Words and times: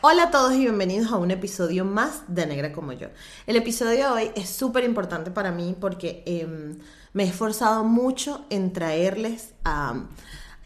Hola 0.00 0.24
a 0.24 0.30
todos 0.30 0.54
y 0.54 0.60
bienvenidos 0.60 1.10
a 1.10 1.16
un 1.16 1.32
episodio 1.32 1.84
más 1.84 2.22
de 2.28 2.46
Negra 2.46 2.72
como 2.72 2.92
yo. 2.92 3.08
El 3.48 3.56
episodio 3.56 3.90
de 3.90 4.06
hoy 4.06 4.30
es 4.36 4.48
súper 4.48 4.84
importante 4.84 5.32
para 5.32 5.50
mí 5.50 5.74
porque 5.80 6.22
em, 6.24 6.78
me 7.12 7.24
he 7.24 7.26
esforzado 7.26 7.82
mucho 7.82 8.44
en 8.48 8.72
traerles 8.72 9.54
a, 9.64 10.04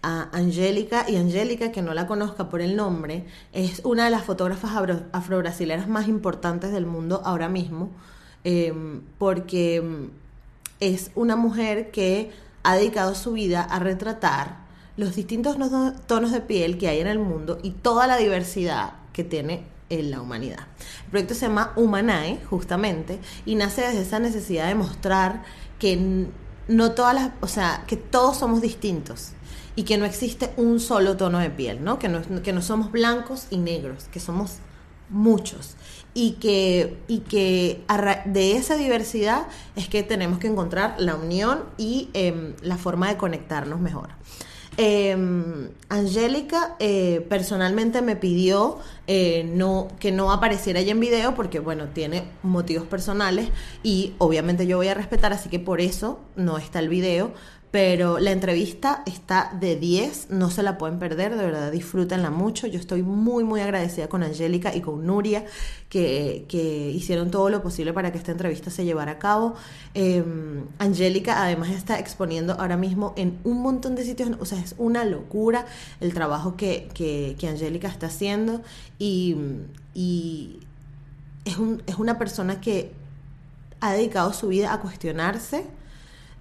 Angélica 0.03 1.09
y 1.09 1.17
Angélica, 1.17 1.73
que 1.73 1.81
no 1.81 1.95
la 1.95 2.07
conozca 2.07 2.51
por 2.51 2.61
el 2.61 2.77
nombre, 2.77 3.25
es 3.53 3.81
una 3.85 4.05
de 4.05 4.11
las 4.11 4.25
fotógrafas 4.25 4.73
afro-brasileras 5.13 5.89
más 5.89 6.09
importantes 6.09 6.71
del 6.73 6.85
mundo 6.85 7.23
ahora 7.25 7.49
mismo 7.49 7.91
em, 8.45 9.01
porque 9.17 9.77
em, 9.77 10.11
es 10.81 11.11
una 11.15 11.37
mujer 11.37 11.91
que 11.91 12.33
ha 12.65 12.75
dedicado 12.75 13.15
su 13.15 13.33
vida 13.33 13.63
a 13.63 13.79
retratar 13.79 14.59
los 14.99 15.17
distintos 15.17 15.57
tonos 16.07 16.33
de 16.33 16.41
piel 16.43 16.77
que 16.77 16.89
hay 16.89 17.01
en 17.01 17.07
el 17.07 17.19
mundo 17.19 17.59
y 17.63 17.71
toda 17.71 18.07
la 18.07 18.19
diversidad 18.19 19.02
que 19.13 19.25
tiene 19.25 19.65
en 19.89 20.11
la 20.11 20.21
humanidad. 20.21 20.67
El 21.05 21.11
proyecto 21.11 21.35
se 21.35 21.47
llama 21.47 21.73
Humanae, 21.77 22.41
justamente, 22.49 23.19
y 23.45 23.55
nace 23.55 23.83
desde 23.83 24.03
esa 24.03 24.19
necesidad 24.19 24.69
de 24.69 24.75
mostrar 24.75 25.43
que 25.79 26.29
no 26.69 26.93
todas 26.93 27.15
las, 27.15 27.31
o 27.41 27.49
sea, 27.49 27.85
que 27.87 27.97
todos 27.97 28.39
somos 28.39 28.61
distintos 28.61 29.33
y 29.77 29.85
que 29.85 29.99
no 29.99 30.05
existe 30.05 30.53
un 30.57 30.81
solo 30.81 31.17
tono 31.17 31.39
de 31.39 31.51
piel, 31.51 31.83
¿no? 31.83 31.99
Que 31.99 32.09
no, 32.09 32.23
que 32.43 32.53
no 32.53 32.63
somos 32.63 32.93
blancos 32.93 33.47
y 33.51 33.59
negros, 33.59 34.05
que 34.13 34.21
somos 34.21 34.59
muchos 35.09 35.77
y 36.15 36.33
que, 36.33 36.99
y 37.09 37.21
que 37.21 37.85
de 38.27 38.57
esa 38.57 38.77
diversidad 38.77 39.47
es 39.77 39.89
que 39.89 40.03
tenemos 40.03 40.39
que 40.39 40.47
encontrar 40.47 40.97
la 40.99 41.17
unión 41.17 41.65
y 41.77 42.11
em, 42.15 42.55
la 42.63 42.77
forma 42.77 43.09
de 43.09 43.17
conectarnos 43.17 43.81
mejor. 43.81 44.11
Eh, 44.79 45.17
Angélica 45.91 46.77
personalmente 47.29 48.01
me 48.01 48.17
pidió 48.17 48.79
eh, 49.09 49.51
no, 49.53 49.89
que 49.99 50.13
no 50.13 50.31
apareciera 50.31 50.79
ella 50.79 50.93
en 50.93 51.01
video 51.01 51.35
porque, 51.35 51.59
bueno, 51.59 51.89
tiene 51.89 52.23
motivos 52.45 52.87
personales 52.87 53.49
y 53.83 54.15
obviamente 54.19 54.67
yo 54.67 54.77
voy 54.77 54.89
a 54.89 54.95
respetar, 54.95 55.33
así 55.33 55.49
que 55.49 55.59
por 55.59 55.81
eso 55.81 56.21
no 56.37 56.57
está 56.57 56.79
el 56.79 56.89
video, 56.89 57.33
pero 57.73 58.19
la 58.19 58.33
entrevista 58.33 59.03
está 59.07 59.51
de 59.59 59.77
10, 59.77 60.27
no 60.29 60.51
se 60.51 60.63
la 60.63 60.77
pueden 60.77 60.99
perder, 60.99 61.35
de 61.37 61.47
verdad 61.47 61.73
disfrútenla 61.73 62.29
mucho. 62.29 62.67
Yo 62.67 62.79
estoy 62.79 63.03
muy, 63.03 63.45
muy 63.45 63.63
agradecida 63.63 64.11
con 64.11 64.23
Angélica 64.23 64.77
y 64.77 64.83
con 64.83 65.07
Nuria, 65.07 65.47
que, 65.89 66.45
hicieron 66.95 67.31
todo 67.31 67.49
lo 67.49 67.63
posible 67.63 67.95
para 67.95 68.13
que 68.13 68.19
esta 68.19 68.31
entrevista 68.31 68.71
se 68.71 68.85
llevara 68.85 69.13
a 69.13 69.19
cabo. 69.19 69.55
Em, 69.95 70.67
Angélica 70.79 71.43
además 71.43 71.71
está 71.71 71.99
exponiendo 71.99 72.53
ahora 72.61 72.77
mismo 72.77 73.15
en 73.17 73.39
un 73.43 73.63
montón 73.63 73.95
de 73.95 74.05
sitios, 74.05 74.29
o 74.39 74.45
sea, 74.45 74.61
es 74.61 74.75
una 74.77 75.07
locura 75.07 75.65
el 76.01 76.13
trabajo 76.13 76.57
que, 76.59 76.91
que, 76.93 77.49
Angélica 77.49 77.89
está 77.89 78.09
haciendo 78.09 78.61
y, 78.99 79.35
es, 81.47 81.57
un, 81.57 81.83
es 81.87 81.95
una 81.95 82.19
persona 82.19 82.61
que 82.61 82.93
ha 83.81 83.95
dedicado 83.95 84.35
su 84.35 84.49
vida 84.49 84.75
a 84.75 84.81
cuestionarse 84.81 85.65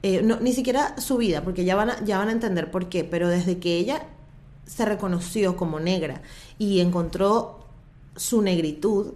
eh, 0.03 0.21
ni 0.41 0.53
siquiera 0.53 0.99
su 0.99 1.17
vida, 1.17 1.43
porque 1.43 1.63
ya 1.63 1.75
van, 1.75 1.91
a, 1.91 2.03
ya 2.03 2.17
van 2.17 2.29
a 2.29 2.31
entender 2.31 2.71
por 2.71 2.89
qué, 2.89 3.03
pero 3.03 3.29
desde 3.29 3.59
que 3.59 3.77
ella 3.77 4.03
se 4.65 4.85
reconoció 4.85 5.55
como 5.55 5.79
negra 5.79 6.21
y 6.57 6.79
encontró 6.79 7.65
su 8.15 8.41
negritud, 8.41 9.13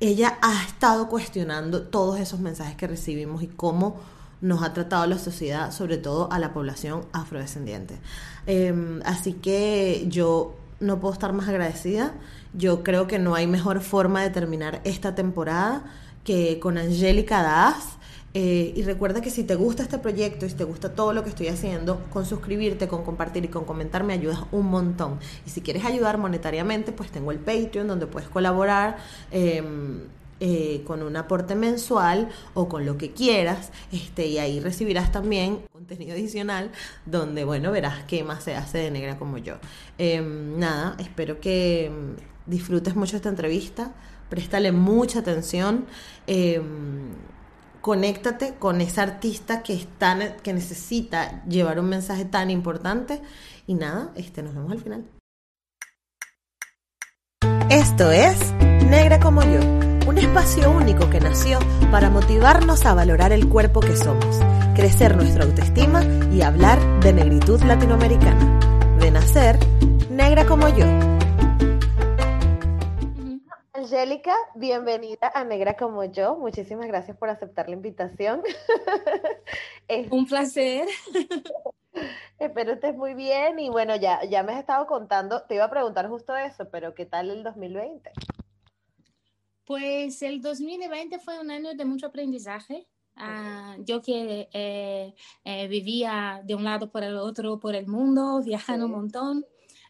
ella 0.00 0.38
ha 0.42 0.64
estado 0.64 1.08
cuestionando 1.08 1.82
todos 1.82 2.18
esos 2.18 2.40
mensajes 2.40 2.76
que 2.76 2.86
recibimos 2.86 3.42
y 3.42 3.46
cómo 3.46 4.00
nos 4.40 4.62
ha 4.62 4.72
tratado 4.74 5.06
la 5.06 5.18
sociedad, 5.18 5.70
sobre 5.70 5.96
todo 5.98 6.30
a 6.32 6.38
la 6.38 6.52
población 6.52 7.06
afrodescendiente. 7.12 7.98
Em, 8.46 9.00
así 9.04 9.34
que 9.34 10.04
yo 10.08 10.56
no 10.80 10.98
puedo 10.98 11.14
estar 11.14 11.32
más 11.32 11.48
agradecida. 11.48 12.12
Yo 12.52 12.82
creo 12.82 13.06
que 13.06 13.18
no 13.20 13.34
hay 13.36 13.46
mejor 13.46 13.80
forma 13.80 14.20
de 14.22 14.30
terminar 14.30 14.80
esta 14.84 15.14
temporada 15.14 15.84
que 16.24 16.58
con 16.58 16.76
Angélica 16.76 17.42
Daz 17.42 17.96
eh, 18.34 18.72
y 18.74 18.82
recuerda 18.82 19.20
que 19.20 19.30
si 19.30 19.44
te 19.44 19.54
gusta 19.54 19.82
este 19.82 19.98
proyecto 19.98 20.46
y 20.46 20.50
si 20.50 20.56
te 20.56 20.64
gusta 20.64 20.94
todo 20.94 21.12
lo 21.12 21.22
que 21.22 21.28
estoy 21.28 21.48
haciendo, 21.48 22.02
con 22.10 22.24
suscribirte, 22.24 22.88
con 22.88 23.04
compartir 23.04 23.44
y 23.44 23.48
con 23.48 23.64
comentar 23.64 24.04
me 24.04 24.14
ayudas 24.14 24.40
un 24.52 24.66
montón. 24.66 25.18
Y 25.46 25.50
si 25.50 25.60
quieres 25.60 25.84
ayudar 25.84 26.18
monetariamente, 26.18 26.92
pues 26.92 27.10
tengo 27.10 27.30
el 27.30 27.38
Patreon 27.38 27.86
donde 27.86 28.06
puedes 28.06 28.28
colaborar. 28.28 28.96
Em, 29.30 30.00
eh, 30.44 30.82
con 30.84 31.04
un 31.04 31.16
aporte 31.16 31.54
mensual 31.54 32.28
o 32.54 32.68
con 32.68 32.84
lo 32.84 32.98
que 32.98 33.12
quieras, 33.12 33.70
este, 33.92 34.26
y 34.26 34.38
ahí 34.38 34.58
recibirás 34.58 35.12
también 35.12 35.60
contenido 35.72 36.14
adicional 36.14 36.72
donde, 37.06 37.44
bueno, 37.44 37.70
verás 37.70 38.02
qué 38.08 38.24
más 38.24 38.42
se 38.42 38.56
hace 38.56 38.78
de 38.78 38.90
negra 38.90 39.18
como 39.18 39.38
yo. 39.38 39.58
Em, 39.98 40.58
nada, 40.58 40.96
espero 40.98 41.38
que 41.38 41.86
em, 41.86 42.16
disfrutes 42.46 42.96
mucho 42.96 43.14
esta 43.14 43.28
entrevista, 43.28 43.92
préstale 44.30 44.72
mucha 44.72 45.20
atención 45.20 45.86
conéctate 47.82 48.54
con 48.54 48.80
esa 48.80 49.02
artista 49.02 49.62
que, 49.62 49.74
está, 49.74 50.36
que 50.36 50.54
necesita 50.54 51.44
llevar 51.44 51.78
un 51.78 51.90
mensaje 51.90 52.24
tan 52.24 52.50
importante. 52.50 53.20
Y 53.66 53.74
nada, 53.74 54.12
este, 54.14 54.42
nos 54.42 54.54
vemos 54.54 54.72
al 54.72 54.80
final. 54.80 55.04
Esto 57.68 58.10
es 58.10 58.52
Negra 58.88 59.18
como 59.18 59.42
yo, 59.42 59.60
un 60.06 60.18
espacio 60.18 60.70
único 60.70 61.08
que 61.08 61.20
nació 61.20 61.58
para 61.90 62.10
motivarnos 62.10 62.84
a 62.84 62.94
valorar 62.94 63.32
el 63.32 63.48
cuerpo 63.48 63.80
que 63.80 63.96
somos, 63.96 64.40
crecer 64.74 65.16
nuestra 65.16 65.44
autoestima 65.44 66.04
y 66.30 66.42
hablar 66.42 66.78
de 67.00 67.12
negritud 67.14 67.62
latinoamericana. 67.62 68.60
De 69.00 69.10
nacer, 69.10 69.58
negra 70.10 70.44
como 70.44 70.68
yo. 70.68 70.84
Angélica, 73.82 74.36
bienvenida 74.54 75.32
a 75.34 75.42
Negra 75.42 75.76
como 75.76 76.04
yo. 76.04 76.36
Muchísimas 76.36 76.86
gracias 76.86 77.16
por 77.16 77.28
aceptar 77.28 77.68
la 77.68 77.74
invitación. 77.74 78.40
Un 80.10 80.24
placer. 80.26 80.86
Espero 82.38 82.74
estés 82.74 82.94
muy 82.94 83.14
bien 83.14 83.58
y 83.58 83.70
bueno, 83.70 83.96
ya, 83.96 84.22
ya 84.24 84.44
me 84.44 84.52
has 84.52 84.60
estado 84.60 84.86
contando, 84.86 85.42
te 85.42 85.56
iba 85.56 85.64
a 85.64 85.70
preguntar 85.70 86.08
justo 86.08 86.36
eso, 86.36 86.68
pero 86.70 86.94
¿qué 86.94 87.06
tal 87.06 87.30
el 87.30 87.42
2020? 87.42 88.12
Pues 89.64 90.22
el 90.22 90.40
2020 90.40 91.18
fue 91.18 91.40
un 91.40 91.50
año 91.50 91.74
de 91.74 91.84
mucho 91.84 92.06
aprendizaje. 92.06 92.86
Ah, 93.16 93.76
yo 93.80 94.00
que 94.00 94.48
eh, 94.52 95.12
eh, 95.44 95.66
vivía 95.66 96.40
de 96.44 96.54
un 96.54 96.62
lado 96.62 96.88
por 96.88 97.02
el 97.02 97.16
otro 97.16 97.58
por 97.58 97.74
el 97.74 97.88
mundo, 97.88 98.42
viajando 98.44 98.86
un 98.86 98.92
montón, 98.92 99.44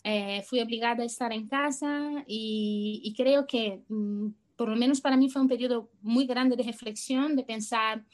eh, 0.04 0.42
fui 0.48 0.60
obligada 0.60 1.02
a 1.02 1.06
estar 1.06 1.32
en 1.32 1.46
casa 1.46 2.24
y, 2.26 3.14
creo 3.16 3.46
que 3.46 3.82
mm, 3.88 4.30
por 4.56 4.68
lo 4.68 4.76
menos 4.76 5.00
para 5.00 5.16
mí 5.16 5.30
fue 5.30 5.42
un 5.42 5.48
periodo 5.48 5.90
muy 6.00 6.26
grande 6.26 6.56
de 6.56 6.64
reflexión, 6.64 7.36
de 7.36 7.44
pensar 7.44 8.04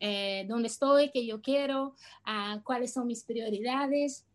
eh, 0.00 0.44
dónde 0.48 0.68
estoy, 0.68 1.10
qué 1.10 1.26
yo 1.26 1.40
quiero, 1.40 1.94
uh, 2.26 2.62
cuáles 2.62 2.92
son 2.92 3.06
mis 3.06 3.24
prioridades. 3.24 4.26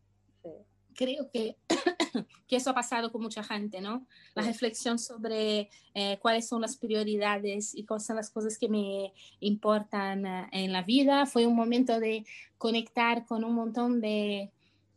Creo 0.95 1.29
que, 1.31 1.55
que, 2.47 2.55
eso 2.55 2.69
ha 2.69 2.75
pasado 2.75 3.11
con 3.11 3.21
mucha 3.21 3.43
gente, 3.43 3.79
¿no? 3.79 4.05
La 4.35 4.43
reflexión 4.43 4.99
sobre 4.99 5.69
eh, 5.93 6.19
cuáles 6.21 6.47
son 6.47 6.61
las 6.61 6.77
prioridades 6.77 7.73
y 7.73 7.85
cuáles 7.85 8.05
son 8.05 8.17
las 8.17 8.29
cosas 8.29 8.57
que 8.57 8.69
me 8.69 9.13
importan 9.39 10.25
uh, 10.25 10.47
en 10.51 10.71
la 10.71 10.83
vida. 10.83 11.25
Fue 11.25 11.47
un 11.47 11.55
momento 11.55 11.99
de 11.99 12.25
conectar 12.57 13.25
con 13.25 13.43
un 13.43 13.55
montón 13.55 14.01
de, 14.01 14.51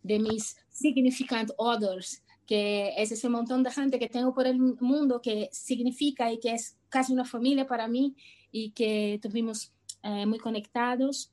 de 0.06 0.18
mis 0.18 0.56
significant 0.68 1.50
others, 1.56 2.22
que 2.46 2.92
es 2.96 3.10
ese 3.12 3.28
montón 3.28 3.62
de 3.62 3.70
gente 3.70 3.98
que 3.98 4.08
tengo 4.08 4.32
por 4.32 4.46
el 4.46 4.58
mundo 4.58 5.20
que 5.20 5.48
significa 5.52 6.30
y 6.30 6.38
que 6.38 6.52
es 6.52 6.76
casi 6.88 7.12
una 7.12 7.24
familia 7.24 7.66
para 7.66 7.88
mí 7.88 8.14
y 8.52 8.70
que 8.70 9.18
tuvimos 9.20 9.72
eh, 10.02 10.26
muy 10.26 10.38
conectados. 10.38 11.32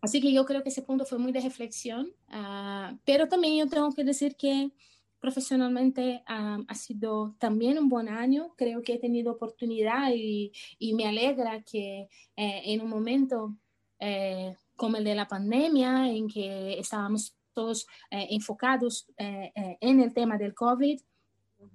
Así 0.00 0.20
que 0.20 0.32
yo 0.32 0.44
creo 0.44 0.62
que 0.62 0.70
ese 0.70 0.82
punto 0.82 1.04
fue 1.04 1.18
muy 1.18 1.30
de 1.30 1.40
reflexión, 1.40 2.08
uh, 2.28 2.96
pero 3.04 3.28
también 3.28 3.56
yo 3.56 3.68
tengo 3.68 3.92
que 3.92 4.02
decir 4.02 4.34
que 4.34 4.72
profesionalmente 5.20 6.24
uh, 6.28 6.64
ha 6.66 6.74
sido 6.74 7.36
también 7.38 7.78
un 7.78 7.88
buen 7.88 8.08
año. 8.08 8.52
Creo 8.56 8.82
que 8.82 8.94
he 8.94 8.98
tenido 8.98 9.32
oportunidad 9.32 10.10
y, 10.12 10.50
y 10.80 10.94
me 10.94 11.06
alegra 11.06 11.62
que 11.62 12.08
eh, 12.36 12.62
en 12.64 12.80
un 12.80 12.90
momento 12.90 13.54
eh, 14.00 14.56
como 14.74 14.96
el 14.96 15.04
de 15.04 15.14
la 15.14 15.28
pandemia, 15.28 16.10
en 16.10 16.26
que 16.26 16.76
estábamos 16.80 17.36
todos 17.52 17.86
enfocados 18.10 19.06
en 19.16 20.00
el 20.00 20.12
tema 20.14 20.38
del 20.38 20.54
COVID, 20.54 21.00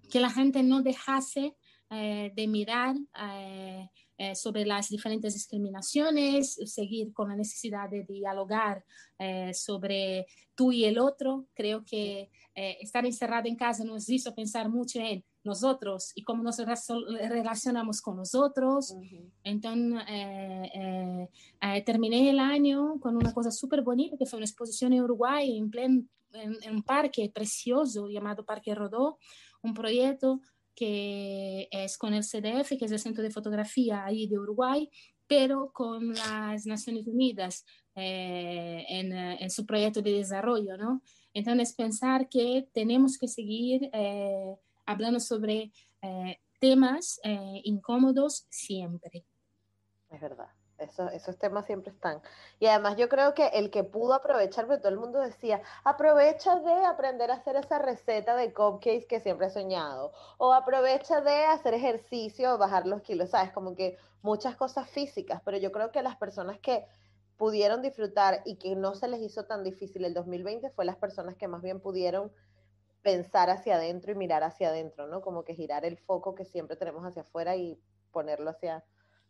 que 0.09 0.19
la 0.19 0.29
gente 0.29 0.63
no 0.63 0.81
dejase 0.81 1.55
de 1.89 2.47
mirar 2.47 2.95
eh, 4.19 4.33
sobre 4.33 4.65
las 4.65 4.89
diferentes 4.89 5.35
discriminaciones, 5.35 6.55
seguir 6.65 7.13
con 7.13 7.29
la 7.29 7.35
necesidad 7.35 7.87
de 7.87 8.03
dialogar 8.03 8.83
eh, 9.19 9.53
sobre 9.53 10.25
tú 10.55 10.71
y 10.71 10.85
el 10.85 10.97
otro. 10.97 11.45
Creo 11.53 11.85
que 11.85 12.31
eh, 12.55 12.77
estar 12.81 13.05
encerrado 13.05 13.47
en 13.47 13.55
casa 13.55 13.83
nos 13.83 14.09
hizo 14.09 14.33
pensar 14.33 14.69
mucho 14.69 14.99
en 14.99 15.23
nosotros 15.47 16.11
y 16.13 16.23
cómo 16.23 16.43
nos 16.43 16.57
relacionamos 16.59 18.01
con 18.01 18.17
nosotros. 18.17 18.95
Entonces, 19.43 20.03
terminé 21.85 22.29
el 22.29 22.39
año 22.39 22.99
con 22.99 23.15
una 23.15 23.33
cosa 23.33 23.49
súper 23.49 23.81
bonita, 23.81 24.17
que 24.17 24.25
fue 24.25 24.37
una 24.37 24.45
exposición 24.45 24.93
en 24.93 25.01
Uruguay, 25.01 25.57
en, 25.57 26.09
en 26.33 26.75
un 26.75 26.83
parque 26.83 27.31
precioso 27.33 28.07
llamado 28.09 28.45
Parque 28.45 28.75
Rodó, 28.75 29.17
un 29.61 29.73
proyecto 29.73 30.41
que 30.77 31.67
es 31.71 31.97
con 31.97 32.13
el 32.13 32.23
CDF, 32.23 32.77
que 32.77 32.85
es 32.85 32.91
el 32.91 32.99
Centro 32.99 33.23
de 33.23 33.31
Fotografía 33.31 34.05
ahí 34.05 34.27
de 34.27 34.37
Uruguay, 34.37 34.89
pero 35.25 35.71
con 35.73 36.13
las 36.13 36.67
Naciones 36.67 37.07
Unidas 37.07 37.65
eh, 37.95 38.85
en, 38.87 39.11
eh, 39.11 39.37
en, 39.39 39.49
su 39.49 39.65
proyecto 39.65 40.03
de 40.03 40.11
desarrollo, 40.11 40.77
¿no? 40.77 41.01
Entonces, 41.33 41.73
pensar 41.73 42.29
que 42.29 42.67
tenemos 42.73 43.17
que 43.17 43.27
seguir 43.27 43.89
eh, 43.91 44.55
hablando 44.87 45.19
sobre 45.19 45.71
temas 46.59 47.19
incómodos 47.63 48.47
siempre. 48.49 49.25
Es 50.09 50.19
verdad. 50.21 50.47
esos 51.13 51.37
temas 51.37 51.65
siempre 51.65 51.91
están. 51.91 52.21
Y 52.59 52.67
además 52.67 52.97
yo 52.97 53.09
creo 53.09 53.33
que 53.33 53.47
el 53.47 53.69
que 53.69 53.83
pudo 53.83 54.13
aprovechar, 54.13 54.65
porque 54.65 54.81
todo 54.81 54.91
el 54.91 54.99
mundo 54.99 55.19
decía, 55.19 55.61
aprovecha 55.83 56.59
de 56.59 56.85
aprender 56.85 57.31
a 57.31 57.35
hacer 57.35 57.55
esa 57.55 57.79
receta 57.79 58.35
de 58.35 58.53
cupcakes 58.53 59.07
que 59.07 59.19
siempre 59.19 59.47
he 59.47 59.49
soñado, 59.49 60.13
o 60.37 60.53
aprovecha 60.53 61.21
de 61.21 61.45
hacer 61.45 61.73
ejercicio, 61.73 62.57
bajar 62.57 62.85
los 62.85 63.01
kilos, 63.01 63.31
¿sabes? 63.31 63.51
Como 63.51 63.75
que 63.75 63.97
muchas 64.21 64.55
cosas 64.55 64.89
físicas, 64.89 65.41
pero 65.43 65.57
yo 65.57 65.71
creo 65.71 65.91
que 65.91 66.01
las 66.01 66.15
personas 66.15 66.59
que 66.59 66.85
pudieron 67.37 67.81
disfrutar 67.81 68.41
y 68.45 68.55
que 68.55 68.75
no 68.75 68.95
se 68.95 69.07
les 69.07 69.21
hizo 69.21 69.45
tan 69.45 69.63
difícil 69.63 70.05
el 70.05 70.13
2020 70.13 70.71
fue 70.71 70.85
las 70.85 70.95
personas 70.95 71.35
que 71.35 71.47
más 71.47 71.61
bien 71.61 71.79
pudieron 71.79 72.31
pensar 73.07 73.49
hacia 73.49 73.75
adentro 73.75 74.11
y 74.11 74.15
mirar 74.15 74.43
hacia 74.43 74.67
adentro, 74.67 75.07
¿no? 75.07 75.21
Como 75.21 75.45
que 75.45 75.55
girar 75.55 75.85
el 75.85 75.97
foco 75.97 76.35
que 76.35 76.43
siempre 76.43 76.75
tenemos 76.75 77.05
hacia 77.05 77.21
afuera 77.21 77.55
y 77.55 77.79
ponerlo 78.11 78.49
hacia, 78.49 78.83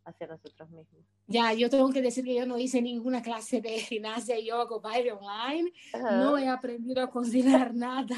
hacia 0.03 0.25
nosotros 0.25 0.71
mismos. 0.71 1.05
Ya, 1.27 1.53
yo 1.53 1.69
tengo 1.69 1.91
que 1.91 2.01
decir 2.01 2.25
que 2.25 2.33
yo 2.33 2.47
no 2.47 2.57
hice 2.57 2.81
ninguna 2.81 3.21
clase 3.21 3.61
de 3.61 3.77
gimnasia, 3.77 4.39
yoga, 4.39 4.79
baile 4.79 5.11
online. 5.11 5.71
No 5.93 6.39
he 6.39 6.47
aprendido 6.47 7.03
a 7.03 7.11
cocinar 7.11 7.75
nada. 7.75 8.15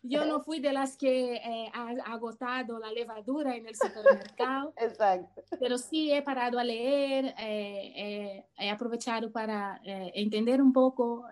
Yo 0.00 0.26
no 0.26 0.38
fui 0.44 0.60
de 0.60 0.72
las 0.72 0.96
que 0.96 1.34
eh, 1.34 1.72
ha 1.74 1.88
agotado 2.12 2.78
la 2.78 2.92
levadura 2.92 3.56
en 3.56 3.66
el 3.66 3.74
supermercado. 3.74 4.72
Exacto. 4.76 5.42
Pero 5.58 5.76
sí 5.76 6.12
he 6.12 6.22
parado 6.22 6.56
a 6.56 6.62
leer, 6.62 7.34
eh, 7.36 7.92
eh, 7.96 8.46
he 8.58 8.70
aprovechado 8.70 9.32
para 9.32 9.80
entender 9.82 10.62
un 10.62 10.72
poco 10.72 11.26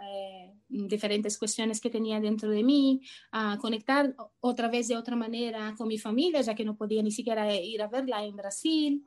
diferentes 0.68 1.38
cuestiones 1.38 1.80
que 1.80 1.90
tenía 1.90 2.20
dentro 2.20 2.50
de 2.50 2.62
mí, 2.62 3.00
a 3.32 3.58
conectar 3.58 4.14
otra 4.40 4.68
vez 4.68 4.88
de 4.88 4.96
otra 4.96 5.16
manera 5.16 5.74
con 5.76 5.88
mi 5.88 5.98
familia, 5.98 6.40
ya 6.40 6.54
que 6.54 6.64
no 6.64 6.76
podía 6.76 7.02
ni 7.02 7.10
siquiera 7.10 7.54
ir 7.54 7.82
a 7.82 7.88
verla 7.88 8.24
en 8.24 8.36
Brasil. 8.36 9.04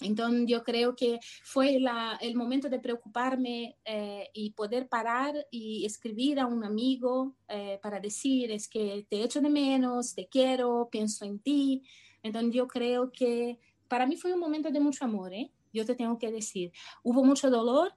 Entonces 0.00 0.44
yo 0.46 0.62
creo 0.62 0.94
que 0.94 1.18
fue 1.42 1.80
el 2.20 2.36
momento 2.36 2.68
de 2.68 2.78
preocuparme 2.78 3.76
eh, 3.84 4.28
y 4.32 4.52
poder 4.52 4.88
parar 4.88 5.34
y 5.50 5.84
escribir 5.84 6.38
a 6.38 6.46
un 6.46 6.64
amigo 6.64 7.34
eh, 7.48 7.80
para 7.82 7.98
decir 7.98 8.52
es 8.52 8.68
que 8.68 9.06
te 9.10 9.24
echo 9.24 9.40
de 9.40 9.50
menos, 9.50 10.14
te 10.14 10.28
quiero, 10.28 10.88
pienso 10.90 11.24
en 11.24 11.40
ti. 11.40 11.82
Entonces 12.22 12.54
yo 12.54 12.68
creo 12.68 13.10
que 13.10 13.58
para 13.88 14.06
mí 14.06 14.16
fue 14.16 14.32
un 14.32 14.40
momento 14.40 14.70
de 14.70 14.80
mucho 14.80 15.04
amor, 15.04 15.32
¿eh? 15.32 15.50
yo 15.72 15.84
te 15.84 15.94
tengo 15.94 16.18
que 16.18 16.30
decir. 16.30 16.72
Hubo 17.02 17.24
mucho 17.24 17.50
dolor, 17.50 17.94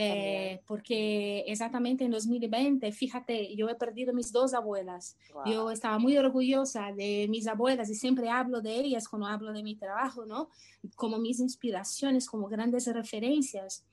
eh, 0.00 0.62
porque 0.64 1.40
exactamente 1.48 2.04
en 2.04 2.12
2020, 2.12 2.92
fíjate, 2.92 3.56
yo 3.56 3.68
he 3.68 3.74
perdido 3.74 4.12
mis 4.12 4.30
dos 4.30 4.54
abuelas. 4.54 5.16
Yo 5.44 5.72
estaba 5.72 5.98
muy 5.98 6.16
orgullosa 6.16 6.92
de 6.92 7.26
mis 7.28 7.48
abuelas 7.48 7.90
y 7.90 7.96
siempre 7.96 8.30
hablo 8.30 8.60
de 8.60 8.76
ellas 8.76 9.08
cuando 9.08 9.26
hablo 9.26 9.52
de 9.52 9.64
mi 9.64 9.74
trabajo, 9.74 10.24
¿no? 10.24 10.50
Como 10.94 11.18
mis 11.18 11.40
inspiraciones, 11.40 12.28
como 12.28 12.46
grandes 12.46 12.86
referencias. 12.86 13.84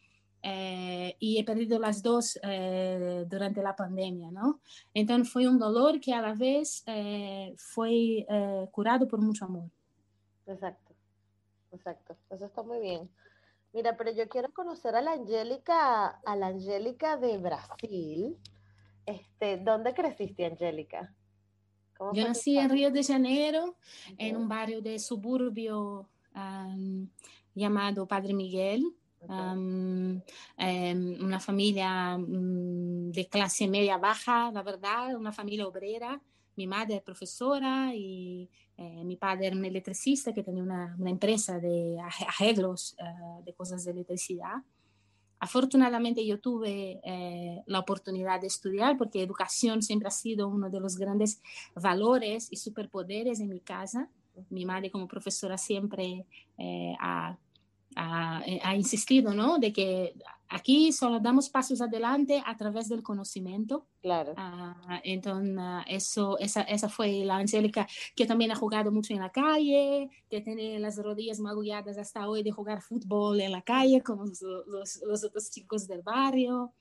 Eh, 0.43 1.15
y 1.17 1.39
he 1.39 1.43
perdido 1.43 1.79
las 1.79 2.03
dos 2.03 2.39
eh, 2.43 3.25
durante 3.27 3.63
la 3.63 3.75
pandemia, 3.75 4.29
¿no? 4.29 4.59
Entonces 4.93 5.33
fue 5.33 5.47
un 5.47 5.57
dolor 5.57 5.99
que 5.99 6.13
a 6.13 6.21
la 6.21 6.35
vez 6.35 6.83
fue 7.57 8.27
curado 8.69 9.07
por 9.07 9.21
mucho 9.21 9.45
amor. 9.45 9.71
Exacto, 10.45 10.93
exacto. 11.71 12.15
Eso 12.29 12.45
está 12.45 12.61
muy 12.61 12.79
bien. 12.79 13.09
Mira, 13.75 13.97
pero 13.97 14.09
yo 14.13 14.29
quiero 14.29 14.53
conocer 14.53 14.95
a 14.95 15.01
la 15.01 15.11
Angélica, 15.11 16.07
a 16.07 16.35
la 16.37 16.47
Angélica 16.47 17.17
de 17.17 17.37
Brasil. 17.37 18.37
Este, 19.05 19.57
¿Dónde 19.57 19.93
creciste, 19.93 20.45
Angélica? 20.45 21.13
Yo 22.13 22.25
nací 22.25 22.57
en 22.57 22.69
Río 22.69 22.89
de 22.89 23.03
Janeiro, 23.03 23.75
en 24.17 24.37
un 24.37 24.47
barrio 24.47 24.81
de 24.81 24.97
suburbio 24.97 26.07
llamado 27.53 28.07
Padre 28.07 28.33
Miguel. 28.33 28.95
Em, 29.27 30.21
una 31.21 31.41
familia 31.41 32.17
mm, 32.17 33.11
de 33.11 33.27
clase 33.27 33.67
media 33.67 33.97
baja, 33.97 34.51
la 34.53 34.63
verdad, 34.63 35.17
una 35.17 35.33
familia 35.33 35.67
obrera. 35.67 36.21
Mi 36.55 36.65
madre 36.65 36.95
es 36.95 37.01
profesora 37.01 37.93
y 37.93 38.49
eh, 38.77 39.03
mi 39.05 39.15
padre 39.15 39.47
era 39.47 39.55
un 39.55 39.63
electricista 39.63 40.33
que 40.33 40.43
tenía 40.43 40.61
una, 40.61 40.95
una 40.99 41.09
empresa 41.09 41.59
de 41.59 41.97
arreglos 42.39 42.95
uh, 42.99 43.43
de 43.43 43.53
cosas 43.53 43.85
de 43.85 43.91
electricidad. 43.91 44.55
Afortunadamente 45.39 46.25
yo 46.25 46.39
tuve 46.39 46.99
eh, 47.03 47.61
la 47.67 47.79
oportunidad 47.79 48.41
de 48.41 48.47
estudiar 48.47 48.97
porque 48.97 49.21
educación 49.21 49.81
siempre 49.81 50.07
ha 50.07 50.11
sido 50.11 50.47
uno 50.47 50.69
de 50.69 50.79
los 50.79 50.97
grandes 50.97 51.41
valores 51.75 52.47
y 52.51 52.57
superpoderes 52.57 53.39
en 53.39 53.49
mi 53.49 53.59
casa. 53.59 54.09
Mi 54.49 54.65
madre 54.65 54.91
como 54.91 55.07
profesora 55.07 55.57
siempre 55.57 56.25
eh, 56.57 56.95
ha 56.99 57.37
ha, 57.95 58.41
ha, 58.63 58.75
insistido, 58.75 59.33
¿no? 59.33 59.57
De 59.57 59.71
que 59.71 60.15
aquí 60.49 60.91
solo 60.91 61.19
damos 61.19 61.49
pasos 61.49 61.81
adelante 61.81 62.41
a 62.45 62.55
través 62.55 62.89
del 62.89 63.03
conocimiento. 63.03 63.87
Claro. 64.01 64.33
Uh, 64.33 64.99
entonces, 65.03 65.55
uh, 65.57 65.81
eso, 65.87 66.37
esa, 66.39 66.61
esa 66.61 66.89
fue 66.89 67.23
la 67.25 67.37
Angélica 67.37 67.87
que 68.15 68.25
también 68.25 68.51
ha 68.51 68.55
jugado 68.55 68.91
mucho 68.91 69.13
en 69.13 69.19
la 69.19 69.31
calle, 69.31 70.09
que 70.29 70.41
tiene 70.41 70.79
las 70.79 70.97
rodillas 70.97 71.39
magulladas 71.39 71.97
hasta 71.97 72.27
hoy 72.27 72.43
de 72.43 72.51
jugar 72.51 72.81
fútbol 72.81 73.41
en 73.41 73.51
la 73.51 73.61
calle 73.61 74.01
con 74.01 74.19
los, 74.19 74.41
los, 74.41 75.01
los 75.05 75.23
otros 75.23 75.49
chicos 75.49 75.87
del 75.87 76.01
barrio. 76.01 76.73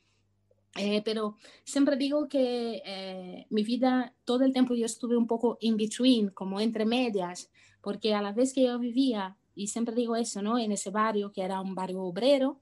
Eh, 0.76 1.02
pero 1.04 1.37
siempre 1.62 1.97
digo 1.97 2.28
que 2.28 2.83
eh, 2.85 3.47
mi 3.50 3.62
vida, 3.62 4.12
todo 4.25 4.44
el 4.44 4.52
tiempo 4.52 4.75
yo 4.75 4.87
estuve 4.87 5.16
un 5.16 5.26
poco 5.26 5.56
in 5.61 5.76
between, 5.76 6.30
como 6.30 6.61
entre 6.61 6.85
medias, 6.85 7.50
porque 7.80 8.12
a 8.12 8.21
la 8.21 8.33
vez 8.33 8.52
que 8.52 8.64
yo 8.64 8.78
vivía 8.78 9.37
y 9.54 9.68
siempre 9.68 9.94
digo 9.94 10.16
eso, 10.16 10.42
¿no? 10.42 10.59
En 10.59 10.73
ese 10.73 10.90
barrio 10.90 11.30
que 11.30 11.42
era 11.42 11.61
un 11.61 11.76
barrio 11.76 12.02
obrero, 12.02 12.59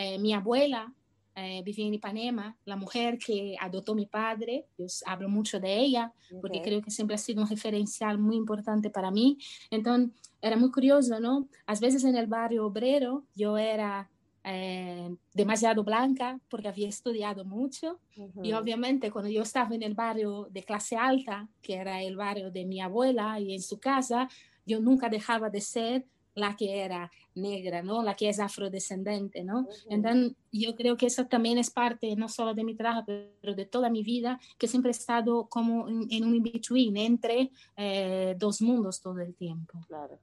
eh, 0.00 0.16
mi 0.16 0.32
abuela 0.32 0.94
eh, 1.34 1.60
vivía 1.64 1.88
en 1.88 1.94
Ipanema, 1.94 2.56
la 2.64 2.76
mujer 2.76 3.18
que 3.18 3.56
adoptó 3.60 3.96
mi 3.96 4.06
padre, 4.06 4.66
yo 4.78 4.86
hablo 5.06 5.28
mucho 5.28 5.58
de 5.58 5.76
ella, 5.76 6.12
porque 6.40 6.62
creo 6.62 6.80
que 6.80 6.92
siempre 6.92 7.16
ha 7.16 7.18
sido 7.18 7.42
un 7.42 7.48
referencial 7.48 8.16
muy 8.16 8.36
importante 8.36 8.90
para 8.90 9.10
mí. 9.10 9.38
Entonces, 9.72 10.10
era 10.40 10.56
muy 10.56 10.70
curioso, 10.70 11.18
¿no? 11.18 11.48
A 11.66 11.74
veces 11.74 12.04
en 12.04 12.14
el 12.14 12.28
barrio 12.28 12.66
obrero 12.66 13.24
yo 13.34 13.58
era 13.58 14.08
eh, 14.44 15.16
demasiado 15.34 15.82
blanca 15.82 16.38
porque 16.48 16.68
había 16.68 16.88
estudiado 16.88 17.44
mucho 17.44 17.98
y 18.42 18.52
obviamente 18.52 19.10
cuando 19.10 19.30
yo 19.30 19.42
estaba 19.42 19.74
en 19.74 19.82
el 19.82 19.94
barrio 19.94 20.46
de 20.52 20.62
clase 20.62 20.96
alta, 20.96 21.48
que 21.60 21.74
era 21.74 22.02
el 22.02 22.14
barrio 22.14 22.52
de 22.52 22.64
mi 22.64 22.80
abuela 22.80 23.40
y 23.40 23.52
en 23.52 23.62
su 23.62 23.80
casa, 23.80 24.28
yo 24.64 24.80
nunca 24.80 25.08
dejaba 25.08 25.50
de 25.50 25.60
ser 25.60 26.04
la 26.38 26.56
que 26.56 26.80
era 26.80 27.10
negra, 27.34 27.82
¿no? 27.82 28.02
La 28.02 28.14
que 28.14 28.28
es 28.28 28.40
afrodescendente, 28.40 29.44
¿no? 29.44 29.66
Entonces, 29.88 30.36
yo 30.52 30.74
creo 30.74 30.96
que 30.96 31.06
eso 31.06 31.26
también 31.26 31.58
es 31.58 31.70
parte 31.70 32.14
no 32.16 32.28
solo 32.28 32.54
de 32.54 32.64
mi 32.64 32.74
trabajo, 32.74 33.04
pero 33.06 33.54
de 33.54 33.66
toda 33.66 33.90
mi 33.90 34.02
vida, 34.02 34.40
que 34.58 34.68
siempre 34.68 34.90
he 34.90 34.92
estado 34.92 35.46
como 35.48 35.88
en, 35.88 36.24
un 36.24 36.34
in-between, 36.34 36.96
entre 36.96 37.50
eh, 37.76 38.34
dos 38.38 38.60
mundos 38.60 39.00
todo 39.00 39.20
el 39.20 39.34
tiempo. 39.34 39.80
Claro. 39.86 40.18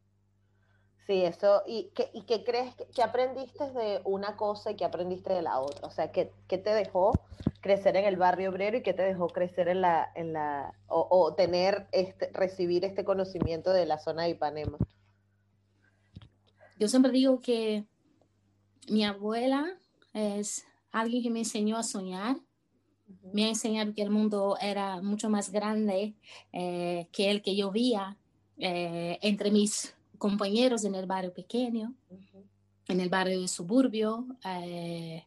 Sí, 1.07 1.23
eso, 1.23 1.61
¿y 1.67 1.91
qué, 1.93 2.09
y 2.13 2.23
qué 2.23 2.43
crees 2.43 2.73
que, 2.95 3.03
aprendiste 3.03 3.69
de 3.71 4.01
una 4.05 4.35
cosa 4.35 4.71
y 4.71 4.75
qué 4.75 4.85
aprendiste 4.85 5.31
de 5.33 5.43
la 5.43 5.59
otra? 5.59 5.87
O 5.87 5.91
sea, 5.91 6.11
¿qué, 6.11 6.31
qué 6.47 6.57
te 6.57 6.71
dejó 6.71 7.11
crecer 7.61 7.95
en 7.95 8.05
el 8.05 8.17
barrio 8.17 8.49
obrero 8.49 8.77
y 8.77 8.81
qué 8.81 8.93
te 8.95 9.03
dejó 9.03 9.27
crecer 9.27 9.67
en 9.67 9.81
la, 9.81 10.11
en 10.15 10.33
la 10.33 10.73
o, 10.87 11.07
o 11.11 11.35
tener, 11.35 11.87
este, 11.91 12.31
recibir 12.33 12.85
este 12.85 13.05
conocimiento 13.05 13.71
de 13.71 13.85
la 13.85 13.99
zona 13.99 14.23
de 14.23 14.29
Ipanema? 14.29 14.79
Yo 16.77 16.87
siempre 16.87 17.11
digo 17.11 17.39
que 17.41 17.85
mi 18.89 19.03
abuela 19.03 19.77
es 20.13 20.65
alguien 20.91 21.23
que 21.23 21.29
me 21.29 21.39
enseñó 21.39 21.77
a 21.77 21.83
soñar 21.83 22.37
me 23.33 23.45
ha 23.45 23.49
enseñado 23.49 23.93
que 23.93 24.01
el 24.01 24.09
mundo 24.09 24.57
era 24.61 25.01
mucho 25.01 25.29
más 25.29 25.51
grande 25.51 26.15
eh, 26.51 27.07
que 27.11 27.29
el 27.31 27.41
que 27.41 27.55
yo 27.55 27.71
veía 27.71 28.17
eh, 28.57 29.19
entre 29.21 29.51
mis 29.51 29.95
compañeros 30.17 30.85
en 30.85 30.95
el 30.95 31.05
barrio 31.05 31.33
pequeño, 31.33 31.93
en 32.87 33.01
el 33.01 33.09
barrio 33.09 33.41
de 33.41 33.47
suburbio. 33.47 34.25
Eh, 34.45 35.23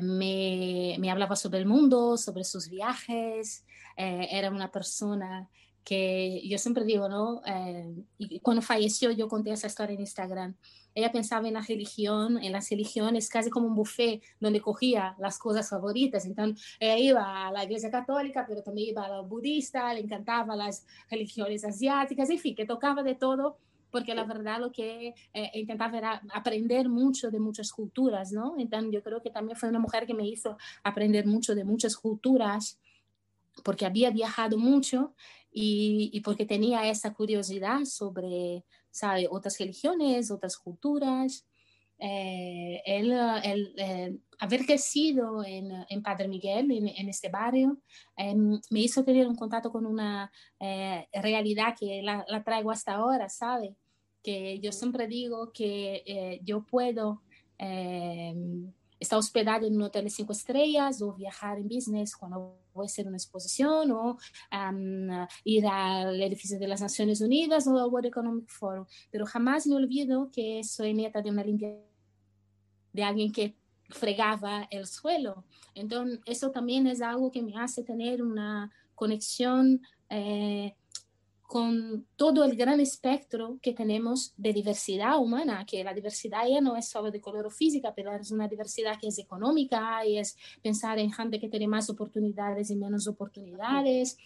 me, 0.00 0.96
me, 0.98 1.10
hablaba 1.10 1.36
sobre 1.36 1.58
el 1.58 1.66
mundo, 1.66 2.16
sobre 2.16 2.44
sus 2.44 2.68
viajes. 2.68 3.64
era 3.96 4.50
una 4.50 4.70
persona 4.70 5.50
que 5.86 6.42
yo 6.44 6.58
siempre 6.58 6.84
digo, 6.84 7.08
¿no? 7.08 7.40
y 8.18 8.40
cuando 8.40 8.60
falleció 8.60 9.12
yo 9.12 9.28
conté 9.28 9.52
esa 9.52 9.68
historia 9.68 9.94
en 9.94 10.00
Instagram 10.00 10.56
ella 10.96 11.12
pensaba 11.12 11.46
en 11.46 11.54
la 11.54 11.60
religión, 11.60 12.42
en 12.42 12.52
las 12.52 12.70
religiones 12.70 13.28
casi 13.28 13.50
como 13.50 13.66
un 13.66 13.74
buffet 13.74 14.22
donde 14.40 14.62
cogía 14.62 15.14
las 15.18 15.38
cosas 15.38 15.68
favoritas. 15.68 16.24
Entonces, 16.24 16.64
ella 16.80 16.96
iba 16.96 17.46
a 17.46 17.52
la 17.52 17.64
iglesia 17.64 17.90
católica, 17.90 18.46
pero 18.48 18.62
también 18.62 18.88
iba 18.88 19.04
a 19.04 19.08
la 19.10 19.20
budista, 19.20 19.92
le 19.92 20.00
encantaban 20.00 20.56
las 20.56 20.86
religiones 21.10 21.66
asiáticas, 21.66 22.30
en 22.30 22.38
fin, 22.38 22.54
que 22.54 22.64
tocaba 22.64 23.02
de 23.02 23.14
todo 23.14 23.58
porque 23.90 24.14
la 24.14 24.24
verdad 24.24 24.58
lo 24.58 24.72
que 24.72 25.14
eh, 25.32 25.50
intentaba 25.54 25.96
era 25.96 26.22
aprender 26.34 26.88
mucho 26.88 27.30
de 27.30 27.40
muchas 27.40 27.72
culturas, 27.72 28.32
¿no? 28.32 28.54
Entonces 28.58 28.90
yo 28.92 29.02
creo 29.02 29.22
que 29.22 29.30
también 29.30 29.56
fue 29.56 29.68
una 29.68 29.78
mujer 29.78 30.06
que 30.06 30.12
me 30.12 30.26
hizo 30.26 30.58
aprender 30.82 31.26
mucho 31.26 31.54
de 31.54 31.64
muchas 31.64 31.96
culturas, 31.96 32.78
porque 33.62 33.86
había 33.86 34.10
viajado 34.10 34.58
mucho 34.58 35.14
y, 35.58 36.10
y 36.12 36.20
porque 36.20 36.44
tenía 36.44 36.86
esa 36.86 37.14
curiosidad 37.14 37.86
sobre, 37.86 38.62
sabe, 38.90 39.26
otras 39.30 39.58
religiones, 39.58 40.30
otras 40.30 40.58
culturas. 40.58 41.46
Eh, 41.98 42.82
él, 42.84 43.10
eh, 43.78 44.18
haber 44.38 44.66
crecido 44.66 45.42
en, 45.42 45.72
en, 45.88 46.02
Padre 46.02 46.28
Miguel, 46.28 46.70
en, 46.70 47.08
este 47.08 47.30
barrio, 47.30 47.78
em, 48.18 48.60
me 48.68 48.80
hizo 48.80 49.02
tener 49.02 49.26
un 49.26 49.34
contacto 49.34 49.72
con 49.72 49.86
una 49.86 50.30
eh, 50.60 51.08
realidad 51.14 51.74
que 51.80 52.02
la, 52.02 52.22
la, 52.28 52.44
traigo 52.44 52.70
hasta 52.70 52.96
ahora, 52.96 53.30
¿sabe? 53.30 53.76
Que 54.22 54.60
yo 54.60 54.72
siempre 54.72 55.06
digo 55.06 55.52
que 55.54 56.38
yo 56.44 56.66
puedo 56.66 57.22
em, 57.56 58.74
estar 59.00 59.18
hospedado 59.18 59.66
en 59.66 59.76
un 59.76 59.84
hotel 59.84 60.04
de 60.04 60.10
cinco 60.10 60.32
estrellas 60.32 61.00
o 61.00 61.14
viajar 61.14 61.56
en 61.56 61.66
business 61.66 62.14
cuando 62.14 62.58
a 62.82 62.86
hacer 62.86 63.06
una 63.06 63.16
exposición 63.16 63.90
o 63.92 64.18
ir 65.44 65.66
al 65.66 66.20
edificio 66.22 66.58
de 66.58 66.68
las 66.68 66.80
Naciones 66.80 67.20
Unidas 67.20 67.66
o 67.66 67.78
al 67.78 67.88
World 67.88 68.06
Economic 68.06 68.48
Forum. 68.48 68.86
Pero 69.10 69.26
jamás 69.26 69.66
me 69.66 69.76
olvido 69.76 70.30
que 70.30 70.62
soy 70.64 70.94
nieta 70.94 71.22
de 71.22 71.30
una 71.30 71.44
limpia 71.44 71.76
de 72.92 73.04
alguien 73.04 73.32
que 73.32 73.56
fregaba 73.90 74.66
el 74.70 74.86
suelo. 74.86 75.44
Entonces, 75.74 76.20
eso 76.26 76.50
también 76.50 76.86
es 76.86 77.00
algo 77.02 77.30
que 77.30 77.42
me 77.42 77.56
hace 77.56 77.82
tener 77.82 78.22
una 78.22 78.72
conexión 78.94 79.80
eh, 80.08 80.74
con 81.46 82.06
todo 82.16 82.44
el 82.44 82.56
gran 82.56 82.80
espectro 82.80 83.58
que 83.62 83.72
tenemos 83.72 84.34
de 84.36 84.52
diversidad 84.52 85.18
humana, 85.18 85.64
que 85.64 85.84
la 85.84 85.94
diversidad 85.94 86.46
ya 86.48 86.60
no 86.60 86.76
es 86.76 86.88
solo 86.88 87.10
de 87.10 87.20
color 87.20 87.52
física, 87.52 87.92
pero 87.94 88.12
es 88.12 88.32
una 88.32 88.48
diversidad 88.48 88.98
que 89.00 89.08
es 89.08 89.18
económica 89.18 90.04
y 90.04 90.18
es 90.18 90.36
pensar 90.60 90.98
en 90.98 91.12
gente 91.12 91.38
que 91.38 91.48
tiene 91.48 91.68
más 91.68 91.88
oportunidades 91.88 92.70
y 92.70 92.76
menos 92.76 93.06
oportunidades. 93.06 94.18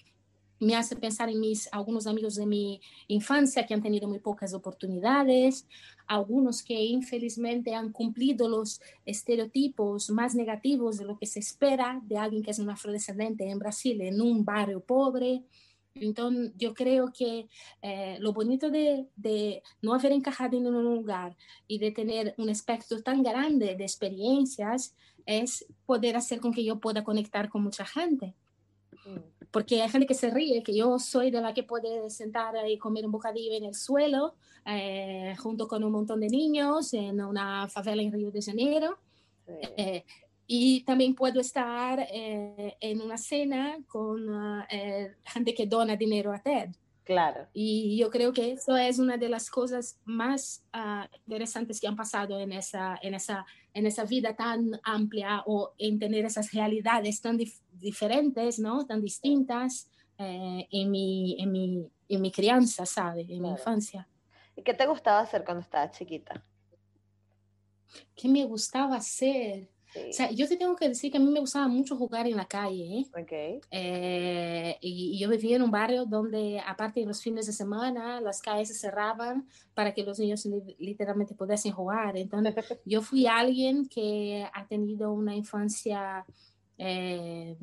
Me 0.61 0.77
hace 0.77 0.97
pensar 0.97 1.29
en 1.29 1.41
mis 1.41 1.69
algunos 1.73 2.07
amigos 2.07 2.37
de 2.37 2.47
mi 2.47 2.81
infancia 3.09 3.67
que 3.67 3.75
han 3.75 3.83
tenido 3.83 4.09
muy 4.09 4.19
pocas 4.19 4.55
oportunidades, 4.55 5.67
algunos 6.07 6.62
que 6.62 6.83
infelizmente 6.83 7.75
han 7.75 7.93
cumplido 7.93 8.49
los 8.49 8.81
estereotipos 9.05 10.11
más 10.11 10.35
negativos 10.35 10.97
de 10.99 11.05
lo 11.05 11.19
que 11.19 11.27
se 11.27 11.39
espera 11.39 12.00
de 12.05 12.17
alguien 12.17 12.43
que 12.43 12.50
es 12.50 12.59
un 12.59 12.71
afrodescendente 12.71 13.49
en 13.49 13.59
Brasil, 13.59 14.00
en 14.00 14.21
un 14.23 14.45
barrio 14.45 14.81
pobre 14.81 15.45
entonces, 16.00 16.52
yo 16.57 16.75
creo 16.75 17.12
que 17.12 17.49
eh, 17.83 18.16
lo 18.21 18.33
bonito 18.33 18.71
de, 18.71 19.07
de, 19.16 19.62
no 19.83 19.95
haber 19.95 20.12
encajado 20.12 20.57
en 20.57 20.66
un 20.66 20.83
lugar 20.83 21.37
y 21.69 21.78
de 21.78 21.90
tener 21.90 22.35
un 22.38 22.49
espectro 22.49 23.02
tan 23.02 23.23
grande 23.23 23.76
de 23.76 23.85
experiencias 23.85 24.95
es 25.26 25.66
poder 25.87 26.16
hacer 26.16 26.40
con 26.40 26.52
que 26.52 26.64
yo 26.64 26.80
pueda 26.80 27.04
conectar 27.04 27.49
con 27.49 27.62
mucha 27.62 27.85
gente. 27.85 28.35
Mm. 29.04 29.47
Porque 29.50 29.83
hay 29.83 29.88
gente 29.88 30.07
que 30.07 30.14
se 30.14 30.30
ríe, 30.30 30.62
que 30.62 30.76
yo 30.76 30.99
soy 30.99 31.30
de 31.30 31.40
la 31.40 31.52
que 31.52 31.62
puede 31.62 32.09
sentar 32.11 32.54
y 32.69 32.78
comer 32.78 33.04
un 33.04 33.12
bocadillo 33.12 33.52
en 33.54 33.64
el 33.64 33.75
suelo, 33.75 34.35
eh, 34.66 35.35
junto 35.38 35.66
con 35.66 35.83
un 35.83 35.92
montón 35.92 36.21
de 36.21 36.28
niños 36.28 36.95
en 36.95 37.21
una 37.21 37.69
favela 37.69 38.02
en 38.02 38.12
Río 38.12 38.30
de 38.30 38.42
Janeiro. 38.42 38.99
Eh, 39.76 40.04
y 40.52 40.80
también 40.80 41.14
puedo 41.14 41.38
estar 41.38 42.00
eh, 42.11 42.76
en 42.80 43.00
una 43.00 43.16
cena 43.16 43.78
con 43.87 44.28
uh, 44.28 44.64
eh, 44.69 45.14
gente 45.25 45.54
que 45.54 45.64
dona 45.64 45.95
dinero 45.95 46.33
a 46.33 46.42
TED. 46.42 46.71
Claro. 47.04 47.47
Y 47.52 47.97
yo 47.97 48.11
creo 48.11 48.33
que 48.33 48.50
eso 48.50 48.76
es 48.76 48.99
una 48.99 49.16
de 49.16 49.28
las 49.28 49.49
cosas 49.49 50.00
más 50.04 50.64
uh, 50.75 51.07
interesantes 51.19 51.80
que 51.80 51.87
han 51.87 51.95
pasado 51.95 52.40
en 52.40 52.50
esa, 52.50 52.99
en, 53.00 53.14
esa, 53.14 53.47
en 53.73 53.87
esa 53.87 54.04
vida 54.04 54.35
tan 54.35 54.73
amplia 54.83 55.45
o 55.47 55.73
en 55.78 56.00
tener 56.00 56.25
esas 56.25 56.50
realidades 56.50 57.21
tan 57.21 57.37
dif 57.37 57.61
diferentes, 57.71 58.59
¿no? 58.59 58.85
Tan 58.85 59.00
distintas 59.00 59.88
eh, 60.19 60.66
en, 60.69 60.90
mi, 60.90 61.37
en, 61.38 61.52
mi, 61.52 61.88
en 62.09 62.21
mi 62.21 62.33
crianza, 62.33 62.85
¿sabe? 62.87 63.21
En 63.21 63.26
claro. 63.26 63.42
mi 63.42 63.50
infancia. 63.50 64.09
¿Y 64.57 64.62
qué 64.62 64.75
te 64.75 64.85
gustaba 64.88 65.21
hacer 65.21 65.45
cuando 65.45 65.62
estabas 65.62 65.97
chiquita? 65.97 66.45
¿Qué 68.16 68.28
me 68.28 68.45
gustaba 68.47 68.97
hacer? 68.97 69.69
O 69.97 70.12
sea, 70.12 70.30
yo 70.30 70.47
te 70.47 70.56
tengo 70.56 70.76
que 70.76 70.88
decir 70.88 71.11
que 71.11 71.18
a 71.18 71.20
mí 71.20 71.30
me 71.30 71.40
gustaba 71.40 71.66
mucho 71.66 71.97
jugar 71.97 72.26
en 72.26 72.37
la 72.37 72.47
calle. 72.47 73.00
¿eh? 73.00 73.23
Okay. 73.23 73.61
Eh, 73.70 74.76
y, 74.80 75.16
y, 75.16 75.18
yo 75.18 75.28
vivía 75.28 75.56
en 75.56 75.62
un 75.62 75.70
barrio 75.70 76.04
donde, 76.04 76.61
aparte 76.64 77.00
de 77.00 77.06
los 77.06 77.20
fines 77.20 77.47
de 77.47 77.52
semana, 77.52 78.20
las 78.20 78.40
calles 78.40 78.68
se 78.68 78.75
cerraban 78.75 79.49
para 79.75 79.92
que 79.92 80.04
los 80.04 80.18
niños 80.18 80.47
literalmente 80.78 81.35
pudiesen 81.35 81.73
jugar. 81.73 82.16
Entonces, 82.16 82.54
yo 82.85 83.02
fui 83.02 83.26
alguien 83.26 83.88
que 83.88 84.47
ha 84.52 84.66
tenido 84.66 85.12
una 85.12 85.35
infancia, 85.35 86.25
eh, 86.78 87.56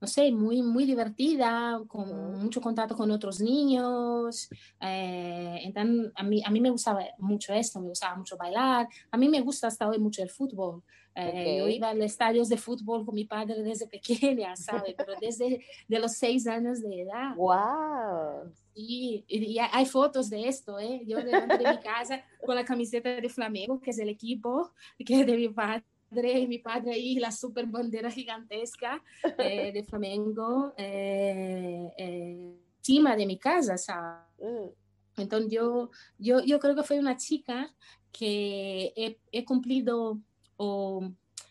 no 0.00 0.06
sé, 0.06 0.30
muy, 0.32 0.62
muy 0.62 0.84
divertida, 0.84 1.80
con 1.88 2.38
mucho 2.38 2.60
contacto 2.60 2.96
con 2.96 3.10
otros 3.10 3.40
niños. 3.40 4.48
Eh, 4.80 5.60
entonces, 5.64 6.12
a 6.14 6.22
mí, 6.22 6.42
a 6.44 6.50
mí 6.50 6.60
me 6.60 6.70
gustaba 6.70 7.04
mucho 7.18 7.52
esto, 7.52 7.80
me 7.80 7.88
gustaba 7.88 8.16
mucho 8.16 8.36
bailar. 8.36 8.88
A 9.10 9.16
mí 9.16 9.28
me 9.28 9.40
gusta 9.40 9.68
hasta 9.68 9.88
hoy 9.88 9.98
mucho 9.98 10.22
el 10.22 10.30
fútbol. 10.30 10.82
Okay. 11.18 11.58
yo 11.58 11.68
iba 11.68 11.88
a 11.88 11.94
estadios 11.94 12.50
de 12.50 12.58
fútbol 12.58 13.06
con 13.06 13.14
mi 13.14 13.24
padre 13.24 13.62
desde 13.62 13.86
pequeña, 13.88 14.54
¿sabe? 14.54 14.94
Pero 14.96 15.14
desde 15.18 15.64
de 15.88 15.98
los 15.98 16.12
seis 16.12 16.46
años 16.46 16.82
de 16.82 17.02
edad. 17.02 17.34
¡Wow! 17.36 18.52
Y, 18.74 19.24
y, 19.26 19.58
hay 19.58 19.86
fotos 19.86 20.28
de 20.28 20.46
esto, 20.46 20.78
¿eh? 20.78 21.02
Yo 21.06 21.16
delante 21.16 21.56
de 21.56 21.70
mi 21.70 21.80
casa 21.80 22.22
con 22.44 22.54
la 22.54 22.64
camiseta 22.66 23.18
de 23.18 23.28
Flamengo, 23.30 23.80
que 23.80 23.90
es 23.90 23.98
el 23.98 24.10
equipo 24.10 24.72
que 24.98 25.20
es 25.20 25.26
de 25.26 25.36
mi 25.36 25.48
padre. 25.48 25.84
Y 26.12 26.46
mi 26.46 26.58
padre 26.58 26.92
ahí, 26.92 27.16
la 27.16 27.32
super 27.32 27.66
bandera 27.66 28.10
gigantesca 28.10 29.02
eh, 29.38 29.72
de 29.72 29.82
Flamengo, 29.82 30.72
eh, 30.76 31.92
eh, 31.98 32.54
encima 32.78 33.16
de 33.16 33.26
mi 33.26 33.38
casa, 33.38 33.76
¿sabes? 33.76 34.22
Mm. 34.38 35.20
Entonces 35.22 35.50
yo, 35.50 35.90
yo, 36.18 36.42
yo 36.42 36.60
creo 36.60 36.76
que 36.76 36.84
fue 36.84 36.98
una 36.98 37.16
chica 37.16 37.74
que 38.12 38.92
he, 38.94 39.18
he 39.32 39.44
cumplido 39.44 40.20
o, 40.56 41.02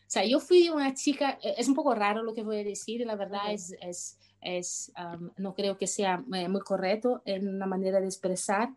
o 0.06 0.08
sea, 0.08 0.26
yo 0.26 0.40
fui 0.40 0.70
una 0.70 0.94
chica, 0.94 1.38
e, 1.42 1.56
es 1.58 1.68
un 1.68 1.76
poco 1.76 1.96
raro 1.96 2.24
lo 2.24 2.34
que 2.34 2.44
voy 2.44 2.58
a 2.58 2.64
decir, 2.64 3.06
la 3.06 3.16
verdad 3.16 3.52
es, 3.52 3.76
es, 3.82 4.18
es 4.42 4.92
um, 4.98 5.32
no 5.38 5.54
creo 5.56 5.78
que 5.78 5.88
sea 5.88 6.24
eh, 6.34 6.48
muy 6.48 6.62
correcto 6.62 7.22
en 7.26 7.48
una 7.48 7.66
manera 7.66 8.00
de 8.00 8.06
expresar, 8.06 8.70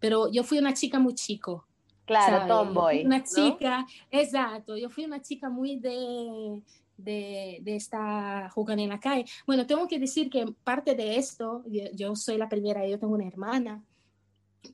pero 0.00 0.30
yo 0.30 0.42
fui 0.42 0.58
una 0.58 0.74
chica 0.74 0.98
muy 0.98 1.14
chico. 1.14 1.66
Claro, 2.04 2.36
¿sabe? 2.36 2.48
tomboy. 2.48 3.06
Una 3.06 3.24
chica, 3.24 3.80
¿no? 3.80 3.86
exacto, 4.10 4.76
yo 4.76 4.90
fui 4.90 5.04
una 5.04 5.22
chica 5.22 5.48
muy 5.48 5.76
de, 5.76 6.60
de, 6.98 7.58
de, 7.62 7.76
estar 7.76 8.50
jugando 8.50 8.82
en 8.82 8.90
la 8.90 9.00
calle. 9.00 9.24
Bueno, 9.46 9.66
tengo 9.66 9.88
que 9.88 9.98
decir 9.98 10.28
que 10.28 10.44
parte 10.64 10.94
de 10.94 11.16
esto, 11.16 11.62
yo, 11.66 11.84
yo 11.94 12.14
soy 12.14 12.36
la 12.36 12.48
primera, 12.48 12.86
yo 12.86 12.98
tengo 12.98 13.14
una 13.14 13.26
hermana, 13.26 13.82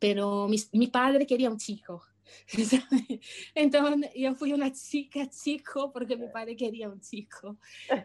pero 0.01 0.49
mi, 0.49 0.57
mi 0.73 0.89
padre 0.89 1.27
quería 1.27 1.51
un 1.51 1.59
chico. 1.59 2.03
Entonces 3.55 4.11
yo 4.15 4.35
fui 4.35 4.53
una 4.53 4.73
chica 4.73 5.29
chico 5.29 5.93
porque 5.93 6.17
mi 6.17 6.29
padre 6.29 6.57
quería 6.57 6.89
un 6.89 7.01
chico. 7.01 7.57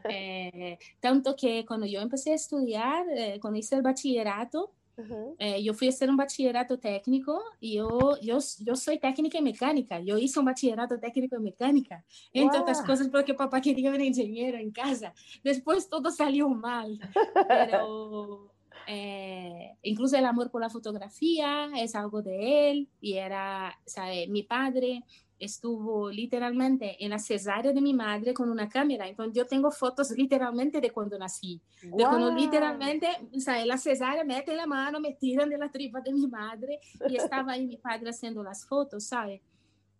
Eh, 0.10 0.77
tanto 1.00 1.36
que 1.36 1.65
cuando 1.65 1.86
yo 1.86 2.01
empecé 2.01 2.32
a 2.32 2.36
estudiar, 2.36 3.05
eh, 3.15 3.39
cuando 3.39 3.60
hice 3.60 3.75
el 3.75 3.82
bachillerato, 3.82 4.74
uh 4.98 5.01
-huh. 5.01 5.36
eh, 5.39 5.63
yo 5.63 5.74
fui 5.74 5.88
a 5.88 5.89
hacer 5.89 6.10
un 6.10 6.17
bachillerato 6.17 6.77
técnico 6.79 7.41
y 7.60 7.75
yo, 7.75 8.17
yo, 8.22 8.39
yo 8.60 8.75
soy 8.75 9.00
técnica 9.00 9.38
en 9.38 9.44
mecánica. 9.44 10.00
Yo 10.00 10.17
hice 10.17 10.39
un 10.39 10.46
bachillerato 10.46 11.00
técnico 11.00 11.36
en 11.36 11.44
mecánica, 11.44 12.03
entre 12.34 12.58
wow. 12.58 12.62
otras 12.63 12.82
cosas 12.82 13.08
porque 13.10 13.34
papá 13.34 13.62
quería 13.62 13.91
un 13.91 14.01
ingeniero 14.01 14.58
en 14.58 14.72
casa. 14.72 15.13
Después 15.44 15.89
todo 15.89 16.12
salió 16.12 16.50
mal, 16.50 17.00
pero... 17.48 18.54
Eh, 18.88 19.77
incluso 19.84 20.18
el 20.18 20.25
amor 20.25 20.51
por 20.51 20.62
la 20.62 20.70
fotografía 20.70 21.70
es 21.77 21.96
algo 21.96 22.22
de 22.22 22.72
él 22.72 22.89
y 23.01 23.13
era, 23.13 23.77
¿sabe? 23.86 24.27
mi 24.27 24.44
padre 24.44 25.04
estuvo 25.39 26.10
literalmente 26.10 27.04
en 27.04 27.10
la 27.10 27.20
cesárea 27.20 27.74
de 27.74 27.82
mi 27.82 27.94
madre 27.94 28.34
con 28.34 28.50
una 28.50 28.70
cámara. 28.70 29.08
Entonces 29.08 29.36
yo 29.36 29.46
tengo 29.46 29.72
fotos 29.72 30.12
literalmente 30.12 30.80
de 30.80 30.92
cuando 30.92 31.18
nací. 31.18 31.62
De 31.82 32.04
cuando 32.04 32.32
literalmente, 32.32 33.08
o 33.36 33.39
sea, 33.39 33.62
en 33.62 33.68
la 33.68 33.77
cesárea 33.77 34.24
mete 34.24 34.56
la 34.56 34.65
mano, 34.65 35.00
me 35.00 35.13
tiran 35.13 35.50
de 35.50 35.58
la 35.58 35.70
tripa 35.70 36.00
de 36.01 36.13
mi 36.13 36.27
madre 36.27 36.80
y 37.10 37.15
estaba 37.18 37.54
ahí 37.54 37.68
mi 37.68 37.77
padre 37.77 38.10
haciendo 38.10 38.44
las 38.44 38.65
fotos, 38.65 39.06
¿sabes? 39.06 39.42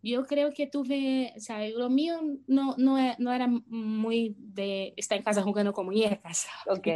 Yo 0.01 0.24
creo 0.25 0.54
que 0.54 0.68
tuve, 0.68 1.34
o 1.36 1.39
sea, 1.39 1.68
lo 1.70 1.89
mío 1.89 2.20
no, 2.48 2.75
no, 2.77 2.98
no 3.18 3.34
era 3.34 3.48
muy 3.48 4.36
de 4.38 4.94
estar 4.96 5.18
en 5.18 5.24
casa 5.24 5.42
jugando 5.42 5.74
con 5.74 5.88
muñecas. 5.88 6.48
Ok. 6.68 6.88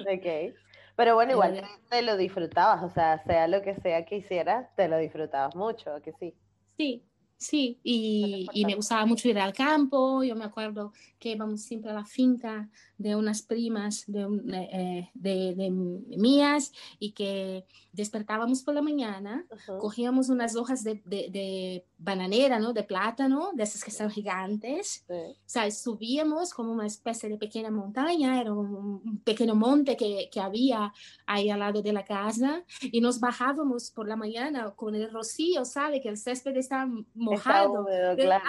Ok. 0.00 0.54
Pero 0.94 1.14
bueno, 1.14 1.32
igual 1.32 1.62
te 1.88 2.02
lo 2.02 2.16
disfrutabas, 2.16 2.82
o 2.82 2.90
sea, 2.90 3.22
sea 3.24 3.48
lo 3.48 3.62
que 3.62 3.74
sea 3.76 4.04
que 4.04 4.16
hicieras, 4.16 4.68
te 4.76 4.88
lo 4.88 4.98
disfrutabas 4.98 5.56
mucho, 5.56 5.90
que 6.02 6.12
sí. 6.12 6.34
Sí, 6.76 7.02
sí, 7.38 7.80
y, 7.82 8.46
y, 8.52 8.64
me 8.66 8.74
gustaba 8.74 9.06
mucho 9.06 9.28
ir 9.28 9.38
al 9.38 9.54
campo, 9.54 10.22
yo 10.22 10.36
me 10.36 10.44
acuerdo 10.44 10.92
que 11.18 11.30
íbamos 11.30 11.62
siempre 11.62 11.90
a 11.90 11.94
la 11.94 12.04
finca 12.04 12.68
de 13.02 13.16
unas 13.16 13.42
primas 13.42 14.04
de, 14.06 14.22
eh, 14.52 15.10
de, 15.14 15.54
de, 15.54 15.70
mías 15.70 16.72
y 16.98 17.12
que 17.12 17.66
despertábamos 17.92 18.62
por 18.62 18.74
la 18.74 18.82
mañana, 18.82 19.44
cogíamos 19.80 20.28
unas 20.28 20.56
hojas 20.56 20.82
de, 20.82 21.02
de, 21.04 21.84
bananera, 21.98 22.58
¿no? 22.58 22.72
De 22.72 22.82
plátano, 22.82 23.50
de 23.54 23.62
esas 23.62 23.84
que 23.84 23.90
son 23.90 24.10
gigantes, 24.10 25.04
o 25.08 25.34
sea, 25.44 25.70
subíamos 25.70 26.52
como 26.52 26.72
una 26.72 26.86
especie 26.86 27.28
de 27.28 27.36
pequeña 27.36 27.70
montaña, 27.70 28.40
era 28.40 28.52
un, 28.52 29.20
pequeño 29.24 29.54
monte 29.54 29.96
que, 29.96 30.28
que, 30.32 30.40
había 30.40 30.92
ahí 31.26 31.50
al 31.50 31.60
lado 31.60 31.82
de 31.82 31.92
la 31.92 32.04
casa 32.04 32.64
y 32.80 33.00
nos 33.00 33.20
bajábamos 33.20 33.90
por 33.90 34.08
la 34.08 34.16
mañana 34.16 34.70
con 34.74 34.94
el 34.94 35.10
rocío, 35.10 35.64
¿sabe? 35.64 36.00
Que 36.00 36.08
el 36.08 36.16
césped 36.16 36.56
estaba 36.56 36.90
mojado, 37.14 37.86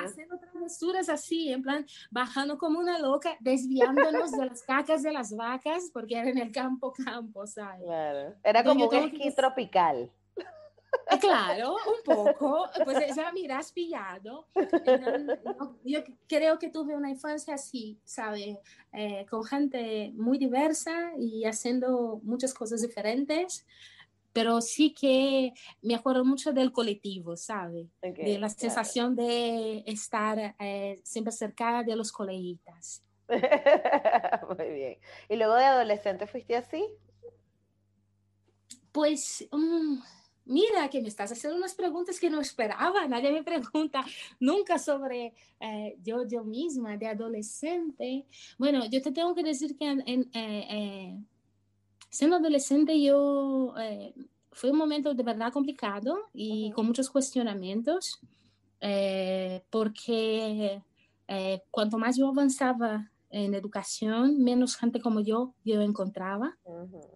haciendo 0.03 0.39
travesuras 0.39 1.09
así, 1.09 1.49
en 1.51 1.61
plan, 1.61 1.85
bajando 2.11 2.57
como 2.57 2.79
una 2.79 2.99
loca, 2.99 3.37
desviándonos 3.39 4.31
de 4.31 4.42
las 4.45 4.63
cacas 4.63 5.03
de 5.03 5.11
las 5.11 5.35
vacas, 5.35 5.89
porque 5.93 6.17
era 6.17 6.29
en 6.29 6.37
el 6.37 6.51
campo, 6.51 6.93
campo, 7.05 7.45
¿sabes? 7.47 7.83
Claro. 7.83 8.35
Era 8.43 8.63
como 8.63 8.87
un 8.87 8.95
esquí 8.95 9.31
tropical. 9.35 10.11
Eh, 11.11 11.19
claro, 11.19 11.73
un 11.73 12.03
poco, 12.03 12.69
pues 12.83 13.15
ya 13.15 13.31
has 13.57 13.71
pillado. 13.71 14.47
Yo 15.83 15.99
creo 16.27 16.59
que 16.59 16.69
tuve 16.69 16.95
una 16.95 17.09
infancia 17.09 17.55
así, 17.55 17.99
¿sabes? 18.03 18.57
Eh, 18.91 19.25
con 19.29 19.43
gente 19.43 20.11
muy 20.15 20.37
diversa 20.37 21.13
y 21.17 21.45
haciendo 21.45 22.19
muchas 22.23 22.53
cosas 22.53 22.81
diferentes, 22.81 23.65
pero 24.33 24.61
sí 24.61 24.93
que 24.93 25.53
me 25.81 25.95
acuerdo 25.95 26.25
mucho 26.25 26.53
del 26.53 26.71
colectivo, 26.71 27.37
¿sabes? 27.37 27.87
de 28.01 28.39
la 28.39 28.49
sensación 28.49 29.15
de 29.15 29.83
estar 29.85 30.55
eh, 30.59 30.99
siempre 31.03 31.31
cerca 31.31 31.83
de 31.83 31.95
los 31.95 32.11
coleguitas. 32.11 33.03
Muy 34.57 34.69
bien. 34.69 34.97
¿Y 35.29 35.35
luego 35.35 35.55
de 35.55 35.65
adolescente 35.65 36.27
fuiste 36.27 36.55
así? 36.55 36.85
Pues, 38.91 39.47
mm, 39.51 39.97
mira 40.45 40.89
que 40.89 41.01
me 41.01 41.07
estás 41.07 41.31
haciendo 41.31 41.57
unas 41.57 41.73
preguntas 41.73 42.19
que 42.19 42.29
no 42.29 42.41
esperaba. 42.41 43.07
Nadie 43.07 43.31
me 43.31 43.43
pregunta 43.43 44.05
nunca 44.39 44.77
sobre 44.77 45.33
eh, 45.59 45.97
yo, 46.03 46.27
yo 46.27 46.43
misma, 46.43 46.97
de 46.97 47.07
adolescente. 47.07 48.25
Bueno, 48.57 48.85
yo 48.85 49.01
te 49.01 49.11
tengo 49.11 49.33
que 49.35 49.43
decir 49.43 49.75
que 49.77 49.87
en, 49.87 50.01
eh, 50.33 50.67
eh, 50.69 51.17
siendo 52.09 52.35
adolescente 52.35 53.01
yo 53.01 53.73
fue 54.51 54.69
un 54.69 54.77
momento 54.77 55.15
de 55.15 55.23
verdad 55.23 55.51
complicado 55.51 56.29
y 56.33 56.71
con 56.71 56.85
muchos 56.85 57.09
cuestionamientos, 57.09 58.19
porque 59.71 60.81
cuanto 61.71 61.97
más 61.97 62.15
yo 62.17 62.27
avanzaba 62.27 63.09
en 63.33 63.53
educación, 63.55 64.43
menos 64.43 64.77
gente 64.77 65.01
como 65.01 65.19
yo 65.19 65.53
yo 65.65 65.81
encontraba. 65.81 66.57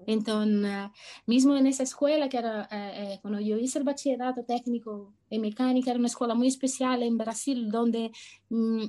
Entonces, 0.08 0.90
mismo 1.26 1.56
en 1.56 1.68
esa 1.68 1.84
escuela, 1.84 2.28
que 2.28 2.38
era, 2.38 2.64
eh, 2.72 3.14
eh, 3.14 3.20
cuando 3.22 3.40
yo 3.40 3.58
hice 3.58 3.78
el 3.80 3.86
bachillerato 3.86 4.44
técnico 4.44 5.14
en 5.30 5.42
mecánica, 5.42 5.92
era 5.92 6.00
una 6.00 6.08
escuela 6.08 6.34
muy 6.34 6.48
especial 6.48 7.04
en 7.04 7.18
Brasil, 7.18 7.70
donde 7.70 8.12
mm, 8.50 8.86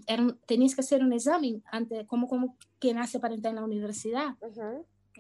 tenías 0.47 0.75
que 0.75 0.81
hacer 0.81 1.05
un 1.05 1.13
examen 1.13 1.63
antes, 1.71 2.07
como, 2.07 2.29
como 2.29 2.57
que 2.79 2.95
nace 2.95 3.21
para 3.21 3.35
entrar 3.35 3.53
en 3.53 3.61
la 3.61 3.65
universidad. 3.65 4.35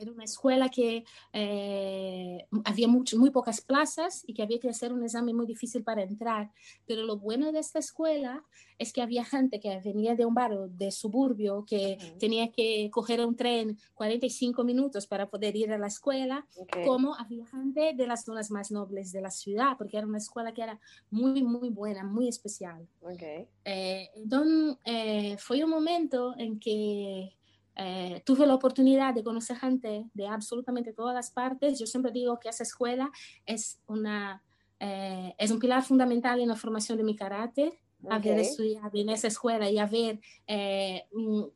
Era 0.00 0.12
una 0.12 0.24
escuela 0.24 0.68
que 0.68 1.04
eh, 1.32 2.46
había 2.64 2.88
mucho, 2.88 3.18
muy 3.18 3.30
pocas 3.30 3.60
plazas 3.60 4.22
y 4.26 4.34
que 4.34 4.42
había 4.42 4.58
que 4.58 4.68
hacer 4.68 4.92
un 4.92 5.02
examen 5.02 5.36
muy 5.36 5.46
difícil 5.46 5.82
para 5.82 6.02
entrar. 6.02 6.50
Pero 6.86 7.02
lo 7.02 7.18
bueno 7.18 7.52
de 7.52 7.58
esta 7.58 7.78
escuela 7.78 8.44
es 8.78 8.92
que 8.92 9.02
había 9.02 9.24
gente 9.24 9.58
que 9.60 9.80
venía 9.84 10.14
de 10.14 10.24
un 10.24 10.34
barrio 10.34 10.68
de 10.68 10.90
suburbio 10.92 11.64
que 11.66 11.98
tenía 12.18 12.50
que 12.52 12.90
coger 12.92 13.24
un 13.24 13.34
tren 13.34 13.78
45 13.94 14.62
minutos 14.64 15.06
para 15.06 15.28
poder 15.28 15.56
ir 15.56 15.72
a 15.72 15.78
la 15.78 15.88
escuela, 15.88 16.46
como 16.84 17.14
había 17.16 17.44
gente 17.46 17.92
de 17.94 18.06
las 18.06 18.24
zonas 18.24 18.50
más 18.50 18.70
nobles 18.70 19.12
de 19.12 19.20
la 19.20 19.30
ciudad, 19.30 19.76
porque 19.76 19.96
era 19.96 20.06
una 20.06 20.18
escuela 20.18 20.52
que 20.52 20.62
era 20.62 20.80
muy, 21.10 21.42
muy 21.42 21.70
buena, 21.70 22.04
muy 22.04 22.28
especial. 22.28 22.86
Okay. 23.00 23.46
Eh, 23.64 24.10
entonces, 24.14 24.76
eh, 24.84 25.36
fue 25.38 25.64
un 25.64 25.70
momento 25.70 26.34
en 26.38 26.60
que 26.60 27.37
eh, 27.80 28.22
tuve 28.26 28.44
la 28.44 28.56
oportunidad 28.56 29.14
de 29.14 29.22
conocer 29.22 29.56
gente 29.56 30.04
de 30.12 30.26
absolutamente 30.26 30.92
todas 30.92 31.14
las 31.14 31.30
partes. 31.30 31.78
Yo 31.78 31.86
siempre 31.86 32.10
digo 32.10 32.40
que 32.40 32.48
esa 32.48 32.64
escuela 32.64 33.08
es, 33.46 33.80
una, 33.86 34.42
eh, 34.80 35.32
es 35.38 35.52
un 35.52 35.60
pilar 35.60 35.84
fundamental 35.84 36.40
en 36.40 36.48
la 36.48 36.56
formación 36.56 36.98
de 36.98 37.04
mi 37.04 37.14
carácter. 37.14 37.78
Haber 38.10 38.40
estudiado 38.40 38.90
en 38.98 39.10
esa 39.10 39.28
escuela 39.28 39.70
y 39.70 39.78
haber, 39.78 40.20
eh, 40.48 41.04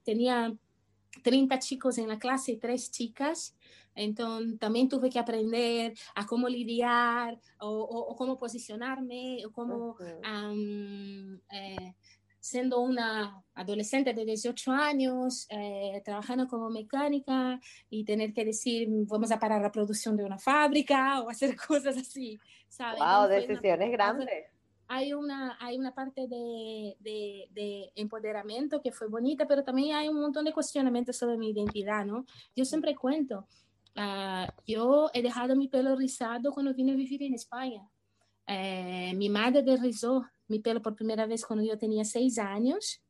tenía 0.05 0.55
30 1.25 1.59
chicos 1.59 1.99
en 1.99 2.07
la 2.07 2.21
clase 2.21 2.53
y 2.53 2.57
3 2.57 2.93
chicas. 2.93 3.57
Entonces 3.97 4.61
también 4.61 4.89
tuve 4.89 5.11
que 5.11 5.19
aprender 5.19 5.93
a 6.15 6.25
cómo 6.25 6.49
lidiar 6.49 7.41
o, 7.59 7.69
o, 7.69 8.15
cómo 8.15 8.39
posicionarme 8.39 9.45
o 9.45 9.51
cómo 9.51 9.97
siendo 12.41 12.81
una 12.81 13.42
adolescente 13.55 14.15
de 14.15 14.25
18 14.25 14.73
años, 14.73 15.47
eh, 15.51 16.01
trabajando 16.05 16.49
como 16.49 16.71
mecánica 16.71 17.61
y 17.91 18.05
tener 18.05 18.33
que 18.33 18.45
decir, 18.45 18.89
vamos 18.91 19.31
a 19.31 19.39
parar 19.39 19.61
la 19.61 19.73
producción 19.73 20.17
de 20.17 20.25
una 20.25 20.39
fábrica 20.39 21.21
o 21.23 21.31
hacer 21.31 21.57
cosas 21.57 21.97
así, 21.97 22.39
¿sabes? 22.69 23.01
Wow, 23.01 23.29
decisiones 23.29 23.91
grandes. 23.91 24.29
Hay 24.89 25.15
una, 25.15 25.57
hay 25.59 25.79
una 25.79 25.95
parte 25.95 26.29
de, 26.29 26.97
de, 27.01 27.49
de, 27.51 27.93
empoderamiento 27.95 28.83
que 28.83 28.93
fue 28.93 29.09
bonita, 29.09 29.47
pero 29.47 29.65
también 29.65 29.97
hay 29.97 30.09
un 30.09 30.21
montón 30.21 30.45
de 30.45 30.53
cuestionamientos 30.53 31.17
sobre 31.17 31.39
mi 31.39 31.51
identidad, 31.51 32.05
¿no? 32.05 32.27
Yo 32.55 32.67
siempre 32.67 32.95
cuento, 32.95 33.47
uh, 33.97 34.53
yo 34.67 35.11
he 35.15 35.23
dejado 35.23 35.57
mi 35.57 35.69
pelo 35.69 35.97
rizado 35.97 36.53
cuando 36.53 36.75
vine 36.75 36.93
a 36.93 36.97
vivir 36.97 37.23
en 37.23 37.33
España. 37.33 37.89
Eh, 38.47 39.15
mi 39.15 39.31
madre 39.31 39.63
derrizó 39.63 40.27
mi 40.49 40.59
pelo 40.59 40.83
por 40.83 40.95
primera 40.95 41.25
vez 41.25 41.47
cuando 41.47 41.65
yo 41.65 41.79
tenía 41.79 42.05
seis 42.05 42.39
años 42.39 43.02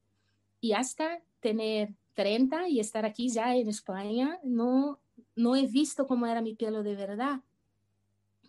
y 0.62 0.72
hasta 0.72 1.20
tener 1.40 1.92
30 2.14 2.68
y 2.68 2.78
estar 2.78 3.04
aquí 3.04 3.28
ya 3.28 3.54
en 3.56 3.68
España, 3.68 4.38
no, 4.44 5.00
no 5.34 5.56
he 5.56 5.66
visto 5.66 6.06
cómo 6.06 6.24
era 6.26 6.40
mi 6.40 6.54
pelo 6.54 6.84
de 6.84 6.94
verdad. 6.94 7.40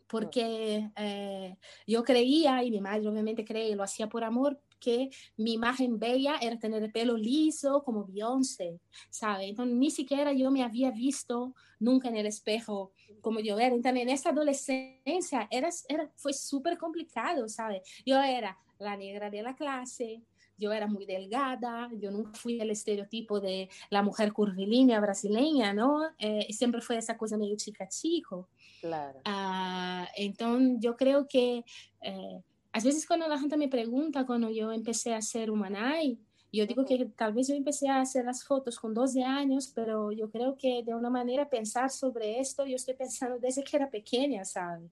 Porque 0.07 0.91
eh, 0.95 1.57
yo 1.87 2.03
creía, 2.03 2.63
y 2.63 2.69
mi 2.69 2.81
madre 2.81 3.07
obviamente 3.07 3.43
cree, 3.43 3.69
y 3.69 3.75
lo 3.75 3.81
hacía 3.81 4.07
por 4.07 4.23
amor, 4.23 4.61
que 4.79 5.09
mi 5.37 5.53
imagen 5.53 5.97
bella 5.97 6.37
era 6.39 6.59
tener 6.59 6.83
el 6.83 6.91
pelo 6.91 7.17
liso 7.17 7.83
como 7.83 8.05
Beyoncé, 8.05 8.79
¿sabe? 9.09 9.47
Entonces 9.47 9.75
ni 9.75 9.89
siquiera 9.89 10.33
yo 10.33 10.51
me 10.51 10.61
había 10.61 10.91
visto 10.91 11.55
nunca 11.79 12.09
en 12.09 12.17
el 12.17 12.27
espejo 12.27 12.91
como 13.21 13.39
yo 13.39 13.57
era. 13.57 13.73
Entonces 13.73 14.03
en 14.03 14.09
esa 14.09 14.29
adolescencia 14.29 15.47
era, 15.49 15.69
era, 15.87 16.11
fue 16.15 16.33
súper 16.33 16.77
complicado, 16.77 17.47
¿sabe? 17.47 17.81
Yo 18.05 18.21
era 18.21 18.59
la 18.77 18.97
negra 18.97 19.31
de 19.31 19.41
la 19.41 19.55
clase, 19.55 20.21
yo 20.57 20.71
era 20.71 20.87
muy 20.87 21.05
delgada, 21.05 21.89
yo 21.99 22.11
nunca 22.11 22.31
fui 22.33 22.59
el 22.59 22.69
estereotipo 22.69 23.39
de 23.39 23.69
la 23.89 24.01
mujer 24.01 24.31
curvilínea 24.33 24.99
brasileña, 24.99 25.73
¿no? 25.73 26.01
Eh, 26.19 26.47
siempre 26.51 26.81
fue 26.81 26.97
esa 26.97 27.17
cosa 27.17 27.37
medio 27.37 27.55
chica 27.57 27.87
chico. 27.87 28.49
Claro. 28.81 29.19
Uh, 29.25 30.05
entonces 30.15 30.77
yo 30.79 30.95
creo 30.95 31.27
que 31.27 31.63
eh, 32.01 32.41
a 32.71 32.79
veces 32.79 33.05
cuando 33.05 33.27
la 33.27 33.39
gente 33.39 33.57
me 33.57 33.67
pregunta, 33.67 34.25
cuando 34.25 34.49
yo 34.49 34.71
empecé 34.71 35.13
a 35.13 35.17
hacer 35.17 35.51
Humanay, 35.51 36.19
yo 36.51 36.67
digo 36.67 36.85
que 36.85 37.05
tal 37.15 37.33
vez 37.33 37.47
yo 37.47 37.55
empecé 37.55 37.89
a 37.89 38.01
hacer 38.01 38.25
las 38.25 38.43
fotos 38.43 38.79
con 38.79 38.93
12 38.93 39.23
años, 39.23 39.71
pero 39.73 40.11
yo 40.11 40.29
creo 40.29 40.55
que 40.55 40.83
de 40.83 40.93
una 40.93 41.09
manera 41.09 41.49
pensar 41.49 41.89
sobre 41.89 42.39
esto, 42.39 42.65
yo 42.67 42.75
estoy 42.75 42.93
pensando 42.93 43.39
desde 43.39 43.63
que 43.63 43.75
era 43.75 43.89
pequeña, 43.89 44.45
¿sabes? 44.45 44.91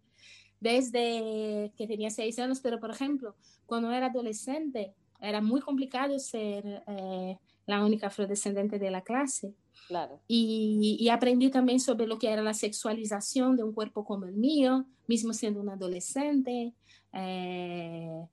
Desde 0.59 1.71
que 1.77 1.87
tenía 1.87 2.09
6 2.09 2.39
años, 2.39 2.59
pero 2.61 2.79
por 2.79 2.89
ejemplo, 2.89 3.35
cuando 3.67 3.91
era 3.91 4.07
adolescente, 4.07 4.95
era 5.21 5.41
muy 5.41 5.61
complicado 5.61 6.17
ser 6.19 6.83
eh, 6.87 7.37
la 7.65 7.85
única 7.85 8.07
afrodescendente 8.07 8.79
de 8.79 8.91
la 8.91 9.01
clase. 9.01 9.53
Claro. 9.87 10.19
Y, 10.27 10.97
y, 10.99 11.09
aprendí 11.09 11.49
también 11.49 11.79
sobre 11.79 12.07
lo 12.07 12.17
que 12.17 12.31
era 12.31 12.41
la 12.41 12.53
sexualización 12.53 13.55
de 13.55 13.63
un 13.63 13.73
cuerpo 13.73 14.05
como 14.05 14.25
el 14.25 14.33
mío, 14.33 14.85
mismo 15.07 15.33
siendo 15.33 15.59
un 15.59 15.69
adolescente. 15.69 16.73
Eh, 17.13 18.25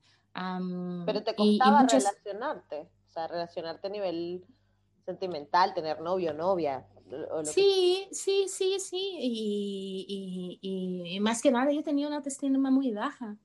Pero 1.07 1.22
te 1.22 1.35
costaba 1.35 1.83
relacionarte, 1.83 2.88
o 3.07 3.11
sea, 3.11 3.27
relacionarte 3.27 3.88
a 3.88 3.90
nivel 3.90 4.44
sentimental, 5.05 5.74
tener 5.74 6.01
novio, 6.01 6.33
novia. 6.33 6.87
sí, 7.44 8.07
sí, 8.12 8.46
sí, 8.48 8.79
sí, 8.79 9.16
y, 9.20 10.59
y, 10.61 11.20
más 11.20 11.42
que 11.42 11.51
nada 11.51 11.72
yo 11.72 11.83
tenía 11.83 12.07
una 12.07 12.16
autoestima 12.16 12.70
muy 12.70 12.92
baja. 12.92 13.37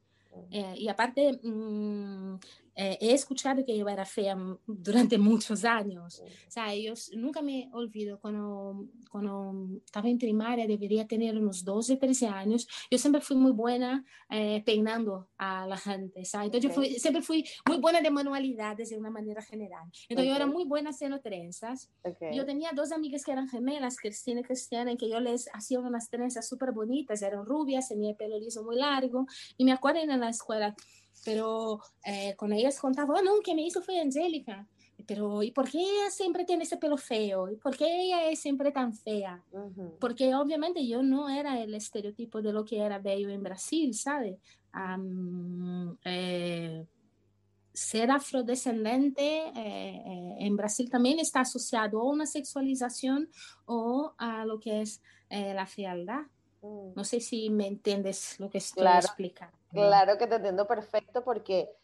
Eh, 0.52 0.76
y 0.78 0.88
aparte, 0.88 1.40
mm, 1.44 2.36
eh, 2.76 2.98
he 3.02 3.14
escuchado 3.14 3.64
que 3.64 3.78
yo 3.78 3.88
era 3.88 4.06
fea 4.06 4.36
durante 4.66 5.18
muchos 5.18 5.64
años. 5.66 6.22
O 6.22 6.52
sea, 6.52 6.76
yo 6.76 6.94
nunca 7.16 7.42
me 7.42 7.70
olvido 7.74 8.20
cuando, 8.20 8.88
cuando 9.10 9.82
estaba 9.86 10.10
en 10.10 10.18
primaria, 10.18 10.68
debería 10.68 11.08
tener 11.08 11.38
unos 11.38 11.64
12, 11.64 11.98
13 11.98 12.28
años. 12.28 12.68
Yo 12.90 12.98
siempre 12.98 13.22
fui 13.22 13.38
muy 13.38 13.52
buena 13.52 14.04
eh, 14.30 14.64
peinando 14.66 15.30
a 15.38 15.68
la 15.68 15.78
gente. 15.78 16.26
¿sabes? 16.26 16.48
Entonces, 16.48 16.70
yo 16.70 16.74
fui, 16.74 16.90
siempre 17.00 17.22
fui 17.22 17.46
muy 17.68 17.78
buena 17.78 18.02
de 18.02 18.10
manualidades 18.10 18.90
de 18.90 18.98
una 18.98 19.10
manera 19.10 19.42
general. 19.42 19.90
Entonces, 20.10 20.30
yo 20.30 20.36
era 20.36 20.48
muy 20.48 20.66
buena 20.66 20.90
haciendo 20.90 21.20
trenzas. 21.22 21.92
Yo 22.34 22.46
tenía 22.46 22.72
dos 22.74 22.92
amigas 22.92 23.24
que 23.24 23.32
eran 23.32 23.48
gemelas, 23.48 23.98
Cristina 23.98 24.42
y 24.42 24.44
Cristiana, 24.44 24.92
en 24.92 24.98
que 24.98 25.10
yo 25.10 25.20
les 25.20 25.50
hacía 25.54 25.80
unas 25.80 26.10
trenzas 26.10 26.48
súper 26.48 26.72
bonitas. 26.72 27.22
Eran 27.22 27.46
rubias, 27.46 27.90
tenía 27.90 28.12
el 28.12 28.16
pelo 28.16 28.40
liso 28.40 28.64
muy 28.64 28.78
largo. 28.78 29.26
Y 29.58 29.66
me 29.66 29.72
acuerdo 29.72 30.02
en 30.02 30.20
la 30.20 30.30
escuela 30.30 30.76
pero 31.24 31.80
eh, 32.06 32.36
con 32.36 32.54
ellas 32.54 32.80
contaba, 32.80 33.16
oh, 33.16 33.22
no, 33.22 33.40
que 33.44 33.56
me 33.56 33.66
hizo 33.66 33.82
fue 33.82 34.00
Angélica. 34.00 34.68
Pero, 35.06 35.44
¿y 35.44 35.52
por 35.52 35.70
qué 35.70 35.80
ella 35.80 36.10
siempre 36.12 36.46
tiene 36.46 36.64
ese 36.64 36.78
pelo 36.78 36.98
feo? 36.98 37.50
¿Y 37.50 37.58
por 37.58 37.76
qué 37.76 38.04
ella 38.04 38.30
es 38.30 38.40
siempre 38.40 38.72
tan 38.72 38.94
fea? 38.94 39.44
Porque 40.00 40.34
obviamente 40.34 40.86
yo 40.88 41.04
no 41.04 41.30
era 41.30 41.60
el 41.60 41.74
estereotipo 41.74 42.42
de 42.42 42.54
lo 42.54 42.64
que 42.64 42.80
era 42.80 43.00
bello 43.00 43.30
en 43.30 43.44
Brasil, 43.44 43.94
¿sabe? 43.94 44.40
Eh, 46.06 46.86
ser 47.74 48.12
afrodescendente 48.12 49.52
eh, 49.56 50.36
en 50.40 50.56
Brasil 50.56 50.90
también 50.90 51.20
está 51.20 51.42
asociado 51.42 52.00
a 52.00 52.10
una 52.10 52.26
sexualización 52.26 53.30
o 53.66 54.14
a 54.18 54.46
lo 54.46 54.60
que 54.60 54.82
es 54.82 55.02
la 55.30 55.66
frialdad. 55.66 56.22
Mm. 56.62 56.94
No 56.96 57.04
sé 57.04 57.20
si 57.20 57.50
me 57.50 57.68
entiendes 57.68 58.40
lo 58.40 58.50
que 58.50 58.60
estoy 58.60 58.88
explicando. 58.88 59.63
Claro 59.74 60.18
que 60.18 60.28
te 60.28 60.36
entiendo 60.36 60.68
perfecto 60.68 61.24
porque 61.24 61.76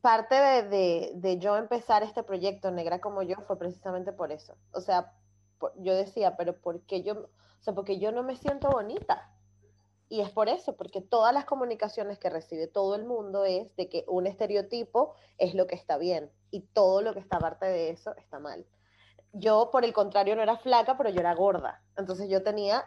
parte 0.00 0.34
de, 0.34 1.38
yo 1.38 1.56
empezar 1.56 2.02
este 2.02 2.22
proyecto 2.22 2.70
Negra 2.70 3.00
como 3.00 3.22
yo 3.22 3.36
fue 3.46 3.58
precisamente 3.58 4.12
por 4.12 4.32
eso. 4.32 4.56
O 4.72 4.80
sea, 4.80 5.12
yo 5.76 5.94
decía, 5.94 6.36
pero 6.36 6.56
¿por 6.56 6.80
qué 6.82 7.02
yo, 7.02 7.14
o 7.14 7.62
sea, 7.62 7.74
porque 7.74 7.98
yo 7.98 8.12
no 8.12 8.22
me 8.22 8.36
siento 8.36 8.70
bonita? 8.70 9.30
Y 10.08 10.20
es 10.20 10.30
por 10.30 10.48
eso, 10.48 10.76
porque 10.76 11.00
todas 11.00 11.32
las 11.32 11.44
comunicaciones 11.44 12.18
que 12.18 12.30
recibe 12.30 12.66
todo 12.66 12.96
el 12.96 13.04
mundo 13.04 13.44
es 13.44 13.74
de 13.76 13.88
que 13.88 14.04
un 14.08 14.26
estereotipo 14.26 15.14
es 15.38 15.54
lo 15.54 15.66
que 15.66 15.76
está 15.76 15.98
bien 15.98 16.32
y 16.50 16.62
todo 16.62 17.00
lo 17.00 17.14
que 17.14 17.20
está 17.20 17.36
aparte 17.36 17.66
de 17.66 17.90
eso 17.90 18.16
está 18.16 18.40
mal. 18.40 18.66
Yo, 19.32 19.70
por 19.70 19.84
el 19.84 19.92
contrario, 19.92 20.34
no 20.34 20.42
era 20.42 20.56
flaca, 20.56 20.96
pero 20.96 21.10
yo 21.10 21.20
era 21.20 21.34
gorda. 21.34 21.80
Entonces 21.96 22.28
yo 22.28 22.42
tenía 22.42 22.84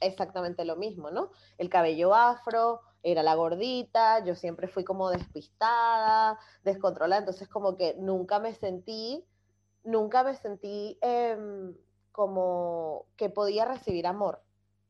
exactamente 0.00 0.64
lo 0.64 0.76
mismo, 0.76 1.10
¿no? 1.10 1.30
El 1.58 1.68
cabello 1.68 2.14
afro, 2.14 2.80
era 3.02 3.22
la 3.22 3.34
gordita, 3.34 4.24
yo 4.24 4.34
siempre 4.34 4.68
fui 4.68 4.84
como 4.84 5.10
despistada, 5.10 6.38
descontrolada, 6.62 7.20
entonces 7.20 7.48
como 7.48 7.76
que 7.76 7.94
nunca 7.98 8.38
me 8.38 8.54
sentí, 8.54 9.24
nunca 9.82 10.22
me 10.22 10.34
sentí 10.36 10.98
em, 11.00 11.74
como 12.12 13.06
que 13.16 13.28
podía 13.28 13.64
recibir 13.64 14.06
amor, 14.06 14.40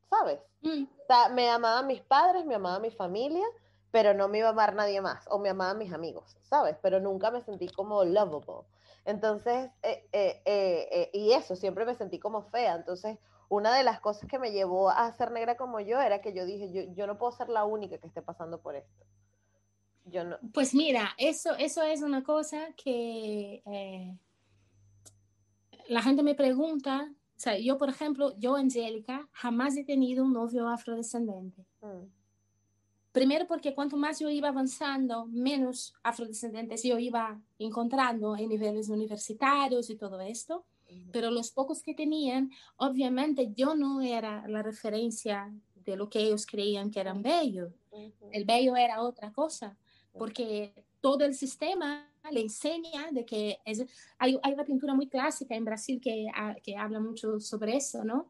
¿sabes? 0.09 0.39
Mm. 0.61 0.83
O 0.83 1.05
sea, 1.07 1.29
me 1.29 1.49
amaban 1.49 1.87
mis 1.87 2.01
padres, 2.01 2.45
me 2.45 2.55
amaba 2.55 2.79
mi 2.79 2.91
familia, 2.91 3.45
pero 3.91 4.13
no 4.13 4.27
me 4.27 4.39
iba 4.39 4.47
a 4.47 4.51
amar 4.51 4.75
nadie 4.75 5.01
más, 5.01 5.25
o 5.29 5.39
me 5.39 5.49
amaban 5.49 5.79
mis 5.79 5.93
amigos, 5.93 6.37
¿sabes? 6.43 6.77
Pero 6.81 6.99
nunca 6.99 7.31
me 7.31 7.41
sentí 7.41 7.67
como 7.67 8.03
lovable. 8.03 8.67
Entonces, 9.05 9.69
eh, 9.81 10.07
eh, 10.13 10.41
eh, 10.45 11.09
y 11.13 11.33
eso, 11.33 11.55
siempre 11.55 11.83
me 11.85 11.95
sentí 11.95 12.19
como 12.19 12.43
fea, 12.43 12.75
entonces 12.75 13.17
una 13.55 13.75
de 13.75 13.83
las 13.83 13.99
cosas 13.99 14.27
que 14.27 14.39
me 14.39 14.51
llevó 14.51 14.89
a 14.89 15.11
ser 15.13 15.31
negra 15.31 15.55
como 15.55 15.79
yo 15.79 16.01
era 16.01 16.21
que 16.21 16.33
yo 16.33 16.45
dije, 16.45 16.93
yo, 16.93 17.07
no 17.07 17.17
puedo 17.17 17.31
ser 17.31 17.49
la 17.49 17.65
única 17.65 17.97
que 17.97 18.07
esté 18.07 18.21
pasando 18.21 18.59
por 18.61 18.75
esto. 18.75 19.05
Yo 20.05 20.23
no. 20.23 20.37
Pues 20.53 20.73
mira, 20.73 21.11
eso, 21.17 21.55
eso 21.55 21.83
es 21.83 22.01
una 22.01 22.23
cosa 22.23 22.67
que 22.75 23.61
eh, 23.65 24.17
la 25.87 26.01
gente 26.01 26.23
me 26.23 26.35
pregunta. 26.35 27.09
O 27.35 27.39
sea, 27.39 27.57
yo, 27.57 27.77
por 27.77 27.89
ejemplo, 27.89 28.37
yo, 28.37 28.55
Angélica, 28.55 29.29
jamás 29.31 29.77
he 29.77 29.83
tenido 29.83 30.25
un 30.25 30.33
novio 30.33 30.67
afrodescendente. 30.67 31.65
Mm. 31.81 32.07
Primero 33.11 33.45
porque 33.47 33.75
cuanto 33.75 33.95
más 33.97 34.19
yo 34.19 34.29
iba 34.29 34.49
avanzando, 34.49 35.27
menos 35.27 35.93
afrodescendentes 36.01 36.81
yo 36.81 36.97
iba 36.97 37.39
encontrando 37.59 38.35
en 38.35 38.49
niveles 38.49 38.89
universitarios 38.89 39.91
y 39.91 39.95
todo 39.95 40.19
esto 40.21 40.65
pero 41.11 41.31
los 41.31 41.51
pocos 41.51 41.81
que 41.83 41.93
tenían, 41.93 42.51
obviamente 42.77 43.51
yo 43.55 43.75
no 43.75 44.01
era 44.01 44.47
la 44.47 44.61
referencia 44.61 45.53
de 45.75 45.95
lo 45.95 46.09
que 46.09 46.19
ellos 46.19 46.45
creían 46.45 46.91
que 46.91 46.99
eran 46.99 47.21
bello. 47.21 47.71
El 48.31 48.45
bello 48.45 48.75
era 48.75 49.01
otra 49.01 49.31
cosa, 49.31 49.77
porque 50.17 50.73
todo 51.01 51.25
el 51.25 51.35
sistema 51.35 52.09
le 52.31 52.41
enseña 52.41 53.11
de 53.11 53.25
que 53.25 53.59
es, 53.65 53.85
hay, 54.17 54.39
hay, 54.41 54.53
una 54.53 54.63
pintura 54.63 54.93
muy 54.93 55.07
clásica 55.07 55.55
en 55.55 55.65
Brasil 55.65 55.99
que, 56.01 56.27
que 56.63 56.77
habla 56.77 56.99
mucho 56.99 57.39
sobre 57.39 57.75
eso, 57.75 58.03
¿no? 58.03 58.29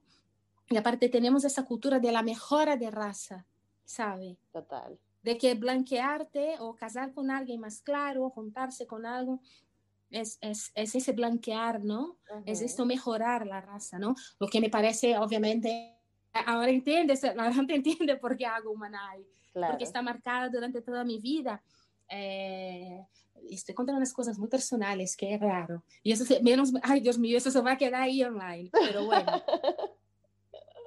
Y 0.70 0.78
aparte 0.78 1.10
tenemos 1.10 1.44
esa 1.46 1.66
cultura 1.66 2.00
de 2.00 2.12
la 2.12 2.24
mejora 2.24 2.76
de 2.78 2.90
raza, 2.90 3.46
¿sabe? 3.86 4.38
Total. 4.52 4.98
De 5.22 5.38
que 5.38 5.54
blanquearte 5.54 6.56
o 6.60 6.76
casar 6.76 7.14
con 7.14 7.30
alguien 7.30 7.60
más 7.60 7.82
claro, 7.82 8.30
juntarse 8.30 8.88
con 8.88 9.06
algo, 9.06 9.40
es, 10.14 10.38
es, 10.42 10.72
es, 10.76 10.96
ese 10.96 11.12
blanquear, 11.12 11.84
¿no? 11.84 12.18
Es 12.46 12.62
esto 12.62 12.86
mejorar 12.86 13.46
la 13.48 13.62
raza, 13.62 14.00
¿no? 14.00 14.16
Lo 14.40 14.48
que 14.48 14.62
me 14.62 14.70
parece, 14.70 15.18
obviamente, 15.18 15.98
ahora 16.46 16.70
entiendes, 16.70 17.24
la 17.36 17.54
gente 17.54 17.76
entiende 17.76 18.16
por 18.18 18.38
qué 18.38 18.46
hago 18.46 18.72
Humanai, 18.72 19.26
porque 19.54 19.84
está 19.84 20.02
marcada 20.02 20.50
durante 20.50 20.82
toda 20.82 21.04
mi 21.04 21.20
vida. 21.20 21.62
Eh, 22.10 23.06
estoy 23.50 23.74
contando 23.76 23.98
unas 23.98 24.14
cosas 24.14 24.38
muy 24.38 24.48
personales, 24.48 25.18
que 25.18 25.34
es 25.34 25.40
raro. 25.40 25.84
Y 26.04 26.12
eso, 26.12 26.26
menos, 26.42 26.72
ay 26.84 27.00
Dios 27.02 27.18
mío, 27.18 27.38
eso 27.38 27.52
se 27.52 27.62
va 27.62 27.74
a 27.74 27.78
quedar 27.78 28.04
ahí 28.04 28.24
online, 28.24 28.70
pero 28.72 29.06
bueno. 29.06 29.32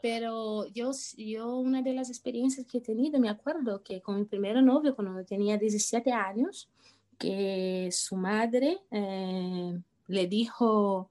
pero 0.03 0.67
yo, 0.69 0.93
yo, 1.17 1.57
una 1.59 1.83
de 1.83 1.95
las 1.95 2.11
experiencias 2.11 2.67
que 2.67 2.79
he 2.79 2.81
tenido, 2.81 3.19
me 3.19 3.29
acuerdo 3.29 3.83
que 3.83 4.01
con 4.01 4.17
mi 4.17 4.25
primer 4.25 4.62
novio, 4.62 4.95
cuando 4.95 5.25
tenía 5.25 5.59
17 5.59 6.12
años, 6.12 6.71
que 7.19 7.89
su 7.93 8.17
madre 8.17 8.81
eh, 8.91 9.79
le 10.09 10.27
dijo, 10.27 11.11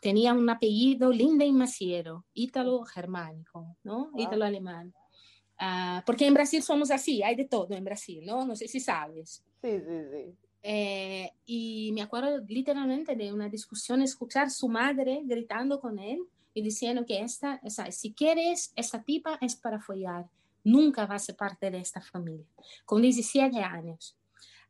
tenía 0.00 0.32
un 0.34 0.48
apellido 0.48 1.10
Linda 1.10 1.44
y 1.44 1.52
Maciero, 1.52 2.24
ítalo-germánico, 2.34 3.76
¿no? 3.84 4.10
Ítalo-alemán. 4.16 4.92
Ah, 5.58 6.02
porque 6.04 6.26
en 6.26 6.34
Brasil 6.34 6.62
somos 6.62 6.90
así, 6.90 7.22
hay 7.22 7.36
de 7.36 7.44
todo 7.44 7.74
en 7.74 7.84
Brasil, 7.84 8.24
¿no? 8.26 8.44
No 8.44 8.56
sé 8.56 8.68
si 8.68 8.80
sabes. 8.80 9.44
Sí, 9.62 9.78
sí, 9.78 10.00
sí. 10.10 10.36
Eh, 10.64 11.32
y 11.44 11.90
me 11.92 12.02
acuerdo 12.02 12.38
literalmente 12.46 13.16
de 13.16 13.32
una 13.32 13.48
discusión, 13.48 14.00
escuchar 14.02 14.50
su 14.50 14.68
madre 14.68 15.20
gritando 15.24 15.80
con 15.80 15.98
él 15.98 16.20
y 16.54 16.62
diciendo 16.62 17.04
que 17.04 17.20
esta, 17.20 17.60
o 17.64 17.70
sea, 17.70 17.90
si 17.90 18.12
quieres, 18.12 18.72
esta 18.76 19.02
tipa 19.02 19.38
es 19.40 19.56
para 19.56 19.80
follar, 19.80 20.26
nunca 20.62 21.06
va 21.06 21.16
a 21.16 21.18
ser 21.18 21.36
parte 21.36 21.70
de 21.70 21.78
esta 21.78 22.00
familia, 22.00 22.46
con 22.84 23.02
17 23.02 23.58
años. 23.58 24.16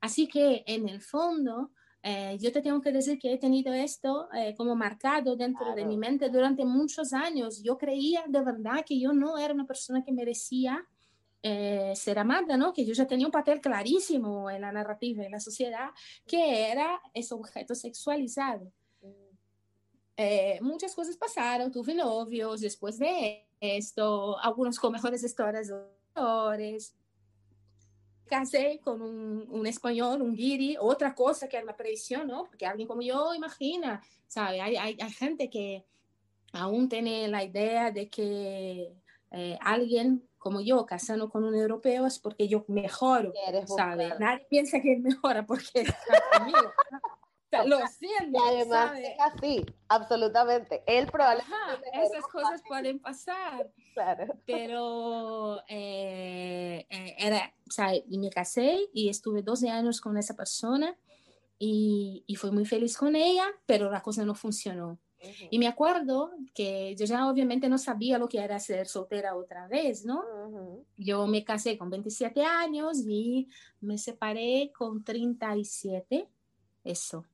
Así 0.02 0.26
que 0.26 0.64
en 0.66 0.88
el 0.88 1.00
fondo, 1.00 1.70
eh, 2.02 2.36
yo 2.40 2.50
te 2.50 2.60
tengo 2.60 2.80
que 2.80 2.90
decir 2.90 3.20
que 3.20 3.32
he 3.32 3.38
tenido 3.38 3.72
esto 3.72 4.28
eh, 4.34 4.52
como 4.56 4.74
marcado 4.74 5.36
dentro 5.36 5.76
de 5.76 5.84
mi 5.84 5.96
mente 5.96 6.28
durante 6.28 6.64
muchos 6.64 7.12
años. 7.12 7.62
Yo 7.62 7.78
creía 7.78 8.24
de 8.26 8.42
verdad 8.42 8.84
que 8.84 8.98
yo 8.98 9.12
no 9.12 9.38
era 9.38 9.54
una 9.54 9.64
persona 9.64 10.02
que 10.02 10.10
merecía 10.10 10.84
eh, 11.40 11.92
ser 11.94 12.18
amada, 12.18 12.56
¿no? 12.56 12.72
Que 12.72 12.84
yo 12.84 12.92
ya 12.94 13.06
tenía 13.06 13.26
un 13.26 13.32
papel 13.32 13.60
clarísimo 13.60 14.50
en 14.50 14.62
la 14.62 14.72
narrativa, 14.72 15.24
en 15.24 15.30
la 15.30 15.40
sociedad, 15.40 15.90
que 16.26 16.68
era 16.72 17.00
ese 17.14 17.34
objeto 17.34 17.76
sexualizado. 17.76 18.72
Mm. 19.02 20.64
muchas 20.64 20.94
cosas 20.96 21.16
pasaron, 21.16 21.70
tuve 21.70 21.94
novios 21.94 22.60
después 22.60 22.98
de 22.98 23.46
esto, 23.60 24.36
algunos 24.40 24.80
con 24.80 24.92
mejores 24.92 25.22
historias, 25.22 25.72
casé 28.32 28.80
con 28.82 29.02
un, 29.02 29.46
un, 29.50 29.66
español, 29.66 30.22
un 30.22 30.34
guiri, 30.34 30.78
otra 30.80 31.14
cosa 31.14 31.48
que 31.48 31.58
es 31.58 31.64
la 31.64 31.76
presión, 31.76 32.28
¿no? 32.28 32.44
Porque 32.44 32.64
alguien 32.64 32.88
como 32.88 33.02
yo, 33.02 33.34
imagina, 33.34 34.02
¿sabe? 34.26 34.62
Hay, 34.62 34.74
hay, 34.76 34.96
hay 34.98 35.12
gente 35.12 35.50
que 35.50 35.84
aún 36.54 36.88
tiene 36.88 37.28
la 37.28 37.44
idea 37.44 37.90
de 37.90 38.08
que 38.08 38.94
eh, 39.32 39.58
alguien 39.60 40.26
como 40.38 40.62
yo 40.62 40.86
casando 40.86 41.28
con 41.28 41.44
un 41.44 41.54
europeo 41.54 42.06
es 42.06 42.18
porque 42.18 42.48
yo 42.48 42.64
mejoro, 42.68 43.34
¿sabe? 43.66 44.14
Nadie 44.18 44.46
piensa 44.48 44.80
que 44.80 44.94
él 44.94 45.02
mejora 45.02 45.44
porque 45.44 45.82
está 45.82 46.22
conmigo. 46.38 46.72
lo 47.66 47.86
siento. 47.98 48.38
Y 48.38 48.48
además 48.48 48.98
es 48.98 49.16
así, 49.20 49.66
absolutamente. 49.88 50.82
Él 50.86 51.06
probablemente. 51.06 51.90
esas 51.92 52.24
cosas 52.24 52.62
pueden 52.66 52.98
pasar. 52.98 53.70
Claro. 53.92 54.34
Pero 54.46 55.62
eh, 55.68 56.86
eh, 56.88 57.14
era, 57.18 57.52
sea, 57.72 57.94
y 57.94 58.18
me 58.18 58.30
casé 58.30 58.88
y 58.92 59.08
estuve 59.08 59.42
12 59.42 59.70
años 59.70 60.00
con 60.00 60.16
esa 60.16 60.34
persona 60.36 60.96
y, 61.58 62.24
y 62.26 62.36
fui 62.36 62.50
muy 62.50 62.64
feliz 62.64 62.96
con 62.96 63.16
ella, 63.16 63.46
pero 63.66 63.90
la 63.90 64.02
cosa 64.02 64.24
no 64.24 64.34
funcionó. 64.34 64.98
Y 65.50 65.58
me 65.58 65.68
acuerdo 65.68 66.32
que 66.54 66.94
yo 66.96 67.04
ya 67.04 67.28
obviamente 67.28 67.68
no 67.68 67.78
sabía 67.78 68.18
lo 68.18 68.28
que 68.28 68.38
era 68.38 68.58
ser 68.58 68.86
soltera 68.86 69.36
otra 69.36 69.68
vez, 69.68 70.04
¿no? 70.04 70.22
Yo 70.96 71.26
me 71.26 71.44
casé 71.44 71.78
con 71.78 71.90
27 71.90 72.42
años 72.44 72.98
y 73.06 73.48
me 73.80 73.98
separé 73.98 74.72
con 74.76 75.04
37, 75.04 76.28
eso. 76.84 77.24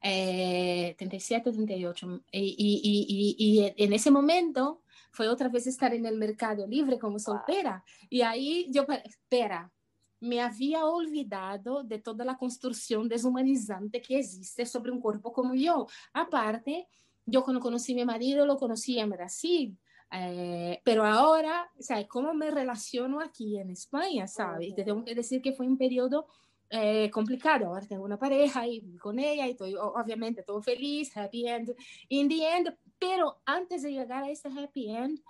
37, 0.00 1.52
38. 1.52 2.22
Y, 2.30 2.38
y, 2.40 2.80
y, 2.84 3.36
y, 3.38 3.74
en 3.76 3.92
ese 3.92 4.10
momento 4.10 4.82
fue 5.16 5.28
otra 5.28 5.48
vez 5.48 5.66
estar 5.66 5.94
en 5.94 6.04
el 6.04 6.18
mercado 6.18 6.66
libre 6.66 6.98
como 6.98 7.18
soltera. 7.18 7.82
Y 8.10 8.20
ahí 8.20 8.66
yo, 8.70 8.84
espera, 9.02 9.72
me 10.20 10.42
había 10.42 10.84
olvidado 10.84 11.82
de 11.82 11.98
toda 11.98 12.22
la 12.24 12.36
construcción 12.36 13.08
deshumanizante 13.08 14.02
que 14.02 14.18
existe 14.18 14.66
sobre 14.66 14.92
un 14.92 15.00
cuerpo 15.00 15.32
como 15.32 15.54
yo. 15.54 15.86
Aparte, 16.12 16.86
yo 17.24 17.42
cuando 17.42 17.60
conocí 17.60 17.94
a 17.94 17.96
mi 17.96 18.04
marido 18.04 18.44
lo 18.44 18.58
conocí 18.58 18.98
en 18.98 19.08
Brasil, 19.08 19.78
eh, 20.12 20.80
pero 20.84 21.04
ahora, 21.06 21.70
¿sabes? 21.80 22.06
¿Cómo 22.08 22.34
me 22.34 22.50
relaciono 22.50 23.20
aquí 23.20 23.58
en 23.58 23.70
España? 23.70 24.26
¿Sabes? 24.28 24.74
Te 24.74 24.84
tengo 24.84 25.02
que 25.02 25.14
decir 25.14 25.40
que 25.40 25.54
fue 25.54 25.66
un 25.66 25.78
periodo 25.78 26.26
eh, 26.70 27.10
complicado. 27.10 27.66
Ahora 27.66 27.86
tengo 27.86 28.04
una 28.04 28.18
pareja 28.18 28.66
y 28.66 28.96
con 28.96 29.18
ella 29.18 29.46
y 29.46 29.50
estoy 29.50 29.74
obviamente 29.76 30.42
todo 30.42 30.60
feliz, 30.62 31.16
happy 31.16 31.48
end, 31.48 31.74
in 32.08 32.28
the 32.28 32.56
end. 32.56 32.76
Pero 32.98 33.40
antes 33.44 33.82
de 33.82 33.92
llegar 33.92 34.24
a 34.24 34.30
ese 34.30 34.48
happy 34.48 34.90
end, 34.90 35.20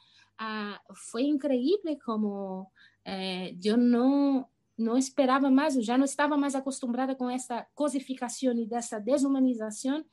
uh, 0.40 0.94
fue 0.94 1.22
increíble 1.22 1.98
como 1.98 2.72
eh, 3.04 3.54
yo 3.58 3.76
no, 3.76 4.50
no 4.76 4.96
esperaba 4.96 5.50
más, 5.50 5.76
ya 5.76 5.98
no 5.98 6.04
estaba 6.04 6.36
más 6.36 6.54
acostumbrada 6.54 7.16
con 7.16 7.30
esta 7.30 7.68
cosificación 7.74 8.58
y 8.58 8.66
de 8.66 8.78
esa 8.78 9.00
deshumanización 9.00 10.06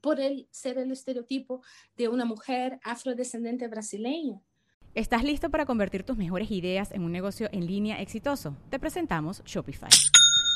por 0.00 0.20
el 0.20 0.48
ser 0.50 0.78
el 0.78 0.90
estereotipo 0.90 1.62
de 1.96 2.08
una 2.08 2.24
mujer 2.24 2.80
afrodescendente 2.82 3.68
brasileña. 3.68 4.40
¿Estás 4.94 5.24
listo 5.24 5.48
para 5.48 5.64
convertir 5.64 6.02
tus 6.02 6.18
mejores 6.18 6.50
ideas 6.50 6.92
en 6.92 7.02
un 7.02 7.12
negocio 7.12 7.48
en 7.52 7.66
línea 7.66 8.02
exitoso? 8.02 8.56
Te 8.68 8.78
presentamos 8.78 9.42
Shopify. 9.44 9.88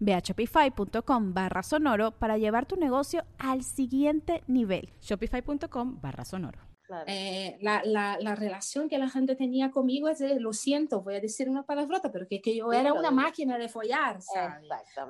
Ve 0.00 0.14
a 0.14 0.20
shopify.com 0.20 1.34
barra 1.34 1.62
sonoro 1.62 2.12
para 2.12 2.38
llevar 2.38 2.66
tu 2.66 2.76
negocio 2.76 3.24
al 3.38 3.62
siguiente 3.62 4.42
nivel. 4.46 4.90
Shopify.com 5.00 6.00
barra 6.00 6.24
sonoro. 6.24 6.68
Eh, 7.06 7.58
la, 7.60 7.82
la, 7.84 8.16
la, 8.18 8.34
relación 8.34 8.88
que 8.88 8.96
la 8.96 9.10
gente 9.10 9.36
tenía 9.36 9.70
conmigo 9.70 10.08
es 10.08 10.20
de, 10.20 10.40
lo 10.40 10.54
siento, 10.54 11.02
voy 11.02 11.16
a 11.16 11.20
decir 11.20 11.48
una 11.50 11.66
palabrota, 11.66 12.10
pero 12.10 12.26
que, 12.26 12.40
que 12.40 12.56
yo 12.56 12.72
era 12.72 12.94
una 12.94 13.10
máquina 13.10 13.58
de 13.58 13.68
follar, 13.68 14.20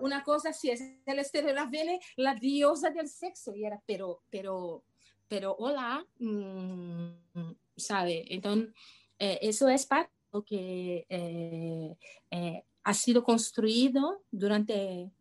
Una 0.01 0.25
cosa 0.25 0.49
así, 0.51 0.71
es 0.71 0.81
el 0.81 1.55
la 1.55 1.67
viene 1.67 2.01
la 2.17 2.35
diosa 2.35 2.91
del 2.91 3.09
sexo, 3.09 3.55
y 3.55 3.65
era, 3.65 3.81
pero, 3.87 4.23
pero, 4.29 4.83
pero, 5.29 5.55
hola, 5.57 6.05
mm, 6.19 7.53
¿sabe? 7.77 8.25
Entonces, 8.35 8.75
eh, 9.21 9.39
eso 9.43 9.69
es 9.69 9.87
parte 9.87 10.11
de 10.11 10.29
lo 10.33 10.45
que 10.45 11.07
eh, 11.09 12.65
ha 12.89 12.95
sido 12.95 13.23
construido 13.23 14.23
durante 14.31 15.03
eh, 15.03 15.13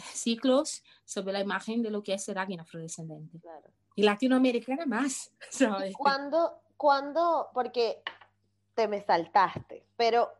ciclos 0.00 0.82
sobre 1.04 1.34
la 1.34 1.40
imagen 1.40 1.82
de 1.82 1.90
lo 1.90 2.02
que 2.02 2.14
es 2.14 2.24
ser 2.24 2.38
alguien 2.38 2.60
afrodescendente. 2.60 3.38
Y 3.94 4.04
latinoamericana 4.04 4.86
más. 4.86 5.30
¿Cuándo, 5.98 6.62
cuando, 6.78 7.50
porque 7.52 8.02
te 8.74 8.88
me 8.88 9.02
saltaste, 9.02 9.84
pero 9.98 10.30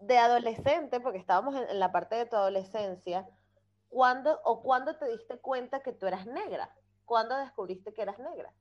de 0.00 0.18
adolescente, 0.18 0.98
porque 0.98 1.18
estábamos 1.18 1.54
en, 1.54 1.78
la 1.78 1.92
parte 1.92 2.16
de 2.16 2.26
tu 2.26 2.34
adolescencia, 2.34 3.28
¿cuándo 3.88 4.40
o 4.42 4.60
cuándo 4.60 4.96
te 4.96 5.08
diste 5.12 5.38
cuenta 5.38 5.84
que 5.84 5.92
tú 5.92 6.08
eras 6.08 6.26
negra? 6.26 6.74
¿Cuándo 7.04 7.36
descubriste 7.36 7.94
que 7.94 8.02
eras 8.02 8.18
negra? 8.18 8.52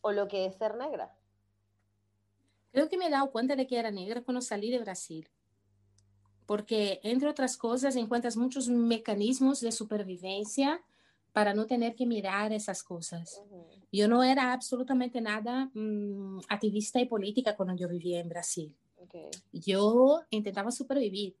¿O 0.00 0.10
lo 0.10 0.26
que 0.26 0.46
es 0.46 0.56
ser 0.56 0.74
negra? 0.74 1.14
Creo 2.72 2.88
que 2.88 2.98
me 2.98 3.06
he 3.06 3.10
dado 3.10 3.30
cuenta 3.30 3.54
de 3.54 3.68
que 3.68 3.78
era 3.78 3.92
negra 3.92 4.20
cuando 4.22 4.40
salí 4.40 4.68
de 4.72 4.80
Brasil 4.80 5.30
porque, 6.48 6.98
entre 7.02 7.28
otras 7.28 7.58
cosas, 7.58 7.94
encuentras 7.94 8.38
muchos 8.38 8.70
mecanismos 8.70 9.60
de 9.60 9.70
supervivencia 9.70 10.80
para 11.34 11.52
no 11.52 11.66
tener 11.66 11.94
que 11.94 12.06
mirar 12.06 12.54
esas 12.54 12.82
cosas. 12.82 13.42
Yo 13.92 14.08
no 14.08 14.22
era 14.22 14.54
absolutamente 14.54 15.20
nada 15.20 15.70
mm, 15.74 16.38
activista 16.48 17.00
y 17.00 17.04
política 17.04 17.54
cuando 17.54 17.76
yo 17.76 17.86
vivía 17.86 18.18
en 18.18 18.30
Brasil. 18.30 18.74
Yo 19.52 20.22
intentaba 20.30 20.70
supervivir. 20.70 21.36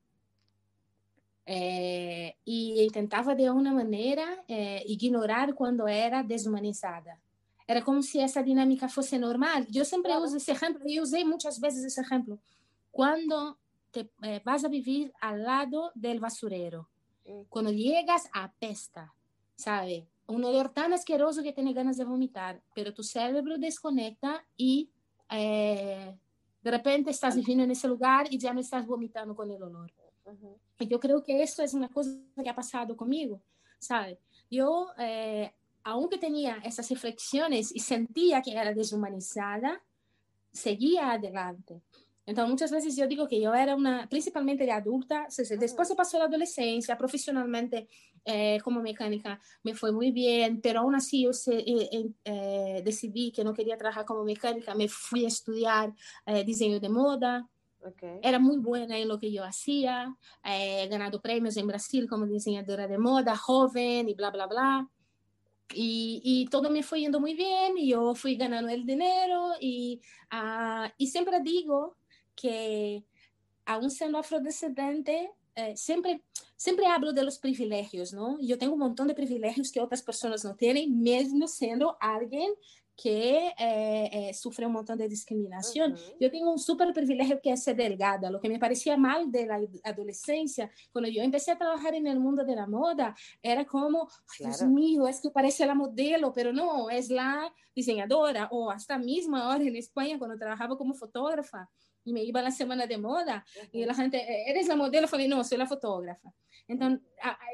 Eh, 1.46 2.36
y 2.44 2.82
intentaba 2.82 3.34
de 3.34 3.50
una 3.50 3.72
manera 3.72 4.44
eh, 4.46 4.84
ignorar 4.88 5.54
cuando 5.54 5.88
era 5.88 6.22
deshumanizada. 6.22 7.18
Era 7.66 7.82
como 7.82 8.02
si 8.02 8.20
esa 8.20 8.42
dinámica 8.42 8.90
fuese 8.90 9.18
normal. 9.18 9.66
Yo 9.70 9.86
siempre 9.86 10.14
uso 10.18 10.36
ese 10.36 10.52
ejemplo, 10.52 10.84
y 10.86 11.00
usé 11.00 11.24
muchas 11.24 11.58
veces 11.58 11.82
ese 11.82 12.02
ejemplo. 12.02 12.38
Cuando 12.90 13.56
te 14.04 14.10
eh, 14.22 14.42
vas 14.44 14.64
a 14.64 14.68
vivir 14.68 15.12
al 15.20 15.42
lado 15.42 15.92
del 15.94 16.20
basurero. 16.20 16.88
Mm. 17.26 17.42
Cuando 17.48 17.72
llegas, 17.72 18.28
apesta, 18.32 19.14
¿sabe? 19.56 20.06
Un 20.26 20.44
olor 20.44 20.70
tan 20.70 20.92
asqueroso 20.92 21.42
que 21.42 21.52
tiene 21.52 21.72
ganas 21.72 21.96
de 21.96 22.04
vomitar, 22.04 22.62
pero 22.74 22.92
tu 22.92 23.02
cerebro 23.02 23.58
desconecta 23.58 24.44
y 24.56 24.90
eh, 25.30 26.14
de 26.62 26.70
repente 26.70 27.10
estás 27.10 27.34
viviendo 27.36 27.64
en 27.64 27.70
ese 27.70 27.88
lugar 27.88 28.26
y 28.30 28.38
ya 28.38 28.52
no 28.52 28.60
estás 28.60 28.86
vomitando 28.86 29.34
con 29.34 29.50
el 29.50 29.62
olor. 29.62 29.92
Y 30.78 30.86
yo 30.86 31.00
creo 31.00 31.22
que 31.22 31.42
eso 31.42 31.62
es 31.62 31.72
una 31.72 31.88
cosa 31.88 32.10
que 32.42 32.50
ha 32.50 32.54
pasado 32.54 32.94
conmigo, 32.94 33.40
¿sabe? 33.78 34.18
Yo, 34.50 34.88
eh, 34.98 35.50
aunque 35.82 36.18
tenía 36.18 36.56
esas 36.58 36.90
reflexiones 36.90 37.74
y 37.74 37.80
sentía 37.80 38.42
que 38.42 38.52
era 38.52 38.74
deshumanizada, 38.74 39.82
seguía 40.52 41.12
adelante. 41.12 41.80
Entonces, 42.28 42.50
muchas 42.50 42.70
veces 42.70 42.94
yo 42.94 43.06
digo 43.06 43.26
que 43.26 43.40
yo 43.40 43.54
era 43.54 43.74
una, 43.74 44.06
principalmente 44.06 44.66
de 44.66 44.72
adulta, 44.72 45.26
después 45.58 45.88
se 45.88 45.94
pasó 45.94 46.18
la 46.18 46.26
adolescencia, 46.26 46.98
profesionalmente 46.98 47.88
eh, 48.22 48.58
como 48.62 48.82
mecánica 48.82 49.40
me 49.62 49.74
fue 49.74 49.92
muy 49.92 50.10
bien, 50.10 50.60
pero 50.60 50.80
aún 50.80 50.94
así 50.94 51.22
yo 51.22 51.30
eh, 51.50 52.12
eh, 52.24 52.82
decidí 52.84 53.32
que 53.32 53.44
no 53.44 53.54
quería 53.54 53.78
trabajar 53.78 54.04
como 54.04 54.24
mecánica, 54.24 54.74
me 54.74 54.88
fui 54.88 55.24
a 55.24 55.28
estudiar 55.28 55.94
diseño 56.44 56.78
de 56.80 56.90
moda. 56.90 57.48
Era 58.20 58.38
muy 58.38 58.58
buena 58.58 58.98
en 58.98 59.08
lo 59.08 59.18
que 59.18 59.32
yo 59.32 59.42
hacía, 59.42 60.14
he 60.44 60.86
ganado 60.88 61.22
premios 61.22 61.56
en 61.56 61.66
Brasil 61.66 62.06
como 62.10 62.26
diseñadora 62.26 62.86
de 62.86 62.98
moda, 62.98 63.36
joven 63.36 64.06
y 64.06 64.12
bla, 64.12 64.30
bla, 64.30 64.46
bla. 64.46 64.90
Y, 65.72 66.20
y, 66.24 66.46
todo 66.46 66.70
me 66.70 66.82
fue 66.82 67.00
yendo 67.00 67.20
muy 67.20 67.34
bien 67.34 67.76
y 67.76 67.88
yo 67.88 68.14
fui 68.14 68.36
ganando 68.36 68.70
el 68.70 68.86
dinero 68.86 69.52
y, 69.60 70.00
uh, 70.32 70.88
y 70.96 71.08
siempre 71.08 71.40
digo 71.42 71.97
que, 72.40 73.04
aún 73.66 73.90
siendo 73.90 74.18
afrodescendente, 74.18 75.30
eh, 75.56 75.76
siempre, 75.76 76.22
siempre 76.56 76.86
hablo 76.86 77.12
de 77.12 77.24
los 77.24 77.38
privilegios, 77.38 78.12
¿no? 78.12 78.38
Yo 78.40 78.56
tengo 78.56 78.74
un 78.74 78.78
montón 78.78 79.08
de 79.08 79.14
privilegios 79.14 79.72
que 79.72 79.80
otras 79.80 80.02
personas 80.02 80.44
no 80.44 80.54
tienen, 80.54 81.02
mesmo 81.02 81.48
siendo 81.48 81.96
alguien 82.00 82.52
que 82.96 83.54
eh, 83.56 84.10
eh, 84.12 84.34
sufre 84.34 84.66
un 84.66 84.72
montón 84.72 84.98
de 84.98 85.08
discriminación. 85.08 85.96
Yo 86.20 86.30
tengo 86.32 86.50
un 86.50 86.58
súper 86.58 86.92
privilegio 86.92 87.40
que 87.40 87.52
es 87.52 87.62
ser 87.62 87.76
delgada. 87.76 88.28
Lo 88.28 88.40
que 88.40 88.48
me 88.48 88.58
parecía 88.58 88.96
mal 88.96 89.30
de 89.30 89.46
la 89.46 89.60
adolescencia, 89.84 90.68
cuando 90.92 91.08
yo 91.08 91.22
empecé 91.22 91.52
a 91.52 91.58
trabajar 91.58 91.94
en 91.94 92.08
el 92.08 92.18
mundo 92.18 92.44
de 92.44 92.56
la 92.56 92.66
moda, 92.66 93.14
era 93.40 93.64
como, 93.64 94.08
Dios 94.36 94.62
mío, 94.62 95.06
es 95.06 95.20
que 95.20 95.30
parece 95.30 95.64
la 95.64 95.76
modelo, 95.76 96.32
pero 96.32 96.52
no, 96.52 96.90
es 96.90 97.08
la 97.08 97.52
diseñadora. 97.72 98.48
O 98.50 98.68
hasta 98.68 98.98
misma 98.98 99.44
ahora 99.44 99.62
en 99.62 99.76
España, 99.76 100.18
cuando 100.18 100.36
trabajaba 100.36 100.76
como 100.76 100.92
fotógrafa 100.92 101.68
y 102.08 102.12
me 102.12 102.22
iba 102.22 102.40
a 102.40 102.42
la 102.42 102.50
semana 102.50 102.86
de 102.86 102.98
moda 102.98 103.44
y 103.72 103.84
la 103.84 103.94
gente, 103.94 104.18
eh, 104.18 104.50
¿eres 104.50 104.66
la 104.66 104.76
modelo? 104.76 105.06
Falei, 105.08 105.28
no, 105.28 105.44
soy 105.44 105.58
la 105.58 105.66
fotógrafa. 105.66 106.32
Entonces, 106.66 107.00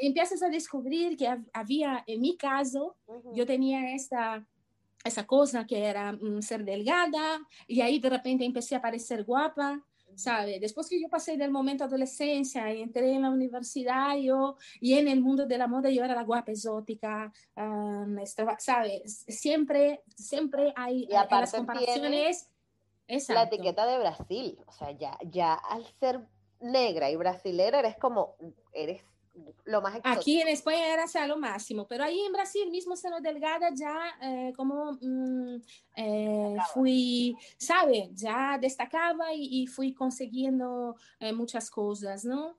empiezas 0.01 0.43
a 0.43 0.49
descubrir 0.49 1.17
que 1.17 1.29
había, 1.53 2.03
en 2.07 2.21
mi 2.21 2.37
caso, 2.37 2.97
yo 3.33 3.47
tenía 3.47 3.95
esta 3.95 4.47
esa 5.05 5.27
cosa 5.27 5.67
que 5.67 5.85
era 5.85 6.13
mm, 6.13 6.41
ser 6.41 6.65
delgada 6.65 7.47
y 7.67 7.83
ahí 7.83 8.01
de 8.01 8.09
repente 8.09 8.45
empecé 8.45 8.75
a 8.75 8.81
parecer 8.81 9.23
guapa, 9.23 9.85
¿sabe? 10.17 10.59
Después 10.59 10.89
que 10.89 11.01
yo 11.01 11.09
pasé 11.09 11.37
del 11.37 11.51
momento 11.51 11.85
adolescencia 11.85 12.73
y 12.73 12.81
entré 12.81 13.13
en 13.13 13.23
la 13.23 13.31
universidad 13.31 14.17
yo, 14.17 14.57
y 14.81 14.95
en 14.95 15.09
el 15.09 15.21
mundo 15.21 15.47
de 15.47 15.59
la 15.59 15.67
moda 15.67 15.91
yo 15.91 16.05
era 16.05 16.15
la 16.15 16.23
guapa 16.23 16.53
exótica, 16.53 17.33
um, 17.57 18.19
estaba, 18.19 18.59
¿sabes? 18.59 19.25
Siempre, 19.29 20.03
siempre 20.17 20.73
hay 20.75 21.05
y 21.05 21.13
las 21.13 21.53
comparaciones. 21.53 22.49
La 23.07 23.43
etiqueta 23.43 23.87
de 23.87 23.99
Brasil, 23.99 24.59
o 24.67 24.73
sea, 24.73 24.91
ya, 24.93 25.19
ya 25.25 25.55
al 25.55 25.85
ser 26.01 26.21
negra 26.61 27.11
y 27.11 27.17
brasilera 27.17 27.81
eres 27.81 27.97
como, 27.97 28.37
eres 28.73 29.03
lo 29.65 29.81
más 29.81 29.99
Aquí 30.05 30.41
en 30.41 30.49
España 30.49 30.93
era 30.93 31.07
sea 31.07 31.27
lo 31.27 31.39
máximo, 31.39 31.87
pero 31.87 32.05
ahí 32.05 32.21
en 32.21 32.33
Brasil 32.33 32.71
mismo 32.71 32.97
siendo 32.97 33.21
delgada 33.21 33.71
ya 33.75 33.95
eh, 34.23 34.53
como 34.57 34.93
mm, 35.01 35.57
eh, 35.97 36.57
fui, 36.73 37.35
sabe, 37.57 38.11
ya 38.13 38.59
destacaba 38.61 39.33
y, 39.35 39.67
fui 39.67 39.95
consiguiendo 39.95 40.97
eh, 41.19 41.33
muchas 41.33 41.71
cosas, 41.71 42.25
¿no? 42.25 42.57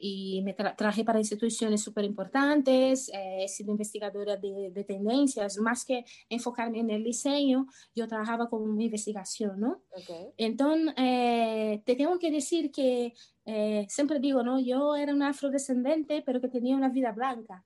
y 0.00 0.40
me 0.44 0.54
traje 0.54 1.04
para 1.04 1.18
instituciones 1.18 1.82
súper 1.82 2.06
importantes, 2.06 3.10
he 3.12 3.46
sido 3.48 3.70
investigadora 3.70 4.34
de, 4.38 4.70
de, 4.72 4.84
tendencias, 4.84 5.58
más 5.58 5.84
que 5.84 6.06
enfocarme 6.30 6.78
en 6.78 6.88
el 6.88 7.04
diseño, 7.04 7.66
yo 7.94 8.08
trabajaba 8.08 8.48
con 8.48 8.80
investigación, 8.80 9.60
¿no? 9.60 9.82
Entonces, 10.38 10.94
te 11.84 11.96
tengo 11.96 12.18
que 12.18 12.30
decir 12.30 12.72
que 12.72 13.12
eh, 13.46 13.86
siempre 13.88 14.18
digo, 14.18 14.42
¿no? 14.42 14.58
Yo 14.58 14.96
era 14.96 15.14
una 15.14 15.28
afrodescendente, 15.28 16.22
pero 16.26 16.40
que 16.40 16.48
tenía 16.48 16.76
una 16.76 16.88
vida 16.88 17.12
blanca. 17.12 17.64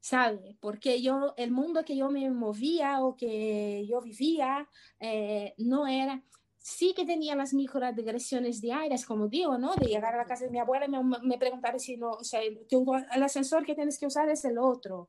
¿Sabe? 0.00 0.56
Porque 0.60 1.00
yo, 1.00 1.32
el 1.36 1.50
mundo 1.50 1.84
que 1.84 1.96
yo 1.96 2.10
me 2.10 2.28
movía 2.30 3.02
o 3.02 3.16
que 3.16 3.86
yo 3.88 4.00
vivía, 4.00 4.68
eh, 5.00 5.54
no 5.58 5.86
era, 5.86 6.22
sí 6.58 6.92
que 6.94 7.06
tenía 7.06 7.36
las 7.36 7.54
microagresiones 7.54 8.60
diarias, 8.60 9.06
como 9.06 9.28
digo, 9.28 9.56
¿no? 9.58 9.74
De 9.76 9.86
llegar 9.86 10.14
a 10.14 10.18
la 10.18 10.24
casa 10.24 10.44
de 10.44 10.50
mi 10.50 10.58
abuela 10.58 10.86
y 10.86 10.88
me, 10.88 11.02
me 11.02 11.78
si 11.78 11.96
no, 11.96 12.10
o 12.10 12.24
sea, 12.24 12.40
el 12.42 13.22
ascensor 13.22 13.64
que 13.64 13.74
tienes 13.74 13.98
que 13.98 14.06
usar 14.06 14.28
es 14.28 14.44
el 14.44 14.58
otro 14.58 15.08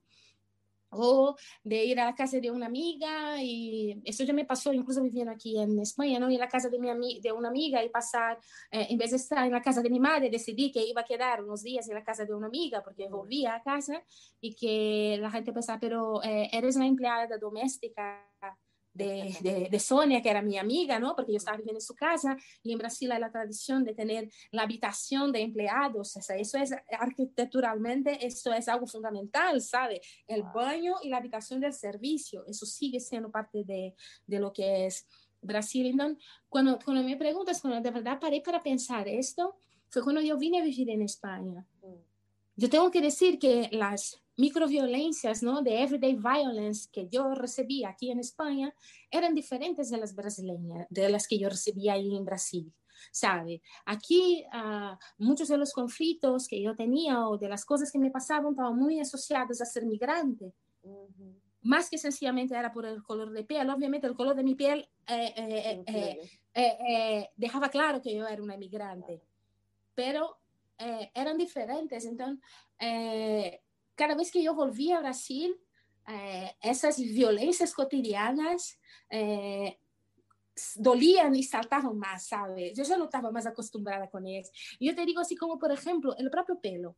o 0.95 1.35
de 1.63 1.83
ir 1.85 1.99
a 1.99 2.05
la 2.05 2.15
casa 2.15 2.39
de 2.39 2.51
una 2.51 2.67
amiga 2.67 3.41
y 3.41 4.01
eso 4.05 4.23
ya 4.23 4.33
me 4.33 4.45
pasó 4.45 4.73
incluso 4.73 5.01
viviendo 5.01 5.31
aquí 5.31 5.59
en 5.59 5.79
España, 5.79 6.19
¿no? 6.19 6.29
Ir 6.29 6.41
a 6.41 6.45
la 6.45 6.49
casa 6.49 6.69
de, 6.69 6.79
mi 6.79 7.19
de 7.19 7.31
una 7.31 7.49
amiga 7.49 7.83
y 7.83 7.89
pasar, 7.89 8.37
eh, 8.71 8.87
en 8.89 8.97
vez 8.97 9.11
de 9.11 9.17
estar 9.17 9.45
en 9.45 9.51
la 9.51 9.61
casa 9.61 9.81
de 9.81 9.89
mi 9.89 9.99
madre, 9.99 10.29
decidí 10.29 10.71
que 10.71 10.85
iba 10.85 11.01
a 11.01 11.05
quedar 11.05 11.43
unos 11.43 11.63
días 11.63 11.87
en 11.89 11.95
la 11.95 12.03
casa 12.03 12.25
de 12.25 12.33
una 12.33 12.47
amiga 12.47 12.81
porque 12.83 13.07
volvía 13.07 13.55
a 13.55 13.63
casa 13.63 14.03
y 14.39 14.55
que 14.55 15.17
la 15.19 15.31
gente 15.31 15.53
pensaba, 15.53 15.79
pero 15.79 16.23
eh, 16.23 16.49
eres 16.51 16.75
una 16.75 16.87
empleada 16.87 17.37
doméstica 17.37 18.23
de, 18.93 19.67
de, 19.71 19.79
Sonia, 19.79 20.21
que 20.21 20.29
era 20.29 20.41
mi 20.41 20.57
amiga, 20.57 20.99
¿no? 20.99 21.15
Porque 21.15 21.31
yo 21.31 21.37
estaba 21.37 21.57
viviendo 21.57 21.77
en 21.77 21.85
su 21.85 21.95
casa 21.95 22.37
y 22.61 22.71
en 22.71 22.77
Brasil 22.77 23.11
hay 23.11 23.19
la 23.19 23.31
tradición 23.31 23.83
de 23.83 23.93
tener 23.93 24.29
la 24.51 24.63
habitación 24.63 25.31
de 25.31 25.41
empleados. 25.41 26.15
O 26.15 26.21
sea, 26.21 26.35
eso 26.37 26.57
es 26.57 26.73
arquitecturalmente, 26.99 28.25
eso 28.25 28.53
es 28.53 28.67
algo 28.67 28.85
fundamental, 28.85 29.61
¿sabe? 29.61 30.01
El 30.27 30.43
baño 30.43 30.95
y 31.01 31.09
la 31.09 31.17
habitación 31.17 31.59
del 31.59 31.73
servicio, 31.73 32.45
eso 32.45 32.65
sigue 32.65 32.99
siendo 32.99 33.31
parte 33.31 33.63
de, 33.63 33.95
de 34.27 34.39
lo 34.39 34.53
que 34.53 34.85
es 34.85 35.07
Brasil. 35.41 35.87
Entonces, 35.87 36.23
cuando, 36.49 36.79
cuando 36.83 37.03
me 37.03 37.17
preguntas, 37.17 37.61
cuando 37.61 37.81
de 37.81 37.91
verdad 37.91 38.19
paré 38.19 38.41
para 38.41 38.61
pensar 38.61 39.07
esto, 39.07 39.57
fue 39.89 40.03
cuando 40.03 40.21
yo 40.21 40.37
vine 40.37 40.59
a 40.59 40.63
vivir 40.63 40.89
en 40.89 41.01
España. 41.01 41.65
Mm. 41.81 42.13
Yo 42.55 42.69
tengo 42.69 42.91
que 42.91 43.01
decir 43.01 43.39
que 43.39 43.69
las 43.71 44.22
microviolencias, 44.37 45.43
¿no? 45.43 45.61
De 45.61 45.81
everyday 45.81 46.15
violence 46.15 46.89
que 46.91 47.07
yo 47.07 47.33
recibía 47.35 47.89
aquí 47.89 48.11
en 48.11 48.19
España 48.19 48.73
eran 49.11 49.33
diferentes 49.33 49.89
de 49.89 49.97
las 49.97 50.15
brasileñas, 50.15 50.87
de 50.89 51.09
las 51.09 51.27
que 51.27 51.37
yo 51.37 51.49
recibía 51.49 51.93
ahí 51.93 52.15
en 52.15 52.25
Brasil. 52.25 52.73
¿Sabe? 53.11 53.61
Aquí 53.85 54.45
uh, 54.53 54.95
muchos 55.17 55.49
de 55.49 55.57
los 55.57 55.73
conflictos 55.73 56.47
que 56.47 56.61
yo 56.61 56.73
tenía 56.73 57.27
o 57.27 57.37
de 57.37 57.49
las 57.49 57.65
cosas 57.65 57.91
que 57.91 57.99
me 57.99 58.09
pasaban 58.09 58.51
estaban 58.51 58.77
muy 58.77 58.99
asociados 58.99 59.61
a 59.61 59.65
ser 59.65 59.85
migrante. 59.85 60.53
Más 61.61 61.89
que 61.89 61.97
sencillamente 61.97 62.55
era 62.55 62.71
por 62.71 62.85
el 62.85 63.01
color 63.03 63.31
de 63.31 63.43
piel. 63.43 63.69
Obviamente 63.69 64.05
el 64.07 64.15
color 64.15 64.35
de 64.35 64.43
mi 64.43 64.55
piel 64.55 64.89
eh, 65.07 65.83
eh, 65.85 66.21
eh, 66.53 67.29
dejaba 67.35 67.69
claro 67.69 68.01
que 68.01 68.13
yo 68.13 68.27
era 68.27 68.43
una 68.43 68.57
migrante. 68.57 69.21
Pero 69.95 70.39
eran 70.77 71.37
diferentes. 71.37 72.05
Entonces, 72.05 72.39
cada 73.95 74.15
vez 74.15 74.31
que 74.31 74.43
yo 74.43 74.53
volvía 74.53 74.97
a 74.97 75.01
Brasil, 75.01 75.55
eh, 76.07 76.55
esas 76.61 76.97
violencias 76.97 77.73
cotidianas 77.73 78.79
eh, 79.09 79.79
dolían 80.75 81.35
y 81.35 81.43
saltaban 81.43 81.97
más, 81.97 82.27
¿sabes? 82.27 82.73
Yo 82.75 82.83
ya 82.83 82.97
no 82.97 83.05
estaba 83.05 83.31
más 83.31 83.45
acostumbrada 83.45 84.09
con 84.09 84.27
eso. 84.27 84.51
Y 84.79 84.87
yo 84.87 84.95
te 84.95 85.05
digo 85.05 85.21
así 85.21 85.35
como, 85.35 85.57
por 85.57 85.71
ejemplo, 85.71 86.15
el 86.17 86.29
propio 86.29 86.59
pelo, 86.59 86.95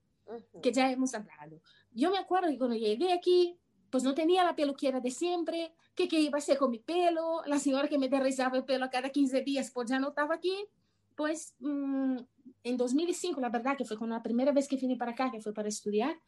que 0.62 0.72
ya 0.72 0.92
hemos 0.92 1.14
hablado. 1.14 1.62
Yo 1.92 2.12
me 2.12 2.18
acuerdo 2.18 2.50
que 2.50 2.58
cuando 2.58 2.76
llegué 2.76 3.14
aquí, 3.14 3.58
pues 3.90 4.04
no 4.04 4.14
tenía 4.14 4.44
la 4.44 4.56
peluquera 4.56 5.00
de 5.00 5.12
siempre, 5.12 5.74
que 5.94 6.08
qué 6.08 6.20
iba 6.20 6.38
a 6.38 6.40
hacer 6.40 6.58
con 6.58 6.72
mi 6.72 6.80
pelo, 6.80 7.44
la 7.46 7.60
señora 7.60 7.88
que 7.88 7.98
me 7.98 8.10
derrizaba 8.10 8.58
el 8.58 8.66
pelo 8.66 8.90
cada 8.90 9.10
15 9.10 9.42
días, 9.42 9.72
pues 9.72 9.90
ya 9.90 10.00
no 10.00 10.10
estaba 10.10 10.36
aquí. 10.36 10.54
Pues 11.16 11.56
mm, 11.60 12.18
en 12.64 12.78
2005, 12.78 13.40
la 13.40 13.50
verdad 13.50 13.78
que 13.78 13.86
fue 13.86 13.98
con 13.98 14.10
la 14.10 14.22
primera 14.22 14.52
vez 14.52 14.68
que 14.68 14.76
vine 14.76 14.98
para 14.98 15.12
acá, 15.12 15.32
que 15.32 15.40
fue 15.40 15.54
para 15.54 15.70
estudiar, 15.70 16.20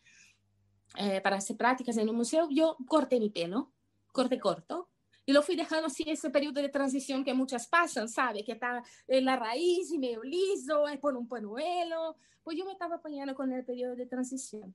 eh, 0.96 1.22
para 1.22 1.38
hacer 1.38 1.58
prácticas 1.58 1.98
en 1.98 2.10
un 2.10 2.16
museo, 2.16 2.48
yo 2.50 2.78
corté 2.88 3.20
mi 3.20 3.30
pelo, 3.30 3.72
corté 4.12 4.40
corto, 4.40 4.90
y 5.30 5.34
lo 5.34 5.42
fui 5.42 5.58
dejando 5.58 5.88
así 5.88 6.06
ese 6.08 6.30
periodo 6.30 6.62
de 6.62 6.70
transición 6.70 7.26
que 7.26 7.34
muchas 7.34 7.68
pasan, 7.68 8.08
¿sabe? 8.08 8.46
Que 8.46 8.54
está 8.54 8.82
en 9.10 9.26
la 9.26 9.36
raíz 9.36 9.92
y 9.92 10.00
medio 10.00 10.24
liso, 10.24 10.88
es 10.88 10.98
por 11.00 11.18
un 11.18 11.28
panuelo. 11.28 12.16
Pues 12.42 12.58
yo 12.58 12.64
me 12.64 12.72
estaba 12.72 12.96
apañando 12.96 13.36
con 13.36 13.52
el 13.52 13.66
periodo 13.66 13.98
de 13.98 14.06
transición. 14.06 14.74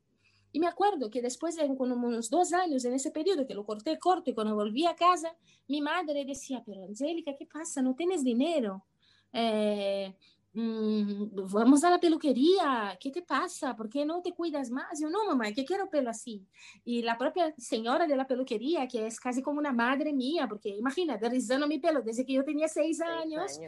Y 0.52 0.60
me 0.60 0.66
acuerdo 0.66 1.08
que 1.08 1.22
después 1.22 1.56
de 1.56 1.64
unos 1.64 2.28
dos 2.28 2.52
años 2.52 2.84
en 2.84 2.92
ese 2.92 3.10
periodo 3.10 3.46
que 3.46 3.54
lo 3.54 3.64
corté 3.64 3.98
corto 3.98 4.28
y 4.28 4.34
cuando 4.34 4.54
volví 4.54 4.84
a 4.84 4.94
casa, 4.94 5.34
mi 5.68 5.80
madre 5.80 6.26
decía, 6.26 6.62
pero 6.66 6.84
Angélica, 6.84 7.34
¿qué 7.34 7.46
pasa? 7.46 7.80
No 7.80 7.94
tienes 7.94 8.22
dinero. 8.22 8.84
Eh, 9.32 10.14
Mm, 10.54 11.30
vamos 11.50 11.82
a 11.82 11.88
la 11.88 11.98
peluquería, 11.98 12.96
¿qué 13.00 13.10
te 13.10 13.22
pasa? 13.22 13.74
¿Por 13.74 13.88
qué 13.88 14.04
no 14.04 14.20
te 14.20 14.32
cuidas 14.32 14.70
más? 14.70 15.00
Yo, 15.00 15.08
no, 15.08 15.24
mamá, 15.24 15.50
que 15.52 15.64
quiero 15.64 15.88
pelo 15.88 16.10
así. 16.10 16.46
Y 16.84 17.02
la 17.02 17.16
propia 17.16 17.54
señora 17.56 18.06
de 18.06 18.16
la 18.16 18.26
peluquería, 18.26 18.86
que 18.86 19.06
es 19.06 19.18
casi 19.18 19.40
como 19.40 19.58
una 19.58 19.72
madre 19.72 20.12
mía, 20.12 20.46
porque 20.46 20.68
imagínate, 20.68 21.28
rizando 21.28 21.66
mi 21.66 21.78
pelo 21.78 22.02
desde 22.02 22.26
que 22.26 22.34
yo 22.34 22.44
tenía 22.44 22.68
seis, 22.68 23.00
años, 23.00 23.58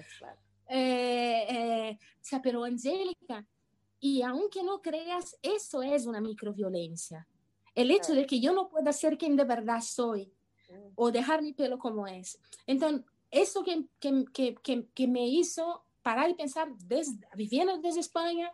eh, 0.69 1.47
eh, 1.49 1.99
o 2.01 2.25
sea, 2.25 2.43
pero 2.43 2.65
Angélica, 2.65 3.47
y 3.99 4.21
aunque 4.21 4.63
no 4.63 4.83
creas, 4.83 5.39
eso 5.41 5.83
es 5.83 6.05
una 6.05 6.21
microviolencia. 6.21 7.27
El 7.75 7.91
hecho 7.91 8.13
de 8.13 8.27
que 8.27 8.41
yo 8.41 8.53
no 8.53 8.69
pueda 8.69 8.93
ser 8.93 9.17
quien 9.17 9.37
de 9.37 9.45
verdad 9.45 9.81
soy 9.81 10.31
o 10.95 11.11
dejar 11.11 11.43
mi 11.43 11.55
pelo 11.55 11.79
como 11.79 12.07
es. 12.07 12.39
Entonces, 12.67 13.07
eso 13.31 13.65
que, 13.65 13.87
que, 13.99 14.55
que, 14.63 14.87
que 14.95 15.09
me 15.09 15.27
hizo 15.27 15.84
parar 16.05 16.31
y 16.31 16.35
pensar, 16.35 16.69
desde, 16.85 17.27
viviendo 17.35 17.79
desde 17.79 18.01
España, 18.01 18.53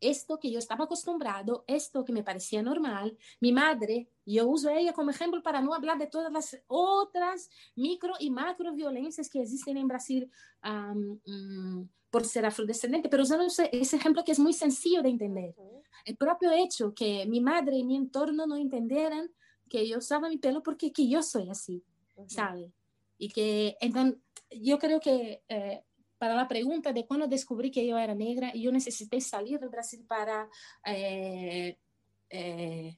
esto 0.00 0.40
que 0.40 0.50
yo 0.50 0.58
estaba 0.58 0.86
acostumbrado, 0.86 1.64
esto 1.68 2.04
que 2.04 2.12
me 2.12 2.24
parecía 2.24 2.62
normal, 2.62 3.16
mi 3.40 3.52
madre, 3.52 4.08
yo 4.26 4.48
uso 4.48 4.68
ella 4.70 4.92
como 4.92 5.10
ejemplo 5.10 5.42
para 5.42 5.60
no 5.60 5.74
hablar 5.74 5.98
de 5.98 6.08
todas 6.08 6.32
las 6.32 6.58
otras 6.66 7.48
micro 7.76 8.14
y 8.18 8.30
macro 8.30 8.72
violencias 8.72 9.30
que 9.30 9.42
existen 9.42 9.76
en 9.76 9.86
Brasil 9.86 10.30
um, 10.64 11.88
por 12.10 12.24
ser 12.24 12.44
afrodescendente, 12.46 13.08
pero 13.08 13.22
usando 13.22 13.44
ese, 13.44 13.70
ese, 13.72 13.96
ejemplo 13.96 14.24
que 14.24 14.32
es 14.32 14.40
muy 14.40 14.52
sencillo 14.52 15.02
de 15.02 15.10
entender. 15.10 15.54
El 16.04 16.16
propio 16.16 16.50
hecho 16.50 16.92
que 16.92 17.24
mi 17.26 17.40
madre 17.40 17.76
y 17.76 17.84
mi 17.84 17.96
entorno 17.96 18.46
no 18.46 18.56
entendieran 18.56 19.30
que 19.68 19.86
yo 19.86 19.98
usaba 19.98 20.28
mi 20.28 20.38
pelo 20.38 20.62
porque 20.62 20.92
que 20.92 21.08
yo 21.08 21.22
soy 21.22 21.48
así, 21.48 21.84
¿sabe? 22.26 22.72
Y 23.18 23.28
que 23.28 23.76
entonces, 23.80 24.18
yo 24.50 24.78
creo 24.78 25.00
que 25.00 25.42
eh, 25.48 25.84
para 26.22 26.36
la 26.36 26.46
pregunta 26.46 26.92
de 26.92 27.04
cuando 27.04 27.26
descubrí 27.26 27.68
que 27.72 27.84
yo 27.84 27.98
era 27.98 28.14
negra, 28.14 28.52
yo 28.54 28.70
necesité 28.70 29.20
salir 29.20 29.58
del 29.58 29.70
Brasil 29.70 30.04
para 30.06 30.48
eh, 30.86 31.76
eh, 32.30 32.96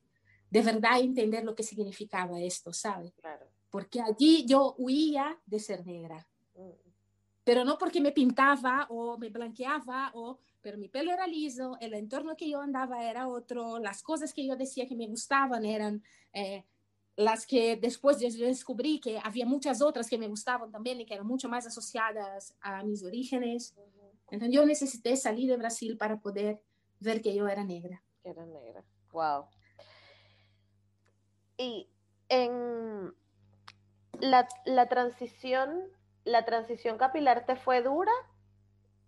de 0.50 0.60
verdad 0.60 1.00
entender 1.00 1.42
lo 1.42 1.54
que 1.54 1.62
significaba 1.62 2.38
esto, 2.42 2.74
¿sabes? 2.74 3.14
Claro. 3.14 3.46
Porque 3.70 4.02
allí 4.02 4.44
yo 4.44 4.74
huía 4.76 5.40
de 5.46 5.58
ser 5.58 5.86
negra. 5.86 6.28
Mm. 6.54 6.68
Pero 7.44 7.64
no 7.64 7.78
porque 7.78 8.02
me 8.02 8.12
pintaba 8.12 8.86
o 8.90 9.16
me 9.16 9.30
blanqueaba, 9.30 10.10
o, 10.12 10.38
pero 10.60 10.76
mi 10.76 10.90
pelo 10.90 11.10
era 11.10 11.26
liso, 11.26 11.78
el 11.80 11.94
entorno 11.94 12.36
que 12.36 12.50
yo 12.50 12.60
andaba 12.60 13.08
era 13.08 13.26
otro, 13.26 13.78
las 13.78 14.02
cosas 14.02 14.34
que 14.34 14.46
yo 14.46 14.54
decía 14.54 14.86
que 14.86 14.96
me 14.96 15.06
gustaban 15.06 15.64
eran 15.64 16.02
eh, 16.34 16.66
las 17.16 17.46
que 17.46 17.76
después 17.76 18.18
descubrí 18.18 19.00
que 19.00 19.20
había 19.22 19.46
muchas 19.46 19.80
otras 19.80 20.08
que 20.08 20.18
me 20.18 20.28
gustaban 20.28 20.72
también 20.72 21.00
y 21.00 21.06
que 21.06 21.14
eran 21.14 21.26
mucho 21.26 21.48
más 21.48 21.66
asociadas 21.66 22.54
a 22.60 22.82
mis 22.82 23.04
orígenes. 23.04 23.74
Entonces 24.30 24.54
yo 24.54 24.66
necesité 24.66 25.16
salir 25.16 25.48
de 25.48 25.56
Brasil 25.56 25.96
para 25.96 26.18
poder 26.18 26.60
ver 27.00 27.22
que 27.22 27.34
yo 27.34 27.46
era 27.48 27.62
negra. 27.64 28.02
Era 28.24 28.44
negra. 28.46 28.82
Wow. 29.12 29.46
Y 31.56 31.88
en 32.28 33.14
la, 34.20 34.48
la 34.64 34.88
transición, 34.88 35.84
la 36.24 36.44
transición 36.44 36.98
capilar 36.98 37.46
te 37.46 37.54
fue 37.56 37.82
dura 37.82 38.12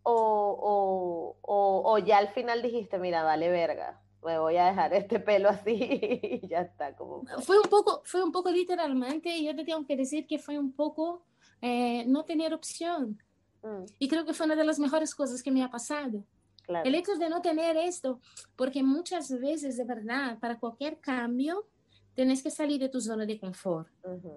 o, 0.03 1.35
o, 1.43 1.83
o, 1.85 1.99
ya 1.99 2.19
al 2.19 2.29
final 2.29 2.63
dijiste, 2.63 2.99
mira, 2.99 3.25
vale 3.25 3.49
verga, 3.49 4.01
me 4.27 4.39
voy 4.39 4.57
a 4.57 4.67
dejar 4.67 4.93
este 4.93 5.21
pelo 5.21 5.49
así 5.49 5.71
y 6.43 6.49
ya 6.49 6.63
está. 6.63 6.95
Como... 6.95 7.25
Fue 7.43 7.59
un 7.59 7.69
poco, 7.71 8.03
fue 8.05 8.23
un 8.23 8.33
poco 8.33 8.51
literalmente, 8.51 9.43
yo 9.43 9.55
te 9.55 9.65
tengo 9.65 9.87
que 9.87 9.97
decir 9.97 10.27
que 10.27 10.39
fue 10.39 10.59
un 10.59 10.73
poco 10.73 11.23
eh, 11.63 12.05
no 12.07 12.25
tener 12.25 12.53
opción. 12.53 13.23
Mm. 13.63 13.85
Y 13.99 14.09
creo 14.09 14.27
que 14.27 14.35
fue 14.35 14.47
una 14.47 14.57
de 14.57 14.65
las 14.65 14.79
mejores 14.79 15.15
cosas 15.15 15.43
que 15.43 15.53
me 15.53 15.63
ha 15.63 15.71
pasado. 15.71 16.25
El 16.85 16.97
hecho 16.97 17.15
de 17.15 17.29
no 17.29 17.41
tener 17.41 17.77
esto, 17.77 18.21
porque 18.57 18.83
muchas 18.83 19.31
veces, 19.31 19.77
de 19.77 19.85
verdad, 19.85 20.37
para 20.41 20.59
cualquier 20.59 20.99
cambio, 20.99 21.69
tienes 22.13 22.43
que 22.43 22.51
salir 22.51 22.81
de 22.81 22.89
tu 22.89 23.01
zona 23.01 23.25
de 23.25 23.39
confort. 23.39 23.89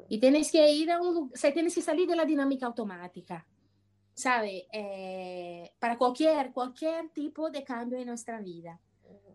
Y 0.09 0.19
tienes 0.19 0.51
que 0.51 0.71
ir 0.71 0.91
a 0.91 1.01
un, 1.01 1.31
o 1.33 1.35
sea, 1.35 1.51
tienes 1.51 1.73
que 1.73 1.81
salir 1.81 2.07
de 2.07 2.15
la 2.15 2.25
dinámica 2.25 2.67
automática. 2.67 3.47
¿Sabe? 4.13 4.67
Eh, 4.71 5.71
para 5.79 5.97
cualquier, 5.97 6.51
cualquier 6.51 7.09
tipo 7.09 7.49
de 7.49 7.63
cambio 7.63 7.97
en 7.97 8.05
nuestra 8.05 8.39
vida. 8.41 8.79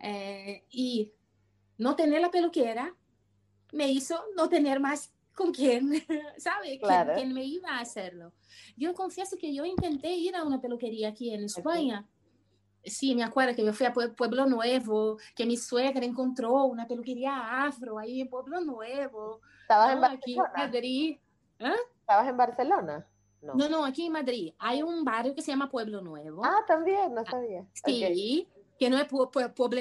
Eh, 0.07 0.67
y 0.71 1.15
no 1.79 1.97
tener 1.97 2.21
la 2.21 2.31
peluquera 2.31 2.95
me 3.73 3.91
hizo 3.91 4.23
no 4.37 4.51
tener 4.51 4.79
más 4.79 5.11
con 5.35 5.51
quién, 5.51 5.91
¿sabe? 6.37 6.79
Claro. 6.79 7.15
¿Quién, 7.15 7.33
me 7.33 7.43
iba 7.43 7.71
a 7.71 7.81
hacerlo? 7.81 8.33
Yo 8.77 8.93
confieso 8.93 9.39
que 9.39 9.55
yo 9.55 9.65
intenté 9.65 10.13
ir 10.13 10.37
a 10.37 10.45
una 10.45 10.61
peluquería 10.61 11.09
aquí 11.09 11.33
en 11.33 11.45
España. 11.45 12.07
Sí, 12.85 13.15
me 13.15 13.25
acuerdo 13.25 13.57
que 13.57 13.65
yo 13.65 13.73
fui 13.73 13.87
a 13.87 13.95
Pueblo 13.95 14.45
Nuevo, 14.45 15.17
que 15.35 15.47
mi 15.47 15.57
suegra 15.57 16.05
encontró 16.05 16.65
una 16.65 16.87
peluquería 16.87 17.65
afro 17.65 17.99
ahí 17.99 18.21
en 18.21 18.29
Pueblo 18.29 18.61
Nuevo. 18.61 19.41
¿Estabas 19.63 19.95
en 19.95 20.01
Barcelona? 20.03 20.19
Aquí 20.21 20.35
en 20.35 20.67
Madrid. 20.67 21.19
¿Ah? 21.61 21.75
¿Estabas 22.01 22.29
en 22.29 22.37
Barcelona? 22.37 23.09
No. 23.41 23.55
no. 23.55 23.69
no, 23.71 23.85
aquí 23.87 24.05
en 24.05 24.13
Madrid. 24.13 24.53
Hay 24.59 24.83
un 24.83 25.03
barrio 25.03 25.35
que 25.35 25.41
se 25.41 25.51
llama 25.51 25.71
Pueblo 25.71 26.03
Nuevo. 26.03 26.45
Ah, 26.45 26.63
también, 26.67 27.15
no 27.15 27.25
sabía. 27.25 27.65
Sí, 27.73 28.47
que 28.79 28.91
no 28.91 28.99
es 28.99 29.07
pueblo, 29.07 29.31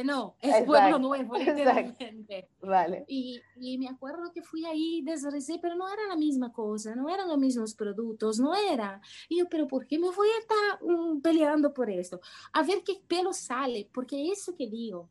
no, 0.03 0.35
es 0.41 0.63
pueblo 0.65 0.99
nuevo, 0.99 1.35
literalmente. 1.37 2.49
Vale. 2.61 3.05
Y, 3.07 3.41
y, 3.55 3.77
me 3.77 3.87
acuerdo 3.87 4.31
que 4.31 4.41
fui 4.41 4.65
ahí, 4.65 5.01
desrecé, 5.03 5.59
pero 5.61 5.75
no 5.75 5.91
era 5.91 6.07
la 6.07 6.15
misma 6.15 6.51
cosa, 6.51 6.95
no 6.95 7.09
eran 7.09 7.27
los 7.27 7.37
mismos 7.37 7.73
productos, 7.73 8.39
no 8.39 8.55
era. 8.55 9.01
Y 9.29 9.39
yo, 9.39 9.49
pero 9.49 9.67
¿por 9.67 9.87
qué 9.87 9.97
me 9.97 10.09
voy 10.09 10.27
a 10.29 10.39
estar 10.39 10.83
um, 10.83 11.21
peleando 11.21 11.73
por 11.73 11.89
esto? 11.89 12.21
A 12.53 12.63
ver 12.63 12.83
qué 12.85 13.01
pelo 13.07 13.33
sale, 13.33 13.89
porque 13.93 14.31
eso 14.31 14.55
que 14.55 14.67
digo, 14.67 15.09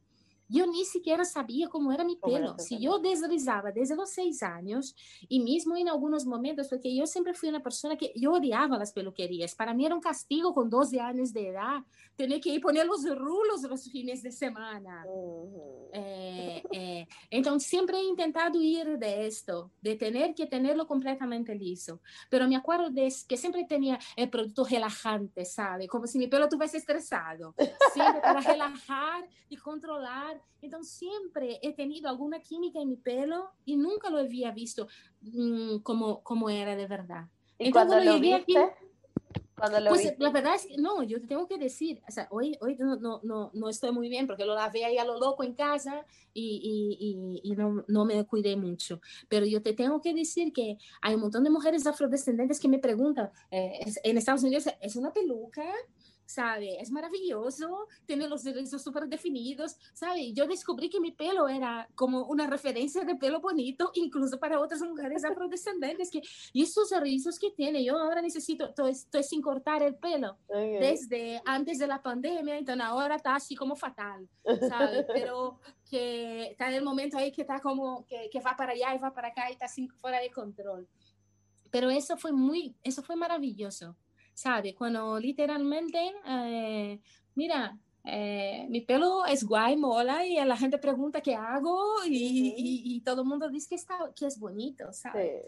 yo 0.52 0.66
ni 0.66 0.84
siquiera 0.84 1.24
sabía 1.24 1.68
cómo 1.68 1.92
era 1.92 2.04
mi 2.04 2.16
pelo. 2.16 2.56
Si 2.58 2.78
yo 2.78 2.98
deslizaba 2.98 3.72
desde 3.72 3.96
los 3.96 4.10
seis 4.10 4.42
años 4.42 4.94
y 5.26 5.40
mismo 5.40 5.76
en 5.76 5.88
algunos 5.88 6.26
momentos, 6.26 6.68
porque 6.68 6.94
yo 6.94 7.06
siempre 7.06 7.32
fui 7.32 7.48
una 7.48 7.62
persona 7.62 7.96
que 7.96 8.12
yo 8.14 8.32
odiaba 8.32 8.76
las 8.76 8.92
peluquerías. 8.92 9.54
Para 9.54 9.72
mí 9.72 9.86
era 9.86 9.94
un 9.94 10.00
castigo 10.02 10.52
con 10.52 10.68
12 10.68 11.00
años 11.00 11.32
de 11.32 11.48
edad 11.48 11.82
tener 12.16 12.40
que 12.40 12.50
ir 12.50 12.60
poner 12.60 12.86
los 12.86 13.04
rulos 13.04 13.62
los 13.62 13.90
fines 13.90 14.22
de 14.22 14.30
semana. 14.30 15.04
Eh, 15.92 16.62
eh, 16.70 17.06
entonces 17.30 17.68
siempre 17.68 17.98
he 17.98 18.04
intentado 18.04 18.60
ir 18.60 18.98
de 18.98 19.26
esto, 19.26 19.70
de 19.80 19.96
tener 19.96 20.34
que 20.34 20.46
tenerlo 20.46 20.86
completamente 20.86 21.54
liso. 21.54 22.00
Pero 22.28 22.46
me 22.46 22.56
acuerdo 22.56 22.90
de 22.90 23.12
que 23.26 23.36
siempre 23.36 23.64
tenía 23.64 23.98
el 24.16 24.28
producto 24.28 24.64
relajante, 24.64 25.44
¿sabe? 25.44 25.88
Como 25.88 26.06
si 26.06 26.18
mi 26.18 26.26
pelo 26.26 26.44
estuviese 26.44 26.76
estresado. 26.76 27.54
Siempre 27.92 28.20
para 28.20 28.40
relajar 28.40 29.28
y 29.48 29.56
controlar 29.56 30.41
entonces 30.60 30.92
siempre 30.94 31.58
he 31.62 31.72
tenido 31.72 32.08
alguna 32.08 32.40
química 32.40 32.80
en 32.80 32.88
mi 32.88 32.96
pelo 32.96 33.50
y 33.64 33.76
nunca 33.76 34.10
lo 34.10 34.18
había 34.18 34.52
visto 34.52 34.86
mm, 35.20 35.78
como, 35.78 36.22
como 36.22 36.48
era 36.48 36.76
de 36.76 36.86
verdad. 36.86 37.26
¿Y 37.58 37.70
cuando 37.70 38.00
lo 38.00 38.18
viste? 38.18 38.72
cuando 39.56 39.78
lo 39.78 39.90
pues 39.90 40.14
la 40.18 40.30
verdad 40.30 40.56
es 40.56 40.66
que 40.66 40.76
no, 40.76 41.04
yo 41.04 41.20
te 41.20 41.28
tengo 41.28 41.46
que 41.46 41.56
decir, 41.56 42.02
o 42.08 42.10
sea, 42.10 42.26
hoy, 42.30 42.56
hoy 42.60 42.76
no, 42.76 42.96
no, 42.96 43.20
no, 43.22 43.50
no 43.54 43.68
estoy 43.68 43.92
muy 43.92 44.08
bien 44.08 44.26
porque 44.26 44.44
lo 44.44 44.56
lavé 44.56 44.84
ahí 44.84 44.98
a 44.98 45.04
lo 45.04 45.20
loco 45.20 45.44
en 45.44 45.54
casa 45.54 46.04
y, 46.34 46.98
y, 46.98 47.40
y, 47.48 47.54
no, 47.54 47.84
no, 47.86 48.04
me 48.04 48.24
cuidé 48.24 48.56
mucho. 48.56 49.00
Pero 49.28 49.46
yo 49.46 49.62
te 49.62 49.72
tengo 49.72 50.00
que 50.00 50.14
decir 50.14 50.52
que 50.52 50.78
hay 51.00 51.14
un 51.14 51.20
montón 51.20 51.44
de 51.44 51.50
mujeres 51.50 51.86
afrodescendentes 51.86 52.58
que 52.58 52.66
me 52.66 52.80
preguntan, 52.80 53.30
eh, 53.52 53.84
en 54.02 54.18
Estados 54.18 54.42
Unidos, 54.42 54.66
¿es 54.80 54.96
una 54.96 55.12
peluca? 55.12 55.62
¿Sabe? 56.26 56.80
Es 56.80 56.90
maravilloso, 56.90 57.86
tiene 58.06 58.28
los 58.28 58.44
rizos 58.44 58.82
súper 58.82 59.06
definidos, 59.06 59.76
¿sabe? 59.92 60.32
Yo 60.32 60.46
descubrí 60.46 60.88
que 60.88 61.00
mi 61.00 61.12
pelo 61.12 61.48
era 61.48 61.88
como 61.94 62.24
una 62.26 62.46
referencia 62.46 63.04
de 63.04 63.16
pelo 63.16 63.40
bonito, 63.40 63.90
incluso 63.94 64.38
para 64.38 64.60
otras 64.60 64.80
mujeres 64.82 65.24
afrodescendentes, 65.24 66.10
que, 66.10 66.22
y 66.52 66.62
estos 66.62 66.90
rizos 67.00 67.38
que 67.38 67.50
tiene, 67.50 67.84
yo 67.84 67.98
ahora 67.98 68.22
necesito, 68.22 68.66
estoy, 68.66 68.92
estoy 68.92 69.22
sin 69.22 69.42
cortar 69.42 69.82
el 69.82 69.94
pelo 69.96 70.38
desde 70.48 71.40
antes 71.44 71.78
de 71.78 71.86
la 71.86 72.02
pandemia, 72.02 72.58
entonces 72.58 72.84
ahora 72.84 73.16
está 73.16 73.34
así 73.34 73.54
como 73.54 73.76
fatal, 73.76 74.28
¿sabe? 74.68 75.04
Pero 75.12 75.60
que 75.88 76.52
está 76.52 76.68
en 76.68 76.74
el 76.74 76.84
momento 76.84 77.18
ahí 77.18 77.30
que 77.30 77.42
está 77.42 77.60
como, 77.60 78.06
que, 78.06 78.30
que 78.30 78.40
va 78.40 78.56
para 78.56 78.72
allá 78.72 78.94
y 78.94 78.98
va 78.98 79.12
para 79.12 79.28
acá 79.28 79.50
y 79.50 79.52
está 79.52 79.68
sin, 79.68 79.90
fuera 79.90 80.20
de 80.20 80.30
control. 80.30 80.88
Pero 81.70 81.90
eso 81.90 82.16
fue 82.16 82.32
muy, 82.32 82.74
eso 82.82 83.02
fue 83.02 83.16
maravilloso 83.16 83.96
¿sabe? 84.34 84.74
Cuando 84.74 85.18
literalmente, 85.18 86.12
eh, 86.26 87.00
mira, 87.34 87.78
eh, 88.04 88.66
mi 88.68 88.80
pelo 88.80 89.24
es 89.26 89.44
guay, 89.44 89.76
mola, 89.76 90.26
y 90.26 90.34
la 90.44 90.56
gente 90.56 90.78
pregunta 90.78 91.20
qué 91.20 91.36
hago 91.36 92.04
y, 92.04 92.94
y, 92.96 93.00
todo 93.02 93.22
el 93.22 93.28
mundo 93.28 93.48
dice 93.48 93.68
que, 93.68 93.74
está, 93.76 93.96
que 94.16 94.26
es 94.26 94.40
bonito, 94.40 94.92
¿sabes? 94.92 95.44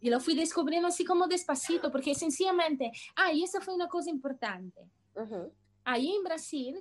Y 0.00 0.10
lo 0.10 0.20
fui 0.20 0.34
descubriendo 0.34 0.88
así 0.88 1.04
como 1.04 1.26
despacito, 1.26 1.90
porque 1.90 2.14
sencillamente, 2.14 2.92
ah, 3.16 3.32
y 3.32 3.42
esa 3.42 3.60
fue 3.62 3.74
una 3.74 3.88
cosa 3.88 4.10
importante. 4.10 4.82
Ahí 5.84 6.14
en 6.14 6.22
Brasil, 6.22 6.78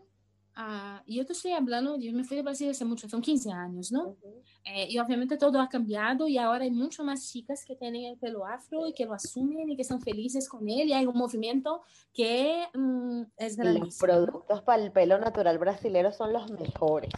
Ah, 0.60 1.04
y 1.06 1.18
yo 1.18 1.26
te 1.28 1.34
estoy 1.34 1.52
hablando, 1.52 1.98
yo 2.00 2.12
me 2.14 2.24
fui 2.24 2.36
de 2.36 2.42
Brasil 2.42 2.68
hace 2.72 2.84
mucho, 2.84 3.08
son 3.08 3.22
15 3.22 3.52
años, 3.52 3.92
¿no? 3.92 4.18
Eh, 4.64 4.88
y 4.90 4.98
obviamente 4.98 5.38
todo 5.38 5.62
ha 5.62 5.70
cambiado 5.70 6.28
y 6.28 6.40
ahora 6.40 6.64
hay 6.64 6.72
mucho 6.72 7.04
más 7.04 7.32
chicas 7.32 7.64
que 7.64 7.76
tienen 7.76 8.06
el 8.06 8.18
pelo 8.18 8.44
afro 8.44 8.88
y 8.88 8.94
que 8.94 9.06
lo 9.06 9.14
asumen 9.14 9.70
y 9.70 9.76
que 9.76 9.84
están 9.84 10.02
felices 10.02 10.50
con 10.50 10.68
él 10.68 10.88
y 10.88 10.94
hay 10.94 11.06
un 11.06 11.16
movimiento 11.16 11.84
que 12.12 12.66
mm, 12.74 13.22
es 13.38 13.56
grande. 13.56 13.82
Los 13.82 14.00
productos 14.00 14.64
para 14.64 14.82
el 14.82 14.92
pelo 14.92 15.20
natural 15.20 15.60
brasilero 15.60 16.12
son 16.12 16.34
los 16.34 16.50
mejores. 16.50 17.12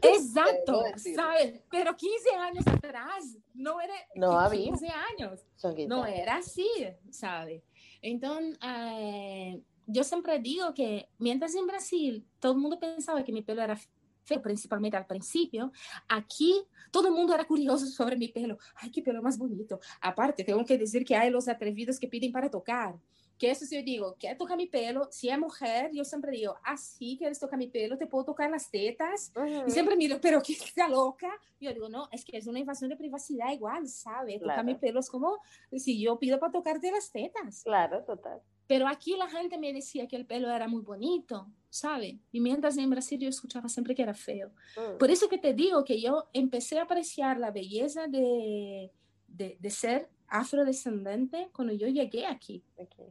Exacto, 0.00 0.84
¿sabes? 1.16 1.62
Pero 1.68 1.96
15 1.96 2.30
años 2.36 2.64
atrás 2.64 3.38
no 3.54 3.80
era 3.80 3.94
no 4.14 4.48
15 4.48 4.86
años. 5.18 5.40
no 5.88 6.06
era 6.06 6.36
así, 6.36 6.70
¿sabes? 7.10 7.64
Entonces, 8.02 8.56
eh, 8.62 9.60
yo 9.86 10.04
siempre 10.04 10.38
digo 10.38 10.74
que 10.74 11.08
mientras 11.18 11.54
en 11.54 11.66
Brasil 11.66 12.26
todo 12.40 12.52
el 12.52 12.58
mundo 12.58 12.78
pensaba 12.78 13.24
que 13.24 13.32
mi 13.32 13.42
pelo 13.42 13.62
era 13.62 13.78
feo, 14.24 14.40
principalmente 14.42 14.96
al 14.96 15.06
principio, 15.06 15.72
aquí 16.08 16.62
todo 16.90 17.08
el 17.08 17.14
mundo 17.14 17.34
era 17.34 17.44
curioso 17.44 17.86
sobre 17.86 18.16
mi 18.16 18.28
pelo. 18.28 18.58
Ay, 18.76 18.90
qué 18.90 19.02
pelo 19.02 19.22
más 19.22 19.38
bonito. 19.38 19.80
Aparte, 20.00 20.44
tengo 20.44 20.64
que 20.64 20.78
decir 20.78 21.04
que 21.04 21.16
hay 21.16 21.30
los 21.30 21.48
atrevidos 21.48 21.98
que 21.98 22.08
piden 22.08 22.32
para 22.32 22.50
tocar. 22.50 22.94
Que 23.36 23.50
eso 23.50 23.66
si 23.66 23.74
yo 23.74 23.82
digo, 23.82 24.14
quer 24.16 24.38
tocar 24.38 24.56
mi 24.56 24.66
pelo, 24.66 25.08
si 25.10 25.28
es 25.28 25.36
mujer, 25.36 25.90
yo 25.92 26.04
siempre 26.04 26.30
digo, 26.30 26.54
así 26.62 27.14
ah, 27.14 27.18
quieres 27.18 27.40
tocar 27.40 27.58
mi 27.58 27.66
pelo, 27.66 27.98
te 27.98 28.06
puedo 28.06 28.24
tocar 28.24 28.48
las 28.48 28.70
tetas. 28.70 29.32
Y 29.66 29.70
siempre 29.72 29.96
miro, 29.96 30.20
pero 30.20 30.40
que 30.40 30.52
está 30.52 30.88
loca. 30.88 31.28
Yo 31.60 31.72
digo, 31.74 31.88
no, 31.88 32.08
es 32.12 32.24
que 32.24 32.36
es 32.36 32.46
una 32.46 32.60
invasión 32.60 32.90
de 32.90 32.96
privacidad 32.96 33.50
igual, 33.50 33.88
¿sabes? 33.88 34.40
Tocar 34.40 34.64
mi 34.64 34.76
pelo 34.76 35.00
es 35.00 35.10
como 35.10 35.38
si 35.76 36.00
yo 36.00 36.16
pido 36.16 36.38
para 36.38 36.52
tocarte 36.52 36.92
las 36.92 37.10
tetas. 37.10 37.64
Claro, 37.64 38.04
total. 38.04 38.40
Pero 38.66 38.88
aquí 38.88 39.16
la 39.16 39.28
gente 39.28 39.58
me 39.58 39.72
decía 39.72 40.06
que 40.08 40.16
el 40.16 40.26
pelo 40.26 40.50
era 40.50 40.68
muy 40.68 40.82
bonito, 40.82 41.46
¿sabe? 41.68 42.18
Y 42.32 42.40
mientras 42.40 42.76
en 42.78 42.90
Brasil 42.90 43.20
yo 43.20 43.28
escuchaba 43.28 43.68
siempre 43.68 43.94
que 43.94 44.02
era 44.02 44.14
feo. 44.14 44.50
Mm. 44.76 44.98
Por 44.98 45.10
eso 45.10 45.28
que 45.28 45.38
te 45.38 45.52
digo 45.52 45.84
que 45.84 46.00
yo 46.00 46.28
empecé 46.32 46.78
a 46.78 46.84
apreciar 46.84 47.38
la 47.38 47.50
belleza 47.50 48.06
de, 48.06 48.90
de, 49.28 49.56
de 49.60 49.70
ser 49.70 50.08
afrodescendente 50.28 51.50
cuando 51.52 51.72
yo 51.72 51.86
llegué 51.86 52.26
aquí. 52.26 52.64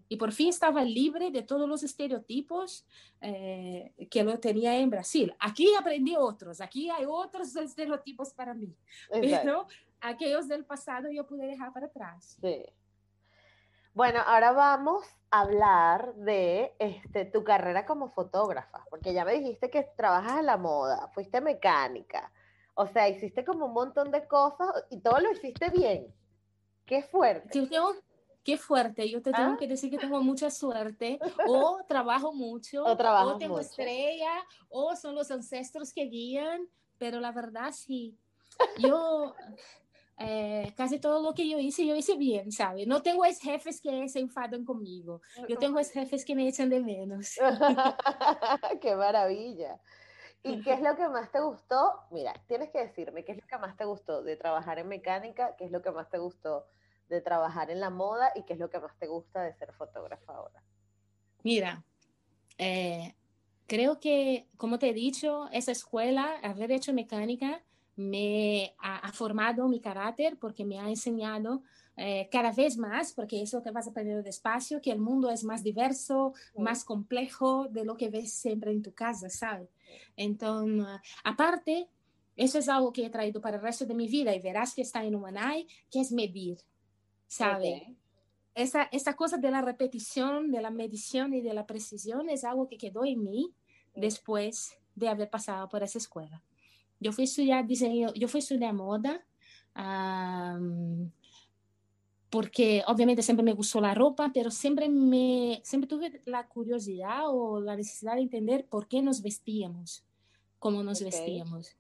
Y 0.10 0.18
por 0.18 0.32
fin 0.32 0.49
estaba 0.49 0.84
libre 0.84 1.32
de 1.32 1.43
todos 1.43 1.70
los 1.70 1.84
estereotipos 1.84 2.86
eh, 3.22 3.93
que 4.10 4.24
lo 4.24 4.39
tenía 4.39 4.78
en 4.78 4.89
Brasil. 4.89 5.34
Aquí 5.39 5.74
aprendí 5.80 6.16
otros, 6.18 6.60
aquí 6.60 6.89
hay 6.89 7.06
otros 7.08 7.56
estereotipos 7.56 8.34
para 8.34 8.54
mí, 8.54 8.76
pero 9.10 9.68
aquellos 10.01 10.47
del 10.47 10.66
pasado 10.66 11.10
yo 11.12 11.26
pude 11.26 11.45
dejar 11.45 11.72
para 11.72 11.86
atrás. 11.86 12.38
Sí. 12.41 12.66
Bueno, 13.93 14.20
ahora 14.26 14.51
vamos 14.51 15.06
hablar 15.34 16.13
de 16.13 16.75
este, 16.77 17.25
tu 17.25 17.43
carrera 17.43 17.88
como 17.88 18.11
fotógrafa, 18.11 18.86
porque 18.91 19.15
ya 19.15 19.25
me 19.25 19.34
dijiste 19.34 19.71
que 19.71 19.81
trabajas 19.97 20.38
en 20.39 20.45
la 20.45 20.57
moda, 20.57 21.07
fuiste 21.15 21.41
mecánica, 21.41 22.31
o 22.75 22.86
sea, 22.86 23.09
hiciste 23.09 23.43
como 23.43 23.65
un 23.65 23.73
montón 23.73 24.11
de 24.11 24.27
cosas 24.27 24.69
y 24.91 24.99
todo 24.99 25.19
lo 25.19 25.31
hiciste 25.31 25.71
bien. 25.71 26.13
Qué 26.86 27.01
fuerte. 27.01 27.67
qué 28.43 28.57
fuerte. 28.59 29.09
Yo 29.09 29.23
te 29.23 29.31
tengo 29.31 29.53
¿Ah? 29.53 29.57
que 29.57 29.67
decir 29.67 29.89
que 29.89 29.97
tengo 29.97 30.21
mucha 30.21 30.51
suerte. 30.51 31.17
O 31.47 31.79
trabajo 31.88 32.31
mucho, 32.31 32.84
o, 32.84 32.95
trabajo 32.95 33.38
tengo 33.38 33.59
estrella, 33.59 34.34
o 34.69 34.95
son 34.95 35.15
los 35.15 35.31
ancestros 35.31 35.91
que 35.93 36.03
guían. 36.03 36.61
Pero 36.99 37.19
la 37.19 37.31
verdad, 37.31 37.71
sí. 37.71 38.19
Yo 38.77 39.34
eh, 40.18 40.74
casi 40.78 40.99
todo 40.99 41.22
lo 41.22 41.34
que 41.34 41.47
yo 41.49 41.59
hice, 41.59 41.86
yo 41.86 41.95
hice 41.95 42.16
bien, 42.16 42.51
¿sabes? 42.51 42.88
No 42.88 43.01
tengo 43.01 43.26
es 43.26 43.39
jefes 43.39 43.82
que 43.82 44.07
se 44.09 44.20
enfadan 44.20 44.64
conmigo. 44.64 45.22
Yo 45.47 45.57
tengo 45.57 45.80
es 45.80 45.91
jefes 45.91 46.24
que 46.24 46.36
me 46.36 46.47
echan 46.47 46.70
de 46.70 46.80
menos. 46.80 47.36
qué 48.82 48.95
maravilla. 48.95 49.80
¿Y 50.43 50.61
qué 50.61 50.74
es 50.74 50.82
lo 50.82 50.95
que 50.95 51.07
más 51.07 51.32
te 51.32 51.39
gustó? 51.39 51.93
Mira, 52.11 52.34
tienes 52.47 52.70
que 52.70 52.80
decirme 52.80 53.24
qué 53.24 53.32
es 53.32 53.38
lo 53.39 53.47
que 53.47 53.57
más 53.57 53.78
te 53.78 53.86
gustó 53.86 54.24
de 54.24 54.36
trabajar 54.36 54.78
en 54.78 54.89
mecánica, 54.89 55.55
qué 55.55 55.66
es 55.66 55.72
lo 55.72 55.82
que 55.82 55.91
más 55.91 56.09
te 56.09 56.18
gustó 56.18 56.68
de 57.07 57.22
trabajar 57.22 57.72
en 57.72 57.80
la 57.80 57.89
moda 57.89 58.32
y 58.36 58.43
qué 58.43 58.53
es 58.53 58.59
lo 58.59 58.70
que 58.70 58.80
más 58.80 58.97
te 58.99 59.07
gusta 59.07 59.41
de 59.41 59.53
ser 59.53 59.72
fotógrafa 59.74 60.34
ahora. 60.34 60.61
Mira, 61.43 61.84
eh, 62.57 63.16
creo 63.68 63.99
que, 63.99 64.49
como 64.57 64.80
te 64.80 64.89
he 64.89 64.93
dicho, 64.93 65.47
esa 65.51 65.72
escuela, 65.72 66.36
haber 66.43 66.72
hecho 66.72 66.93
mecánica, 66.93 67.64
me 67.96 68.76
ha, 68.80 69.12
formado 69.12 69.68
mi 69.68 69.80
carácter 69.80 70.38
porque 70.39 70.66
me 70.66 70.80
ha 70.80 70.89
enseñado 70.89 71.62
eh, 71.96 72.28
cada 72.32 72.52
vez 72.52 72.78
más, 72.78 73.14
porque 73.14 73.41
eso 73.41 73.62
te 73.62 73.72
vas 73.72 73.88
aprendiendo 73.88 74.24
despacio, 74.24 74.82
que 74.82 74.91
el 74.91 75.00
mundo 75.00 75.30
es 75.30 75.44
más 75.44 75.64
diverso, 75.64 76.34
más 76.58 76.84
complejo 76.84 77.68
de 77.70 77.86
lo 77.86 77.96
que 77.96 78.10
ves 78.10 78.34
siempre 78.34 78.72
en 78.72 78.82
tu 78.82 78.94
casa, 78.94 79.30
¿sabes? 79.30 79.70
Entonces, 80.16 80.88
aparte, 81.24 81.88
eso 82.36 82.58
es 82.58 82.68
algo 82.68 82.91
que 82.91 83.06
he 83.06 83.10
traído 83.12 83.41
para 83.41 83.58
el 83.58 83.64
resto 83.64 83.86
de 83.86 83.94
mi 83.94 84.08
vida 84.08 84.34
y 84.34 84.39
verás 84.39 84.74
que 84.74 84.82
está 84.82 85.04
en 85.04 85.14
Humanay, 85.14 85.68
que 85.91 86.02
es 86.02 86.12
medir, 86.12 86.58
¿sabes? 87.28 87.84
Esa, 88.56 88.84
esa 88.91 89.16
cosa 89.16 89.38
de 89.38 89.52
la 89.52 89.62
repetición, 89.62 90.52
de 90.52 90.62
la 90.62 90.72
medición 90.72 91.34
y 91.34 91.41
de 91.41 91.54
la 91.54 91.66
precisión 91.66 92.30
es 92.30 92.44
algo 92.44 92.68
que 92.68 92.78
quedó 92.78 93.06
en 93.06 93.24
mí 93.24 93.54
después 93.96 94.74
de 94.96 95.10
haber 95.10 95.30
pasado 95.30 95.70
por 95.70 95.84
esa 95.84 95.98
escuela. 96.00 96.44
Yo 97.04 97.12
fui 97.12 97.24
a 97.24 97.26
estudiar 97.26 97.68
diseño, 97.68 98.14
yo 98.14 98.28
fui 98.28 98.39
a 98.39 98.43
estudiar 98.43 98.74
moda, 98.74 99.24
porque 102.30 102.84
obviamente 102.88 103.22
siempre 103.22 103.43
me 103.43 103.54
gustó 103.54 103.80
la 103.82 103.93
ropa, 103.93 104.32
pero 104.34 104.49
siempre, 104.49 104.89
me, 104.89 105.62
siempre 105.64 105.88
tuve 105.88 106.22
la 106.26 106.47
curiosidad 106.47 107.24
o 107.26 107.60
la 107.60 107.76
necesidad 107.76 108.16
de 108.16 108.22
entender 108.22 108.66
por 108.66 108.88
qué 108.88 109.01
nos 109.01 109.22
vestíamos, 109.22 110.04
cómo 110.58 110.82
nos 110.82 111.04
vestíamos. 111.04 111.76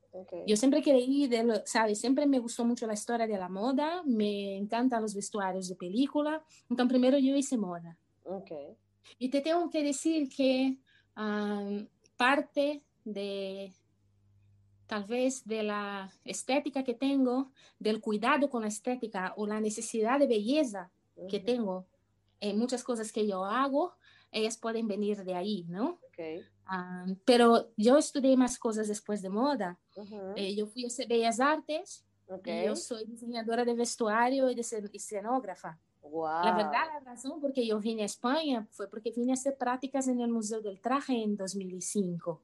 Yo 0.45 0.55
siempre 0.57 0.83
creí, 0.83 1.27
de 1.27 1.63
¿sabes? 1.65 1.99
Siempre 1.99 2.27
me 2.27 2.37
gustó 2.37 2.65
mucho 2.65 2.85
la 2.85 2.93
historia 2.93 3.25
de 3.25 3.37
la 3.37 3.49
moda, 3.49 4.03
me 4.05 4.55
encantan 4.55 5.01
los 5.01 5.15
vestuarios 5.15 5.69
de 5.69 5.75
película, 5.75 6.43
entonces 6.69 6.89
primero 6.89 7.17
yo 7.17 7.35
hice 7.35 7.57
moda. 7.57 7.97
Y 9.17 9.29
te 9.29 9.41
tengo 9.41 9.69
que 9.69 9.83
decir 9.83 10.29
que 10.29 10.77
parte 12.15 12.83
de 13.03 13.73
tal 14.87 15.05
vez 15.05 15.45
de 15.45 15.63
la 15.63 16.11
estética 16.25 16.83
que 16.83 16.93
tengo, 16.93 17.51
del 17.79 18.01
cuidado 18.01 18.49
con 18.49 18.61
la 18.61 18.67
estética 18.67 19.33
o 19.37 19.47
la 19.47 19.59
necesidad 19.59 20.19
de 20.19 20.27
belleza 20.27 20.91
que 21.29 21.39
tengo 21.39 21.87
en 22.39 22.57
muchas 22.57 22.83
cosas 22.83 23.11
que 23.11 23.25
yo 23.27 23.45
hago, 23.45 23.93
ellas 24.31 24.57
pueden 24.57 24.87
venir 24.87 25.23
de 25.23 25.35
ahí, 25.35 25.65
¿no? 25.69 25.99
Ah, 26.65 27.05
pero 27.25 27.71
yo 27.77 27.97
estudié 27.97 28.35
más 28.35 28.57
cosas 28.57 28.87
después 28.87 29.21
de 29.21 29.29
moda. 29.29 29.79
Eh, 30.35 30.55
yo 30.55 30.67
fui 30.67 30.85
a 30.85 31.07
Bellas 31.07 31.39
Artes 31.39 32.05
y 32.45 32.65
yo 32.65 32.75
soy 32.75 33.05
diseñadora 33.05 33.63
de 33.63 33.75
vestuario 33.75 34.49
y 34.49 34.55
de 34.55 34.61
escenógrafa. 34.93 35.79
La 36.43 36.53
verdad, 36.55 36.85
la 36.93 36.99
razón 36.99 37.41
por 37.41 37.51
que 37.53 37.65
yo 37.65 37.79
vine 37.79 38.03
a 38.03 38.05
España 38.05 38.67
fue 38.71 38.87
porque 38.87 39.11
vine 39.15 39.31
a 39.31 39.33
hacer 39.33 39.57
prácticas 39.57 40.07
en 40.07 40.21
el 40.21 40.29
Museo 40.29 40.61
del 40.61 40.79
Traje 40.79 41.23
en 41.23 41.35
2005. 41.35 42.41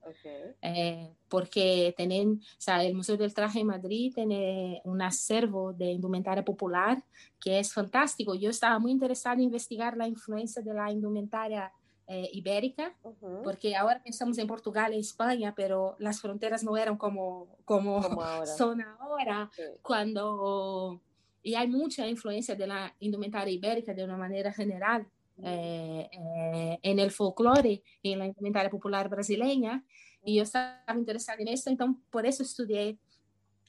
Eh, 0.61 1.13
porque 1.27 1.93
tienen, 1.95 2.41
o 2.41 2.61
sea, 2.61 2.83
el 2.83 2.95
Museo 2.95 3.15
del 3.15 3.33
Traje 3.33 3.59
en 3.59 3.67
Madrid 3.67 4.11
tiene 4.13 4.81
un 4.85 5.01
acervo 5.01 5.73
de 5.73 5.91
indumentaria 5.91 6.43
popular 6.43 7.03
que 7.39 7.59
es 7.59 7.71
fantástico. 7.71 8.33
Yo 8.33 8.49
estaba 8.49 8.79
muy 8.79 8.91
interesada 8.91 9.35
en 9.35 9.41
investigar 9.41 9.95
la 9.95 10.07
influencia 10.07 10.61
de 10.61 10.73
la 10.73 10.91
indumentaria 10.91 11.71
eh, 12.11 12.27
ibérica, 12.33 12.95
porque 13.43 13.75
ahora 13.75 14.01
pensamos 14.03 14.35
en 14.39 14.47
Portugal 14.47 14.95
y 14.95 14.99
España, 14.99 15.53
pero 15.55 15.95
las 15.99 16.19
fronteras 16.19 16.63
no 16.63 16.75
eran 16.75 16.97
como, 16.97 17.55
como, 17.65 18.01
son 18.57 18.81
ahora, 18.81 19.51
cuando 19.83 21.01
y 21.41 21.55
hay 21.55 21.67
mucha 21.67 22.07
influencia 22.07 22.55
de 22.55 22.67
la 22.67 22.95
indumentaria 22.99 23.53
ibérica 23.53 23.93
de 23.93 24.03
una 24.03 24.17
manera 24.17 24.51
general 24.51 25.07
eh, 25.41 26.09
eh, 26.11 26.79
el 26.99 27.11
folclore 27.11 27.81
en 28.03 28.19
la 28.19 28.25
indumentaria 28.25 28.69
popular 28.69 29.09
brasileña. 29.09 29.83
Y 30.23 30.35
yo 30.35 30.43
estaba 30.43 30.83
interesada 30.95 31.37
en 31.39 31.47
entonces 31.47 32.03
por 32.09 32.25
eso 32.25 32.43
estudié 32.43 32.97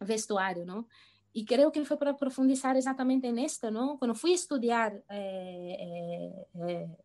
vestuario, 0.00 0.64
¿no? 0.64 0.88
Y 1.32 1.44
creo 1.44 1.70
que 1.70 1.84
fue 1.84 1.96
para 1.96 2.16
profundizar 2.16 2.76
exactamente 2.76 3.28
en 3.28 3.38
esto, 3.38 3.70
¿no? 3.70 4.00
Fui 4.14 4.32
a 4.32 4.34
estudiar 4.34 5.04
eh, 5.08 6.46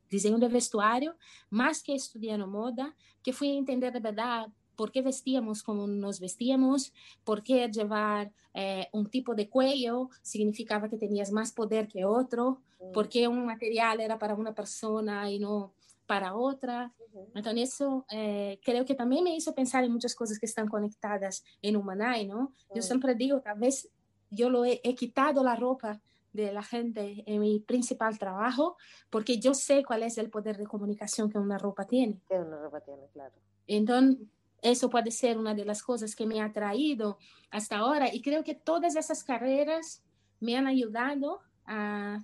diseño 0.10 0.40
de 0.40 0.48
vestuario, 0.48 1.16
más 1.52 1.84
que 1.84 1.94
estudiando 1.94 2.48
moda, 2.48 2.96
que 3.22 3.34
fui 3.34 3.56
entender 3.56 3.94
de 3.94 4.00
verdad 4.00 4.48
por 4.76 4.92
qué 4.92 5.02
vestíamos 5.02 5.64
como 5.64 5.88
nos 5.88 6.20
vestíamos, 6.20 6.94
por 7.24 7.44
qué 7.44 7.70
llevar 7.70 8.32
eh, 8.54 8.88
un 8.94 9.10
tipo 9.10 9.36
de 9.36 9.50
cuello 9.50 10.10
significaba 10.22 10.90
que 10.90 10.98
tenías 10.98 11.32
más 11.32 11.52
poder 11.52 11.88
que 11.88 12.06
otro, 12.06 12.62
por 12.94 13.10
qué 13.10 13.28
un 13.28 13.46
material 13.46 14.00
era 14.00 14.20
para 14.20 14.36
una 14.36 14.54
persona 14.54 15.30
y 15.30 15.40
no 15.40 15.74
para 16.06 16.36
otra. 16.36 16.94
Entonces 17.34 17.74
eso 17.74 18.06
eh, 18.12 18.60
creo 18.64 18.86
que 18.86 18.96
también 18.96 19.24
me 19.24 19.36
hizo 19.36 19.56
pensar 19.56 19.84
en 19.84 19.92
muchas 19.92 20.14
cosas 20.16 20.38
que 20.38 20.46
están 20.46 20.68
conectadas 20.68 21.44
en 21.62 21.76
Humanay, 21.76 22.28
¿no? 22.28 22.54
Yo 22.74 22.82
siempre 22.82 23.16
digo, 23.16 23.42
tal 23.42 23.60
vez 23.60 23.90
yo 24.30 24.50
lo 24.50 24.66
he, 24.66 24.82
he 24.84 24.96
quitado 24.96 25.44
la 25.44 25.56
ropa 25.56 26.02
de 26.36 26.52
la 26.52 26.64
gente 26.64 27.24
en 27.26 27.40
mi 27.40 27.60
principal 27.60 28.20
trabajo, 28.20 28.76
porque 29.10 29.40
yo 29.40 29.54
sé 29.54 29.84
cuál 29.86 30.04
es 30.04 30.18
el 30.18 30.30
poder 30.30 30.58
de 30.58 30.68
comunicación 30.68 31.30
que 31.30 31.40
una 31.40 31.58
ropa 31.58 31.86
tiene. 31.86 32.20
Que 32.28 32.36
una 32.36 32.60
ropa 32.60 32.82
tiene, 32.82 33.08
claro. 33.14 33.34
Entonces, 33.68 34.28
eso 34.66 34.90
puede 34.90 35.12
ser 35.12 35.38
una 35.38 35.54
de 35.54 35.64
las 35.64 35.84
cosas 35.84 36.16
que 36.16 36.26
me 36.26 36.42
ha 36.42 36.52
traído 36.52 37.18
hasta 37.52 37.78
ahora 37.78 38.14
y 38.14 38.22
creo 38.22 38.44
que 38.44 38.56
todas 38.56 38.96
esas 38.96 39.24
carreras 39.24 40.02
me 40.40 40.58
han 40.58 40.66
ayudado 40.66 41.42
a, 41.66 42.20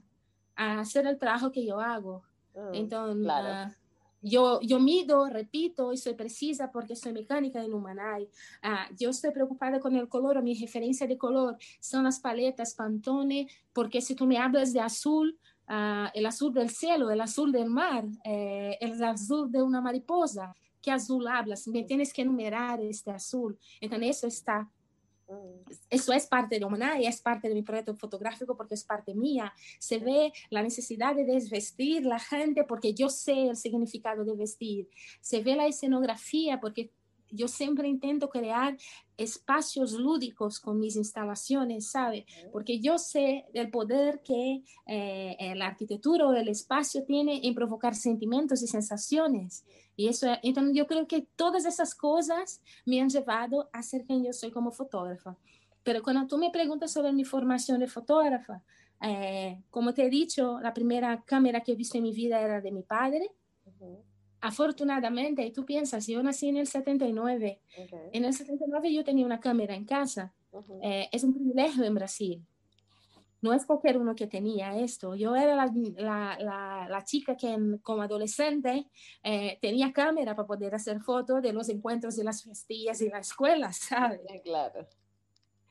a 0.56 0.80
hacer 0.80 1.06
el 1.06 1.20
trabajo 1.20 1.52
que 1.52 1.64
yo 1.64 1.80
hago. 1.80 2.24
Mm, 2.56 2.74
Entonces, 2.74 3.28
ah, 3.30 3.72
yo, 4.24 4.60
yo 4.62 4.80
mido, 4.80 5.28
repito, 5.28 5.94
y 5.94 5.98
soy 5.98 6.16
precisa 6.16 6.72
porque 6.72 6.96
soy 6.96 7.14
mecánica 7.14 7.64
en 7.64 7.74
Humanay. 7.74 8.28
Ah, 8.64 8.88
yo 8.98 9.12
estoy 9.12 9.32
preocupada 9.32 9.80
con 9.80 9.96
el 9.96 10.10
color, 10.10 10.42
mi 10.42 10.56
referencia 10.56 11.06
de 11.06 11.18
color 11.18 11.58
son 11.80 12.04
las 12.04 12.20
paletas 12.20 12.74
Pantone, 12.74 13.48
porque 13.72 14.02
si 14.02 14.16
tú 14.16 14.26
me 14.26 14.40
hablas 14.40 14.74
de 14.74 14.80
azul, 14.80 15.38
ah, 15.68 16.12
el 16.16 16.26
azul 16.26 16.54
del 16.54 16.72
cielo, 16.72 17.12
el 17.12 17.22
azul 17.22 17.52
del 17.52 17.70
mar, 17.70 18.06
eh, 18.24 18.78
el 18.82 19.04
azul 19.04 19.52
de 19.52 19.62
una 19.62 19.80
mariposa, 19.80 20.56
que 20.82 20.92
azul 20.92 21.28
hablas, 21.28 21.68
me 21.68 21.84
tienes 21.84 22.14
que 22.14 22.24
enumerar 22.24 22.82
este 22.82 23.12
azul. 23.12 23.58
Entonces 23.80 24.18
eso 24.18 24.28
está, 24.28 24.70
eso 25.90 26.14
es 26.14 26.28
parte 26.28 26.60
de 26.60 27.02
y 27.02 27.06
es 27.06 27.22
parte 27.22 27.48
de 27.48 27.56
mi 27.56 27.62
proyecto 27.62 27.96
fotográfico 27.96 28.56
porque 28.56 28.76
es 28.76 28.84
parte 28.84 29.14
mía. 29.14 29.54
Se 29.80 30.00
ve 30.00 30.32
la 30.50 30.62
necesidad 30.62 31.16
de 31.16 31.26
desvestir 31.26 32.06
la 32.06 32.20
gente 32.20 32.64
porque 32.64 32.94
yo 32.94 33.10
sé 33.10 33.50
el 33.50 33.56
significado 33.56 34.24
de 34.24 34.36
vestir. 34.36 34.90
Se 35.22 35.42
ve 35.42 35.56
la 35.56 35.68
escenografía 35.68 36.60
porque 36.60 36.92
yo 37.32 37.48
siempre 37.48 37.88
intento 37.88 38.30
crear 38.30 38.78
espacios 39.18 39.94
lúdicos 39.94 40.60
con 40.60 40.80
mis 40.80 40.96
instalaciones, 40.96 41.88
¿sabe? 41.88 42.26
Porque 42.52 42.80
yo 42.80 42.98
sé 42.98 43.46
el 43.54 43.70
poder 43.70 44.22
que 44.24 44.64
eh, 44.88 45.36
eh, 45.40 45.56
la 45.56 45.68
arquitectura 45.68 46.28
o 46.28 46.34
el 46.34 46.48
espacio 46.48 47.04
tiene 47.04 47.42
en 47.44 47.56
provocar 47.56 47.96
sentimientos 47.96 48.62
y 48.62 48.68
sensaciones. 48.68 49.64
Y 49.96 50.08
eso, 50.08 50.28
entonces 50.42 50.76
yo 50.76 50.88
creo 50.88 51.08
que 51.08 51.28
todas 51.36 51.66
esas 51.66 51.94
cosas 51.94 52.62
me 52.86 53.02
han 53.02 53.10
llevado 53.10 53.70
a 53.74 53.84
ser 53.84 54.06
quien 54.06 54.24
yo 54.24 54.34
soy 54.34 54.52
como 54.52 54.72
fotógrafa. 54.72 55.38
Pero 55.84 56.02
cuando 56.04 56.28
tú 56.28 56.38
me 56.38 56.52
preguntas 56.52 56.92
sobre 56.92 57.12
mi 57.12 57.24
formación 57.24 57.80
de 57.80 57.88
fotógrafa, 57.88 58.64
eh, 59.02 59.62
como 59.70 59.94
te 59.94 60.06
he 60.06 60.10
dicho, 60.10 60.60
la 60.62 60.74
primera 60.74 61.24
cámara 61.26 61.62
que 61.62 61.72
he 61.72 61.76
visto 61.76 61.98
en 61.98 62.04
mi 62.04 62.14
vida 62.14 62.40
era 62.40 62.62
de 62.62 62.72
mi 62.72 62.84
padre. 62.84 63.32
Afortunadamente, 64.42 65.52
tú 65.52 65.66
piensas, 65.66 66.08
yo 66.08 66.22
nací 66.24 66.50
en 66.50 66.58
el 66.58 66.68
79. 66.68 67.62
En 68.12 68.26
el 68.26 68.34
79 68.34 68.92
yo 68.92 69.04
tenía 69.04 69.26
una 69.26 69.40
cámara 69.40 69.76
en 69.76 69.86
casa. 69.86 70.34
Eh, 70.82 71.08
es 71.12 71.24
un 71.24 71.34
privilegio 71.34 71.84
en 71.84 71.94
Brasil. 71.94 72.46
No 73.42 73.54
es 73.54 73.66
cualquier 73.66 73.98
uno 73.98 74.16
que 74.16 74.28
tenía 74.28 74.76
esto. 74.78 75.16
Yo 75.16 75.36
era 75.36 75.56
la, 75.56 75.72
la, 76.40 76.88
la, 76.90 77.04
chica 77.04 77.38
que 77.38 77.56
como 77.82 78.02
adolescente 78.02 78.88
eh, 79.24 79.58
tenía 79.62 79.94
cámara 79.94 80.36
para 80.36 80.48
poder 80.48 80.76
hacer 80.76 81.02
fotos 81.02 81.42
de 81.42 81.54
los 81.54 81.70
encuentros 81.70 82.16
de 82.16 82.24
las 82.24 82.44
festillas 82.44 83.02
y 83.02 83.10
las 83.10 83.28
escuelas, 83.28 83.78
¿sabes? 83.90 84.22
Claro. 84.44 84.88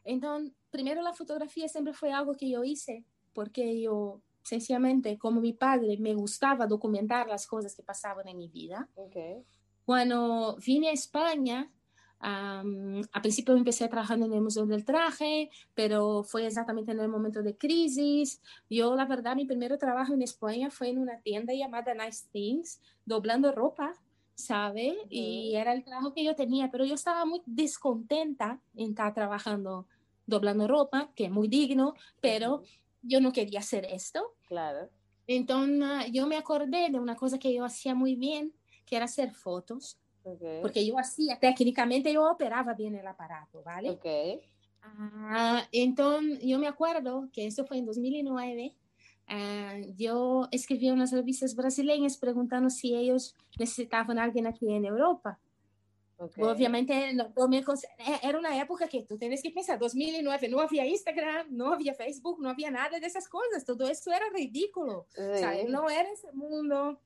Entonces, 0.05 0.53
primero 0.71 1.03
la 1.03 1.13
fotografía 1.13 1.69
siempre 1.69 1.93
fue 1.93 2.13
algo 2.13 2.35
que 2.35 2.49
yo 2.49 2.65
hice 2.65 3.05
porque 3.33 3.81
yo 3.81 4.21
sencillamente 4.43 5.19
como 5.19 5.41
mi 5.41 5.53
padre 5.53 5.97
me 5.99 6.15
gustaba 6.15 6.67
documentar 6.67 7.29
las 7.29 7.47
cosas 7.47 7.75
que 7.75 7.83
pasaban 7.83 8.29
en 8.29 8.39
mi 8.39 8.49
vida. 8.49 8.89
Okay. 8.95 9.45
Cuando 9.85 10.57
vine 10.65 10.89
a 10.89 10.93
España, 10.93 11.71
um, 12.23 13.03
a 13.13 13.23
principio 13.23 13.57
empecé 13.57 13.89
trabajando 13.89 14.27
en 14.27 14.33
el 14.35 14.41
Museo 14.41 14.67
del 14.67 14.85
Traje, 14.85 15.51
pero 15.75 16.23
fue 16.23 16.47
exactamente 16.47 16.93
en 16.93 17.01
el 17.01 17.09
momento 17.09 17.43
de 17.43 17.57
crisis. 17.57 18.41
Yo, 18.69 18.95
la 18.95 19.07
verdad, 19.07 19.37
mi 19.37 19.47
primer 19.47 19.77
trabajo 19.79 20.15
en 20.15 20.23
España 20.23 20.71
fue 20.71 20.91
en 20.91 20.99
una 20.99 21.21
tienda 21.21 21.53
llamada 21.55 21.95
Nice 21.95 22.27
Things, 22.31 22.81
doblando 23.05 23.53
ropa, 23.53 23.95
¿sabe? 24.35 24.97
Y 25.09 25.55
era 25.55 25.73
el 25.73 25.85
trabajo 25.85 26.15
que 26.15 26.25
yo 26.25 26.35
tenía, 26.35 26.71
pero 26.71 26.85
yo 26.85 26.95
estaba 26.95 27.25
muy 27.25 27.43
descontenta 27.47 28.61
en 28.75 28.91
estar 28.91 29.13
trabajando 29.13 29.87
doblando 30.27 30.67
ropa, 30.69 31.11
que 31.15 31.25
es 31.25 31.31
muy 31.31 31.49
digno, 31.49 31.95
pero 32.21 32.63
yo 33.03 33.21
no 33.21 33.33
quería 33.33 33.61
hacer 33.61 33.87
esto. 33.87 34.35
Claro. 34.47 34.89
Entonces 35.27 36.11
yo 36.13 36.27
me 36.27 36.37
acordé 36.37 36.91
de 36.91 36.99
una 36.99 37.17
cosa 37.17 37.39
que 37.39 37.55
yo 37.55 37.65
hacía 37.65 37.95
muy 37.95 38.17
bien, 38.17 38.53
que 38.85 38.97
era 38.97 39.05
hacer 39.05 39.33
fotos. 39.33 39.99
Porque 40.61 40.85
yo 40.87 40.99
hacía, 40.99 41.39
técnicamente 41.39 42.13
yo 42.13 42.31
operaba 42.31 42.75
bien 42.75 42.95
el 42.95 43.07
aparato, 43.07 43.63
¿vale? 43.63 43.91
Okay. 43.91 44.41
Ah, 44.83 45.67
entonces 45.73 46.41
yo 46.43 46.59
me 46.59 46.67
acuerdo 46.67 47.29
que 47.33 47.47
eso 47.47 47.65
fue 47.65 47.79
en 47.79 47.87
2009. 47.87 48.75
Ah, 49.27 49.77
yo 49.97 50.49
escribí 50.51 50.91
unas 50.91 51.13
revistas 51.13 51.55
brasileñas 51.55 52.19
preguntando 52.19 52.69
si 52.69 52.95
ellos 52.95 53.35
necesitaban 53.59 54.19
a 54.19 54.25
alguien 54.25 54.47
aquí 54.47 54.73
en 54.73 54.85
Europa. 54.85 55.39
Obviamente, 56.21 57.15
no, 57.15 57.33
e, 57.51 58.29
era 58.29 58.39
una 58.39 58.61
época 58.61 58.87
que 58.87 59.05
tú 59.05 59.17
tienes 59.17 59.43
que 59.43 59.51
pensar, 59.51 59.79
2009, 59.79 60.49
no 60.49 60.61
había 60.61 60.87
Instagram, 60.87 61.47
no 61.51 61.73
había 61.73 61.95
Facebook, 61.95 62.41
no 62.41 62.51
había 62.51 62.71
nada 62.71 63.01
de 63.01 63.07
esas 63.07 63.29
cosas, 63.29 63.65
todo 63.65 63.89
eso 63.89 64.13
era 64.13 64.27
ridículo, 64.35 65.07
no 65.69 65.89
era 65.89 66.11
ese 66.11 66.31
mundo, 66.33 67.01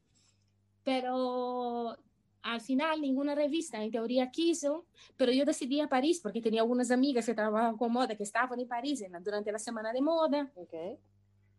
pero 0.83 1.97
al 2.43 2.61
final 2.61 3.01
ninguna 3.01 3.35
revista 3.35 3.83
en 3.83 3.91
teoría 3.91 4.31
quiso, 4.31 4.87
pero 5.17 5.31
yo 5.31 5.45
decidí 5.45 5.81
a 5.81 5.89
París 5.89 6.21
porque 6.21 6.41
tenía 6.41 6.63
algunas 6.63 6.91
amigas 6.91 7.25
que 7.25 7.35
trabajaban 7.35 7.77
con 7.77 7.93
moda 7.93 8.17
que 8.17 8.25
estaban 8.25 8.59
en 8.59 8.69
París 8.69 9.05
durante 9.21 9.53
la 9.53 9.59
semana 9.59 9.93
de 9.93 10.03
moda. 10.03 10.51
Okay 10.57 10.99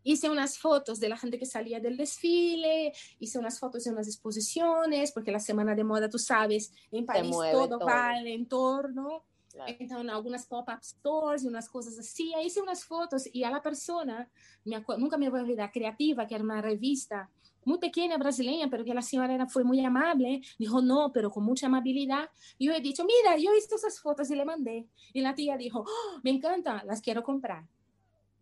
hice 0.05 0.29
unas 0.29 0.57
fotos 0.57 0.99
de 0.99 1.09
la 1.09 1.17
gente 1.17 1.37
que 1.37 1.45
salía 1.45 1.81
del 1.81 1.97
desfile, 1.97 2.93
hice 3.19 3.39
unas 3.39 3.59
fotos 3.59 3.83
de 3.83 3.91
unas 3.91 4.07
exposiciones, 4.07 5.11
porque 5.11 5.31
la 5.31 5.39
semana 5.39 5.75
de 5.75 5.83
moda, 5.83 6.09
tú 6.09 6.19
sabes, 6.19 6.71
en 6.91 7.05
París 7.05 7.35
todo, 7.51 7.79
va 7.79 8.11
al 8.11 8.27
entorno. 8.27 9.25
Entonces, 9.67 10.09
algunas 10.09 10.45
pop-up 10.45 10.83
stores 10.83 11.43
y 11.43 11.47
unas 11.47 11.69
cosas 11.69 11.97
así. 11.97 12.33
hice 12.43 12.61
unas 12.61 12.83
fotos 12.83 13.27
y 13.33 13.43
a 13.43 13.49
la 13.49 13.61
persona, 13.61 14.29
me 14.63 14.83
nunca 14.97 15.17
me 15.17 15.29
voy 15.29 15.39
a 15.39 15.43
olvidar, 15.43 15.71
Creativa, 15.71 16.27
que 16.27 16.35
era 16.35 16.43
una 16.43 16.61
revista 16.61 17.29
muy 17.63 17.79
pequeña 17.79 18.17
brasileña, 18.17 18.69
pero 18.69 18.85
que 18.85 18.93
la 18.93 19.01
señora 19.01 19.33
era, 19.33 19.47
fue 19.47 19.63
muy 19.63 19.83
amable, 19.83 20.41
dijo 20.59 20.81
no, 20.81 21.11
pero 21.11 21.31
con 21.31 21.43
mucha 21.43 21.65
amabilidad. 21.65 22.29
Yo 22.59 22.71
he 22.73 22.79
dicho, 22.79 23.03
mira, 23.05 23.37
yo 23.37 23.49
he 23.49 23.55
visto 23.55 23.75
esas 23.75 23.99
fotos 23.99 24.29
y 24.29 24.35
le 24.35 24.45
mandé. 24.45 24.87
Y 25.13 25.21
la 25.21 25.33
tía 25.33 25.57
dijo, 25.57 25.79
oh, 25.79 26.19
me 26.21 26.29
encanta, 26.29 26.83
las 26.85 27.01
quiero 27.01 27.23
comprar. 27.23 27.65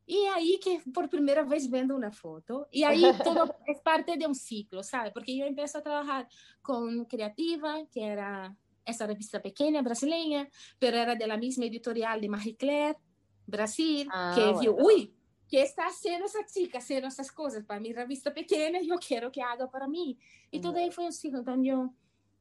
Y 0.05 0.17
ahí 0.35 0.59
que 0.61 0.81
por 0.93 1.09
primera 1.09 1.43
vez 1.43 1.69
vendo 1.69 1.95
una 1.95 2.11
foto, 2.11 2.67
y 2.71 2.83
ahí 2.83 3.03
todo 3.23 3.55
es 3.65 3.79
parte 3.83 4.17
de 4.17 4.27
un 4.27 4.35
ciclo, 4.35 4.83
¿sabe? 4.83 5.11
Porque 5.11 5.35
yo 5.35 5.45
empiezo 5.45 5.77
a 5.77 5.83
trabajar 5.83 6.27
con 6.61 7.05
Creativa, 7.05 7.85
que 7.91 8.03
era 8.03 8.55
esa 8.85 9.07
revista 9.07 9.41
pequeña 9.41 9.81
brasileña, 9.81 10.49
pero 10.77 10.97
era 10.97 11.15
de 11.15 11.27
la 11.27 11.37
misma 11.37 11.65
editorial 11.65 12.19
de 12.19 12.29
Marie 12.29 12.55
Claire, 12.57 12.97
Brasil, 13.45 14.07
ah, 14.11 14.33
que 14.35 14.59
vio, 14.59 14.75
uy, 14.75 15.13
¿qué 15.49 15.61
está 15.61 15.87
haciendo 15.87 16.25
esa 16.25 16.45
chica 16.45 16.79
haciendo 16.79 17.07
esas 17.07 17.31
cosas 17.31 17.63
para 17.63 17.79
mi 17.79 17.93
revista 17.93 18.33
pequeña? 18.33 18.81
Yo 18.81 18.95
quiero 18.95 19.31
que 19.31 19.41
haga 19.41 19.69
para 19.69 19.87
mí. 19.87 20.17
Y 20.51 20.59
todo 20.59 20.77
ahí 20.77 20.91
fue 20.91 21.05
un 21.05 21.13
ciclo. 21.13 21.39
Entonces 21.39 21.65
yo 21.65 21.93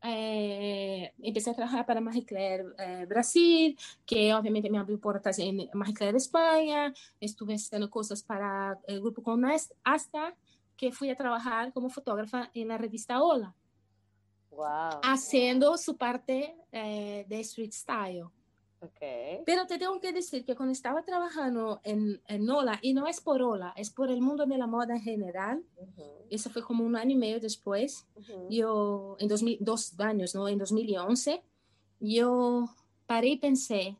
eh, 0.02 1.12
empecé 1.22 1.50
a 1.50 1.54
trabajar 1.54 1.86
para 1.86 2.00
Marie 2.00 2.24
Claire 2.24 2.64
eh, 2.78 3.06
Brasil, 3.08 3.78
que 4.04 4.34
obviamente 4.34 4.68
me 4.68 4.78
abrió 4.78 4.98
puertas 4.98 5.38
en 5.38 5.68
Marie 5.74 5.94
Claire 5.94 6.16
España, 6.16 6.92
estuve 7.20 7.54
haciendo 7.54 7.88
cosas 7.88 8.22
para 8.22 8.78
el 8.86 9.00
grupo 9.00 9.22
Conest, 9.22 9.72
hasta 9.84 10.34
que 10.76 10.90
fui 10.90 11.10
a 11.10 11.16
trabajar 11.16 11.72
como 11.72 11.88
fotógrafa 11.88 12.50
en 12.54 12.68
la 12.68 12.78
revista 12.78 13.22
Hola, 13.22 13.54
wow. 14.50 15.00
haciendo 15.02 15.78
su 15.78 15.96
parte 15.96 16.56
eh, 16.72 17.24
de 17.28 17.40
street 17.40 17.72
style. 17.72 18.24
Okay. 18.82 19.42
Pero 19.46 19.64
te 19.68 19.78
tengo 19.78 20.00
que 20.00 20.12
decir 20.12 20.44
que 20.44 20.56
cuando 20.56 20.72
estaba 20.72 21.04
trabajando 21.04 21.80
en, 21.84 22.20
en 22.26 22.50
Ola, 22.50 22.80
y 22.82 22.94
no 22.94 23.06
es 23.06 23.20
por 23.20 23.40
Ola, 23.40 23.72
es 23.76 23.90
por 23.90 24.10
el 24.10 24.20
mundo 24.20 24.44
de 24.44 24.58
la 24.58 24.66
moda 24.66 24.96
en 24.96 25.00
general, 25.00 25.64
eso 26.28 26.50
fue 26.50 26.62
como 26.62 26.84
un 26.84 26.96
año 26.96 27.12
y 27.12 27.18
medio 27.18 27.38
después, 27.38 28.08
yo, 28.50 29.16
en 29.20 29.28
2000, 29.28 29.58
dos 29.60 30.00
años, 30.00 30.34
¿no? 30.34 30.48
En 30.48 30.58
2011, 30.58 31.44
yo 32.00 32.68
paré 33.06 33.28
y 33.28 33.38
pensé, 33.38 33.96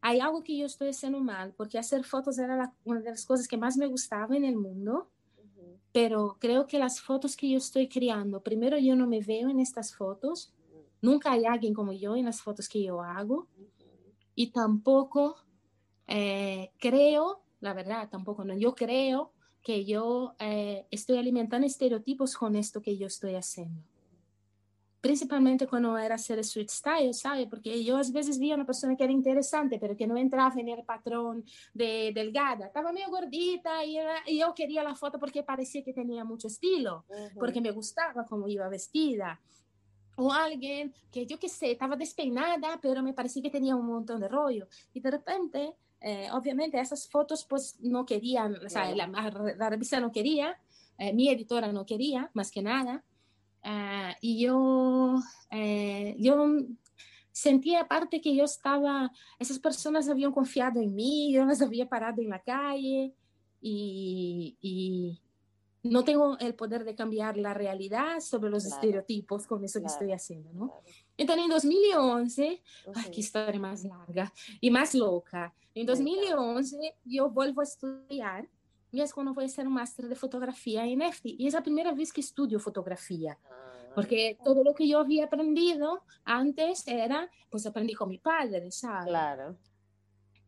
hay 0.00 0.20
algo 0.20 0.42
que 0.42 0.56
yo 0.56 0.64
estoy 0.64 0.88
haciendo 0.88 1.20
mal, 1.20 1.52
porque 1.54 1.78
hacer 1.78 2.02
fotos 2.02 2.38
era 2.38 2.72
una 2.84 3.00
de 3.00 3.10
las 3.10 3.26
cosas 3.26 3.46
que 3.46 3.58
más 3.58 3.76
me 3.76 3.86
gustaba 3.86 4.34
en 4.34 4.46
el 4.46 4.56
mundo, 4.56 5.10
pero 5.92 6.38
creo 6.40 6.66
que 6.66 6.78
las 6.78 7.02
fotos 7.02 7.36
que 7.36 7.50
yo 7.50 7.58
estoy 7.58 7.86
creando, 7.86 8.42
primero 8.42 8.78
yo 8.78 8.96
no 8.96 9.06
me 9.06 9.20
veo 9.20 9.50
en 9.50 9.60
estas 9.60 9.94
fotos, 9.94 10.54
nunca 11.02 11.32
hay 11.32 11.44
alguien 11.44 11.74
como 11.74 11.92
yo 11.92 12.16
en 12.16 12.24
las 12.24 12.40
fotos 12.40 12.66
que 12.66 12.82
yo 12.82 13.02
hago 13.02 13.46
y 14.34 14.50
tampoco 14.50 15.36
eh, 16.06 16.70
creo, 16.78 17.42
la 17.60 17.74
verdad, 17.74 18.08
tampoco, 18.10 18.44
no, 18.44 18.54
yo 18.56 18.74
creo 18.74 19.32
que 19.62 19.84
yo 19.84 20.34
eh, 20.38 20.86
estoy 20.90 21.18
alimentando 21.18 21.66
estereotipos 21.66 22.36
con 22.36 22.56
esto 22.56 22.82
que 22.82 22.96
yo 22.96 23.06
estoy 23.06 23.34
haciendo. 23.34 23.80
Principalmente 25.00 25.66
cuando 25.66 25.98
era 25.98 26.14
hacer 26.14 26.38
street 26.40 26.68
style, 26.68 27.12
¿sabe? 27.14 27.48
Porque 27.48 27.82
yo 27.82 27.96
a 27.96 28.02
veces 28.12 28.38
vi 28.38 28.52
a 28.52 28.54
una 28.54 28.66
persona 28.66 28.96
que 28.96 29.02
era 29.02 29.12
interesante, 29.12 29.78
pero 29.80 29.96
que 29.96 30.06
no 30.06 30.16
entraba 30.16 30.54
en 30.60 30.68
el 30.68 30.84
patrón 30.84 31.44
de 31.74 32.12
delgada. 32.14 32.66
Estaba 32.66 32.92
medio 32.92 33.10
gordita 33.10 33.84
y, 33.84 33.96
y 34.26 34.38
yo 34.38 34.54
quería 34.54 34.84
la 34.84 34.94
foto 34.94 35.18
porque 35.18 35.42
parecía 35.42 35.82
que 35.82 35.92
tenía 35.92 36.24
mucho 36.24 36.46
estilo, 36.46 37.04
porque 37.36 37.60
me 37.60 37.72
gustaba 37.72 38.24
cómo 38.26 38.46
iba 38.46 38.68
vestida 38.68 39.40
o 40.22 40.32
alguien 40.32 40.94
que 41.10 41.26
yo 41.26 41.38
qué 41.38 41.48
sé, 41.48 41.72
estaba 41.72 41.96
despeinada, 41.96 42.78
pero 42.80 43.02
me 43.02 43.12
parecía 43.12 43.42
que 43.42 43.50
tenía 43.50 43.76
un 43.76 43.86
montón 43.86 44.20
de 44.20 44.28
rollo. 44.28 44.68
Y 44.94 45.00
de 45.00 45.10
repente, 45.10 45.74
eh, 46.00 46.28
obviamente, 46.32 46.80
esas 46.80 47.08
fotos 47.08 47.44
pues 47.44 47.76
no 47.80 48.04
querían, 48.06 48.56
o 48.64 48.68
sea, 48.68 48.94
la, 48.94 49.06
la, 49.06 49.70
revista 49.70 50.00
no 50.00 50.12
quería, 50.12 50.58
eh, 50.98 51.12
mi 51.12 51.28
editora 51.28 51.72
no 51.72 51.84
quería, 51.84 52.30
más 52.34 52.50
que 52.50 52.62
nada. 52.62 53.04
Uh, 53.64 54.12
y 54.20 54.40
yo, 54.40 55.20
eh, 55.50 56.16
yo 56.18 56.34
sentía 57.30 57.82
aparte 57.82 58.20
que 58.20 58.34
yo 58.34 58.44
estaba, 58.44 59.12
esas 59.38 59.58
personas 59.58 60.08
habían 60.08 60.32
confiado 60.32 60.80
en 60.80 60.94
mí, 60.94 61.32
yo 61.32 61.44
las 61.44 61.62
había 61.62 61.88
parado 61.88 62.20
en 62.20 62.30
la 62.30 62.40
calle 62.40 63.14
y, 63.60 64.56
y 64.60 65.21
no 65.82 66.04
tengo 66.04 66.38
el 66.38 66.54
poder 66.54 66.84
de 66.84 66.94
cambiar 66.94 67.36
la 67.36 67.54
realidad 67.54 68.20
sobre 68.20 68.50
los 68.50 68.64
estereotipos 68.64 69.46
con 69.46 69.64
eso 69.64 69.80
que 69.80 69.86
estoy 69.86 70.12
haciendo, 70.12 70.52
¿no? 70.52 70.82
Entonces, 71.16 71.44
en 71.44 71.50
2011, 71.50 72.62
ay, 72.94 73.10
qué 73.10 73.20
historia 73.20 73.60
más 73.60 73.84
larga 73.84 74.32
y 74.60 74.70
más 74.70 74.94
loca. 74.94 75.54
En 75.74 75.86
2011, 75.86 76.96
yo 77.04 77.30
vuelvo 77.30 77.60
a 77.62 77.64
estudiar 77.64 78.48
y 78.92 79.00
es 79.00 79.12
cuando 79.14 79.32
voy 79.32 79.44
a 79.44 79.46
hacer 79.46 79.66
un 79.66 79.72
máster 79.72 80.06
de 80.06 80.14
fotografía 80.14 80.86
en 80.86 81.00
EFTI. 81.00 81.36
Y 81.38 81.46
es 81.46 81.54
la 81.54 81.62
primera 81.62 81.92
vez 81.92 82.12
que 82.12 82.20
estudio 82.20 82.60
fotografía. 82.60 83.38
Ah, 83.50 83.92
Porque 83.94 84.36
todo 84.44 84.62
lo 84.62 84.74
que 84.74 84.86
yo 84.86 84.98
había 84.98 85.24
aprendido 85.24 86.02
antes 86.24 86.86
era, 86.86 87.30
pues 87.50 87.66
aprendí 87.66 87.94
con 87.94 88.10
mi 88.10 88.18
padre, 88.18 88.70
¿sabes? 88.70 89.06
Claro. 89.06 89.56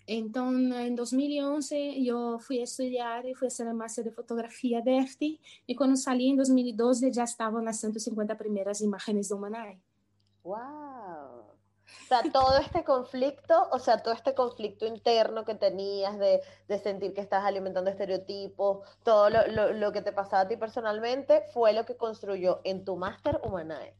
Entonces, 0.06 0.86
en 0.86 0.96
2011 0.96 2.02
yo 2.02 2.38
fui 2.38 2.60
a 2.60 2.64
estudiar 2.64 3.26
y 3.26 3.34
fui 3.34 3.46
a 3.46 3.48
hacer 3.48 3.66
el 3.66 3.74
máster 3.74 4.04
de 4.04 4.10
fotografía 4.10 4.80
de 4.82 4.98
EFTI 4.98 5.40
y 5.66 5.74
cuando 5.74 5.96
salí 5.96 6.30
en 6.30 6.36
2012 6.36 7.10
ya 7.10 7.24
estaban 7.24 7.64
las 7.64 7.80
150 7.80 8.36
primeras 8.36 8.80
imágenes 8.82 9.28
de 9.28 9.34
Humanay. 9.34 9.80
¡Wow! 10.42 11.54
O 12.04 12.06
sea, 12.06 12.22
todo 12.32 12.58
este 12.58 12.84
conflicto, 12.84 13.68
o 13.70 13.78
sea, 13.78 13.98
todo 13.98 14.12
este 14.12 14.34
conflicto 14.34 14.86
interno 14.86 15.44
que 15.44 15.54
tenías 15.54 16.18
de, 16.18 16.42
de 16.68 16.78
sentir 16.78 17.14
que 17.14 17.20
estás 17.20 17.44
alimentando 17.44 17.90
estereotipos, 17.90 18.86
todo 19.02 19.30
lo, 19.30 19.46
lo, 19.46 19.72
lo, 19.72 19.92
que 19.92 20.02
te 20.02 20.12
pasaba 20.12 20.42
a 20.42 20.48
ti 20.48 20.56
personalmente, 20.56 21.42
fue 21.52 21.72
lo 21.72 21.86
que 21.86 21.96
construyó 21.96 22.60
en 22.64 22.84
tu 22.84 22.96
máster 22.96 23.40
Humanae. 23.42 23.94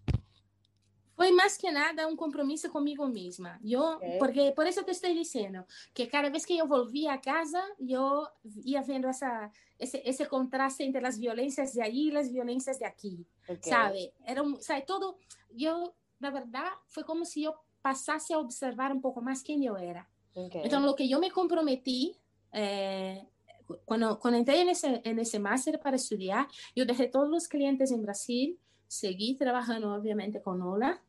Foi 1.17 1.31
mais 1.31 1.57
que 1.57 1.71
nada 1.71 2.09
um 2.09 2.17
compromisso 2.17 2.69
comigo 2.71 3.07
mesma. 3.07 3.59
Eu, 3.65 3.83
okay. 3.83 4.19
porque 4.19 4.53
por 4.53 4.67
isso 4.67 4.85
que 4.85 4.91
estou 4.91 5.12
dizendo 5.12 5.65
que 5.93 6.07
cada 6.07 6.29
vez 6.29 6.45
que 6.45 6.57
eu 6.59 6.67
volvia 6.67 7.12
a 7.12 7.19
casa, 7.19 7.62
eu 7.79 8.27
ia 8.65 8.83
vendo 8.83 9.07
essa 9.07 9.51
esse, 9.79 10.01
esse 10.05 10.25
contraste 10.27 10.83
entre 10.83 11.05
as 11.07 11.19
violências 11.19 11.73
de 11.73 11.81
aí 11.81 12.11
e 12.11 12.17
as 12.17 12.31
violências 12.31 12.79
de 12.79 12.85
aqui, 12.85 13.27
okay. 13.49 13.71
sabe? 13.73 14.12
Era 14.25 14.43
um, 14.43 14.61
sabe, 14.61 14.83
todo 14.87 15.17
eu, 15.59 15.93
na 16.19 16.31
verdade, 16.31 16.77
foi 16.89 17.05
como 17.05 17.25
se 17.25 17.43
eu 17.43 17.55
passasse 17.83 18.33
a 18.33 18.39
observar 18.39 18.93
um 18.93 19.01
pouco 19.01 19.21
mais 19.21 19.43
quem 19.43 19.65
eu 19.65 19.77
era. 19.77 20.07
Okay. 20.35 20.62
Então, 20.65 20.85
o 20.89 20.95
que 20.95 21.11
eu 21.11 21.21
me 21.21 21.31
comprometi 21.31 22.17
eh, 22.53 23.25
quando, 23.85 24.17
quando 24.17 24.37
entrei 24.37 24.65
nesse, 24.65 24.89
nesse 25.15 25.39
máster 25.39 25.79
para 25.79 25.97
estudar, 25.97 26.49
eu 26.75 26.85
deixei 26.85 27.09
todos 27.09 27.33
os 27.43 27.47
clientes 27.47 27.91
em 27.91 28.01
Brasil 28.01 28.59
seguí 28.95 29.36
trabajando 29.36 29.95
obviamente 29.95 30.40
con 30.40 30.62
Ola 30.62 31.03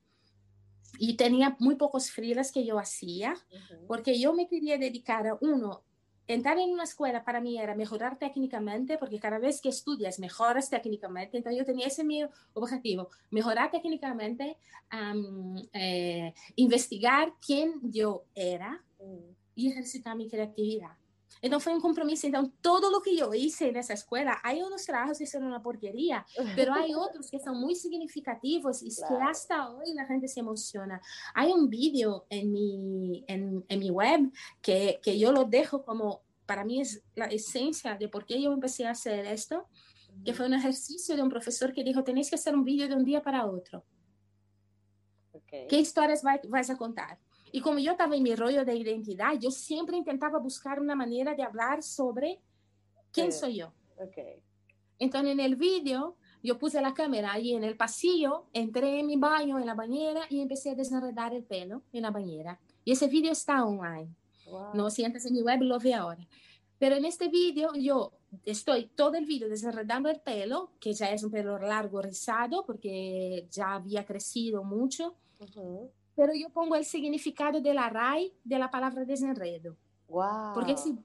y 0.98 1.18
tenía 1.18 1.56
muy 1.60 1.76
pocos 1.76 2.12
freelas 2.12 2.52
que 2.52 2.66
yo 2.66 2.80
hacía 2.80 3.34
uh 3.34 3.56
-huh. 3.56 3.88
porque 3.88 4.20
yo 4.20 4.34
me 4.34 4.48
quería 4.48 4.78
dedicar 4.78 5.28
a 5.28 5.38
uno 5.42 5.84
entrar 6.28 6.58
en 6.58 6.72
una 6.72 6.84
escuela 6.84 7.24
para 7.24 7.40
mí 7.40 7.60
era 7.60 7.76
mejorar 7.76 8.18
técnicamente, 8.18 8.98
porque 8.98 9.20
cada 9.20 9.40
vez 9.40 9.62
que 9.62 9.70
estudias 9.70 10.20
mejoras 10.20 10.70
técnicamente. 10.70 11.38
Entonces 11.38 11.60
yo 11.60 11.66
tenía 11.66 11.88
ese 11.88 12.04
mi 12.04 12.24
objetivo, 12.54 13.10
mejorar 13.30 13.72
técnicamente, 13.72 14.58
um, 14.92 15.56
eh, 15.74 16.34
investigar 16.56 17.34
quién 17.46 17.80
yo 17.84 18.26
era 18.34 18.84
mm. 19.00 19.36
y 19.56 19.72
ejercitar 19.72 20.16
mi 20.16 20.28
creatividad. 20.28 20.98
Então 21.42 21.60
foi 21.60 21.74
um 21.74 21.82
compromisso. 21.82 22.26
Então 22.28 22.52
todo 22.62 22.86
o 22.86 23.02
que 23.02 23.18
eu 23.18 23.34
hice 23.34 23.72
nessa 23.72 23.94
escola, 23.94 24.40
há 24.44 24.54
outros 24.54 24.86
trabalhos 24.86 25.18
que 25.18 25.26
são 25.26 25.42
uma 25.42 25.60
porqueria, 25.60 26.26
mas 26.38 26.68
há 26.68 26.98
outros 26.98 27.30
que 27.30 27.40
são 27.40 27.54
muito 27.54 27.80
significativos 27.80 28.82
e 28.82 28.96
claro. 28.96 29.16
que 29.16 29.22
hasta 29.30 29.70
hoje 29.72 30.00
a 30.00 30.06
gente 30.06 30.28
se 30.28 30.40
emociona. 30.40 31.00
Há 31.34 31.46
um 31.46 31.68
vídeo 31.68 32.24
em 32.30 32.48
mi, 32.48 33.26
em, 33.28 33.64
em 33.70 33.78
mi 33.78 33.92
web 33.92 34.32
que, 34.62 34.94
que 34.94 35.22
eu 35.22 35.32
lo 35.32 35.46
dejo 35.46 35.80
como, 35.80 36.22
para 36.48 36.64
mim, 36.64 36.82
é 36.82 37.24
a 37.24 37.34
essência 37.34 37.96
de 37.96 38.08
por 38.08 38.24
que 38.24 38.44
eu 38.44 38.52
comecei 38.52 38.86
a 38.86 38.96
fazer 38.96 39.32
isto, 39.34 39.64
que 40.24 40.34
foi 40.34 40.48
um 40.48 40.56
exercício 40.56 41.16
de 41.16 41.22
um 41.22 41.30
professor 41.30 41.72
que 41.72 41.84
dijo, 41.84 42.02
tenéis 42.02 42.30
que 42.30 42.38
fazer 42.38 42.56
um 42.56 42.64
vídeo 42.64 42.88
de 42.88 42.96
um 42.96 43.04
dia 43.04 43.22
para 43.22 43.46
outro. 43.46 43.84
Okay. 45.34 45.68
Que 45.68 45.78
histórias 45.78 46.22
vai, 46.22 46.40
vais 46.48 46.70
a 46.70 46.76
contar? 46.76 47.20
Y 47.56 47.62
como 47.62 47.80
yo 47.80 47.92
estaba 47.92 48.18
en 48.18 48.24
mi 48.24 48.36
rollo 48.36 48.66
de 48.66 48.76
identidad, 48.76 49.32
yo 49.40 49.50
siempre 49.50 49.96
intentaba 49.96 50.40
buscar 50.40 50.78
una 50.78 50.94
manera 50.94 51.34
de 51.36 51.42
hablar 51.42 51.82
sobre 51.82 52.42
quién 53.14 53.32
soy 53.32 53.56
yo. 53.60 53.72
Okay. 53.98 54.44
Entonces 55.00 55.32
en 55.32 55.40
el 55.40 55.56
vídeo 55.56 56.18
yo 56.44 56.60
puse 56.60 56.82
la 56.82 56.94
cámara 56.94 57.32
ahí 57.32 57.54
en 57.54 57.64
el 57.64 57.78
pasillo, 57.78 58.48
entré 58.52 59.00
en 59.00 59.08
mi 59.08 59.16
baño, 59.16 59.58
en 59.58 59.68
la 59.68 59.74
bañera 59.74 60.24
y 60.30 60.42
empecé 60.42 60.72
a 60.72 60.76
desenredar 60.76 61.34
el 61.34 61.46
pelo 61.46 61.82
en 61.94 62.02
la 62.02 62.12
bañera. 62.12 62.60
Y 62.84 62.92
ese 62.92 63.08
vídeo 63.08 63.32
está 63.32 63.64
online. 63.64 64.14
Wow. 64.52 64.74
No, 64.74 64.90
si 64.90 65.06
entras 65.06 65.26
en 65.26 65.36
mi 65.36 65.42
web 65.42 65.62
lo 65.62 65.80
ve 65.80 65.94
ahora. 65.94 66.28
Pero 66.78 66.98
en 66.98 67.06
este 67.06 67.30
vídeo 67.30 67.72
yo 67.74 68.12
estoy 68.44 68.88
todo 68.88 69.14
el 69.16 69.26
vídeo 69.26 69.48
desenredando 69.48 70.10
el 70.10 70.20
pelo, 70.20 70.72
que 70.82 70.92
ya 70.92 71.10
es 71.10 71.24
un 71.24 71.32
pelo 71.32 71.58
largo, 71.58 72.02
rizado, 72.02 72.66
porque 72.66 73.48
ya 73.50 73.76
había 73.76 74.06
crecido 74.06 74.62
mucho. 74.62 75.16
Uh 75.40 75.46
-huh 75.46 75.90
pero 76.16 76.34
yo 76.34 76.50
pongo 76.50 76.76
el 76.76 76.86
significado 76.86 77.62
de 77.62 77.74
la 77.74 77.90
RAI 77.90 78.34
de 78.44 78.60
la 78.60 78.72
palabra 78.72 79.06
desenredo. 79.06 79.76
Wow. 80.08 80.54
Porque 80.54 80.78
si, 80.78 80.98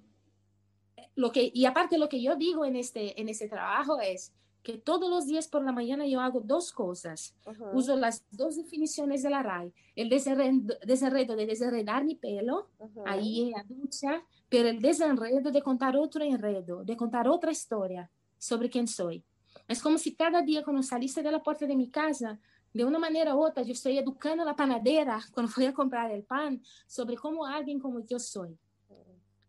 lo 1.16 1.32
que, 1.32 1.50
y 1.52 1.64
aparte 1.64 1.98
lo 1.98 2.08
que 2.08 2.22
yo 2.22 2.36
digo 2.36 2.64
en 2.64 2.76
este, 2.76 3.20
en 3.20 3.28
este 3.28 3.48
trabajo 3.48 4.00
es 4.00 4.32
que 4.62 4.76
todos 4.76 5.08
los 5.08 5.26
días 5.26 5.48
por 5.48 5.64
la 5.64 5.72
mañana 5.72 6.06
yo 6.06 6.20
hago 6.20 6.40
dos 6.40 6.70
cosas. 6.70 7.34
Uh 7.46 7.50
-huh. 7.50 7.74
Uso 7.74 7.96
las 7.96 8.24
dos 8.30 8.56
definiciones 8.56 9.22
de 9.22 9.30
la 9.30 9.42
RAI. 9.42 9.72
El 9.96 10.08
desenredo, 10.08 10.76
desenredo 10.84 11.34
de 11.34 11.46
desenredar 11.46 12.04
mi 12.04 12.14
pelo, 12.14 12.68
uh 12.78 12.86
-huh. 12.86 13.02
ahí 13.06 13.42
en 13.42 13.50
la 13.52 13.64
ducha, 13.64 14.22
pero 14.48 14.68
el 14.68 14.80
desenredo 14.80 15.50
de 15.50 15.62
contar 15.62 15.96
otro 15.96 16.22
enredo, 16.22 16.84
de 16.84 16.96
contar 16.96 17.26
otra 17.26 17.50
historia 17.50 18.10
sobre 18.38 18.68
quién 18.68 18.86
soy. 18.86 19.24
Es 19.66 19.80
como 19.80 19.98
si 19.98 20.14
cada 20.14 20.42
día 20.42 20.62
cuando 20.62 20.82
saliste 20.82 21.22
de 21.22 21.30
la 21.30 21.42
puerta 21.42 21.66
de 21.66 21.76
mi 21.76 21.88
casa, 21.88 22.38
de 22.74 22.84
uma 22.84 22.98
maneira 22.98 23.34
ou 23.34 23.42
outra, 23.42 23.62
eu 23.62 23.72
estou 23.72 23.90
educando 23.92 24.42
a 24.48 24.54
panadeira, 24.54 25.18
quando 25.32 25.48
fui 25.52 25.66
a 25.66 25.72
comprar 25.72 26.10
o 26.10 26.22
pão, 26.22 26.60
sobre 26.86 27.16
como 27.16 27.44
alguém 27.44 27.78
como 27.78 28.04
eu 28.08 28.20
sou. 28.20 28.56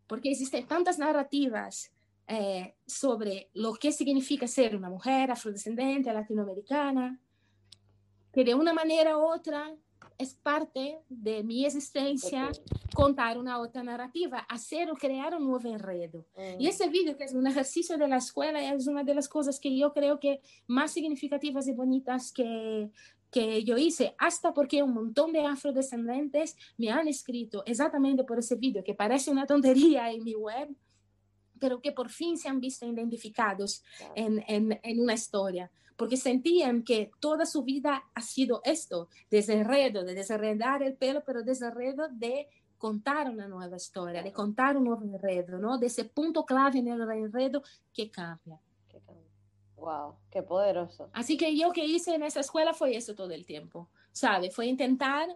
Porque 0.08 0.30
existem 0.30 0.66
tantas 0.66 0.98
narrativas 0.98 1.90
eh, 2.28 2.74
sobre 2.86 3.50
o 3.56 3.74
que 3.74 3.92
significa 3.92 4.48
ser 4.48 4.76
uma 4.76 4.90
mulher 4.90 5.32
afrodescendente, 5.32 6.12
latino-americana, 6.12 7.18
que 8.34 8.44
de 8.44 8.54
uma 8.54 8.74
maneira 8.74 9.18
ou 9.18 9.26
outra 9.26 9.74
é 10.18 10.26
parte 10.44 11.00
de 11.10 11.44
minha 11.44 11.68
existência 11.68 12.50
okay. 12.50 12.81
Contar 12.94 13.38
uma 13.38 13.58
outra 13.58 13.84
narrativa, 13.84 14.46
fazer 14.50 14.90
ou 14.90 14.96
criar 14.96 15.34
um 15.34 15.40
novo 15.40 15.68
enredo. 15.68 16.26
Mm. 16.38 16.62
E 16.62 16.68
esse 16.68 16.88
vídeo, 16.88 17.16
que 17.16 17.24
é 17.24 17.28
um 17.34 17.48
exercício 17.48 17.98
da 17.98 18.18
escola, 18.18 18.60
é 18.60 18.76
uma 18.88 19.04
das 19.04 19.28
coisas 19.28 19.58
que 19.58 19.80
eu 19.80 19.92
creio 19.92 20.18
que 20.18 20.40
mais 20.68 20.92
significativas 20.92 21.68
e 21.68 21.74
bonitas 21.74 22.32
que, 22.32 22.90
que 23.32 23.64
yo 23.64 23.78
hice, 23.78 24.14
hasta 24.18 24.54
porque 24.54 24.84
un 24.84 24.94
montón 24.94 25.32
de 25.32 25.46
afrodescendentes 25.46 26.56
me 26.78 26.90
han 26.90 27.08
escrito 27.08 27.64
exactamente 27.66 28.24
por 28.24 28.40
ese 28.40 28.56
vídeo, 28.56 28.84
que 28.84 28.94
parece 28.94 29.32
una 29.32 29.46
tontería 29.46 30.12
en 30.12 30.24
mi 30.24 30.36
web, 30.36 30.70
pero 31.60 31.80
que 31.80 31.92
por 31.92 32.10
fin 32.10 32.38
se 32.38 32.50
han 32.50 32.60
visto 32.60 32.86
identificados 32.86 33.84
en, 34.16 34.44
en, 34.48 34.80
en 34.84 35.00
una 35.00 35.14
historia 35.14 35.72
porque 36.02 36.18
sentían 36.18 36.82
que 36.82 37.12
toda 37.20 37.46
su 37.46 37.62
vida 37.62 38.04
ha 38.16 38.22
sido 38.22 38.62
esto, 38.66 39.08
desenredo, 39.30 40.04
de 40.04 40.16
desenredar 40.16 40.82
el 40.82 40.96
pelo, 40.96 41.22
pero 41.24 41.44
desenredo 41.44 42.08
de 42.10 42.48
contar 42.82 43.30
una 43.30 43.48
nueva 43.48 43.78
historia, 43.78 44.24
de 44.24 44.34
contar 44.34 44.76
un 44.76 44.86
nuevo 44.86 45.04
enredo, 45.04 45.60
¿no? 45.60 45.78
De 45.78 45.86
ese 45.86 46.04
punto 46.06 46.44
clave 46.44 46.80
en 46.80 46.88
el 46.88 47.02
enredo 47.12 47.62
que 47.94 48.10
cambia. 48.10 48.60
Wow, 49.78 50.16
qué 50.32 50.42
poderoso. 50.42 51.10
Así 51.14 51.38
que 51.38 51.56
yo 51.56 51.72
que 51.72 51.86
hice 51.86 52.16
en 52.16 52.24
esa 52.24 52.40
escuela 52.40 52.74
fue 52.74 52.96
eso 52.96 53.14
todo 53.14 53.32
el 53.34 53.46
tiempo, 53.46 53.88
¿sabe? 54.12 54.50
Fue 54.50 54.66
intentar 54.66 55.30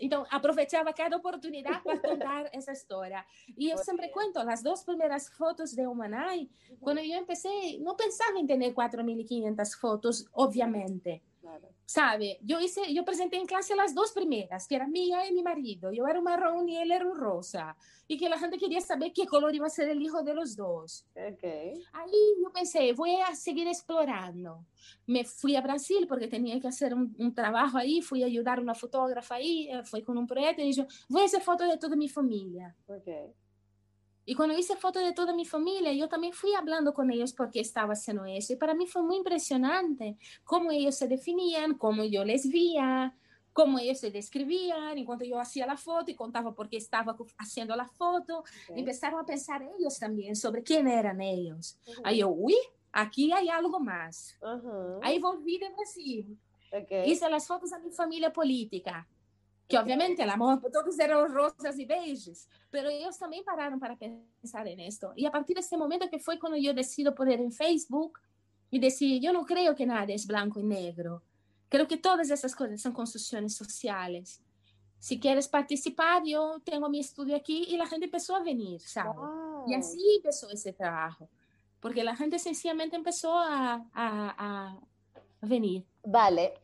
então, 0.00 0.26
aproveitava 0.30 0.92
cada 0.92 1.16
oportunidade 1.16 1.82
para 1.82 1.98
contar 1.98 2.50
essa 2.52 2.72
história. 2.72 3.24
E 3.56 3.70
eu 3.70 3.78
sempre 3.78 4.08
cuento 4.08 4.38
as 4.38 4.62
duas 4.62 4.82
primeiras 4.82 5.28
fotos 5.28 5.72
de 5.72 5.86
Humanai. 5.86 6.50
Quando 6.80 6.98
eu 6.98 7.20
comecei, 7.22 7.80
não 7.80 7.96
pensava 7.96 8.38
em 8.38 8.46
ter 8.46 8.58
4.500 8.58 9.78
fotos, 9.80 10.26
obviamente. 10.34 11.22
Claro. 11.40 11.68
Sabe? 11.86 12.38
Eu, 12.46 12.60
hice, 12.60 12.80
eu 12.94 13.02
apresentei 13.02 13.40
em 13.40 13.46
classe 13.46 13.72
as 13.72 13.94
duas 13.94 14.10
primeiras, 14.10 14.66
que 14.66 14.74
era 14.74 14.86
minha 14.86 15.26
e 15.26 15.32
meu 15.32 15.42
marido. 15.42 15.92
Eu 15.92 16.06
era 16.06 16.20
um 16.20 16.22
marrom 16.22 16.68
e 16.68 16.76
ele 16.76 16.92
era 16.92 17.06
um 17.06 17.18
rosa. 17.18 17.74
E 18.08 18.16
que 18.16 18.26
a 18.26 18.36
gente 18.36 18.58
queria 18.58 18.80
saber 18.80 19.10
que 19.10 19.26
color 19.26 19.54
ia 19.54 19.68
ser 19.68 19.96
o 19.96 20.00
hijo 20.00 20.22
de 20.22 20.32
los 20.32 20.54
dois. 20.54 21.04
Okay. 21.14 21.74
Aí 21.92 22.42
eu 22.44 22.50
pensei, 22.50 22.92
vou 22.92 23.06
seguir 23.34 23.66
explorando. 23.66 24.64
Me 25.06 25.24
fui 25.24 25.56
a 25.56 25.62
Brasil 25.62 26.06
porque 26.06 26.28
tinha 26.28 26.56
que 26.56 26.62
fazer 26.62 26.94
um, 26.94 27.10
um 27.18 27.30
trabalho 27.30 27.76
aí, 27.76 28.02
fui 28.02 28.22
ajudar 28.22 28.58
uma 28.58 28.74
fotógrafa 28.74 29.36
aí, 29.36 29.68
foi 29.84 30.02
com 30.02 30.12
um 30.12 30.26
projeto 30.26 30.60
e 30.60 30.68
disse, 30.68 30.86
vou 31.08 31.22
fazer 31.22 31.40
foto 31.40 31.66
de 31.66 31.78
toda 31.78 31.96
minha 31.96 32.10
família. 32.10 32.74
Okay. 32.86 33.32
Y 34.30 34.36
cuando 34.36 34.56
hice 34.56 34.76
fotos 34.76 35.02
de 35.02 35.12
toda 35.12 35.34
mi 35.34 35.44
familia, 35.44 35.92
yo 35.92 36.08
también 36.08 36.32
fui 36.32 36.54
hablando 36.54 36.94
con 36.94 37.10
ellos 37.10 37.32
porque 37.32 37.58
estaba 37.58 37.94
haciendo 37.94 38.24
eso. 38.26 38.52
Y 38.52 38.56
para 38.56 38.74
mí 38.74 38.86
fue 38.86 39.02
muy 39.02 39.16
impresionante 39.16 40.16
cómo 40.44 40.70
ellos 40.70 40.94
se 40.94 41.08
definían, 41.08 41.76
cómo 41.76 42.04
yo 42.04 42.24
les 42.24 42.48
veía, 42.48 43.12
cómo 43.52 43.80
ellos 43.80 43.98
se 43.98 44.12
describían, 44.12 44.96
enquanto 44.96 45.24
yo 45.24 45.40
hacía 45.40 45.66
la 45.66 45.76
foto 45.76 46.12
y 46.12 46.14
contaba 46.14 46.54
por 46.54 46.68
qué 46.68 46.76
estaba 46.76 47.16
haciendo 47.38 47.74
la 47.74 47.88
foto. 47.88 48.44
Okay. 48.68 48.78
Empezaron 48.78 49.18
a 49.18 49.26
pensar 49.26 49.64
ellos 49.76 49.98
también 49.98 50.36
sobre 50.36 50.62
quién 50.62 50.86
eran 50.86 51.20
ellos. 51.20 51.76
Uh 51.84 51.90
-huh. 51.90 52.00
Aí 52.04 52.18
yo, 52.18 52.28
uy, 52.28 52.54
aquí 52.92 53.32
hay 53.32 53.48
algo 53.48 53.80
más. 53.80 54.38
Uh 54.40 54.46
-huh. 54.46 54.98
Ahí 55.02 55.18
volví 55.18 55.58
de 55.58 55.70
Brasil. 55.70 56.38
Okay. 56.72 57.10
Hice 57.10 57.28
las 57.28 57.48
fotos 57.48 57.72
a 57.72 57.80
mi 57.80 57.90
familia 57.90 58.32
política 58.32 59.08
que 59.70 59.78
obviamente 59.78 60.24
el 60.24 60.30
amor, 60.30 60.60
todos 60.72 60.98
eran 60.98 61.32
rosas 61.32 61.78
y 61.78 61.84
beiges, 61.84 62.48
pero 62.70 62.90
ellos 62.90 63.16
también 63.16 63.44
pararon 63.44 63.78
para 63.78 63.96
pensar 63.96 64.66
en 64.66 64.80
esto. 64.80 65.12
Y 65.14 65.26
a 65.26 65.30
partir 65.30 65.54
de 65.54 65.60
ese 65.60 65.76
momento 65.76 66.10
que 66.10 66.18
fue 66.18 66.40
cuando 66.40 66.58
yo 66.58 66.74
decido 66.74 67.14
poner 67.14 67.40
en 67.40 67.52
Facebook 67.52 68.18
y 68.68 68.80
decir, 68.80 69.22
yo 69.22 69.32
no 69.32 69.46
creo 69.46 69.74
que 69.76 69.86
nada 69.86 70.12
es 70.12 70.26
blanco 70.26 70.58
y 70.58 70.64
negro, 70.64 71.22
creo 71.68 71.86
que 71.86 71.96
todas 71.96 72.30
esas 72.30 72.54
cosas 72.54 72.80
son 72.82 72.92
construcciones 72.92 73.54
sociales. 73.54 74.42
Si 74.98 75.18
quieres 75.20 75.46
participar, 75.48 76.22
yo 76.26 76.60
tengo 76.64 76.88
mi 76.90 76.98
estudio 76.98 77.36
aquí 77.36 77.64
y 77.68 77.76
la 77.76 77.86
gente 77.86 78.06
empezó 78.06 78.34
a 78.34 78.42
venir, 78.42 78.80
¿sabes? 78.80 79.16
Wow. 79.16 79.64
Y 79.68 79.74
así 79.74 80.00
empezó 80.16 80.50
ese 80.50 80.72
trabajo, 80.72 81.28
porque 81.78 82.02
la 82.02 82.16
gente 82.16 82.38
sencillamente 82.40 82.96
empezó 82.96 83.38
a, 83.38 83.74
a, 83.94 84.74
a 84.74 85.46
venir. 85.46 85.86
Vale, 86.04 86.54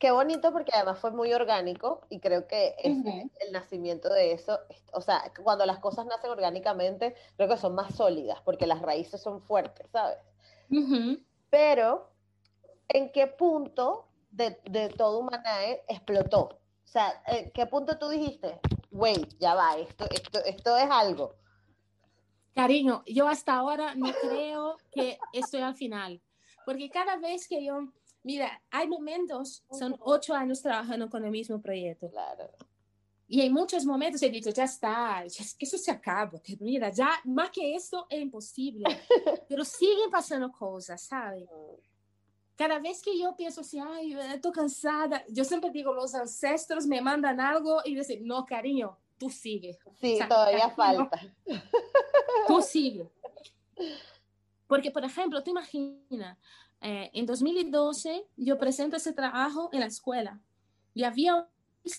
qué 0.00 0.10
bonito 0.10 0.50
porque 0.50 0.72
además 0.74 0.98
fue 0.98 1.10
muy 1.10 1.32
orgánico 1.34 2.00
y 2.08 2.20
creo 2.20 2.48
que 2.48 2.74
es 2.78 2.96
el 3.40 3.52
nacimiento 3.52 4.08
de 4.08 4.32
eso, 4.32 4.58
o 4.94 5.02
sea, 5.02 5.30
cuando 5.44 5.66
las 5.66 5.78
cosas 5.78 6.06
nacen 6.06 6.30
orgánicamente, 6.30 7.14
creo 7.36 7.48
que 7.50 7.58
son 7.58 7.74
más 7.74 7.94
sólidas 7.94 8.40
porque 8.40 8.66
las 8.66 8.80
raíces 8.80 9.20
son 9.20 9.42
fuertes, 9.42 9.86
¿sabes? 9.92 10.16
Pero, 11.50 12.10
¿en 12.88 13.12
qué 13.12 13.26
punto 13.26 14.08
de, 14.30 14.58
de 14.64 14.88
todo 14.88 15.18
Humanae 15.18 15.84
explotó? 15.86 16.44
O 16.82 16.88
sea, 16.88 17.22
¿en 17.26 17.50
qué 17.50 17.66
punto 17.66 17.98
tú 17.98 18.08
dijiste, 18.08 18.58
wait, 18.90 19.36
ya 19.38 19.54
va, 19.54 19.76
esto, 19.76 20.06
esto, 20.10 20.38
esto 20.46 20.78
es 20.78 20.90
algo? 20.90 21.34
Cariño, 22.54 23.02
yo 23.06 23.28
hasta 23.28 23.54
ahora 23.54 23.94
no 23.94 24.10
creo 24.12 24.78
que 24.90 25.18
estoy 25.34 25.60
al 25.60 25.74
final, 25.74 26.22
porque 26.64 26.88
cada 26.88 27.18
vez 27.18 27.46
que 27.46 27.62
yo 27.62 27.92
Mira, 28.22 28.62
hay 28.70 28.86
momentos, 28.86 29.64
son 29.70 29.96
ocho 30.00 30.34
años 30.34 30.60
trabajando 30.60 31.08
con 31.08 31.24
el 31.24 31.30
mismo 31.30 31.60
proyecto. 31.60 32.10
Claro. 32.10 32.50
Y 33.32 33.42
en 33.42 33.52
muchos 33.52 33.84
momentos 33.84 34.20
he 34.22 34.28
dicho, 34.28 34.50
ya 34.50 34.64
está, 34.64 35.24
ya 35.24 35.44
que 35.56 35.64
eso 35.64 35.78
se 35.78 35.92
acaba, 35.92 36.32
mira, 36.58 36.90
ya 36.90 37.20
más 37.24 37.50
que 37.50 37.76
eso 37.76 38.04
es 38.10 38.20
imposible. 38.20 38.84
Pero 39.48 39.64
siguen 39.64 40.10
pasando 40.10 40.50
cosas, 40.50 41.00
¿sabes? 41.00 41.48
Cada 42.56 42.80
vez 42.80 43.00
que 43.00 43.16
yo 43.16 43.34
pienso 43.36 43.60
así, 43.60 43.78
ay, 43.78 44.14
estoy 44.34 44.50
cansada, 44.50 45.24
yo 45.28 45.44
siempre 45.44 45.70
digo, 45.70 45.94
los 45.94 46.12
ancestros 46.14 46.86
me 46.88 47.00
mandan 47.00 47.40
algo 47.40 47.80
y 47.84 47.94
dicen, 47.94 48.26
no, 48.26 48.44
cariño, 48.44 48.98
tú 49.16 49.30
sigue. 49.30 49.78
Sí, 50.00 50.18
todavía 50.28 50.68
falta. 50.70 51.20
tú 52.48 52.60
sigue. 52.60 53.08
Porque, 54.66 54.90
por 54.90 55.04
ejemplo, 55.04 55.40
te 55.42 55.50
imaginas, 55.50 56.36
eh, 56.80 57.10
en 57.12 57.26
2012 57.26 58.24
yo 58.36 58.58
presento 58.58 58.96
ese 58.96 59.12
trabajo 59.12 59.68
en 59.72 59.80
la 59.80 59.86
escuela 59.86 60.40
y 60.94 61.04
había 61.04 61.36
un 61.36 61.48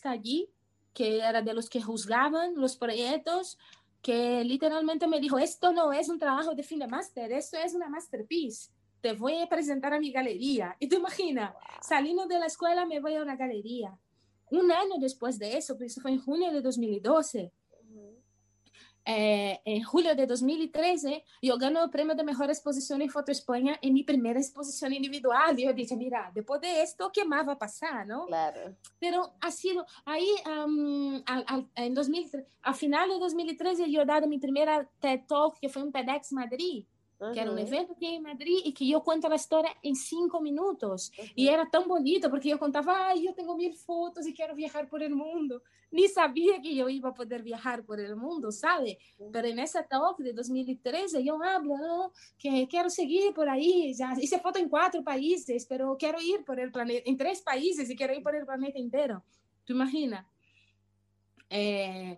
allí 0.04 0.50
que 0.94 1.20
era 1.20 1.42
de 1.42 1.54
los 1.54 1.70
que 1.70 1.82
juzgaban 1.82 2.56
los 2.56 2.76
proyectos 2.76 3.58
que 4.02 4.44
literalmente 4.44 5.08
me 5.08 5.20
dijo, 5.20 5.38
esto 5.38 5.72
no 5.72 5.94
es 5.94 6.10
un 6.10 6.18
trabajo 6.18 6.56
de 6.56 6.64
fin 6.64 6.80
de 6.80 6.88
máster, 6.88 7.32
esto 7.32 7.58
es 7.58 7.74
una 7.74 7.88
masterpiece, 7.88 8.72
te 9.00 9.14
voy 9.14 9.40
a 9.42 9.48
presentar 9.48 9.94
a 9.94 10.00
mi 10.00 10.12
galería. 10.12 10.76
Y 10.80 10.88
te 10.88 10.96
imaginas, 10.96 11.54
saliendo 11.82 12.26
de 12.26 12.40
la 12.40 12.48
escuela 12.48 12.86
me 12.86 13.00
voy 13.00 13.16
a 13.16 13.22
una 13.22 13.36
galería. 13.36 13.98
Un 14.50 14.72
año 14.72 14.96
después 15.00 15.40
de 15.40 15.58
eso, 15.58 15.78
pues 15.78 15.92
eso 15.92 16.02
fue 16.02 16.12
en 16.12 16.22
junio 16.22 16.52
de 16.52 16.62
2012, 16.62 17.52
eh, 19.06 19.60
en 19.66 19.84
julio 19.84 20.16
de 20.16 20.28
2013, 20.28 21.24
yo 21.42 21.58
gano 21.58 21.84
el 21.84 21.90
premio 21.90 22.16
de 22.16 22.24
mejor 22.24 22.50
exposición 22.50 23.02
en 23.02 23.10
Foto 23.10 23.32
España 23.32 23.78
en 23.82 23.94
mi 23.94 24.04
primera 24.04 24.40
exposición 24.40 24.94
individual. 24.94 25.60
Y 25.60 25.66
yo 25.66 25.74
dije, 25.74 25.96
mira, 25.96 26.32
después 26.34 26.62
de 26.62 26.82
esto, 26.82 27.12
¿qué 27.14 27.26
más 27.26 27.48
va 27.48 27.54
a 27.54 27.60
pasar? 27.60 28.06
¿no? 28.06 28.26
Claro. 28.28 28.76
Pero 29.00 29.34
ha 29.42 29.52
sido 29.52 29.86
ahí, 30.06 30.28
um, 30.46 31.22
al, 31.26 31.46
al, 31.48 31.68
en 31.76 31.94
2003, 31.94 32.46
a 32.62 32.74
final 32.74 33.10
de 33.10 33.20
2013, 33.20 33.92
yo 33.92 34.02
he 34.02 34.06
dado 34.06 34.28
mi 34.28 34.38
primera 34.38 34.88
TED 35.00 35.22
Talk, 35.28 35.60
que 35.60 35.70
fue 35.70 35.82
en 35.82 35.92
TEDx 35.92 36.32
Madrid 36.34 36.86
que 37.34 37.40
era 37.40 37.52
un 37.52 37.60
evento 37.60 37.94
aquí 37.94 38.08
en 38.16 38.24
Madrid 38.24 38.60
y 38.64 38.74
que 38.74 38.88
yo 38.88 39.04
cuento 39.04 39.30
la 39.30 39.36
historia 39.36 39.72
en 39.84 39.96
cinco 39.96 40.42
minutos. 40.42 41.12
Y 41.36 41.48
era 41.48 41.70
tan 41.70 41.88
bonito 41.88 42.30
porque 42.30 42.50
yo 42.50 42.58
contaba, 42.58 43.10
ay, 43.10 43.26
yo 43.26 43.34
tengo 43.34 43.56
mil 43.56 43.74
fotos 43.76 44.26
y 44.28 44.34
quiero 44.34 44.56
viajar 44.56 44.90
por 44.90 45.04
el 45.04 45.14
mundo. 45.14 45.62
Ni 45.92 46.08
sabía 46.08 46.62
que 46.62 46.74
yo 46.74 46.90
iba 46.90 47.10
a 47.10 47.14
poder 47.14 47.44
viajar 47.44 47.84
por 47.84 48.00
el 48.00 48.16
mundo, 48.16 48.52
¿sabe? 48.52 48.98
Pero 49.32 49.48
en 49.48 49.60
esa 49.60 49.84
talk 49.84 50.18
de 50.20 50.34
2013 50.34 51.24
yo 51.24 51.42
hablo, 51.44 51.78
¿no? 51.78 52.12
que 52.40 52.68
quiero 52.68 52.90
seguir 52.90 53.34
por 53.34 53.50
ahí. 53.50 53.94
Ya 53.94 54.14
hice 54.20 54.40
foto 54.40 54.58
en 54.58 54.70
cuatro 54.70 55.04
países, 55.04 55.66
pero 55.68 55.96
quiero 55.98 56.20
ir 56.22 56.44
por 56.44 56.60
el 56.60 56.72
planeta, 56.72 57.04
en 57.06 57.18
tres 57.18 57.42
países 57.42 57.90
y 57.90 57.96
quiero 57.96 58.14
ir 58.14 58.24
por 58.24 58.36
el 58.36 58.46
planeta 58.46 58.80
entero. 58.80 59.24
¿Tú 59.66 59.74
imaginas? 59.74 60.26
Eh, 61.50 62.18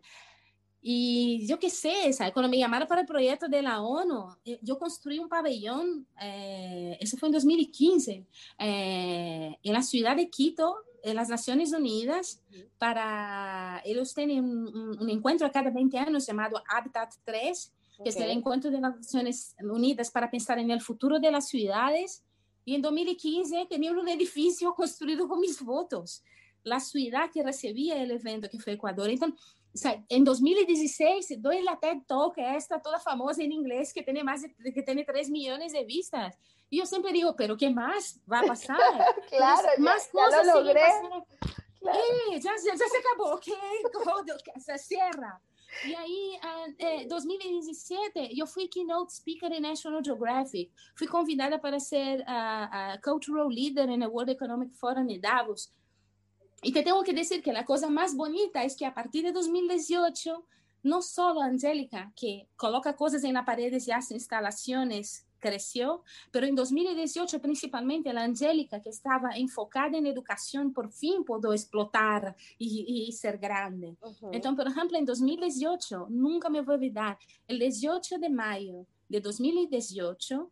y 0.86 1.48
yo 1.48 1.58
qué 1.60 1.70
sé, 1.70 2.12
¿sabes? 2.12 2.34
cuando 2.34 2.50
me 2.50 2.58
llamaron 2.58 2.90
para 2.90 3.00
el 3.00 3.08
proyecto 3.08 3.48
de 3.48 3.62
la 3.62 3.82
ONU, 3.82 4.36
eh, 4.44 4.60
yo 4.62 4.78
construí 4.78 5.18
un 5.18 5.30
pabellón, 5.30 6.06
eh, 6.22 6.98
eso 7.00 7.16
fue 7.16 7.30
en 7.30 7.34
2015, 7.34 8.26
eh, 8.60 9.58
en 9.64 9.74
la 9.74 9.82
ciudad 9.82 10.18
de 10.18 10.30
Quito, 10.30 10.76
en 11.02 11.16
las 11.16 11.30
Naciones 11.30 11.72
Unidas, 11.72 12.42
para, 12.78 13.82
ellos 13.86 14.14
tienen 14.14 14.44
un, 14.44 15.00
un, 15.00 15.10
encuentro 15.10 15.50
cada 15.54 15.70
20 15.70 15.98
años 15.98 16.28
llamado 16.28 16.62
Habitat 16.68 17.14
3, 17.24 17.74
que 18.04 18.10
es 18.10 18.18
el 18.18 18.32
encuentro 18.32 18.70
de 18.70 18.82
las 18.82 18.98
Naciones 18.98 19.56
Unidas 19.62 20.12
para 20.12 20.30
pensar 20.30 20.60
en 20.60 20.70
el 20.70 20.82
futuro 20.82 21.18
de 21.18 21.32
las 21.32 21.48
ciudades. 21.48 22.24
Y 22.66 22.76
en 22.76 22.82
2015 22.82 23.68
tenía 23.70 23.94
un 23.94 24.10
edificio 24.10 24.74
construido 24.76 25.30
con 25.30 25.40
mis 25.40 25.58
fotos, 25.60 26.24
la 26.64 26.82
ciudad 26.82 27.32
que 27.32 27.42
recibía 27.42 28.02
el 28.02 28.12
evento, 28.12 28.50
que 28.50 28.60
fue 28.60 28.74
Ecuador. 28.74 29.10
Entonces, 29.10 29.40
en 30.10 30.24
2016 30.24 31.42
doy 31.42 31.62
la 31.64 31.80
TED 31.80 32.04
Talk, 32.08 32.36
esta 32.38 32.82
toda 32.82 33.00
famosa 33.00 33.42
en 33.44 33.52
inglés, 33.52 33.94
que 33.94 34.04
tiene 34.04 34.24
más 34.24 34.42
de, 34.42 34.74
que 34.74 34.84
tiene 34.84 35.04
3 35.04 35.30
millones 35.30 35.74
de 35.74 35.84
vistas. 35.84 36.38
Y 36.70 36.80
yo 36.80 36.86
siempre 36.86 37.12
digo, 37.12 37.36
pero 37.36 37.58
¿qué 37.58 37.70
más 37.70 38.20
va 38.32 38.40
a 38.40 38.44
pasar? 38.44 38.78
claro, 39.30 39.68
más 39.80 40.06
ya, 40.06 40.12
cosas 40.12 40.46
ya 40.46 40.54
lo 40.54 40.62
logré. 40.62 40.82
Claro. 40.82 41.26
Eh, 42.32 42.40
ya, 42.40 42.52
ya, 42.64 42.74
ya, 42.74 42.78
se 42.78 42.98
acabó, 42.98 43.40
¿qué? 43.44 43.54
se 44.60 44.78
cierra. 44.78 45.42
Y 45.86 45.94
ahí, 45.96 46.40
en 46.66 46.72
uh, 46.72 46.76
eh, 46.78 47.08
2017, 47.08 48.30
yo 48.36 48.46
fui 48.46 48.70
keynote 48.70 49.12
speaker 49.12 49.52
en 49.52 49.64
National 49.64 50.04
Geographic. 50.04 50.72
Fui 50.96 51.08
convidada 51.08 51.60
para 51.60 51.80
ser 51.80 52.24
uh, 52.28 52.96
uh, 52.96 53.02
cultural 53.02 53.50
leader 53.50 53.90
en 53.90 54.04
el 54.04 54.10
World 54.10 54.30
Economic 54.30 54.72
Forum 54.74 55.08
de 55.08 55.20
Davos. 55.20 55.72
Y 56.64 56.72
te 56.72 56.82
tengo 56.84 57.04
que 57.04 57.14
decir 57.14 57.42
que 57.44 57.54
la 57.54 57.66
cosa 57.66 57.90
más 57.90 58.16
bonita 58.16 58.64
es 58.64 58.76
que 58.76 58.86
a 58.86 58.94
partir 58.94 59.24
de 59.24 59.32
2018, 59.32 60.46
no 60.84 61.02
solo 61.02 61.42
Angélica, 61.42 62.12
que 62.16 62.48
coloca 62.56 62.96
cosas 62.96 63.24
en 63.24 63.34
las 63.34 63.46
paredes 63.46 63.88
y 63.88 63.92
hace 63.92 64.14
instalaciones, 64.14 65.26
creció, 65.44 66.04
pero 66.32 66.48
en 66.48 66.56
2018 66.56 67.42
principalmente 67.42 68.14
la 68.14 68.24
Angélica, 68.24 68.82
que 68.82 68.90
estaba 68.90 69.32
enfocada 69.36 69.98
en 69.98 70.08
educación, 70.08 70.72
por 70.72 70.90
fin 70.90 71.26
pudo 71.26 71.52
explotar 71.52 72.36
y, 72.58 73.06
y 73.08 73.12
ser 73.12 73.38
grande. 73.38 73.98
Uh 74.02 74.08
-huh. 74.08 74.30
Entonces, 74.32 74.64
por 74.64 74.72
ejemplo, 74.72 74.98
en 74.98 75.06
2018, 75.06 76.08
nunca 76.10 76.50
me 76.50 76.62
voy 76.62 76.74
a 76.74 76.78
olvidar, 76.78 77.18
el 77.46 77.60
18 77.60 78.20
de 78.20 78.30
mayo 78.30 78.88
de 79.10 79.20
2018, 79.20 80.50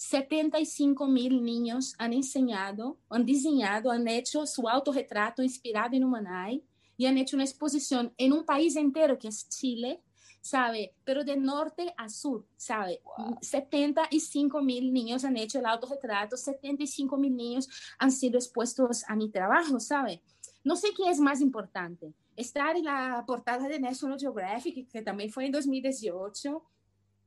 75 0.00 1.08
mil 1.08 1.44
niños 1.44 1.94
han 1.98 2.14
enseñado, 2.14 2.96
han 3.10 3.26
diseñado, 3.26 3.90
han 3.90 4.08
hecho 4.08 4.46
su 4.46 4.66
autorretrato 4.66 5.42
inspirado 5.42 5.94
en 5.94 6.04
Humanay 6.04 6.64
y 6.96 7.04
han 7.04 7.18
hecho 7.18 7.36
una 7.36 7.44
exposición 7.44 8.10
en 8.16 8.32
un 8.32 8.46
país 8.46 8.76
entero 8.76 9.18
que 9.18 9.28
es 9.28 9.46
Chile, 9.50 10.00
¿sabe? 10.40 10.94
Pero 11.04 11.22
de 11.22 11.36
norte 11.36 11.92
a 11.98 12.08
sur, 12.08 12.46
¿sabe? 12.56 13.02
Wow. 13.04 13.36
75 13.42 14.62
mil 14.62 14.90
niños 14.90 15.26
han 15.26 15.36
hecho 15.36 15.58
el 15.58 15.66
autorretrato, 15.66 16.34
75 16.34 17.18
mil 17.18 17.36
niños 17.36 17.68
han 17.98 18.10
sido 18.10 18.38
expuestos 18.38 19.04
a 19.06 19.14
mi 19.14 19.28
trabajo, 19.28 19.78
¿sabe? 19.80 20.22
No 20.64 20.76
sé 20.76 20.94
qué 20.96 21.10
es 21.10 21.20
más 21.20 21.42
importante, 21.42 22.14
estar 22.36 22.74
en 22.74 22.86
la 22.86 23.22
portada 23.26 23.68
de 23.68 23.78
National 23.78 24.18
Geographic, 24.18 24.90
que 24.90 25.02
también 25.02 25.30
fue 25.30 25.44
en 25.44 25.52
2018, 25.52 26.64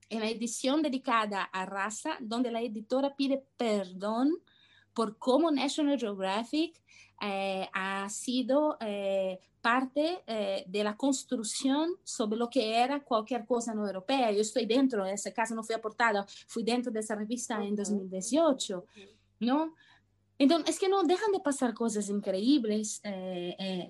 en 0.09 0.19
la 0.19 0.29
edición 0.29 0.81
dedicada 0.81 1.43
a 1.43 1.65
raza, 1.65 2.17
donde 2.19 2.51
la 2.51 2.61
editora 2.61 3.15
pide 3.15 3.43
perdón 3.57 4.41
por 4.93 5.17
cómo 5.17 5.51
National 5.51 5.99
Geographic 5.99 6.79
eh, 7.21 7.69
ha 7.73 8.09
sido 8.09 8.77
eh, 8.81 9.39
parte 9.61 10.23
eh, 10.27 10.65
de 10.67 10.83
la 10.83 10.97
construcción 10.97 11.91
sobre 12.03 12.37
lo 12.37 12.49
que 12.49 12.75
era 12.75 13.01
cualquier 13.01 13.45
cosa 13.45 13.73
no 13.73 13.85
europea. 13.85 14.31
Yo 14.31 14.41
estoy 14.41 14.65
dentro, 14.65 15.05
esa 15.05 15.31
casa 15.31 15.55
no 15.55 15.63
fue 15.63 15.75
aportada, 15.75 16.25
fui 16.47 16.63
dentro 16.63 16.91
de 16.91 16.99
esa 16.99 17.15
revista 17.15 17.63
en 17.63 17.75
2018, 17.75 18.85
¿no? 19.39 19.73
Entonces, 20.37 20.75
es 20.75 20.79
que 20.79 20.89
no 20.89 21.03
dejan 21.03 21.31
de 21.31 21.39
pasar 21.39 21.73
cosas 21.73 22.09
increíbles 22.09 23.01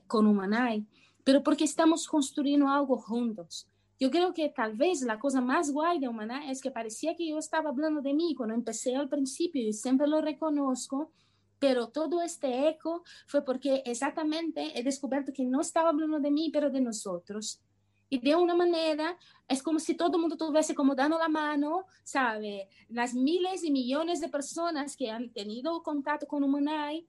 con 0.05 0.28
Humanay, 0.28 0.86
pero 1.24 1.41
porque 1.41 1.64
estamos 1.64 2.05
construyendo 2.07 2.68
algo 2.68 2.97
juntos. 2.97 3.68
Yo 3.99 4.09
creo 4.09 4.33
que 4.33 4.49
tal 4.49 4.75
vez 4.75 5.01
la 5.01 5.19
cosa 5.19 5.39
más 5.39 5.71
guay 5.71 5.99
de 5.99 6.07
Humaná 6.07 6.49
es 6.49 6.61
que 6.61 6.71
parecía 6.71 7.15
que 7.15 7.27
yo 7.27 7.37
estaba 7.37 7.69
hablando 7.69 8.01
de 8.01 8.13
mí 8.13 8.33
cuando 8.35 8.55
empecé 8.55 8.95
al 8.95 9.07
principio 9.07 9.61
y 9.61 9.73
siempre 9.73 10.07
lo 10.07 10.21
reconozco, 10.21 11.11
pero 11.59 11.87
todo 11.87 12.21
este 12.21 12.67
eco 12.67 13.03
fue 13.27 13.45
porque 13.45 13.83
exactamente 13.85 14.77
he 14.77 14.83
descubierto 14.83 15.31
que 15.31 15.45
no 15.45 15.61
estaba 15.61 15.89
hablando 15.89 16.19
de 16.19 16.31
mí, 16.31 16.49
pero 16.51 16.69
de 16.69 16.81
nosotros. 16.81 17.61
Y 18.09 18.19
de 18.19 18.35
una 18.35 18.53
manera 18.53 19.17
es 19.47 19.63
como 19.63 19.79
si 19.79 19.95
todo 19.95 20.17
el 20.17 20.21
mundo 20.21 20.37
tuviese 20.37 20.75
como 20.75 20.93
dando 20.93 21.17
la 21.17 21.29
mano, 21.29 21.85
¿sabe? 22.03 22.67
Las 22.89 23.13
miles 23.13 23.63
y 23.63 23.71
millones 23.71 24.19
de 24.19 24.29
personas 24.29 24.95
que 24.97 25.09
han 25.09 25.31
tenido 25.31 25.81
contacto 25.81 26.27
con 26.27 26.43
Humanay 26.43 27.07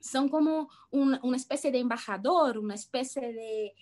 son 0.00 0.28
como 0.28 0.68
un, 0.90 1.18
una 1.22 1.36
especie 1.36 1.70
de 1.70 1.78
embajador, 1.78 2.58
una 2.58 2.74
especie 2.74 3.32
de 3.32 3.74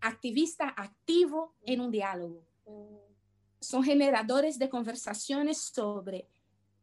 activista 0.00 0.74
activo 0.76 1.54
en 1.62 1.80
un 1.80 1.90
diálogo. 1.90 2.44
Son 3.60 3.82
generadores 3.82 4.58
de 4.58 4.68
conversaciones 4.68 5.58
sobre 5.58 6.28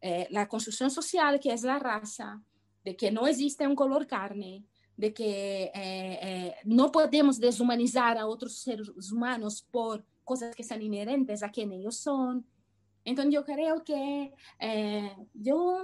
eh, 0.01 0.27
la 0.29 0.47
construcción 0.47 0.91
social, 0.91 1.39
que 1.39 1.53
es 1.53 1.63
la 1.63 1.79
raza, 1.79 2.41
de 2.83 2.95
que 2.95 3.11
no 3.11 3.27
existe 3.27 3.65
un 3.67 3.75
color 3.75 4.05
carne, 4.05 4.63
de 4.97 5.13
que 5.13 5.63
eh, 5.63 5.71
eh, 5.73 6.55
no 6.63 6.91
podemos 6.91 7.39
deshumanizar 7.39 8.17
a 8.17 8.27
otros 8.27 8.57
seres 8.57 8.89
humanos 9.11 9.65
por 9.71 10.05
cosas 10.23 10.55
que 10.55 10.63
son 10.63 10.81
inherentes 10.81 11.43
a 11.43 11.49
quien 11.49 11.71
ellos 11.71 11.97
son. 11.97 12.45
Entonces 13.03 13.33
yo 13.33 13.45
creo 13.45 13.83
que 13.83 14.33
eh, 14.59 15.15
yo 15.33 15.83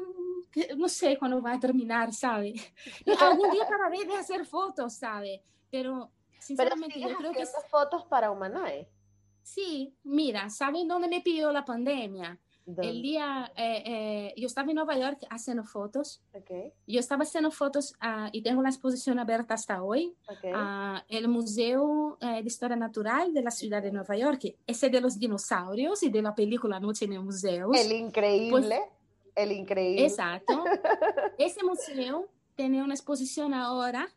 no 0.78 0.90
sé 0.90 1.18
cuándo 1.18 1.42
va 1.42 1.54
a 1.54 1.60
terminar, 1.60 2.12
¿sabe? 2.14 2.54
Algún 3.20 3.52
día 3.52 3.68
pararé 3.68 4.06
de 4.06 4.16
hacer 4.16 4.46
fotos, 4.46 4.94
¿sabe? 4.94 5.44
Pero 5.70 6.12
sinceramente 6.42 6.96
Pero 6.96 7.10
yo 7.10 7.18
creo 7.18 7.32
que... 7.32 7.46
fotos 7.70 8.04
para 8.06 8.32
Humanae. 8.32 8.90
Sí, 9.44 9.96
mira, 10.04 10.50
¿saben 10.50 10.88
dónde 10.88 11.08
me 11.08 11.22
pidió 11.22 11.52
la 11.52 11.64
pandemia? 11.66 12.40
El 12.78 13.02
día, 13.02 13.52
eh, 13.56 13.84
eh, 13.86 14.34
yo 14.38 14.46
estaba 14.46 14.70
en 14.70 14.76
Nueva 14.76 14.98
York 14.98 15.26
haciendo 15.30 15.64
fotos. 15.64 16.22
Okay. 16.32 16.72
Yo 16.88 17.00
estaba 17.00 17.24
haciendo 17.24 17.52
fotos 17.52 17.94
uh, 18.02 18.30
y 18.32 18.44
tengo 18.44 18.62
la 18.62 18.70
exposición 18.70 19.20
abierta 19.20 19.56
hasta 19.56 19.84
hoy. 19.84 20.16
Okay. 20.38 20.54
Uh, 20.54 21.00
el 21.10 21.28
Museo 21.28 21.84
uh, 21.84 22.18
de 22.20 22.40
Historia 22.46 22.78
Natural 22.78 23.34
de 23.34 23.42
la 23.42 23.52
ciudad 23.52 23.82
de 23.82 23.92
Nueva 23.92 24.16
York, 24.16 24.56
ese 24.66 24.90
de 24.90 25.02
los 25.02 25.20
dinosaurios 25.20 26.04
y 26.04 26.10
de 26.10 26.22
la 26.22 26.34
película 26.36 26.80
Noche 26.80 27.06
en 27.06 27.14
el 27.14 27.24
Museo. 27.24 27.72
El 27.74 27.92
increíble, 27.92 28.52
pues, 28.52 28.90
el 29.36 29.52
increíble. 29.52 30.06
Exacto. 30.06 30.64
ese 31.38 31.64
museo 31.66 32.30
tiene 32.56 32.84
una 32.84 32.94
exposición 32.94 33.54
ahora 33.54 34.08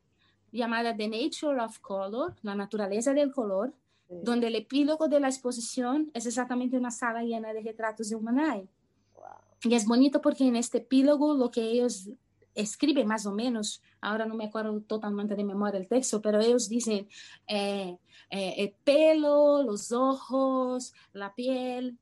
llamada 0.54 0.96
The 0.96 1.08
Nature 1.08 1.60
of 1.60 1.78
Color, 1.80 2.36
la 2.42 2.54
naturaleza 2.54 3.12
del 3.12 3.32
color, 3.32 3.74
sí. 4.08 4.14
donde 4.22 4.46
el 4.46 4.56
epílogo 4.56 5.08
de 5.08 5.20
la 5.20 5.28
exposición 5.28 6.10
es 6.14 6.26
exactamente 6.26 6.76
una 6.76 6.90
sala 6.90 7.22
llena 7.22 7.52
de 7.52 7.60
retratos 7.60 8.08
de 8.08 8.16
Humanae. 8.16 8.68
Wow. 9.14 9.24
Y 9.64 9.74
es 9.74 9.84
bonito 9.84 10.20
porque 10.20 10.46
en 10.46 10.56
este 10.56 10.78
epílogo 10.78 11.34
lo 11.34 11.50
que 11.50 11.62
ellos 11.62 12.08
escriben 12.54 13.08
más 13.08 13.26
o 13.26 13.32
menos, 13.32 13.82
ahora 14.00 14.26
no 14.26 14.36
me 14.36 14.44
acuerdo 14.44 14.80
totalmente 14.82 15.34
de 15.34 15.42
memoria 15.42 15.80
el 15.80 15.88
texto, 15.88 16.22
pero 16.22 16.40
ellos 16.40 16.68
dicen 16.68 17.08
eh, 17.48 17.98
eh, 18.30 18.54
el 18.58 18.72
pelo, 18.84 19.62
los 19.62 19.90
ojos, 19.92 20.92
la 21.12 21.34
piel. 21.34 21.98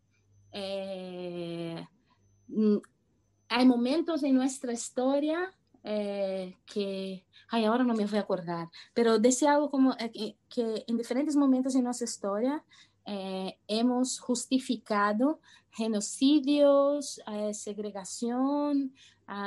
Eh, 0.52 1.86
hay 3.48 3.66
momentos 3.66 4.22
en 4.22 4.34
nuestra 4.34 4.72
historia 4.72 5.52
eh, 5.84 6.56
que, 6.64 7.24
ay, 7.52 7.66
ahora 7.66 7.84
no 7.84 7.94
me 7.94 8.06
voy 8.06 8.18
a 8.18 8.22
acordar, 8.22 8.68
pero 8.94 9.18
decía 9.18 9.52
algo 9.52 9.70
como 9.70 9.94
eh, 9.98 10.10
que, 10.10 10.36
que, 10.48 10.84
en 10.88 10.96
diferentes 10.96 11.36
momentos 11.36 11.74
en 11.74 11.84
nuestra 11.84 12.06
historia 12.06 12.64
eh, 13.04 13.58
hemos 13.68 14.18
justificado 14.18 15.40
genocidios, 15.70 17.20
eh, 17.26 17.54
segregación 17.54 18.94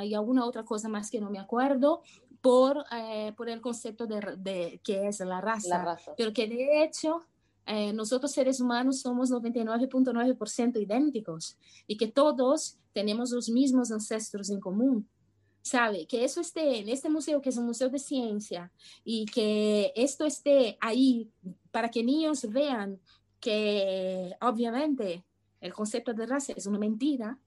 y 0.03 0.15
alguna 0.15 0.45
otra 0.45 0.63
cosa 0.63 0.89
más 0.89 1.11
que 1.11 1.21
no 1.21 1.29
me 1.29 1.37
acuerdo 1.37 2.01
por, 2.41 2.85
eh, 2.91 3.33
por 3.35 3.49
el 3.49 3.59
concepto 3.59 4.05
de, 4.05 4.19
de, 4.37 4.79
que 4.83 5.07
es 5.07 5.19
la 5.19 5.41
raza. 5.41 5.79
La 5.79 5.85
raza. 5.85 6.13
Pero 6.15 6.31
que 6.31 6.47
de 6.47 6.83
hecho 6.83 7.21
eh, 7.65 7.91
nosotros 7.91 8.31
seres 8.31 8.59
humanos 8.59 8.99
somos 8.99 9.31
99.9% 9.31 10.79
idénticos 10.79 11.57
y 11.87 11.97
que 11.97 12.07
todos 12.07 12.77
tenemos 12.93 13.31
los 13.31 13.49
mismos 13.49 13.91
ancestros 13.91 14.51
en 14.51 14.59
común 14.59 15.09
sabe, 15.65 16.05
que 16.05 16.23
eso 16.23 16.41
esté 16.41 16.77
en 16.77 16.89
este 16.89 17.09
museo, 17.09 17.41
que 17.41 17.49
es 17.49 17.57
un 17.57 17.65
museo 17.65 17.89
de 17.89 17.97
ciencia, 17.97 18.71
y 19.03 19.25
que 19.25 19.91
esto 19.95 20.23
esté 20.25 20.77
ahí 20.79 21.27
para 21.71 21.89
que 21.89 22.03
niños 22.03 22.47
vean 22.49 22.99
que 23.39 24.35
obviamente 24.41 25.23
el 25.59 25.73
concepto 25.73 26.13
de 26.13 26.27
raza 26.27 26.53
es 26.55 26.67
una 26.67 26.77
mentira, 26.77 27.39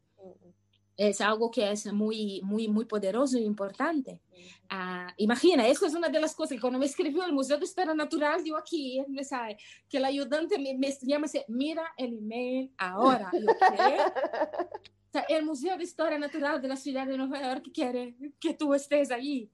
es 0.97 1.21
algo 1.21 1.49
que 1.49 1.71
es 1.71 1.87
muy, 1.93 2.41
muy, 2.43 2.67
muy 2.67 2.85
poderoso 2.85 3.39
e 3.39 3.43
importante. 3.43 4.21
Uh, 4.69 5.13
imagina, 5.19 5.69
eso 5.69 5.87
es 5.87 5.95
una 5.95 6.09
de 6.09 6.19
las 6.19 6.35
cosas 6.35 6.57
que 6.57 6.61
cuando 6.61 6.81
me 6.81 6.87
escribió 6.87 7.25
el 7.25 7.33
Museo 7.33 7.57
de 7.57 7.65
Historia 7.65 7.95
Natural, 7.95 8.43
yo 8.45 8.57
aquí, 8.57 9.01
me 9.07 9.23
sabe, 9.23 9.59
que 9.89 9.99
el 9.99 10.05
ayudante 10.05 10.59
me, 10.59 10.75
me 10.75 10.93
llama 11.03 11.27
y 11.27 11.29
dice, 11.29 11.45
mira 11.47 11.85
el 11.97 12.19
email 12.19 12.73
ahora. 12.77 13.31
Yo, 13.33 13.47
¿qué? 13.47 14.89
O 15.09 15.11
sea, 15.11 15.23
el 15.29 15.45
Museo 15.45 15.77
de 15.77 15.85
Historia 15.85 16.19
Natural 16.19 16.61
de 16.61 16.69
la 16.69 16.77
ciudad 16.77 17.07
de 17.07 17.17
Nueva 17.17 17.41
York 17.41 17.71
quiere 17.73 18.15
que 18.39 18.55
tú 18.55 18.75
estés 18.75 19.11
allí. 19.11 19.51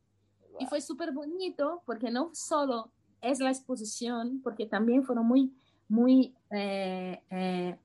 Wow. 0.50 0.59
Y 0.61 0.66
fue 0.66 0.80
súper 0.80 1.12
bonito 1.12 1.82
porque 1.86 2.11
no 2.11 2.30
solo 2.34 2.90
es 3.20 3.38
la 3.38 3.50
exposición, 3.50 4.40
porque 4.42 4.66
también 4.66 5.05
fueron 5.05 5.26
muy, 5.26 5.55
muy 5.88 6.34
eh, 6.50 7.20
eh, 7.30 7.78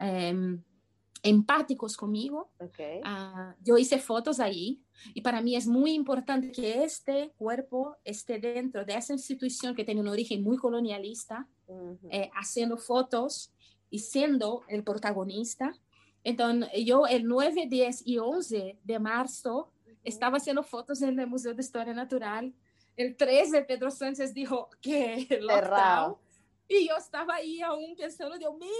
eh, 0.00 0.58
empáticos 1.24 1.96
conmigo. 1.96 2.50
Okay. 2.60 3.00
Uh, 3.00 3.54
yo 3.64 3.78
hice 3.78 3.98
fotos 3.98 4.38
allí 4.38 4.82
y 5.14 5.22
para 5.22 5.40
mí 5.40 5.56
es 5.56 5.66
muy 5.66 5.92
importante 5.92 6.52
que 6.52 6.84
este 6.84 7.32
cuerpo 7.38 7.96
esté 8.04 8.38
dentro 8.38 8.84
de 8.84 8.94
esa 8.94 9.14
institución 9.14 9.74
que 9.74 9.84
tiene 9.84 10.02
un 10.02 10.08
origen 10.08 10.42
muy 10.44 10.58
colonialista, 10.58 11.48
uh 11.66 11.96
-huh. 11.96 12.08
eh, 12.10 12.30
haciendo 12.34 12.76
fotos 12.76 13.52
y 13.90 14.00
siendo 14.00 14.62
el 14.68 14.84
protagonista. 14.84 15.74
Entonces, 16.24 16.70
yo 16.84 17.06
el 17.06 17.26
9, 17.26 17.66
10 17.68 18.06
y 18.06 18.18
11 18.18 18.78
de 18.82 18.98
marzo 18.98 19.70
estaba 20.02 20.38
haciendo 20.38 20.62
fotos 20.62 21.02
en 21.02 21.20
el 21.20 21.26
Museo 21.26 21.54
de 21.54 21.62
Historia 21.62 21.94
Natural. 21.94 22.52
El 22.96 23.16
13, 23.16 23.62
Pedro 23.62 23.90
Sánchez 23.90 24.32
dijo 24.32 24.70
que 24.80 25.26
lockdown. 25.40 26.16
Y 26.66 26.88
yo 26.88 26.96
estaba 26.96 27.34
ahí 27.34 27.60
aún 27.60 27.94
pensando, 27.94 28.38
Dios 28.38 28.54
mío, 28.56 28.70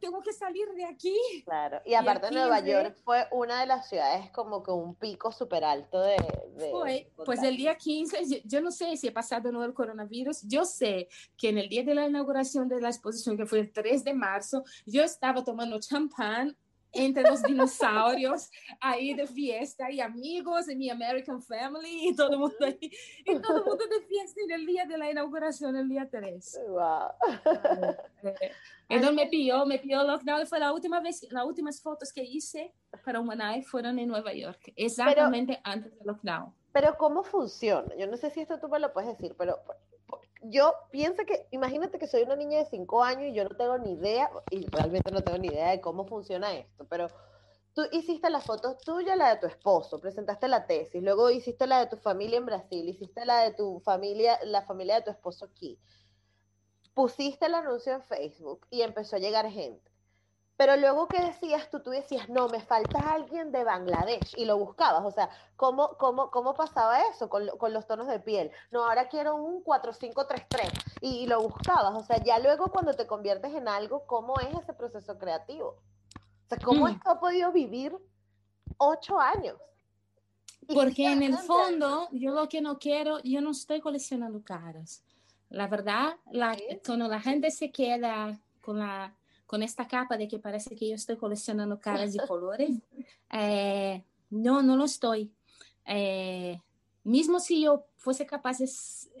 tengo 0.00 0.22
que 0.22 0.32
salir 0.32 0.68
de 0.74 0.84
aquí. 0.84 1.16
Claro, 1.44 1.82
y 1.84 1.94
aparte 1.94 2.30
Nueva 2.30 2.60
York 2.60 2.96
fue 3.02 3.26
una 3.32 3.60
de 3.60 3.66
las 3.66 3.88
ciudades 3.88 4.30
como 4.30 4.62
que 4.62 4.70
un 4.70 4.94
pico 4.94 5.32
súper 5.32 5.64
alto 5.64 6.00
de, 6.00 6.16
de... 6.54 6.70
Fue, 6.70 7.10
pues 7.26 7.42
el 7.42 7.56
día 7.56 7.76
15, 7.76 8.28
yo, 8.28 8.36
yo, 8.44 8.60
no 8.60 8.70
sé 8.70 8.96
si 8.96 9.08
he 9.08 9.12
pasado 9.12 9.48
o 9.48 9.52
no 9.52 9.64
el 9.64 9.74
coronavirus, 9.74 10.42
yo 10.42 10.64
sé 10.64 11.08
que 11.36 11.48
en 11.48 11.58
el 11.58 11.68
día 11.68 11.82
de 11.82 11.96
la 11.96 12.06
inauguración 12.06 12.68
de 12.68 12.80
la 12.80 12.90
exposición, 12.90 13.36
que 13.36 13.46
fue 13.46 13.58
el 13.58 13.72
3 13.72 14.04
de 14.04 14.14
marzo, 14.14 14.62
yo 14.86 15.02
estaba 15.02 15.42
tomando 15.42 15.80
champán 15.80 16.56
entre 16.92 17.22
los 17.22 17.42
dinosaurios 17.42 18.50
ahí 18.80 19.14
de 19.14 19.26
fiesta 19.26 19.90
y 19.90 20.00
amigos 20.00 20.68
y 20.68 20.76
mi 20.76 20.90
American 20.90 21.40
Family 21.40 22.08
y 22.08 22.16
todo 22.16 22.32
el 22.32 22.38
mundo 22.38 22.56
ahí, 22.60 22.90
y 23.24 23.38
todo 23.40 23.58
el 23.58 23.64
mundo 23.64 23.84
de 23.86 24.00
fiesta 24.06 24.40
en 24.44 24.50
el 24.50 24.66
día 24.66 24.84
de 24.84 24.98
la 24.98 25.10
inauguración, 25.10 25.76
el 25.76 25.88
día 25.88 26.08
3. 26.10 26.60
Wow. 26.68 27.08
Entonces 28.88 29.16
me 29.16 29.26
pilló, 29.26 29.64
me 29.64 29.78
pilló 29.78 30.04
lockdown, 30.04 30.46
fue 30.46 30.58
la 30.58 30.72
última 30.72 31.00
vez, 31.00 31.26
las 31.30 31.44
últimas 31.44 31.80
fotos 31.80 32.12
que 32.12 32.22
hice 32.22 32.74
para 33.04 33.20
Humanae 33.20 33.62
fueron 33.62 33.98
en 33.98 34.08
Nueva 34.08 34.32
York, 34.34 34.72
exactamente 34.76 35.60
pero, 35.62 35.74
antes 35.74 35.98
del 35.98 36.06
lockdown. 36.06 36.54
Pero 36.72 36.96
¿cómo 36.98 37.22
funciona? 37.22 37.94
Yo 37.96 38.06
no 38.06 38.16
sé 38.16 38.30
si 38.30 38.40
esto 38.40 38.58
tú 38.58 38.68
me 38.68 38.78
lo 38.78 38.92
puedes 38.92 39.10
decir, 39.10 39.34
pero 39.38 39.62
yo 40.42 40.74
pienso 40.90 41.24
que, 41.24 41.46
imagínate 41.50 41.98
que 41.98 42.06
soy 42.06 42.22
una 42.22 42.36
niña 42.36 42.58
de 42.58 42.66
5 42.66 43.02
años 43.02 43.30
y 43.30 43.34
yo 43.34 43.44
no 43.44 43.56
tengo 43.56 43.78
ni 43.78 43.92
idea, 43.92 44.30
y 44.50 44.66
realmente 44.66 45.10
no 45.10 45.22
tengo 45.22 45.38
ni 45.38 45.48
idea 45.48 45.70
de 45.70 45.80
cómo 45.80 46.04
funciona 46.04 46.52
esto, 46.54 46.84
pero 46.88 47.08
tú 47.74 47.82
hiciste 47.92 48.28
las 48.28 48.44
fotos 48.44 48.78
tuyas, 48.78 49.16
la 49.16 49.34
de 49.34 49.40
tu 49.40 49.46
esposo, 49.46 50.00
presentaste 50.00 50.48
la 50.48 50.66
tesis, 50.66 51.02
luego 51.02 51.30
hiciste 51.30 51.66
la 51.66 51.80
de 51.80 51.86
tu 51.86 51.96
familia 51.96 52.38
en 52.38 52.46
Brasil, 52.46 52.88
hiciste 52.88 53.24
la 53.24 53.42
de 53.42 53.54
tu 53.54 53.80
familia, 53.80 54.38
la 54.44 54.62
familia 54.62 54.96
de 54.96 55.02
tu 55.02 55.10
esposo 55.10 55.44
aquí, 55.44 55.78
pusiste 56.94 57.46
el 57.46 57.54
anuncio 57.54 57.92
en 57.92 58.02
Facebook 58.02 58.66
y 58.70 58.82
empezó 58.82 59.16
a 59.16 59.20
llegar 59.20 59.48
gente. 59.48 59.91
Pero 60.62 60.76
luego, 60.76 61.08
¿qué 61.08 61.20
decías 61.20 61.68
tú? 61.70 61.80
Tú 61.80 61.90
decías, 61.90 62.28
no, 62.28 62.46
me 62.46 62.60
falta 62.60 63.00
alguien 63.12 63.50
de 63.50 63.64
Bangladesh 63.64 64.32
y 64.36 64.44
lo 64.44 64.56
buscabas. 64.58 65.04
O 65.04 65.10
sea, 65.10 65.28
¿cómo, 65.56 65.96
cómo, 65.98 66.30
cómo 66.30 66.54
pasaba 66.54 67.00
eso 67.08 67.28
con, 67.28 67.48
con 67.58 67.72
los 67.72 67.84
tonos 67.88 68.06
de 68.06 68.20
piel? 68.20 68.52
No, 68.70 68.84
ahora 68.84 69.08
quiero 69.08 69.34
un 69.34 69.64
4533 69.64 70.70
y, 71.00 71.24
y 71.24 71.26
lo 71.26 71.42
buscabas. 71.42 71.96
O 71.96 72.04
sea, 72.04 72.22
ya 72.22 72.38
luego 72.38 72.68
cuando 72.70 72.94
te 72.94 73.08
conviertes 73.08 73.52
en 73.54 73.66
algo, 73.66 74.06
¿cómo 74.06 74.38
es 74.38 74.56
ese 74.56 74.72
proceso 74.72 75.18
creativo? 75.18 75.70
O 76.44 76.48
sea, 76.48 76.58
¿cómo 76.58 76.86
mm. 76.86 76.90
esto 76.90 77.10
ha 77.10 77.18
podido 77.18 77.50
vivir 77.50 77.98
ocho 78.78 79.18
años? 79.18 79.56
Porque 80.72 81.10
en 81.10 81.24
el 81.24 81.38
fondo, 81.38 82.06
yo 82.12 82.30
lo 82.30 82.48
que 82.48 82.60
no 82.60 82.78
quiero, 82.78 83.18
yo 83.24 83.40
no 83.40 83.50
estoy 83.50 83.80
coleccionando 83.80 84.44
caras. 84.44 85.02
La 85.48 85.66
verdad, 85.66 86.14
la, 86.30 86.54
¿Sí? 86.54 86.80
cuando 86.86 87.08
la 87.08 87.18
gente 87.18 87.50
se 87.50 87.72
queda 87.72 88.38
con 88.60 88.78
la 88.78 89.12
con 89.52 89.62
esta 89.62 89.86
capa 89.86 90.16
de 90.16 90.28
que 90.28 90.38
parece 90.38 90.74
que 90.74 90.88
yo 90.88 90.94
estoy 90.94 91.18
coleccionando 91.18 91.78
caras 91.78 92.14
y 92.14 92.18
colores. 92.26 92.70
Eh, 93.30 94.02
no, 94.30 94.62
no 94.62 94.78
lo 94.78 94.86
estoy. 94.86 95.30
Eh, 95.84 96.58
mismo 97.04 97.38
si 97.38 97.60
yo 97.60 97.84
fuese 97.98 98.24
capaz 98.24 98.60
de 98.60 98.70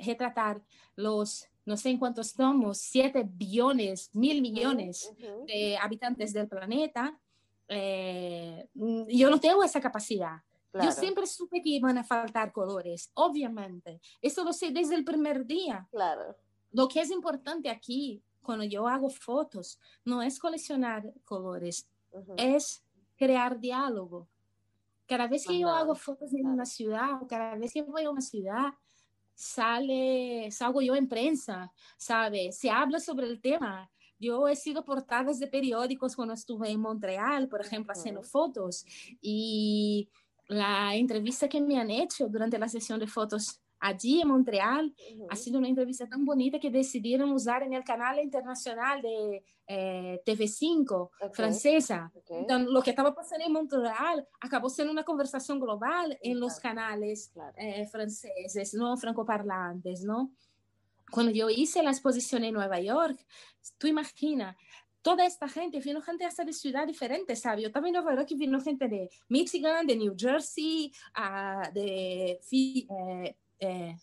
retratar 0.02 0.62
los, 0.96 1.46
no 1.66 1.76
sé 1.76 1.90
en 1.90 1.98
cuántos 1.98 2.32
tomos, 2.32 2.78
7 2.78 3.28
billones, 3.30 4.08
mil 4.14 4.40
millones 4.40 5.12
de 5.46 5.76
habitantes 5.76 6.32
del 6.32 6.48
planeta, 6.48 7.20
eh, 7.68 8.66
yo 8.72 9.28
no 9.28 9.38
tengo 9.38 9.62
esa 9.62 9.82
capacidad. 9.82 10.38
Claro. 10.70 10.88
Yo 10.88 10.92
siempre 10.92 11.26
supe 11.26 11.60
que 11.60 11.68
iban 11.68 11.98
a 11.98 12.04
faltar 12.04 12.52
colores, 12.52 13.10
obviamente. 13.12 14.00
Eso 14.22 14.44
lo 14.44 14.54
sé 14.54 14.70
desde 14.70 14.94
el 14.94 15.04
primer 15.04 15.44
día. 15.44 15.86
Claro. 15.90 16.38
Lo 16.70 16.88
que 16.88 17.02
es 17.02 17.10
importante 17.10 17.68
aquí 17.68 18.22
cuando 18.42 18.64
yo 18.64 18.86
hago 18.88 19.08
fotos, 19.08 19.78
no 20.04 20.22
es 20.22 20.38
coleccionar 20.38 21.12
colores, 21.24 21.88
uh 22.12 22.18
-huh. 22.18 22.34
es 22.36 22.84
crear 23.16 23.58
diálogo. 23.58 24.28
Cada 25.06 25.26
vez 25.28 25.46
que 25.46 25.58
yo 25.58 25.68
hago 25.68 25.94
fotos 25.94 26.32
en 26.32 26.46
una 26.46 26.64
ciudad 26.64 27.22
o 27.22 27.26
cada 27.26 27.54
vez 27.56 27.72
que 27.72 27.82
voy 27.82 28.04
a 28.04 28.10
una 28.10 28.20
ciudad, 28.20 28.74
sale, 29.34 30.50
salgo 30.50 30.80
yo 30.80 30.94
en 30.94 31.08
prensa, 31.08 31.72
¿sabe? 31.96 32.52
Se 32.52 32.70
habla 32.70 32.98
sobre 32.98 33.26
el 33.26 33.40
tema. 33.40 33.90
Yo 34.18 34.46
he 34.48 34.56
sido 34.56 34.84
portadas 34.84 35.38
de 35.40 35.48
periódicos 35.48 36.14
cuando 36.14 36.34
estuve 36.34 36.70
en 36.70 36.80
Montreal, 36.80 37.48
por 37.48 37.60
ejemplo, 37.60 37.92
haciendo 37.92 38.22
fotos. 38.22 38.86
Y 39.20 40.08
la 40.46 40.94
entrevista 40.94 41.48
que 41.48 41.60
me 41.60 41.78
han 41.78 41.90
hecho 41.90 42.28
durante 42.28 42.58
la 42.58 42.68
sesión 42.68 43.00
de 43.00 43.06
fotos 43.06 43.60
allí 43.82 44.20
en 44.20 44.28
Montreal 44.28 44.94
ha 45.28 45.36
sido 45.36 45.58
una 45.58 45.68
entrevista 45.68 46.06
tan 46.08 46.24
bonita 46.24 46.60
que 46.60 46.70
decidieron 46.70 47.32
usar 47.32 47.64
en 47.64 47.74
el 47.74 47.82
canal 47.82 48.20
internacional 48.20 49.02
de 49.02 49.44
eh, 49.66 50.22
TV5 50.24 51.10
francesa. 51.32 52.12
Entonces, 52.30 52.68
lo 52.68 52.80
que 52.80 52.90
estaba 52.90 53.12
pasando 53.12 53.44
en 53.44 53.52
Montreal 53.52 54.26
acabó 54.40 54.70
siendo 54.70 54.92
una 54.92 55.02
conversación 55.02 55.58
global 55.58 56.16
en 56.22 56.38
los 56.38 56.60
canales 56.60 57.32
eh, 57.56 57.86
franceses, 57.88 58.72
no 58.74 58.96
francoparlantes, 58.96 60.04
¿no? 60.04 60.32
Cuando 61.10 61.32
yo 61.32 61.50
hice 61.50 61.82
la 61.82 61.90
exposición 61.90 62.44
en 62.44 62.54
Nueva 62.54 62.80
York, 62.80 63.18
tú 63.78 63.88
imaginas, 63.88 64.56
toda 65.02 65.26
esta 65.26 65.48
gente, 65.48 65.80
vino 65.80 66.00
gente 66.00 66.24
hasta 66.24 66.44
de 66.44 66.52
ciudad 66.52 66.86
diferente, 66.86 67.34
¿sabes? 67.34 67.64
Yo 67.64 67.72
también 67.72 67.96
en 67.96 68.04
Nueva 68.04 68.20
York 68.20 68.30
vino 68.36 68.60
gente 68.60 68.86
de 68.86 69.10
Michigan, 69.28 69.86
de 69.86 69.96
New 69.96 70.14
Jersey, 70.16 70.92
uh, 71.18 71.72
de 71.74 72.40
eh, 72.50 73.36
eh, 73.62 73.96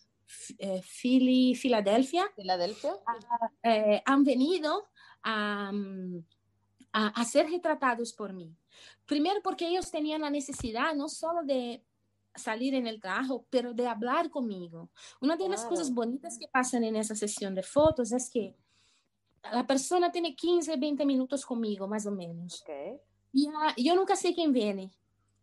eh, 0.58 0.82
Philly, 0.82 1.54
Filadelfia, 1.54 2.30
Filadelfia. 2.34 2.94
Ah, 3.06 3.50
eh, 3.62 4.02
han 4.04 4.24
venido 4.24 4.88
a, 5.22 5.70
a, 6.92 7.24
ser 7.24 7.50
retratados 7.50 8.12
por 8.12 8.32
mí. 8.32 8.56
Primero 9.06 9.40
porque 9.42 9.68
ellos 9.68 9.90
tenían 9.90 10.22
la 10.22 10.30
necesidad 10.30 10.94
no 10.94 11.08
solo 11.08 11.42
de 11.42 11.84
salir 12.34 12.74
en 12.74 12.86
el 12.86 13.00
trabajo, 13.00 13.44
pero 13.50 13.74
de 13.74 13.86
hablar 13.86 14.30
conmigo. 14.30 14.88
Una 15.20 15.36
de 15.36 15.48
las 15.48 15.64
cosas 15.64 15.92
bonitas 15.92 16.38
que 16.38 16.48
pasan 16.48 16.84
en 16.84 16.96
esa 16.96 17.14
sesión 17.14 17.54
de 17.54 17.62
fotos 17.62 18.12
es 18.12 18.30
que 18.30 18.56
la 19.52 19.66
persona 19.66 20.10
tiene 20.10 20.34
15, 20.34 20.76
20 20.76 21.04
minutos 21.04 21.44
conmigo, 21.44 21.86
más 21.88 22.06
o 22.06 22.12
menos. 22.12 22.64
Y 23.32 23.48
yo 23.84 23.94
nunca 23.94 24.16
sé 24.16 24.34
quién 24.34 24.52
viene. 24.52 24.92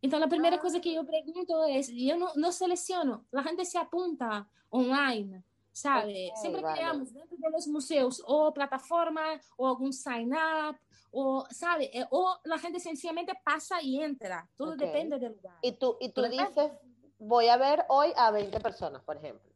Entonces, 0.01 0.25
la 0.25 0.29
primera 0.29 0.59
cosa 0.59 0.79
que 0.79 0.93
yo 0.93 1.05
pregunto 1.05 1.65
es, 1.65 1.89
yo 1.89 2.17
no, 2.17 2.29
no 2.35 2.51
selecciono, 2.51 3.25
la 3.31 3.43
gente 3.43 3.65
se 3.65 3.77
apunta 3.77 4.47
online, 4.69 5.43
¿sabe? 5.71 6.31
Siempre 6.35 6.61
creamos 6.61 7.13
dentro 7.13 7.37
de 7.37 7.49
los 7.49 7.67
museos 7.67 8.23
o 8.25 8.53
plataforma 8.53 9.39
o 9.55 9.67
algún 9.67 9.93
sign 9.93 10.33
up, 10.33 10.77
o, 11.11 11.45
¿sabe? 11.49 11.89
Eh, 11.93 12.05
o 12.11 12.37
la 12.43 12.59
gente 12.59 12.79
sencillamente 12.79 13.33
pasa 13.43 13.81
y 13.81 14.01
entra, 14.01 14.47
todo 14.55 14.75
depende 14.75 15.17
del 15.17 15.33
lugar. 15.33 15.57
Y 15.61 15.71
tú, 15.73 15.97
y 15.99 16.09
tú 16.09 16.21
dices, 16.23 16.71
voy 17.17 17.47
a 17.47 17.57
ver 17.57 17.85
hoy 17.89 18.13
a 18.15 18.31
20 18.31 18.59
personas, 18.59 19.01
por 19.03 19.17
ejemplo. 19.17 19.49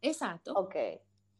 Exacto. 0.00 0.52
Ok, 0.54 0.76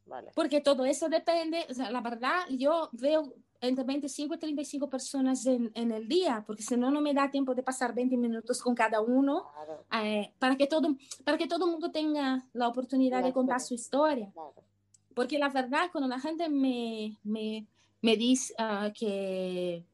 vale. 0.07 0.33
Porque 0.35 0.61
todo 0.61 0.85
eso 0.85 1.09
depende, 1.09 1.67
o 1.71 1.75
sea, 1.75 1.91
la 1.91 2.01
verdad, 2.01 2.45
yo 2.51 2.91
veo 2.93 3.35
entre 3.69 3.85
25 3.85 4.35
y 4.35 4.39
35 4.39 4.89
personas 4.89 5.47
en, 5.47 5.71
en, 5.75 5.93
el 5.93 6.09
día, 6.09 6.45
porque 6.47 6.62
si 6.62 6.77
no, 6.77 6.91
no 6.91 7.01
me 7.01 7.15
da 7.15 7.31
tiempo 7.31 7.55
de 7.55 7.62
pasar 7.62 7.95
20 7.95 8.17
minutos 8.17 8.62
con 8.62 8.75
cada 8.75 9.01
uno 9.01 9.47
eh, 9.93 10.33
para, 10.39 10.57
que 10.57 10.67
todo, 10.67 10.97
para 11.25 11.39
que 11.39 11.47
todo 11.47 11.67
el 11.67 11.73
mundo 11.73 11.91
tenga 11.91 12.47
la 12.53 12.69
oportunidad 12.69 13.23
de 13.23 13.33
contar 13.33 13.61
su 13.61 13.75
historia. 13.75 14.33
Porque 15.15 15.39
la 15.39 15.49
verdad, 15.49 15.91
cuando 15.93 16.09
la 16.09 16.21
gente 16.21 16.49
me, 16.49 17.17
me, 17.23 17.67
me 18.03 18.17
dice 18.17 18.55
uh, 18.59 18.93
que, 18.93 19.85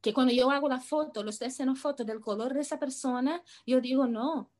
que 0.00 0.14
cuando 0.14 0.32
yo 0.32 0.50
hago 0.50 0.68
la 0.68 0.80
foto, 0.80 1.22
lo 1.22 1.30
estoy 1.30 1.48
haciendo 1.48 1.74
foto 1.74 2.04
del 2.04 2.20
color 2.20 2.54
de 2.54 2.60
esa 2.60 2.78
persona, 2.78 3.42
yo 3.66 3.80
digo, 3.80 4.06
no, 4.06 4.50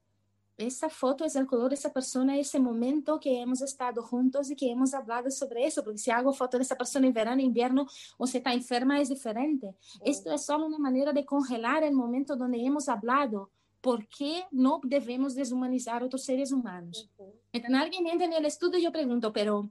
esa 0.58 0.90
foto 0.90 1.24
es 1.24 1.36
el 1.36 1.46
color 1.46 1.68
de 1.68 1.76
esa 1.76 1.92
persona, 1.92 2.36
ese 2.36 2.58
momento 2.58 3.20
que 3.20 3.40
hemos 3.40 3.62
estado 3.62 4.02
juntos 4.02 4.50
y 4.50 4.56
que 4.56 4.70
hemos 4.70 4.92
hablado 4.92 5.30
sobre 5.30 5.64
eso, 5.64 5.84
porque 5.84 5.98
si 5.98 6.10
hago 6.10 6.32
foto 6.32 6.58
de 6.58 6.64
esa 6.64 6.76
persona 6.76 7.06
en 7.06 7.12
verano, 7.12 7.40
invierno 7.40 7.86
o 8.18 8.26
si 8.26 8.38
está 8.38 8.52
enferma 8.52 9.00
es 9.00 9.08
diferente. 9.08 9.76
Esto 10.04 10.32
es 10.32 10.44
solo 10.44 10.66
una 10.66 10.78
manera 10.78 11.12
de 11.12 11.24
congelar 11.24 11.84
el 11.84 11.94
momento 11.94 12.34
donde 12.34 12.60
hemos 12.60 12.88
hablado. 12.88 13.50
¿Por 13.80 14.08
qué 14.08 14.44
no 14.50 14.80
debemos 14.82 15.36
deshumanizar 15.36 16.02
a 16.02 16.06
otros 16.06 16.24
seres 16.24 16.50
humanos? 16.50 17.08
Entonces 17.52 17.80
alguien 17.80 18.08
entra 18.08 18.26
en 18.26 18.32
el 18.32 18.44
estudio 18.44 18.80
y 18.80 18.82
yo 18.82 18.90
pregunto, 18.90 19.32
pero 19.32 19.70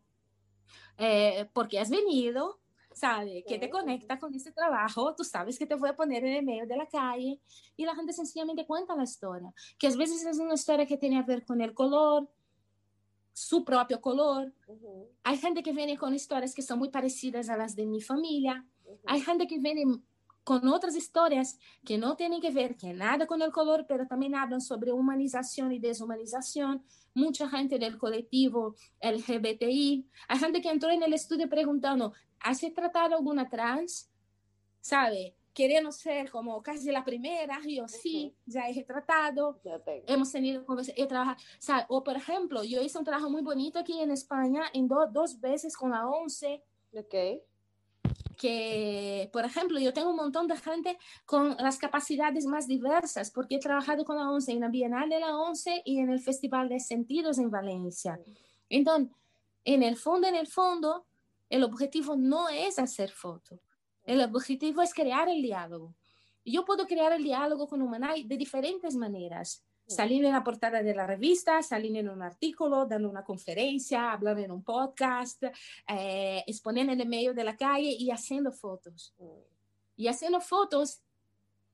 eh, 0.98 1.50
¿por 1.52 1.68
qué 1.68 1.80
has 1.80 1.90
venido? 1.90 2.62
¿Sabe? 2.98 3.44
Que 3.48 3.60
te 3.60 3.70
conecta 3.70 4.18
con 4.18 4.34
ese 4.34 4.52
trabajo, 4.52 5.14
tú 5.16 5.24
sabes 5.24 5.60
que 5.60 5.66
te 5.66 5.76
voy 5.76 5.90
a 5.90 5.96
poner 5.96 6.26
en 6.26 6.34
el 6.34 6.46
medio 6.46 6.66
de 6.66 6.78
la 6.78 6.88
calle 6.88 7.40
y 7.76 7.86
la 7.86 7.96
gente 7.96 8.12
sencillamente 8.12 8.66
cuenta 8.66 8.96
la 8.96 9.04
historia, 9.04 9.54
que 9.78 9.88
a 9.88 9.96
veces 9.96 10.26
es 10.26 10.40
una 10.40 10.56
historia 10.56 10.86
que 10.86 10.98
tiene 10.98 11.20
a 11.20 11.24
ver 11.24 11.46
con 11.46 11.62
el 11.62 11.74
color, 11.74 12.28
su 13.34 13.64
propio 13.64 14.02
color. 14.02 14.52
Hay 15.24 15.38
gente 15.38 15.62
que 15.62 15.72
viene 15.72 15.96
con 15.96 16.14
historias 16.14 16.56
que 16.56 16.64
son 16.64 16.80
muy 16.80 16.90
parecidas 16.90 17.50
a 17.50 17.58
las 17.58 17.76
de 17.76 17.86
mi 17.86 18.02
familia. 18.02 18.66
Hay 19.06 19.22
gente 19.22 19.46
que 19.46 19.60
viene 19.60 19.84
con 20.44 20.68
otras 20.70 20.96
historias 20.96 21.60
que 21.86 21.98
no 21.98 22.16
tienen 22.16 22.42
que 22.42 22.52
ver 22.52 22.78
que 22.78 22.94
nada 22.94 23.28
con 23.28 23.42
el 23.42 23.52
color, 23.52 23.86
pero 23.88 24.08
también 24.08 24.34
hablan 24.34 24.62
sobre 24.62 24.92
humanización 24.92 25.72
y 25.74 25.78
deshumanización. 25.78 26.84
Mucha 27.14 27.50
gente 27.50 27.78
del 27.78 27.98
colectivo 27.98 28.76
LGBTI. 29.02 30.08
Hay 30.30 30.40
gente 30.40 30.62
que 30.62 30.70
entró 30.70 30.90
en 30.90 31.04
el 31.04 31.14
estudio 31.14 31.50
preguntando, 31.50 32.14
¿has 32.40 32.60
tratado 32.74 33.16
alguna 33.16 33.48
trans? 33.50 34.10
¿Sabe? 34.80 35.36
Queriendo 35.54 35.92
ser 35.92 36.30
como 36.30 36.62
casi 36.62 36.92
la 36.92 37.04
primera, 37.04 37.60
yo 37.68 37.88
sí, 37.88 38.36
ya 38.46 38.70
he 38.70 38.74
retratado, 38.74 39.60
hemos 40.06 40.32
tenido 40.32 40.64
conversaciones, 40.66 41.04
he 41.04 41.08
trabajado, 41.08 41.86
o 41.90 42.04
por 42.04 42.16
ejemplo, 42.16 42.64
yo 42.64 42.82
hice 42.82 43.00
un 43.00 43.06
trabajo 43.06 43.30
muy 43.30 43.42
bonito 43.42 43.80
aquí 43.80 44.00
en 44.00 44.12
España, 44.12 44.64
en 44.74 44.88
dos 44.88 45.40
veces 45.40 45.76
con 45.76 45.90
la 45.92 46.08
ONCE, 46.08 46.64
okay 46.94 47.42
que, 48.38 49.30
por 49.34 49.44
ejemplo, 49.44 49.80
yo 49.80 49.94
tengo 49.94 50.12
un 50.12 50.16
montón 50.16 50.48
de 50.48 50.56
gente 50.58 50.98
con 51.26 51.58
las 51.58 51.78
capacidades 51.78 52.46
más 52.46 52.68
diversas, 52.68 53.32
porque 53.32 53.56
he 53.56 53.60
trabajado 53.60 54.06
con 54.06 54.16
la 54.16 54.30
ONCE 54.30 54.54
en 54.54 54.62
la 54.62 54.70
Bienal 54.70 55.10
de 55.10 55.20
la 55.20 55.36
ONCE 55.36 55.82
y 55.84 56.00
en 56.00 56.10
el 56.10 56.20
Festival 56.20 56.70
de 56.70 56.80
Sentidos 56.80 57.40
en 57.40 57.50
Valencia. 57.50 58.20
Entonces, 58.70 59.14
en 59.66 59.84
el 59.84 59.98
fondo, 59.98 60.28
en 60.28 60.36
el 60.36 60.48
fondo, 60.48 61.06
el 61.50 61.64
objetivo 61.64 62.16
no 62.16 62.50
es 62.50 62.80
hacer 62.80 63.12
foto. 63.12 63.60
El 64.04 64.22
objetivo 64.22 64.82
es 64.82 64.94
crear 64.94 65.30
el 65.30 65.42
diálogo. 65.42 65.96
Yo 66.46 66.64
puedo 66.64 66.86
crear 66.86 67.12
el 67.12 67.24
diálogo 67.24 67.68
con 67.68 67.82
Humanay 67.82 68.24
de 68.24 68.38
diferentes 68.38 68.96
maneras 68.96 69.64
salir 69.88 70.26
en 70.26 70.34
la 70.34 70.44
portada 70.44 70.84
de 70.84 70.94
la 70.94 71.08
revista, 71.08 71.64
salir 71.64 71.96
en 71.98 72.10
un 72.10 72.22
artículo, 72.22 72.86
dando 72.86 73.10
una 73.10 73.24
conferencia, 73.24 74.12
hablar 74.12 74.38
en 74.40 74.52
un 74.52 74.64
podcast, 74.64 75.44
eh, 75.88 76.44
exponiendo 76.46 76.92
en 76.92 77.02
el 77.02 77.08
medio 77.08 77.34
de 77.34 77.44
la 77.44 77.56
calle 77.56 77.96
y 77.98 78.12
haciendo 78.12 78.52
fotos. 78.52 79.16
Y 79.96 80.08
haciendo 80.08 80.42
fotos, 80.42 81.02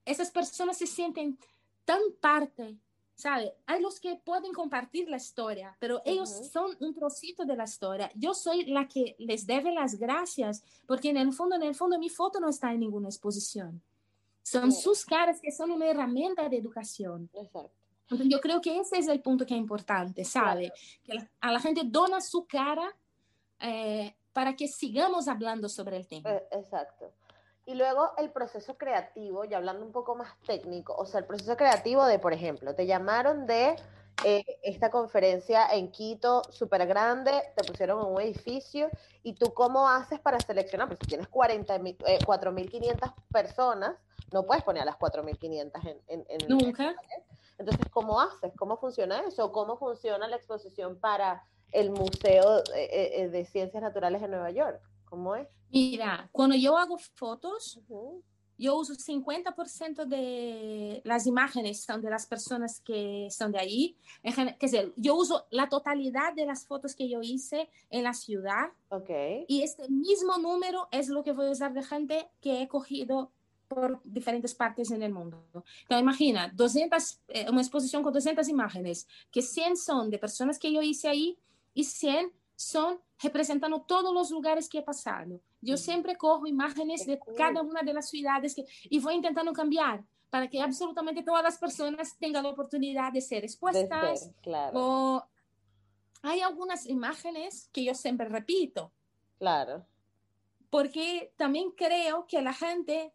esas 0.06 0.30
personas 0.32 0.78
se 0.78 0.88
sienten 0.88 1.38
tan 1.84 2.00
parte, 2.22 2.78
¿sabe? 3.16 3.54
Hay 3.66 3.82
los 3.82 4.00
que 4.00 4.16
pueden 4.16 4.54
compartir 4.54 5.10
la 5.10 5.18
historia, 5.18 5.76
pero 5.80 6.02
ellos 6.06 6.30
son 6.52 6.76
un 6.80 6.94
trocito 6.94 7.46
de 7.46 7.56
la 7.56 7.66
historia. 7.66 8.12
Yo 8.16 8.34
soy 8.34 8.66
la 8.66 8.88
que 8.88 9.16
les 9.20 9.46
debe 9.46 9.72
las 9.72 9.96
gracias, 9.96 10.64
porque 10.88 11.10
en 11.10 11.18
el 11.18 11.32
fondo, 11.34 11.56
en 11.56 11.64
el 11.64 11.76
fondo, 11.76 12.00
mi 12.00 12.10
foto 12.10 12.40
no 12.40 12.50
está 12.50 12.74
en 12.74 12.82
ninguna 12.82 13.10
exposición. 13.10 13.82
Son 14.42 14.72
sus 14.72 15.06
caras 15.06 15.40
que 15.40 15.52
son 15.52 15.72
una 15.72 15.88
herramienta 15.88 16.50
de 16.50 16.58
educación. 16.58 17.30
Exacto. 17.34 17.72
Entonces, 18.02 18.28
yo 18.30 18.42
creo 18.42 18.60
que 18.60 18.80
ese 18.80 18.98
es 18.98 19.08
el 19.08 19.22
punto 19.22 19.46
que 19.46 19.54
es 19.54 19.60
importante, 19.60 20.26
¿sabe? 20.26 20.74
Que 21.04 21.18
a 21.40 21.52
la 21.52 21.60
gente 21.60 21.82
dona 21.86 22.20
su 22.20 22.46
cara 22.46 22.94
eh, 23.60 24.14
para 24.34 24.56
que 24.56 24.68
sigamos 24.68 25.28
hablando 25.28 25.70
sobre 25.70 25.98
el 25.98 26.08
tema. 26.08 26.30
Eh, 26.32 26.44
exacto. 26.52 27.12
Y 27.66 27.76
luego 27.76 28.12
el 28.18 28.32
proceso 28.32 28.78
creativo, 28.78 29.46
ya 29.46 29.58
hablando 29.58 29.86
un 29.86 29.92
poco 29.92 30.16
más 30.16 30.38
técnico, 30.46 30.94
o 30.96 31.06
sea, 31.06 31.22
el 31.22 31.26
proceso 31.26 31.56
creativo 31.56 32.06
de, 32.06 32.20
por 32.20 32.34
ejemplo, 32.34 32.76
te 32.76 32.86
llamaron 32.86 33.46
de 33.46 33.76
eh, 34.26 34.44
esta 34.64 34.92
conferencia 34.92 35.68
en 35.72 35.90
Quito, 35.90 36.44
súper 36.50 36.86
grande, 36.86 37.32
te 37.56 37.64
pusieron 37.64 38.02
en 38.02 38.08
un 38.14 38.22
edificio, 38.22 38.90
y 39.24 39.34
tú 39.34 39.54
cómo 39.54 39.88
haces 39.88 40.20
para 40.20 40.40
seleccionar, 40.40 40.88
pues 40.88 41.00
si 41.02 41.08
tienes 41.08 41.30
4.500 41.30 43.14
personas, 43.32 43.96
no 44.34 44.46
puedes 44.46 44.64
poner 44.64 44.82
a 44.84 44.86
las 44.86 44.98
4.500 44.98 45.72
en, 45.88 46.02
en, 46.08 46.26
en 46.28 46.48
Nunca. 46.50 46.96
Entonces, 47.58 47.88
¿cómo 47.92 48.20
haces? 48.20 48.52
¿Cómo 48.58 48.78
funciona 48.78 49.22
eso? 49.28 49.52
¿Cómo 49.52 49.78
funciona 49.78 50.28
la 50.28 50.36
exposición 50.36 51.00
para 51.00 51.44
el 51.72 51.92
Museo 51.92 52.60
eh, 52.76 52.90
eh, 52.92 53.12
eh, 53.22 53.30
de 53.30 53.46
Ciencias 53.46 53.82
Naturales 53.82 54.22
de 54.22 54.28
Nueva 54.28 54.52
York? 54.52 54.82
¿Cómo 55.14 55.36
es? 55.36 55.48
Mira, 55.70 56.28
cuando 56.32 56.56
yo 56.56 56.76
hago 56.76 56.98
fotos, 56.98 57.80
yo 58.58 58.76
uso 58.76 58.96
50% 58.96 60.06
de 60.06 61.04
las 61.06 61.28
imágenes 61.28 61.84
son 61.84 62.02
de 62.02 62.10
las 62.10 62.26
personas 62.26 62.82
que 62.82 63.28
son 63.30 63.52
de 63.52 63.60
ahí. 63.60 63.96
Quer 64.24 64.58
decir, 64.58 64.92
yo 64.98 65.14
uso 65.14 65.46
la 65.52 65.70
totalidad 65.70 66.34
de 66.34 66.48
las 66.48 66.66
fotos 66.66 66.96
que 66.96 67.08
yo 67.08 67.22
hice 67.22 67.70
en 67.92 68.06
la 68.06 68.16
ciudad. 68.16 68.72
Okay. 68.90 69.46
Y 69.48 69.62
este 69.62 69.88
mismo 69.88 70.40
número 70.40 70.88
es 70.90 71.10
lo 71.10 71.24
que 71.24 71.32
voy 71.32 71.46
a 71.46 71.52
usar 71.52 71.74
de 71.74 71.84
gente 71.84 72.28
que 72.42 72.64
he 72.64 72.68
cogido 72.68 73.32
por 73.68 74.02
diferentes 74.04 74.56
partes 74.56 74.90
en 74.90 75.04
el 75.04 75.14
mundo. 75.14 75.46
Entonces, 75.54 76.02
imagina, 76.02 76.52
200, 76.56 77.20
eh, 77.28 77.46
una 77.52 77.62
exposición 77.62 78.02
con 78.02 78.14
200 78.14 78.50
imágenes, 78.50 79.08
que 79.32 79.44
100 79.44 79.78
son 79.78 80.10
de 80.10 80.18
personas 80.18 80.58
que 80.58 80.74
yo 80.74 80.82
hice 80.82 81.08
ahí 81.08 81.38
y 81.76 81.84
100 81.84 82.34
son 82.64 83.00
representando 83.22 83.82
todos 83.82 84.14
los 84.14 84.32
lugares 84.32 84.70
que 84.70 84.80
he 84.80 84.84
pasado. 84.84 85.42
Yo 85.62 85.78
siempre 85.78 86.16
cojo 86.18 86.48
imágenes 86.48 87.06
de 87.06 87.20
cada 87.38 87.62
una 87.62 87.82
de 87.82 87.94
las 87.94 88.10
ciudades 88.10 88.56
que, 88.56 88.66
y 88.84 89.00
voy 89.00 89.16
intentando 89.16 89.54
cambiar 89.54 90.04
para 90.30 90.48
que 90.48 90.62
absolutamente 90.62 91.24
todas 91.24 91.44
las 91.44 91.58
personas 91.58 92.18
tengan 92.18 92.44
la 92.44 92.50
oportunidad 92.50 93.12
de 93.14 93.22
ser 93.22 93.44
expuestas. 93.44 94.32
claro. 94.42 94.80
O 94.80 95.24
hay 96.24 96.40
algunas 96.40 96.88
imágenes 96.88 97.70
que 97.74 97.84
yo 97.84 97.94
siempre 97.94 98.28
repito. 98.30 98.92
Claro. 99.38 99.86
Porque 100.70 101.34
también 101.36 101.72
creo 101.72 102.26
que 102.28 102.42
la 102.42 102.54
gente 102.54 103.14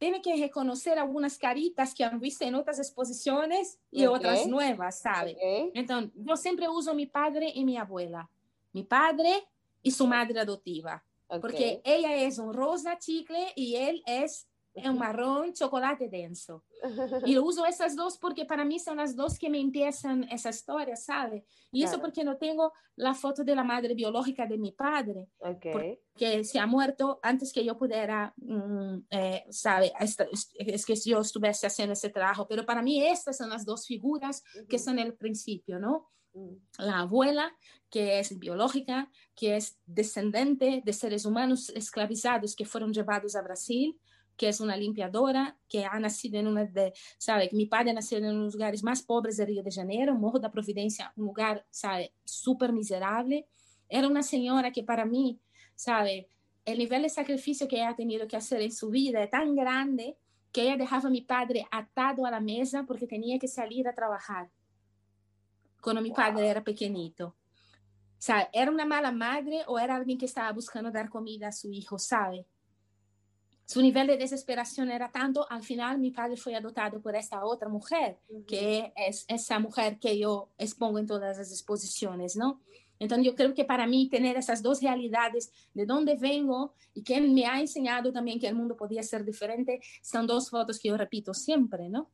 tiene 0.00 0.22
que 0.22 0.34
reconocer 0.34 0.98
algunas 0.98 1.36
caritas 1.36 1.94
que 1.94 2.02
han 2.02 2.18
visto 2.20 2.42
en 2.46 2.54
otras 2.54 2.78
exposiciones 2.78 3.78
y 3.90 4.06
otras 4.06 4.46
nuevas, 4.46 4.98
¿sabe? 4.98 5.36
Entonces, 5.74 6.10
yo 6.14 6.38
siempre 6.38 6.66
uso 6.70 6.94
mi 6.94 7.04
padre 7.04 7.52
y 7.54 7.66
mi 7.66 7.76
abuela. 7.76 8.30
Mi 8.72 8.82
padre 8.82 9.46
y 9.82 9.90
su 9.90 10.06
madre 10.06 10.40
adoptiva. 10.40 11.04
Porque 11.42 11.82
ella 11.84 12.16
es 12.16 12.38
un 12.38 12.54
rosa 12.54 12.96
chicle 12.98 13.52
y 13.54 13.76
él 13.76 14.02
es 14.06 14.48
un 14.88 14.98
marrón 14.98 15.52
chocolate 15.52 16.08
denso. 16.08 16.64
Y 17.26 17.36
uso 17.38 17.66
esas 17.66 17.96
dos 17.96 18.16
porque 18.16 18.44
para 18.44 18.64
mí 18.64 18.78
son 18.78 18.96
las 18.96 19.14
dos 19.14 19.38
que 19.38 19.50
me 19.50 19.60
empiezan 19.60 20.24
esa 20.24 20.50
historia, 20.50 20.96
¿sabe? 20.96 21.44
Y 21.72 21.82
eso 21.82 22.00
porque 22.00 22.24
no 22.24 22.36
tengo 22.36 22.72
la 22.96 23.14
foto 23.14 23.44
de 23.44 23.54
la 23.54 23.64
madre 23.64 23.94
biológica 23.94 24.46
de 24.46 24.58
mi 24.58 24.72
padre, 24.72 25.28
que 26.16 26.44
se 26.44 26.58
ha 26.58 26.66
muerto 26.66 27.20
antes 27.22 27.52
que 27.52 27.64
yo 27.64 27.76
pudiera, 27.76 28.32
mm, 28.36 28.98
eh, 29.10 29.44
¿sabe? 29.50 29.92
Es 30.58 30.86
que 30.86 30.94
yo 30.96 31.20
estuviese 31.20 31.66
haciendo 31.66 31.92
ese 31.92 32.10
trabajo. 32.10 32.46
Pero 32.48 32.64
para 32.64 32.82
mí 32.82 33.04
estas 33.04 33.36
son 33.36 33.50
las 33.50 33.64
dos 33.64 33.86
figuras 33.86 34.42
que 34.68 34.78
son 34.78 34.98
el 34.98 35.14
principio, 35.14 35.78
¿no? 35.78 36.10
Mm. 36.34 36.54
La 36.78 37.00
abuela, 37.00 37.56
que 37.88 38.20
es 38.20 38.38
biológica, 38.38 39.10
que 39.34 39.56
es 39.56 39.78
descendente 39.86 40.82
de 40.84 40.92
seres 40.92 41.24
humanos 41.24 41.70
esclavizados 41.70 42.54
que 42.54 42.64
fueron 42.64 42.92
llevados 42.92 43.34
a 43.34 43.42
Brasil 43.42 43.98
que 44.36 44.48
es 44.48 44.60
una 44.60 44.76
limpiadora, 44.76 45.58
que 45.68 45.84
ha 45.84 45.98
nacido 45.98 46.38
en 46.38 46.46
una 46.46 46.64
de, 46.64 46.92
sabe, 47.18 47.50
mi 47.52 47.66
padre 47.66 47.92
nació 47.92 48.18
en 48.18 48.24
uno 48.24 48.38
de 48.38 48.44
los 48.44 48.54
lugares 48.54 48.82
más 48.82 49.02
pobres 49.02 49.36
de 49.36 49.46
Río 49.46 49.62
de 49.62 49.70
Janeiro, 49.70 50.14
Morro 50.14 50.38
da 50.38 50.50
Providencia, 50.50 51.12
un 51.16 51.26
lugar, 51.26 51.66
sabe, 51.70 52.14
súper 52.24 52.72
miserable. 52.72 53.46
Era 53.88 54.08
una 54.08 54.22
señora 54.22 54.72
que 54.72 54.82
para 54.82 55.04
mí, 55.04 55.40
sabe, 55.74 56.28
el 56.64 56.78
nivel 56.78 57.02
de 57.02 57.08
sacrificio 57.08 57.68
que 57.68 57.76
ella 57.76 57.90
ha 57.90 57.96
tenido 57.96 58.26
que 58.26 58.36
hacer 58.36 58.62
en 58.62 58.72
su 58.72 58.90
vida 58.90 59.22
es 59.22 59.30
tan 59.30 59.54
grande 59.54 60.16
que 60.52 60.62
ella 60.62 60.76
dejaba 60.76 61.08
a 61.08 61.12
mi 61.12 61.22
padre 61.22 61.66
atado 61.70 62.26
a 62.26 62.30
la 62.30 62.40
mesa 62.40 62.84
porque 62.86 63.06
tenía 63.06 63.38
que 63.38 63.48
salir 63.48 63.88
a 63.88 63.94
trabajar 63.94 64.50
cuando 65.80 66.02
mi 66.02 66.10
padre 66.10 66.48
era 66.48 66.62
pequeñito. 66.62 67.28
O 67.28 68.22
sea, 68.22 68.50
¿era 68.52 68.70
una 68.70 68.84
mala 68.84 69.12
madre 69.12 69.62
o 69.66 69.78
era 69.78 69.96
alguien 69.96 70.18
que 70.18 70.26
estaba 70.26 70.52
buscando 70.52 70.90
dar 70.90 71.08
comida 71.08 71.48
a 71.48 71.52
su 71.52 71.72
hijo, 71.72 71.98
sabe? 71.98 72.46
Su 73.70 73.80
nivel 73.80 74.08
de 74.08 74.16
desesperación 74.16 74.90
era 74.90 75.12
tanto, 75.12 75.46
al 75.48 75.62
final 75.62 76.00
mi 76.00 76.10
padre 76.10 76.36
fue 76.36 76.56
adoptado 76.56 77.00
por 77.00 77.14
esta 77.14 77.44
otra 77.44 77.68
mujer, 77.68 78.18
que 78.44 78.92
es 78.96 79.24
esa 79.28 79.60
mujer 79.60 80.00
que 80.00 80.18
yo 80.18 80.48
expongo 80.58 80.98
en 80.98 81.06
todas 81.06 81.38
las 81.38 81.52
exposiciones, 81.52 82.34
¿no? 82.34 82.60
Entonces 82.98 83.26
yo 83.26 83.36
creo 83.36 83.54
que 83.54 83.64
para 83.64 83.86
mí 83.86 84.08
tener 84.08 84.36
esas 84.36 84.60
dos 84.60 84.82
realidades 84.82 85.52
de 85.72 85.86
dónde 85.86 86.16
vengo 86.16 86.74
y 86.94 87.04
que 87.04 87.20
me 87.20 87.46
ha 87.46 87.60
enseñado 87.60 88.12
también 88.12 88.40
que 88.40 88.48
el 88.48 88.56
mundo 88.56 88.76
podía 88.76 89.04
ser 89.04 89.24
diferente, 89.24 89.80
son 90.02 90.26
dos 90.26 90.50
fotos 90.50 90.80
que 90.80 90.88
yo 90.88 90.96
repito 90.96 91.32
siempre, 91.32 91.88
¿no? 91.88 92.10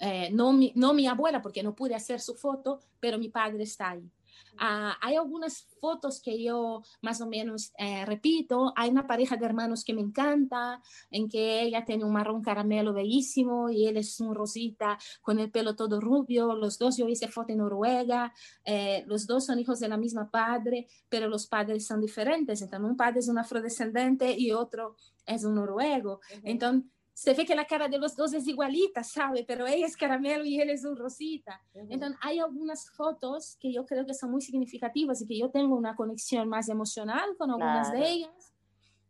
Eh, 0.00 0.30
no, 0.32 0.52
mi, 0.52 0.72
no 0.74 0.92
mi 0.94 1.06
abuela, 1.06 1.40
porque 1.40 1.62
no 1.62 1.76
pude 1.76 1.94
hacer 1.94 2.18
su 2.18 2.34
foto, 2.34 2.80
pero 2.98 3.18
mi 3.18 3.28
padre 3.28 3.62
está 3.62 3.90
ahí. 3.90 4.10
Ah, 4.58 4.96
hay 5.00 5.16
algunas 5.16 5.66
fotos 5.80 6.20
que 6.20 6.42
yo 6.42 6.82
más 7.02 7.20
o 7.20 7.26
menos 7.26 7.72
eh, 7.78 8.04
repito. 8.06 8.72
Hay 8.76 8.90
una 8.90 9.06
pareja 9.06 9.36
de 9.36 9.46
hermanos 9.46 9.84
que 9.84 9.94
me 9.94 10.00
encanta, 10.00 10.80
en 11.10 11.28
que 11.28 11.62
ella 11.62 11.84
tiene 11.84 12.04
un 12.04 12.12
marrón 12.12 12.42
caramelo 12.42 12.92
bellísimo 12.92 13.70
y 13.70 13.86
él 13.86 13.96
es 13.96 14.20
un 14.20 14.34
rosita 14.34 14.98
con 15.22 15.38
el 15.38 15.50
pelo 15.50 15.76
todo 15.76 16.00
rubio. 16.00 16.54
Los 16.54 16.78
dos, 16.78 16.96
yo 16.96 17.08
hice 17.08 17.28
foto 17.28 17.52
en 17.52 17.58
Noruega. 17.58 18.32
Eh, 18.64 19.04
los 19.06 19.26
dos 19.26 19.46
son 19.46 19.58
hijos 19.58 19.80
de 19.80 19.88
la 19.88 19.96
misma 19.96 20.30
padre, 20.30 20.86
pero 21.08 21.28
los 21.28 21.46
padres 21.46 21.86
son 21.86 22.00
diferentes. 22.00 22.62
Entonces, 22.62 22.90
un 22.90 22.96
padre 22.96 23.20
es 23.20 23.28
un 23.28 23.38
afrodescendente 23.38 24.34
y 24.36 24.52
otro 24.52 24.96
es 25.26 25.44
un 25.44 25.56
noruego. 25.56 26.20
Entonces, 26.42 26.90
se 27.16 27.32
ve 27.32 27.46
que 27.46 27.54
la 27.54 27.64
cara 27.64 27.88
de 27.88 27.96
los 27.96 28.14
dos 28.14 28.34
es 28.34 28.46
igualita, 28.46 29.02
¿sabe? 29.02 29.42
Pero 29.48 29.66
ella 29.66 29.86
es 29.86 29.96
caramelo 29.96 30.44
y 30.44 30.60
él 30.60 30.68
es 30.68 30.84
un 30.84 30.98
rosita. 30.98 31.62
Entonces, 31.72 32.18
hay 32.20 32.40
algunas 32.40 32.90
fotos 32.90 33.56
que 33.58 33.72
yo 33.72 33.86
creo 33.86 34.04
que 34.04 34.12
son 34.12 34.32
muy 34.32 34.42
significativas 34.42 35.22
y 35.22 35.26
que 35.26 35.38
yo 35.38 35.50
tengo 35.50 35.76
una 35.76 35.96
conexión 35.96 36.46
más 36.46 36.68
emocional 36.68 37.34
con 37.38 37.50
algunas 37.50 37.90
de 37.90 38.06
ellas. 38.06 38.54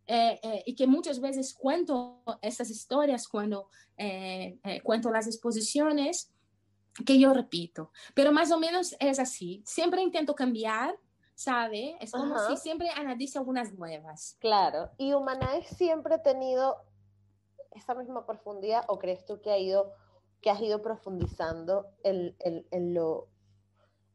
Eh, 0.07 0.39
eh, 0.41 0.63
y 0.67 0.77
que 0.77 0.87
muchas 0.87 1.19
veces 1.19 1.53
cuento 1.53 2.23
estas 2.43 2.71
historias 2.71 3.27
cuando 3.27 3.71
eh, 3.97 4.61
cuento 4.85 5.11
las 5.11 5.27
exposiciones 5.27 6.33
que 7.05 7.19
yo 7.19 7.35
repito. 7.35 7.91
Pero 8.15 8.31
más 8.31 8.53
o 8.53 8.59
menos 8.61 8.95
es 9.01 9.19
así. 9.19 9.65
Siempre 9.67 10.01
intento 10.01 10.37
cambiar, 10.37 10.97
¿sabe? 11.35 11.97
Es 12.01 12.13
como 12.13 12.39
si 12.47 12.57
siempre 12.57 12.89
analice 12.91 13.37
algunas 13.37 13.73
nuevas. 13.73 14.37
Claro. 14.39 14.93
Y 14.97 15.13
Humanae 15.13 15.65
siempre 15.65 16.15
ha 16.15 16.23
tenido 16.23 16.77
esa 17.77 17.95
misma 17.95 18.27
profundidad 18.27 18.85
o 18.89 18.99
crees 18.99 19.25
tú 19.25 19.41
que, 19.41 19.51
ha 19.51 19.59
ido, 19.59 19.93
que 20.41 20.51
has 20.51 20.61
ido 20.61 20.83
profundizando 20.83 21.87
en, 22.03 22.35
lo, 22.95 23.29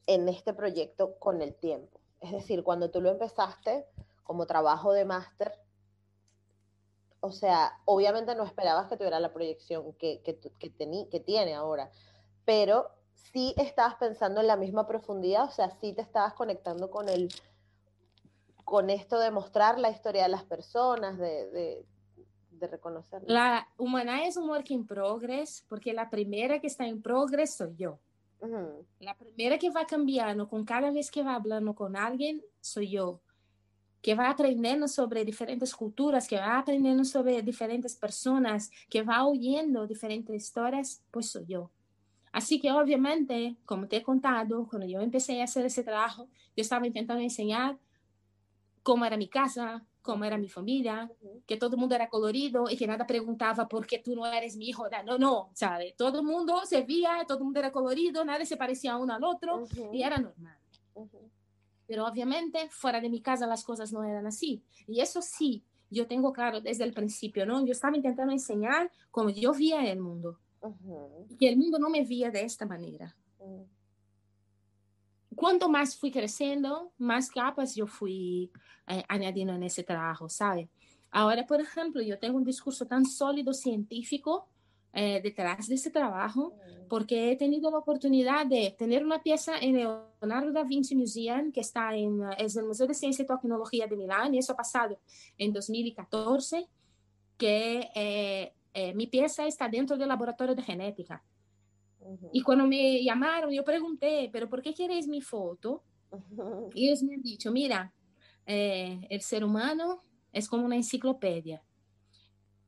en 0.08 0.28
este 0.30 0.54
proyecto 0.54 1.18
con 1.20 1.42
el 1.42 1.56
tiempo? 1.56 2.00
Es 2.20 2.32
decir, 2.32 2.64
cuando 2.64 2.92
tú 2.92 3.02
lo 3.02 3.10
empezaste 3.10 3.86
como 4.24 4.46
trabajo 4.46 4.94
de 4.94 5.06
máster, 5.06 5.54
o 7.20 7.32
sea, 7.32 7.80
obviamente 7.86 8.36
no 8.36 8.44
esperabas 8.44 8.88
que 8.88 8.98
tuviera 8.98 9.20
la 9.20 9.34
proyección 9.34 9.94
que, 9.94 10.22
que, 10.22 10.40
que, 10.40 11.08
que 11.10 11.20
tiene 11.20 11.54
ahora, 11.54 11.92
pero 12.46 12.90
sí 13.14 13.54
estabas 13.58 13.96
pensando 13.96 14.42
en 14.42 14.48
la 14.48 14.56
misma 14.56 14.88
profundidad, 14.88 15.46
o 15.46 15.52
sea, 15.52 15.70
sí 15.80 15.94
te 15.94 16.02
estabas 16.02 16.34
conectando 16.34 16.90
con 16.90 17.10
el 17.10 17.30
con 18.64 18.90
esto 18.90 19.20
de 19.20 19.32
mostrar 19.32 19.78
la 19.80 19.90
historia 19.90 20.24
de 20.24 20.30
las 20.30 20.44
personas, 20.44 21.18
de 21.18 21.86
reconocerlo. 22.68 23.28
La 23.28 23.68
humana 23.78 24.26
es 24.26 24.38
un 24.38 24.50
work 24.50 24.72
in 24.72 24.86
progress 24.86 25.66
porque 25.68 25.94
la 25.94 26.10
primera 26.10 26.60
que 26.60 26.68
está 26.68 26.86
en 26.88 27.02
progress 27.02 27.56
soy 27.56 27.76
yo. 27.78 28.00
La 29.00 29.16
primera 29.16 29.58
que 29.58 29.70
va 29.70 29.86
cambiando 29.86 30.50
con 30.50 30.66
cada 30.66 30.90
vez 30.92 31.12
que 31.12 31.22
va 31.22 31.36
hablando 31.36 31.76
con 31.76 31.96
alguien 31.96 32.44
soy 32.60 32.90
yo. 32.90 33.22
Que 34.02 34.16
va 34.16 34.32
aprendiendo 34.32 34.88
sobre 34.88 35.24
diferentes 35.24 35.76
culturas, 35.76 36.28
que 36.28 36.38
va 36.38 36.58
aprendiendo 36.58 37.04
sobre 37.04 37.42
diferentes 37.44 37.96
personas, 37.96 38.72
que 38.90 39.04
va 39.04 39.26
oyendo 39.28 39.86
diferentes 39.86 40.36
historias, 40.36 41.04
pues 41.12 41.30
soy 41.30 41.46
yo. 41.46 41.70
Así 42.32 42.60
que 42.60 42.72
obviamente, 42.72 43.58
como 43.66 43.88
te 43.88 43.98
he 43.98 44.02
contado, 44.02 44.66
cuando 44.68 44.88
yo 44.88 45.02
empecé 45.02 45.42
a 45.42 45.44
hacer 45.44 45.66
ese 45.66 45.84
trabajo, 45.84 46.28
yo 46.56 46.62
estaba 46.62 46.88
intentando 46.88 47.22
enseñar 47.22 47.78
cómo 48.82 49.06
era 49.06 49.18
mi 49.18 49.28
casa, 49.28 49.86
cómo 50.02 50.26
era 50.26 50.38
mi 50.38 50.50
familia, 50.50 51.12
que 51.46 51.58
todo 51.58 51.76
el 51.76 51.80
mundo 51.80 51.96
era 51.96 52.10
colorido 52.10 52.66
y 52.70 52.78
que 52.78 52.88
nada 52.88 53.06
preguntaba 53.06 53.68
por 53.68 53.86
qué 53.86 54.00
tú 54.00 54.16
no 54.16 54.26
eres 54.26 54.56
mi 54.56 54.70
hijo. 54.70 54.88
No, 55.06 55.18
no, 55.18 55.50
¿sabe? 55.54 55.94
Todo 55.98 56.20
el 56.20 56.26
mundo 56.26 56.62
se 56.66 56.84
veía, 56.84 57.24
todo 57.28 57.40
el 57.40 57.44
mundo 57.46 57.60
era 57.60 57.72
colorido, 57.72 58.26
nadie 58.26 58.46
se 58.46 58.58
parecía 58.58 58.98
uno 58.98 59.14
al 59.14 59.24
otro 59.24 59.64
y 59.92 60.04
era 60.04 60.18
normal. 60.18 60.58
Pero 61.88 62.06
obviamente 62.08 62.70
fuera 62.70 63.02
de 63.02 63.10
mi 63.10 63.22
casa 63.22 63.46
las 63.48 63.64
cosas 63.64 63.92
no 63.92 64.04
eran 64.04 64.26
así. 64.26 64.64
Y 64.88 65.02
eso 65.02 65.22
sí, 65.22 65.64
yo 65.90 66.08
tengo 66.08 66.32
claro 66.32 66.62
desde 66.62 66.84
el 66.84 66.94
principio, 66.94 67.46
¿no? 67.46 67.66
Yo 67.66 67.74
estaba 67.74 67.96
intentando 67.96 68.32
enseñar 68.32 68.92
como 69.12 69.30
yo 69.30 69.54
veía 69.54 69.92
el 69.92 70.00
mundo. 70.00 70.40
Y 71.30 71.36
que 71.38 71.50
el 71.50 71.58
mundo 71.58 71.80
no 71.80 71.90
me 71.90 72.04
veía 72.04 72.32
de 72.32 72.44
esta 72.44 72.66
manera. 72.66 73.16
Cuanto 75.36 75.70
más 75.70 75.96
fui 75.96 76.12
creciendo, 76.12 76.92
más 76.98 77.30
capas 77.30 77.76
yo 77.76 77.88
fui 77.88 78.52
eh, 78.88 79.04
añadiendo 79.08 79.54
en 79.54 79.64
ese 79.64 79.84
trabajo, 79.84 80.28
¿sabe? 80.28 80.70
Ahora, 81.10 81.46
por 81.46 81.62
ejemplo, 81.62 82.02
yo 82.02 82.20
tengo 82.20 82.38
un 82.38 82.44
discurso 82.44 82.86
tan 82.86 83.06
sólido 83.06 83.54
científico 83.54 84.48
eh, 84.94 85.22
detrás 85.24 85.68
de 85.68 85.76
ese 85.76 85.90
trabajo 85.90 86.54
mm. 86.54 86.88
porque 86.90 87.32
he 87.32 87.38
tenido 87.38 87.72
la 87.72 87.78
oportunidad 87.78 88.46
de 88.46 88.76
tener 88.78 89.06
una 89.06 89.24
pieza 89.24 89.58
en 89.58 89.78
el 89.78 89.88
Leonardo 90.22 90.52
da 90.52 90.64
Vinci 90.66 90.96
Museum 90.96 91.54
que 91.54 91.62
está 91.62 91.96
en 91.96 92.22
es 92.38 92.58
el 92.58 92.66
Museo 92.66 92.88
de 92.88 92.94
Ciencia 92.94 93.24
y 93.24 93.26
Tecnología 93.26 93.88
de 93.88 93.96
Milán 93.96 94.36
y 94.36 94.40
eso 94.40 94.52
ha 94.52 94.58
pasado 94.58 95.00
en 95.38 95.54
2014 95.54 96.68
que 97.38 97.90
eh, 97.96 98.94
mi 98.94 99.08
pieza 99.08 99.48
está 99.48 99.70
dentro 99.70 99.96
del 99.96 100.10
laboratorio 100.10 100.56
de 100.56 100.62
genética 100.62 101.24
y 102.32 102.42
cuando 102.42 102.68
me 102.68 103.04
llamaron, 103.04 103.52
yo 103.52 103.64
pregunté, 103.64 104.30
¿pero 104.32 104.50
por 104.50 104.62
qué 104.62 104.74
queréis 104.74 105.08
mi 105.08 105.22
foto? 105.22 105.84
Y 106.74 106.88
ellos 106.88 107.04
me 107.04 107.16
han 107.16 107.22
dicho, 107.22 107.52
mira, 107.52 107.94
eh, 108.46 109.06
el 109.10 109.22
ser 109.22 109.44
humano 109.44 110.04
es 110.32 110.48
como 110.48 110.66
una 110.66 110.76
enciclopedia. 110.76 111.64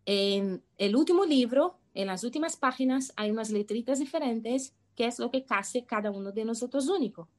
en 0.06 0.62
el 0.78 0.96
último 0.96 1.24
libro, 1.24 1.80
en 1.94 2.08
las 2.08 2.24
últimas 2.24 2.58
páginas, 2.58 3.14
hay 3.16 3.32
unas 3.32 3.52
letritas 3.52 4.00
diferentes, 4.00 4.76
que 4.96 5.06
es 5.06 5.18
lo 5.18 5.32
que 5.32 5.46
hace 5.50 5.86
cada 5.86 6.12
uno 6.12 6.32
de 6.32 6.44
nosotros 6.44 6.90
único. 6.90 7.30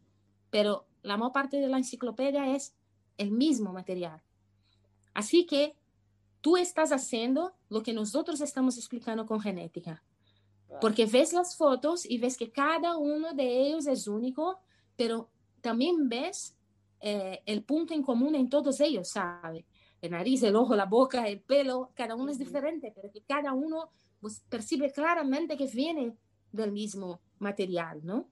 Pero 0.51 0.87
la 1.03 1.17
mayor 1.17 1.33
parte 1.33 1.59
de 1.59 1.69
la 1.69 1.77
enciclopedia 1.77 2.55
es 2.55 2.75
el 3.19 3.31
mismo 3.31 3.73
material. 3.73 4.23
Así 5.13 5.47
que 5.47 5.77
tú 6.41 6.57
estás 6.57 6.91
haciendo 6.91 7.55
lo 7.69 7.83
que 7.83 7.93
nosotros 7.93 8.41
estamos 8.41 8.77
explicando 8.79 9.27
con 9.27 9.41
genética. 9.41 10.03
Porque 10.81 11.07
ves 11.07 11.33
las 11.33 11.57
fotos 11.57 12.09
y 12.09 12.19
ves 12.19 12.37
que 12.37 12.51
cada 12.51 12.97
uno 12.97 13.33
de 13.33 13.67
ellos 13.67 13.87
es 13.87 14.07
único, 14.09 14.59
pero 14.97 15.31
también 15.61 16.09
ves 16.09 16.57
eh, 17.01 17.41
el 17.47 17.63
punto 17.65 17.95
en 17.95 18.03
común 18.03 18.35
en 18.35 18.49
todos 18.49 18.81
ellos, 18.81 19.09
¿sabe? 19.09 19.65
El 20.01 20.11
nariz, 20.11 20.43
el 20.43 20.57
ojo, 20.57 20.75
la 20.75 20.87
boca, 20.87 21.27
el 21.29 21.41
pelo, 21.41 21.91
cada 21.95 22.15
uno 22.15 22.31
es 22.31 22.39
diferente, 22.39 22.93
pero 22.95 23.11
que 23.11 23.23
cada 23.23 23.53
uno 23.53 23.91
pues, 24.21 24.43
percibe 24.49 24.91
claramente 24.93 25.57
que 25.57 25.67
viene 25.67 26.17
del 26.53 26.73
mismo 26.73 27.21
material, 27.39 28.01
¿no? 28.05 28.29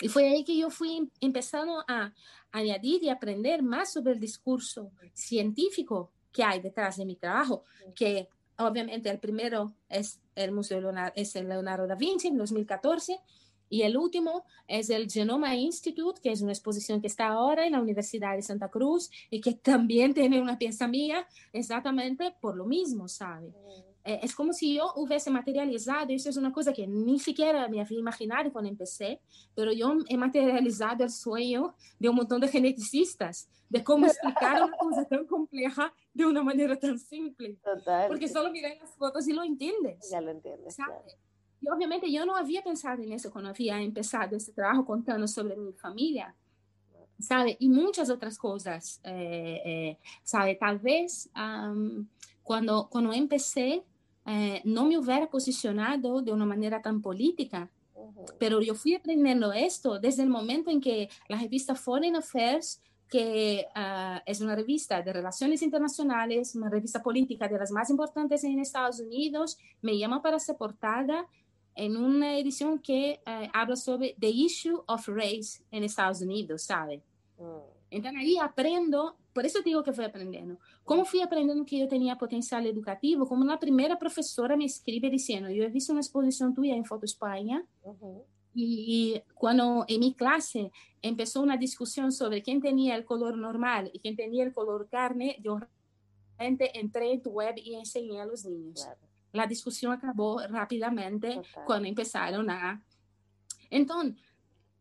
Y 0.00 0.08
fue 0.08 0.28
ahí 0.28 0.44
que 0.44 0.56
yo 0.56 0.70
fui 0.70 1.10
empezando 1.20 1.84
a 1.86 2.12
añadir 2.50 3.02
y 3.02 3.08
aprender 3.08 3.62
más 3.62 3.92
sobre 3.92 4.12
el 4.12 4.20
discurso 4.20 4.90
científico 5.12 6.10
que 6.32 6.42
hay 6.42 6.60
detrás 6.60 6.96
de 6.96 7.06
mi 7.06 7.16
trabajo, 7.16 7.62
que 7.94 8.28
obviamente 8.58 9.10
el 9.10 9.18
primero 9.18 9.72
es 9.88 10.20
el 10.34 10.52
Museo 10.52 10.80
Leonardo, 10.80 11.12
es 11.16 11.34
el 11.36 11.48
Leonardo 11.48 11.86
da 11.86 11.94
Vinci 11.94 12.28
en 12.28 12.38
2014 12.38 13.20
y 13.68 13.82
el 13.82 13.96
último 13.96 14.44
es 14.68 14.90
el 14.90 15.10
Genoma 15.10 15.56
Institute, 15.56 16.20
que 16.22 16.32
es 16.32 16.42
una 16.42 16.52
exposición 16.52 17.00
que 17.00 17.06
está 17.06 17.28
ahora 17.28 17.66
en 17.66 17.72
la 17.72 17.80
Universidad 17.80 18.36
de 18.36 18.42
Santa 18.42 18.68
Cruz 18.68 19.10
y 19.30 19.40
que 19.40 19.54
también 19.54 20.14
tiene 20.14 20.40
una 20.40 20.58
pieza 20.58 20.86
mía 20.86 21.26
exactamente 21.52 22.34
por 22.40 22.56
lo 22.56 22.66
mismo, 22.66 23.08
¿sabe? 23.08 23.52
Eh, 24.04 24.20
es 24.22 24.34
como 24.34 24.52
si 24.52 24.74
yo 24.74 24.92
hubiese 24.96 25.30
materializado, 25.30 26.10
eso 26.10 26.28
es 26.28 26.36
una 26.36 26.52
cosa 26.52 26.72
que 26.72 26.86
ni 26.86 27.18
siquiera 27.18 27.66
me 27.68 27.80
había 27.80 27.98
imaginado 27.98 28.52
cuando 28.52 28.70
empecé, 28.70 29.18
pero 29.54 29.72
yo 29.72 29.94
he 30.08 30.16
materializado 30.16 31.04
el 31.04 31.10
sueño 31.10 31.74
de 31.98 32.10
un 32.10 32.16
montón 32.16 32.40
de 32.40 32.48
geneticistas, 32.48 33.48
de 33.70 33.82
cómo 33.82 34.06
explicar 34.06 34.62
una 34.62 34.76
cosa 34.76 35.04
tan 35.06 35.26
compleja 35.26 35.92
de 36.12 36.26
una 36.26 36.42
manera 36.42 36.78
tan 36.78 36.98
simple. 36.98 37.56
Total. 37.64 38.08
Porque 38.08 38.28
solo 38.28 38.50
miras 38.50 38.78
las 38.78 38.94
fotos 38.94 39.26
y 39.26 39.32
lo 39.32 39.42
entiendes. 39.42 40.10
Ya 40.10 40.20
lo 40.20 40.30
entiendes. 40.30 40.74
¿sabe? 40.74 40.96
claro. 40.96 41.18
Y 41.64 41.68
obviamente 41.70 42.12
yo 42.12 42.26
no 42.26 42.36
había 42.36 42.62
pensado 42.62 43.02
en 43.02 43.12
eso 43.12 43.30
cuando 43.30 43.48
había 43.48 43.80
empezado 43.80 44.36
este 44.36 44.52
trabajo 44.52 44.84
contando 44.84 45.26
sobre 45.26 45.56
mi 45.56 45.72
familia, 45.72 46.34
¿sabe? 47.18 47.56
Y 47.58 47.70
muchas 47.70 48.10
otras 48.10 48.36
cosas, 48.36 49.00
eh, 49.02 49.62
eh, 49.64 49.98
¿sabe? 50.22 50.56
Tal 50.56 50.78
vez 50.78 51.30
am, 51.32 52.06
cuando, 52.42 52.86
cuando 52.90 53.14
empecé 53.14 53.82
eh, 54.26 54.62
no 54.64 54.86
me 54.86 54.98
hubiera 54.98 55.28
posicionado 55.28 56.22
de 56.22 56.32
una 56.32 56.46
manera 56.46 56.80
tan 56.80 57.02
política, 57.02 57.70
Ujú. 57.94 58.24
pero 58.38 58.60
yo 58.60 58.74
fui 58.74 58.94
aprendiendo 58.94 59.52
esto 59.52 59.98
desde 59.98 60.22
el 60.22 60.30
momento 60.30 60.70
en 60.70 60.80
que 60.80 61.08
la 61.28 61.38
revista 61.38 61.74
Foreign 61.74 62.16
Affairs, 62.16 62.80
que 63.08 63.66
ah, 63.74 64.22
es 64.24 64.40
una 64.40 64.56
revista 64.56 65.02
de 65.02 65.12
relaciones 65.12 65.62
internacionales, 65.62 66.54
una 66.54 66.70
revista 66.70 67.02
política 67.02 67.48
de 67.48 67.58
las 67.58 67.70
más 67.70 67.90
importantes 67.90 68.42
en 68.44 68.58
Estados 68.58 68.98
Unidos, 69.00 69.58
me 69.82 69.98
llama 69.98 70.22
para 70.22 70.38
ser 70.38 70.56
portada 70.56 71.26
en 71.74 71.96
una 71.96 72.38
edición 72.38 72.78
que 72.78 73.20
eh, 73.26 73.50
habla 73.52 73.76
sobre 73.76 74.16
the 74.18 74.28
issue 74.28 74.82
of 74.86 75.06
race 75.08 75.62
en 75.70 75.84
Estados 75.84 76.22
Unidos, 76.22 76.62
¿sabe? 76.62 77.02
Mm. 77.38 77.73
Entonces 77.94 78.20
ahí 78.20 78.36
aprendo, 78.38 79.16
por 79.32 79.46
eso 79.46 79.62
digo 79.62 79.84
que 79.84 79.92
fui 79.92 80.04
aprendiendo. 80.04 80.58
¿Cómo 80.84 81.04
fui 81.04 81.20
aprendiendo 81.20 81.64
que 81.64 81.78
yo 81.78 81.86
tenía 81.86 82.18
potencial 82.18 82.66
educativo? 82.66 83.26
Como 83.26 83.44
la 83.44 83.58
primera 83.58 83.98
profesora 83.98 84.56
me 84.56 84.64
escribe 84.64 85.08
diciendo, 85.10 85.48
yo 85.48 85.62
he 85.62 85.68
visto 85.68 85.92
una 85.92 86.00
exposición 86.00 86.52
tuya 86.54 86.74
en 86.74 86.84
Foto 86.84 87.04
España 87.04 87.64
Ujú. 87.84 88.24
y 88.52 89.22
cuando 89.34 89.84
en 89.86 90.00
mi 90.00 90.12
clase 90.12 90.72
empezó 91.02 91.40
una 91.40 91.56
discusión 91.56 92.10
sobre 92.10 92.42
quién 92.42 92.60
tenía 92.60 92.96
el 92.96 93.04
color 93.04 93.38
normal 93.38 93.90
y 93.92 94.00
quién 94.00 94.16
tenía 94.16 94.42
el 94.42 94.52
color 94.52 94.88
carne, 94.88 95.36
yo 95.40 95.60
realmente 96.36 96.76
entré 96.78 97.12
en 97.12 97.22
tu 97.22 97.30
web 97.30 97.54
y 97.56 97.74
enseñé 97.74 98.20
a 98.20 98.26
los 98.26 98.44
niños. 98.44 98.82
Claro. 98.82 99.00
La 99.32 99.46
discusión 99.46 99.92
acabó 99.92 100.40
rápidamente 100.48 101.34
Total. 101.34 101.64
cuando 101.64 101.88
empezaron 101.88 102.50
a... 102.50 102.84
Entonces, 103.70 104.20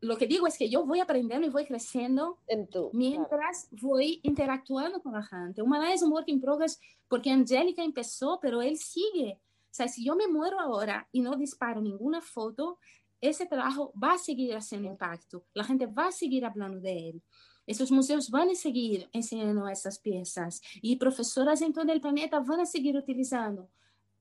lo 0.04 0.18
que 0.18 0.28
digo 0.28 0.48
es 0.48 0.58
que 0.58 0.70
yo 0.70 0.86
voy 0.86 1.00
aprendiendo 1.00 1.48
y 1.48 1.50
voy 1.50 1.66
creciendo 1.66 2.38
En 2.48 2.68
tú. 2.68 2.90
claro. 2.90 2.92
mientras 2.94 3.70
voy 3.72 4.20
interactuando 4.24 5.02
con 5.02 5.14
la 5.14 5.24
gente. 5.24 5.62
Humana 5.62 5.94
es 5.94 6.02
un 6.02 6.12
work 6.12 6.28
in 6.28 6.42
progress 6.42 6.80
porque 7.08 7.32
Angélica 7.32 7.84
empezó, 7.84 8.38
pero 8.42 8.62
él 8.62 8.78
sigue. 8.78 9.40
O 9.40 9.76
sea, 9.76 9.88
si 9.88 10.04
yo 10.04 10.16
me 10.16 10.28
muero 10.28 10.60
ahora 10.60 11.08
y 11.14 11.22
no 11.22 11.36
disparo 11.38 11.82
ninguna 11.82 12.20
foto, 12.20 12.80
ese 13.22 13.46
trabajo 13.46 13.94
va 14.02 14.14
a 14.14 14.18
seguir 14.18 14.54
haciendo 14.56 14.90
impacto. 14.90 15.46
La 15.54 15.64
gente 15.64 15.86
va 15.86 16.08
a 16.08 16.12
seguir 16.12 16.46
hablando 16.46 16.82
de 16.82 17.10
él. 17.10 17.24
Esos 17.66 17.90
museos 17.90 18.30
van 18.30 18.50
a 18.50 18.56
seguir 18.56 19.10
enseñando 19.14 19.70
estas 19.70 20.00
piezas 20.00 20.62
y 20.82 20.98
profesoras 20.98 21.62
en 21.62 21.72
todo 21.72 21.90
el 21.94 22.02
planeta 22.02 22.42
van 22.42 22.60
a 22.60 22.66
seguir 22.66 22.98
utilizando 22.98 23.70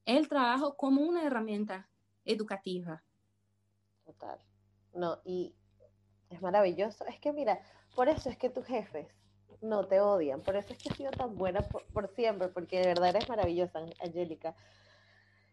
el 0.05 0.29
trabajo 0.29 0.77
como 0.77 1.03
una 1.03 1.25
herramienta 1.25 1.91
educativa. 2.25 3.03
Total. 4.05 4.39
No, 4.95 5.21
y 5.25 5.55
es 6.33 6.43
maravilloso. 6.43 7.05
Es 7.07 7.19
que 7.21 7.33
mira, 7.33 7.61
por 7.95 8.09
eso 8.09 8.29
es 8.31 8.37
que 8.37 8.51
tus 8.51 8.67
jefes 8.67 9.07
no 9.61 9.87
te 9.87 10.01
odian. 10.01 10.41
Por 10.41 10.57
eso 10.57 10.73
es 10.73 10.79
que 10.79 10.89
has 10.91 10.97
sido 10.97 11.11
tan 11.11 11.37
buena 11.37 11.61
por, 11.61 11.85
por 11.93 12.09
siempre, 12.09 12.49
porque 12.49 12.81
de 12.81 12.87
verdad 12.89 13.11
eres 13.11 13.29
maravillosa, 13.29 13.79
Ang- 13.81 13.95
Angélica. 14.01 14.55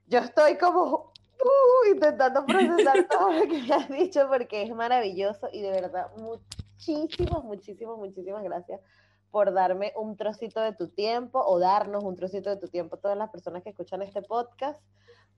Yo 0.08 0.20
estoy 0.20 0.58
como 0.58 1.12
uh, 1.44 1.92
intentando 1.94 2.46
procesar 2.46 3.08
todo 3.12 3.32
lo 3.32 3.42
que 3.42 3.62
me 3.62 3.74
has 3.74 3.90
dicho 3.90 4.28
porque 4.28 4.64
es 4.64 4.74
maravilloso 4.74 5.50
y 5.52 5.62
de 5.62 5.72
verdad 5.72 6.08
muchísimas, 6.18 7.44
muchísimas, 7.44 7.98
muchísimas 7.98 8.44
gracias 8.44 8.82
por 9.30 9.54
darme 9.54 9.94
un 9.96 10.18
trocito 10.18 10.60
de 10.62 10.74
tu 10.74 10.88
tiempo 10.88 11.40
o 11.40 11.60
darnos 11.60 12.04
un 12.04 12.16
trocito 12.16 12.50
de 12.50 12.58
tu 12.58 12.68
tiempo 12.68 12.96
a 12.96 13.00
todas 13.00 13.18
las 13.18 13.30
personas 13.30 13.62
que 13.62 13.70
escuchan 13.70 14.02
este 14.02 14.24
podcast 14.24 14.80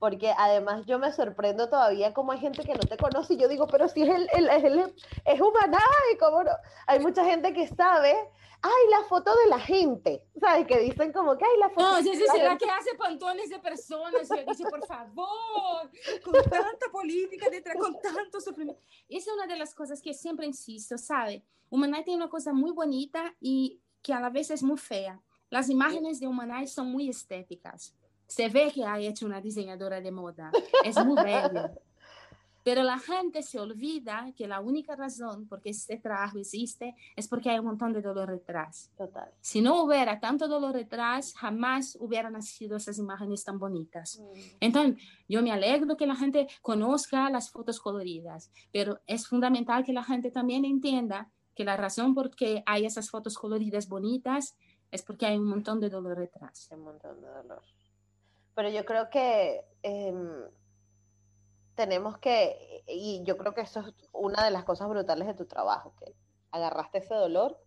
porque 0.02 0.34
además 0.36 0.84
yo 0.88 0.98
me 0.98 1.14
sorprendo 1.14 1.70
todavía 1.70 2.12
como 2.12 2.32
hay 2.32 2.40
gente 2.40 2.64
que 2.64 2.74
no 2.74 2.80
te 2.80 2.98
conoce 2.98 3.36
y 3.36 3.38
yo 3.38 3.48
digo, 3.48 3.68
pero 3.68 3.88
si 3.88 4.02
es 4.02 4.10
el, 4.10 4.28
el, 4.34 4.50
el- 4.50 4.96
es 5.26 5.40
humanaje, 5.40 6.18
¿cómo 6.20 6.44
no? 6.44 6.50
Hay 6.88 7.00
mucha 7.00 7.24
gente 7.24 7.54
que 7.54 7.68
sabe, 7.68 8.16
ay, 8.64 8.84
la 8.90 9.04
foto 9.08 9.32
de 9.44 9.48
la 9.48 9.60
gente, 9.60 10.24
¿sabes? 10.40 10.66
Que 10.66 10.80
dicen 10.80 11.14
como 11.14 11.38
que, 11.38 11.46
ay, 11.46 11.60
la 11.60 11.70
foto 11.70 11.82
No, 11.88 11.96
de 11.98 12.02
sí, 12.02 12.16
sí, 12.16 12.24
la 12.26 12.34
será 12.34 12.50
gente". 12.50 12.66
que 12.66 12.72
hace 12.72 12.96
pantones 12.96 13.50
de 13.52 13.60
personas. 13.60 14.24
Y 14.24 14.38
yo 14.38 14.44
dije, 14.52 14.64
por 14.72 14.84
favor, 14.88 15.92
con 16.24 16.34
tanta 16.50 16.88
política 16.92 17.48
detrás, 17.52 17.78
con 17.78 18.00
tanto 18.02 18.42
sufrimiento. 18.42 18.82
Esa 19.08 19.30
es 19.30 19.36
una 19.38 19.46
de 19.46 19.56
las 19.60 19.76
cosas 19.76 20.02
que 20.02 20.16
siempre 20.16 20.48
insisto, 20.48 20.98
¿sabe? 20.98 21.46
Humanay 21.70 22.04
tiene 22.04 22.24
una 22.24 22.30
cosa 22.32 22.54
muy 22.54 22.72
bonita 22.72 23.36
y 23.40 23.80
que 24.02 24.14
a 24.14 24.20
la 24.20 24.32
vez 24.32 24.50
es 24.50 24.64
muy 24.64 24.80
fea. 24.80 25.22
Las 25.52 25.70
imágenes 25.70 26.20
de 26.20 26.26
Humanay 26.26 26.66
son 26.66 26.92
muy 26.92 27.08
estéticas. 27.08 27.94
Se 28.32 28.48
ve 28.48 28.72
que 28.74 28.86
ha 28.86 28.98
hecho 28.98 29.26
una 29.26 29.42
diseñadora 29.42 30.00
de 30.00 30.10
moda. 30.10 30.52
Es 30.86 30.96
muy 31.06 31.22
bello. 31.22 31.70
Pero 32.64 32.82
la 32.82 32.98
gente 32.98 33.44
se 33.44 33.60
olvida 33.60 34.32
que 34.38 34.48
la 34.48 34.62
única 34.62 34.96
razón 34.96 35.50
por 35.50 35.60
qué 35.62 35.72
este 35.72 35.98
trabajo 35.98 36.38
existe 36.38 36.96
es 37.18 37.28
porque 37.28 37.50
hay 37.50 37.60
un 37.60 37.66
montón 37.66 37.92
de 37.92 38.02
dolor 38.02 38.32
detrás. 38.32 38.90
Total. 38.98 39.30
Si 39.42 39.60
no 39.60 39.84
hubiera 39.84 40.22
tanto 40.22 40.48
dolor 40.48 40.74
detrás, 40.74 41.34
jamás 41.34 41.98
hubieran 42.00 42.32
nacido 42.32 42.78
esas 42.78 42.98
imágenes 43.00 43.44
tan 43.44 43.60
bonitas. 43.60 44.22
Mm, 44.22 44.40
Entonces, 44.62 45.04
yo 45.28 45.42
me 45.42 45.52
alegro 45.52 45.98
que 45.98 46.08
la 46.08 46.16
gente 46.16 46.48
conozca 46.62 47.30
las 47.30 47.52
fotos 47.52 47.82
coloridas, 47.82 48.50
pero 48.72 49.02
es 49.08 49.28
fundamental 49.28 49.84
que 49.84 49.92
la 49.92 50.06
gente 50.06 50.32
también 50.32 50.64
entienda 50.64 51.30
que 51.54 51.66
la 51.66 51.76
razón 51.76 52.16
por 52.16 52.34
qué 52.34 52.64
hay 52.66 52.86
esas 52.86 53.10
fotos 53.10 53.38
coloridas 53.38 53.90
bonitas 53.90 54.56
es 54.90 55.02
porque 55.02 55.26
hay 55.26 55.38
un 55.38 55.50
montón 55.50 55.82
de 55.82 55.90
dolor 55.90 56.18
detrás. 56.18 56.70
Un 56.72 56.84
montón 56.84 57.20
de 57.20 57.28
dolor. 57.28 57.62
Pero 58.62 58.76
yo 58.76 58.86
creo 58.86 59.10
que 59.10 59.66
em, 59.82 60.44
tenemos 61.74 62.20
que, 62.20 62.84
y 62.86 63.24
yo 63.24 63.36
creo 63.36 63.56
que 63.56 63.62
eso 63.62 63.80
es 63.80 63.88
una 64.12 64.46
de 64.46 64.52
las 64.52 64.66
cosas 64.66 64.88
brutales 64.88 65.26
de 65.26 65.34
tu 65.34 65.48
trabajo, 65.48 65.96
que 65.98 66.14
agarraste 66.52 67.00
ese 67.00 67.16
dolor 67.16 67.60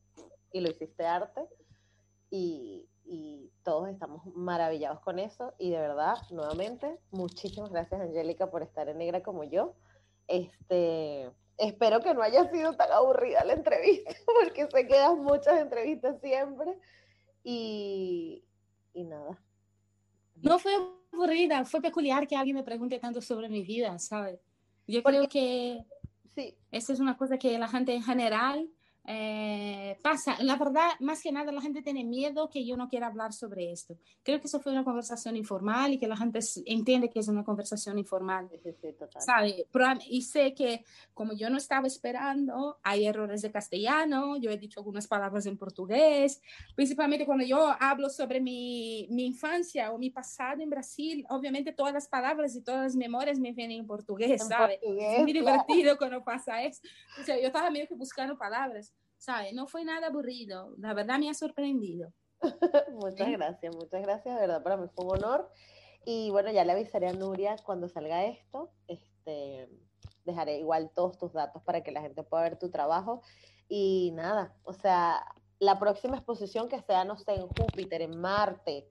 y 0.53 0.61
lo 0.61 0.71
hiciste 0.71 1.05
arte 1.05 1.49
y, 2.31 2.89
todos 3.65 3.89
estamos 3.89 4.25
maravillados 4.37 5.01
con 5.01 5.19
eso 5.19 5.53
y 5.59 5.71
de 5.71 5.79
verdad, 5.79 6.19
nuevamente, 6.31 7.01
muchísimas 7.11 7.71
gracias 7.71 8.01
Angélica 8.01 8.51
por 8.51 8.63
estar 8.63 8.89
en 8.89 8.99
Negra 8.99 9.21
como 9.23 9.43
yo. 9.43 9.75
Este, 10.29 11.29
espero 11.57 12.01
que 12.03 12.15
no 12.15 12.23
haya 12.23 12.49
sido 12.51 12.77
tan 12.77 12.93
aburrida 12.93 13.45
la 13.45 13.55
entrevista, 13.55 14.13
porque 14.41 14.69
sé 14.71 14.87
que 14.87 14.97
das 14.97 15.17
muchas 15.17 15.61
entrevistas 15.61 16.21
siempre 16.21 16.79
y, 17.43 18.45
y 18.93 19.05
nada. 19.05 19.41
No 20.45 20.59
fue 20.59 20.73
aburrida, 21.13 21.65
fue 21.65 21.81
peculiar 21.81 22.27
que 22.27 22.37
alguien 22.37 22.57
me 22.57 22.63
pregunte 22.63 22.99
tanto 22.99 23.21
sobre 23.21 23.49
mi 23.49 23.63
vida, 23.63 23.99
¿sabes? 23.99 24.41
Yo 24.87 25.03
creo 25.03 25.29
que 25.29 25.85
Sí, 26.35 26.57
esa 26.73 26.93
es 26.93 27.01
una 27.01 27.17
cosa 27.17 27.39
que 27.39 27.59
la 27.59 27.69
gente 27.69 27.95
en 27.95 28.03
general 28.03 28.69
eh, 29.07 29.99
pasa, 30.03 30.37
la 30.41 30.57
verdad, 30.57 30.91
más 31.01 31.23
que 31.23 31.31
nada 31.31 31.53
la 31.53 31.61
gente 31.61 31.83
tiene 31.83 32.05
miedo 32.05 32.49
que 32.49 32.65
yo 32.65 32.77
no 32.77 32.89
quiera 32.89 33.09
hablar 33.09 33.33
sobre 33.33 33.71
esto. 33.71 33.99
Creo 34.23 34.41
que 34.41 34.47
eso 34.47 34.61
fue 34.61 34.73
una 34.73 34.85
conversación 34.85 35.37
informal 35.37 35.93
y 35.93 35.99
que 35.99 36.09
la 36.09 36.17
gente 36.17 36.41
entiende 36.65 37.11
que 37.11 37.21
es 37.21 37.29
una 37.29 37.45
conversación 37.45 37.99
informal. 37.99 38.49
Sí, 38.63 38.73
sí, 38.81 38.93
total. 38.99 39.21
¿sabe? 39.21 39.67
Pero, 39.71 39.87
y 40.09 40.23
sé 40.23 40.55
que 40.55 40.85
como 41.13 41.35
yo 41.35 41.51
no 41.51 41.59
estaba 41.59 41.87
esperando, 41.87 42.79
hay 42.83 43.05
errores 43.07 43.43
de 43.43 43.53
castellano, 43.53 44.37
yo 44.39 44.51
he 44.51 44.57
dicho 44.57 44.81
algunas 44.81 45.07
palabras 45.07 45.45
en 45.47 45.59
portugués, 45.59 46.41
principalmente 46.75 47.27
cuando 47.27 47.45
yo 47.45 47.75
hablo 47.79 48.09
sobre 48.09 48.41
mi, 48.41 49.07
mi 49.11 49.27
infancia 49.27 49.93
o 49.93 49.99
mi 49.99 50.11
pasado 50.11 50.63
en 50.63 50.71
Brasil, 50.71 51.27
obviamente 51.29 51.73
todas 51.73 51.93
las 51.93 52.09
palabras 52.09 52.57
y 52.57 52.63
todas 52.63 52.83
las 52.83 52.97
memorias 52.97 53.39
me 53.39 53.53
vienen 53.53 53.81
en 53.81 53.87
portugués, 53.87 54.41
En 54.41 54.49
¿sabe? 54.49 54.79
portugués, 54.79 55.13
es 55.19 55.23
muy 55.23 55.33
claro. 55.33 55.65
divertido 55.67 55.99
cuando 55.99 56.25
pasa 56.25 56.63
eso. 56.63 56.81
O 57.21 57.25
sea, 57.25 57.39
yo 57.39 57.47
estaba 57.49 57.71
medio 57.71 57.87
que 57.87 57.95
buscando 57.95 58.39
palabras, 58.39 58.94
¿sabe? 59.25 59.53
No 59.55 59.67
fue 59.67 59.85
nada 59.85 60.09
aburrido, 60.09 60.75
la 60.79 60.93
verdad 60.95 61.19
me 61.19 61.31
ha 61.31 61.35
sorprendido. 61.35 62.13
Muchas 62.93 63.27
Sí. 63.27 63.33
gracias, 63.33 63.75
muchas 63.75 64.03
gracias, 64.03 64.35
de 64.35 64.41
verdad, 64.41 64.63
para 64.63 64.77
mí 64.77 64.87
fue 64.95 65.05
un 65.07 65.13
honor. 65.13 65.51
Y 66.05 66.31
bueno, 66.31 66.51
ya 66.53 66.65
le 66.65 66.73
avisaré 66.73 67.09
a 67.09 67.13
Nuria 67.15 67.57
cuando 67.65 67.89
salga 67.89 68.27
esto. 68.27 68.71
Este, 68.87 69.71
dejaré 70.27 70.59
igual 70.59 70.91
todos 70.95 71.17
tus 71.17 71.33
datos 71.33 71.63
para 71.63 71.83
que 71.83 71.93
la 71.93 72.03
gente 72.03 72.23
pueda 72.23 72.43
ver 72.43 72.59
tu 72.59 72.71
trabajo. 72.71 73.23
Y 73.69 74.13
nada, 74.15 74.55
o 74.65 74.75
sea, 74.75 75.25
la 75.59 75.79
próxima 75.79 76.17
exposición 76.17 76.69
que 76.69 76.83
sea, 76.83 77.05
no 77.07 77.17
sé, 77.17 77.33
en 77.37 77.49
Júpiter, 77.49 78.03
en 78.03 78.21
Marte. 78.21 78.91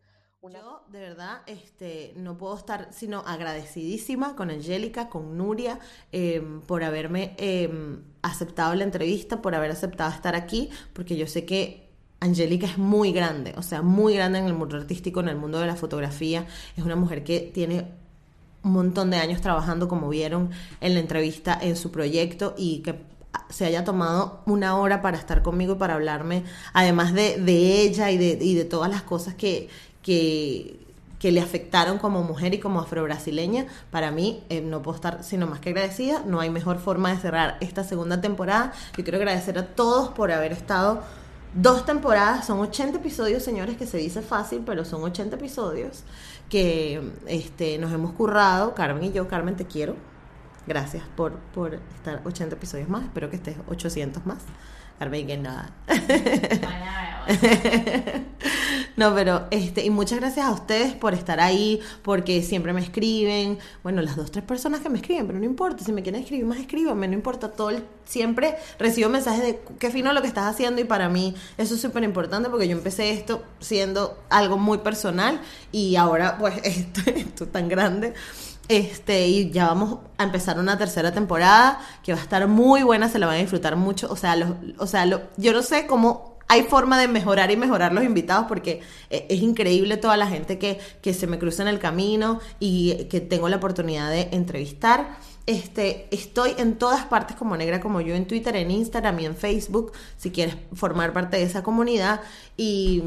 Yo, 0.51 0.83
de 0.91 0.99
verdad, 0.99 1.41
este, 1.45 2.13
no 2.17 2.37
puedo 2.37 2.57
estar 2.57 2.89
sino 2.91 3.19
agradecidísima 3.19 4.35
con 4.35 4.49
Angélica, 4.49 5.07
con 5.07 5.37
Nuria, 5.37 5.79
eh, 6.11 6.43
por 6.67 6.83
haberme 6.83 7.33
eh, 7.37 7.71
aceptado 8.21 8.75
la 8.75 8.83
entrevista, 8.83 9.41
por 9.41 9.55
haber 9.55 9.71
aceptado 9.71 10.11
estar 10.11 10.35
aquí, 10.35 10.69
porque 10.91 11.15
yo 11.15 11.27
sé 11.27 11.45
que 11.45 11.87
Angélica 12.19 12.65
es 12.67 12.77
muy 12.77 13.13
grande, 13.13 13.53
o 13.55 13.61
sea, 13.61 13.81
muy 13.81 14.15
grande 14.15 14.39
en 14.39 14.45
el 14.45 14.53
mundo 14.53 14.75
artístico, 14.75 15.21
en 15.21 15.29
el 15.29 15.37
mundo 15.37 15.61
de 15.61 15.67
la 15.67 15.77
fotografía. 15.77 16.45
Es 16.75 16.83
una 16.83 16.97
mujer 16.97 17.23
que 17.23 17.39
tiene 17.39 17.87
un 18.63 18.73
montón 18.73 19.11
de 19.11 19.17
años 19.17 19.39
trabajando, 19.39 19.87
como 19.87 20.09
vieron 20.09 20.51
en 20.81 20.93
la 20.93 20.99
entrevista, 20.99 21.57
en 21.61 21.77
su 21.77 21.89
proyecto 21.89 22.53
y 22.57 22.79
que 22.79 22.99
se 23.49 23.65
haya 23.65 23.85
tomado 23.85 24.41
una 24.45 24.75
hora 24.77 25.01
para 25.01 25.17
estar 25.17 25.41
conmigo 25.41 25.75
y 25.75 25.77
para 25.77 25.93
hablarme, 25.93 26.43
además 26.73 27.13
de, 27.13 27.37
de 27.37 27.81
ella 27.81 28.11
y 28.11 28.17
de, 28.17 28.37
y 28.41 28.55
de 28.55 28.65
todas 28.65 28.91
las 28.91 29.03
cosas 29.03 29.35
que, 29.35 29.69
que, 30.03 30.79
que 31.17 31.31
le 31.31 31.41
afectaron 31.41 31.97
como 31.97 32.21
mujer 32.21 32.53
y 32.53 32.59
como 32.59 32.81
afrobrasileña, 32.81 33.65
para 33.89 34.11
mí 34.11 34.43
eh, 34.49 34.61
no 34.61 34.81
puedo 34.81 34.95
estar 34.95 35.23
sino 35.23 35.47
más 35.47 35.59
que 35.59 35.69
agradecida. 35.69 36.23
No 36.25 36.39
hay 36.39 36.49
mejor 36.49 36.77
forma 36.77 37.11
de 37.11 37.19
cerrar 37.19 37.57
esta 37.61 37.83
segunda 37.83 38.21
temporada. 38.21 38.73
Yo 38.95 39.03
quiero 39.03 39.17
agradecer 39.17 39.57
a 39.57 39.67
todos 39.67 40.09
por 40.09 40.31
haber 40.31 40.51
estado 40.51 41.01
dos 41.55 41.85
temporadas. 41.85 42.45
Son 42.45 42.59
80 42.59 42.99
episodios, 42.99 43.41
señores, 43.41 43.77
que 43.77 43.87
se 43.87 43.97
dice 43.97 44.21
fácil, 44.21 44.61
pero 44.65 44.85
son 44.85 45.01
80 45.01 45.37
episodios 45.37 46.03
que 46.49 47.01
este, 47.25 47.79
nos 47.79 47.91
hemos 47.91 48.13
currado, 48.13 48.75
Carmen 48.75 49.05
y 49.05 49.11
yo. 49.11 49.27
Carmen, 49.27 49.55
te 49.55 49.65
quiero. 49.65 49.95
Gracias 50.67 51.03
por, 51.15 51.33
por 51.53 51.79
estar 51.95 52.21
80 52.25 52.55
episodios 52.55 52.89
más. 52.89 53.05
Espero 53.05 53.29
que 53.29 53.37
estés 53.37 53.55
800 53.67 54.25
más. 54.25 54.43
Carmen, 54.99 55.25
que 55.25 55.37
nada. 55.37 55.71
No, 58.95 59.13
pero 59.15 59.47
este, 59.49 59.83
y 59.83 59.89
muchas 59.89 60.19
gracias 60.19 60.45
a 60.45 60.51
ustedes 60.51 60.93
por 60.93 61.13
estar 61.15 61.39
ahí, 61.39 61.79
porque 62.03 62.43
siempre 62.43 62.73
me 62.73 62.81
escriben, 62.81 63.57
bueno, 63.81 64.01
las 64.03 64.15
dos, 64.15 64.29
tres 64.31 64.45
personas 64.45 64.81
que 64.81 64.89
me 64.89 64.97
escriben, 64.99 65.25
pero 65.25 65.39
no 65.39 65.45
importa, 65.45 65.83
si 65.83 65.91
me 65.91 66.03
quieren 66.03 66.21
escribir 66.21 66.45
más, 66.45 66.59
escríbanme, 66.59 67.07
no 67.07 67.13
importa, 67.15 67.51
todo 67.51 67.71
el, 67.71 67.83
siempre 68.05 68.55
recibo 68.77 69.09
mensajes 69.09 69.41
de 69.43 69.61
qué 69.79 69.89
fino 69.89 70.13
lo 70.13 70.21
que 70.21 70.27
estás 70.27 70.45
haciendo 70.45 70.79
y 70.79 70.83
para 70.83 71.09
mí 71.09 71.33
eso 71.57 71.73
es 71.73 71.81
súper 71.81 72.03
importante 72.03 72.49
porque 72.49 72.67
yo 72.67 72.77
empecé 72.77 73.11
esto 73.11 73.43
siendo 73.59 74.17
algo 74.29 74.57
muy 74.57 74.77
personal 74.79 75.41
y 75.71 75.95
ahora 75.95 76.37
pues 76.37 76.55
esto, 76.63 77.01
esto 77.15 77.47
tan 77.47 77.67
grande. 77.69 78.13
Este, 78.69 79.27
y 79.27 79.51
ya 79.51 79.67
vamos 79.67 79.99
a 80.17 80.23
empezar 80.23 80.57
una 80.57 80.77
tercera 80.77 81.11
temporada 81.11 81.79
que 82.01 82.13
va 82.13 82.19
a 82.19 82.21
estar 82.21 82.47
muy 82.47 82.81
buena, 82.83 83.09
se 83.09 83.19
la 83.19 83.25
van 83.27 83.35
a 83.35 83.39
disfrutar 83.39 83.75
mucho. 83.75 84.07
O 84.09 84.15
sea, 84.15 84.35
los, 84.37 84.51
o 84.77 84.87
sea 84.87 85.05
lo- 85.05 85.21
yo 85.35 85.51
no 85.51 85.61
sé 85.61 85.85
cómo 85.85 86.32
hay 86.53 86.63
forma 86.63 86.99
de 86.99 87.07
mejorar 87.07 87.49
y 87.49 87.57
mejorar 87.57 87.93
los 87.93 88.03
invitados 88.03 88.45
porque 88.47 88.81
eh, 89.09 89.25
es 89.27 89.41
increíble 89.41 89.97
toda 89.97 90.17
la 90.17 90.27
gente 90.27 90.59
que, 90.59 90.79
que 91.01 91.13
se 91.13 91.25
me 91.25 91.39
cruza 91.39 91.63
en 91.63 91.67
el 91.67 91.79
camino 91.79 92.39
y 92.59 93.05
que 93.05 93.21
tengo 93.21 93.49
la 93.49 93.57
oportunidad 93.57 94.11
de 94.11 94.29
entrevistar. 94.31 95.17
Este, 95.47 96.07
estoy 96.11 96.51
en 96.57 96.77
todas 96.77 97.05
partes 97.05 97.35
como 97.35 97.57
negra 97.57 97.81
como 97.81 98.01
yo, 98.01 98.13
en 98.13 98.27
Twitter, 98.27 98.55
en 98.55 98.69
Instagram 98.69 99.19
y 99.19 99.25
en 99.25 99.35
Facebook, 99.35 99.91
si 100.15 100.31
quieres 100.31 100.55
formar 100.73 101.11
parte 101.11 101.37
de 101.37 101.43
esa 101.43 101.63
comunidad. 101.63 102.21
Y, 102.55 103.01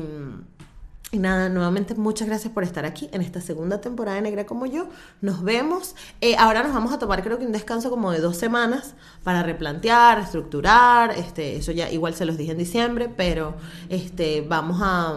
y 1.13 1.19
nada, 1.19 1.49
nuevamente 1.49 1.95
muchas 1.95 2.27
gracias 2.27 2.53
por 2.53 2.65
estar 2.65 2.85
aquí 2.85 3.09
en 3.13 3.23
esta 3.23 3.41
segunda 3.41 3.81
temporada 3.81 4.17
de 4.17 4.23
Negra 4.23 4.45
como 4.45 4.67
yo. 4.67 4.89
Nos 5.21 5.45
vemos. 5.45 5.95
Eh, 6.21 6.37
ahora 6.37 6.65
nos 6.65 6.75
vamos 6.75 6.93
a 6.93 6.99
tomar 6.99 7.23
creo 7.23 7.39
que 7.39 7.47
un 7.47 7.53
descanso 7.53 7.91
como 7.91 8.11
de 8.11 8.19
dos 8.19 8.37
semanas 8.37 8.95
para 9.23 9.45
replantear, 9.45 10.19
estructurar. 10.19 11.13
Este, 11.13 11.57
eso 11.57 11.71
ya 11.71 11.91
igual 11.91 12.15
se 12.15 12.25
los 12.25 12.37
dije 12.37 12.53
en 12.53 12.59
diciembre, 12.59 13.09
pero 13.09 13.55
este, 13.89 14.41
vamos 14.41 14.81
a, 14.83 15.17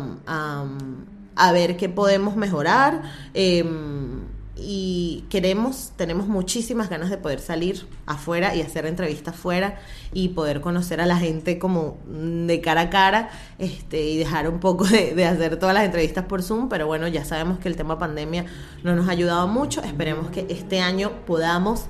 a, 1.36 1.52
ver 1.52 1.76
qué 1.76 1.90
podemos 1.90 2.36
mejorar. 2.36 3.02
Em, 3.34 4.22
y 4.62 5.26
queremos, 5.30 5.92
tenemos 5.96 6.28
muchísimas 6.28 6.90
ganas 6.90 7.10
de 7.10 7.18
poder 7.18 7.40
salir 7.40 7.88
afuera 8.06 8.56
y 8.56 8.62
hacer 8.62 8.86
entrevistas 8.86 9.36
afuera 9.36 9.80
y 10.14 10.30
poder 10.30 10.62
conocer 10.62 11.02
a 11.02 11.06
la 11.06 11.18
gente 11.18 11.60
como 11.60 11.98
de 12.08 12.62
cara 12.62 12.82
a 12.82 12.90
cara 12.90 13.30
este, 13.58 14.02
y 14.04 14.18
dejar 14.18 14.50
un 14.50 14.60
poco 14.60 14.86
de, 14.86 15.26
hacer 15.26 15.58
todas 15.58 15.74
las 15.74 15.86
entrevistas 15.86 16.26
por 16.26 16.44
Zoom, 16.44 16.70
pero 16.70 16.88
bueno, 16.88 17.08
ya 17.08 17.26
sabemos 17.26 17.60
que 17.60 17.68
el 17.68 17.76
tema 17.76 17.98
pandemia 17.98 18.46
no 18.84 18.96
nos 18.96 19.08
ha 19.08 19.12
ayudado 19.12 19.48
mucho, 19.48 19.82
esperemos 19.82 20.30
que 20.30 20.46
este 20.50 20.80
año 20.80 21.12
podamos 21.26 21.86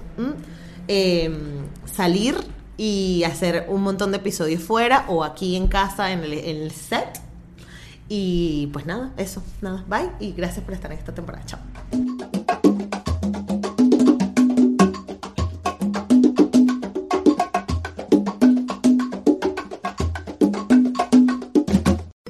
em, 0.87 1.63
salir 1.85 2.35
y 2.77 3.23
hacer 3.25 3.65
un 3.67 3.81
montón 3.81 4.11
de 4.11 4.17
episodios 4.17 4.63
fuera 4.63 5.05
o 5.07 5.23
aquí 5.23 5.55
en 5.55 5.67
casa 5.67 6.11
en 6.11 6.23
el 6.23 6.71
set. 6.71 7.28
Y 8.09 8.67
pues 8.73 8.87
nada, 8.87 9.13
eso, 9.17 9.43
nada, 9.61 9.85
bye 9.87 10.09
y 10.19 10.33
gracias 10.33 10.65
por 10.65 10.73
estar 10.73 10.91
en 10.91 10.97
esta 10.97 11.13
temporada. 11.13 11.45
Chao. 11.45 11.59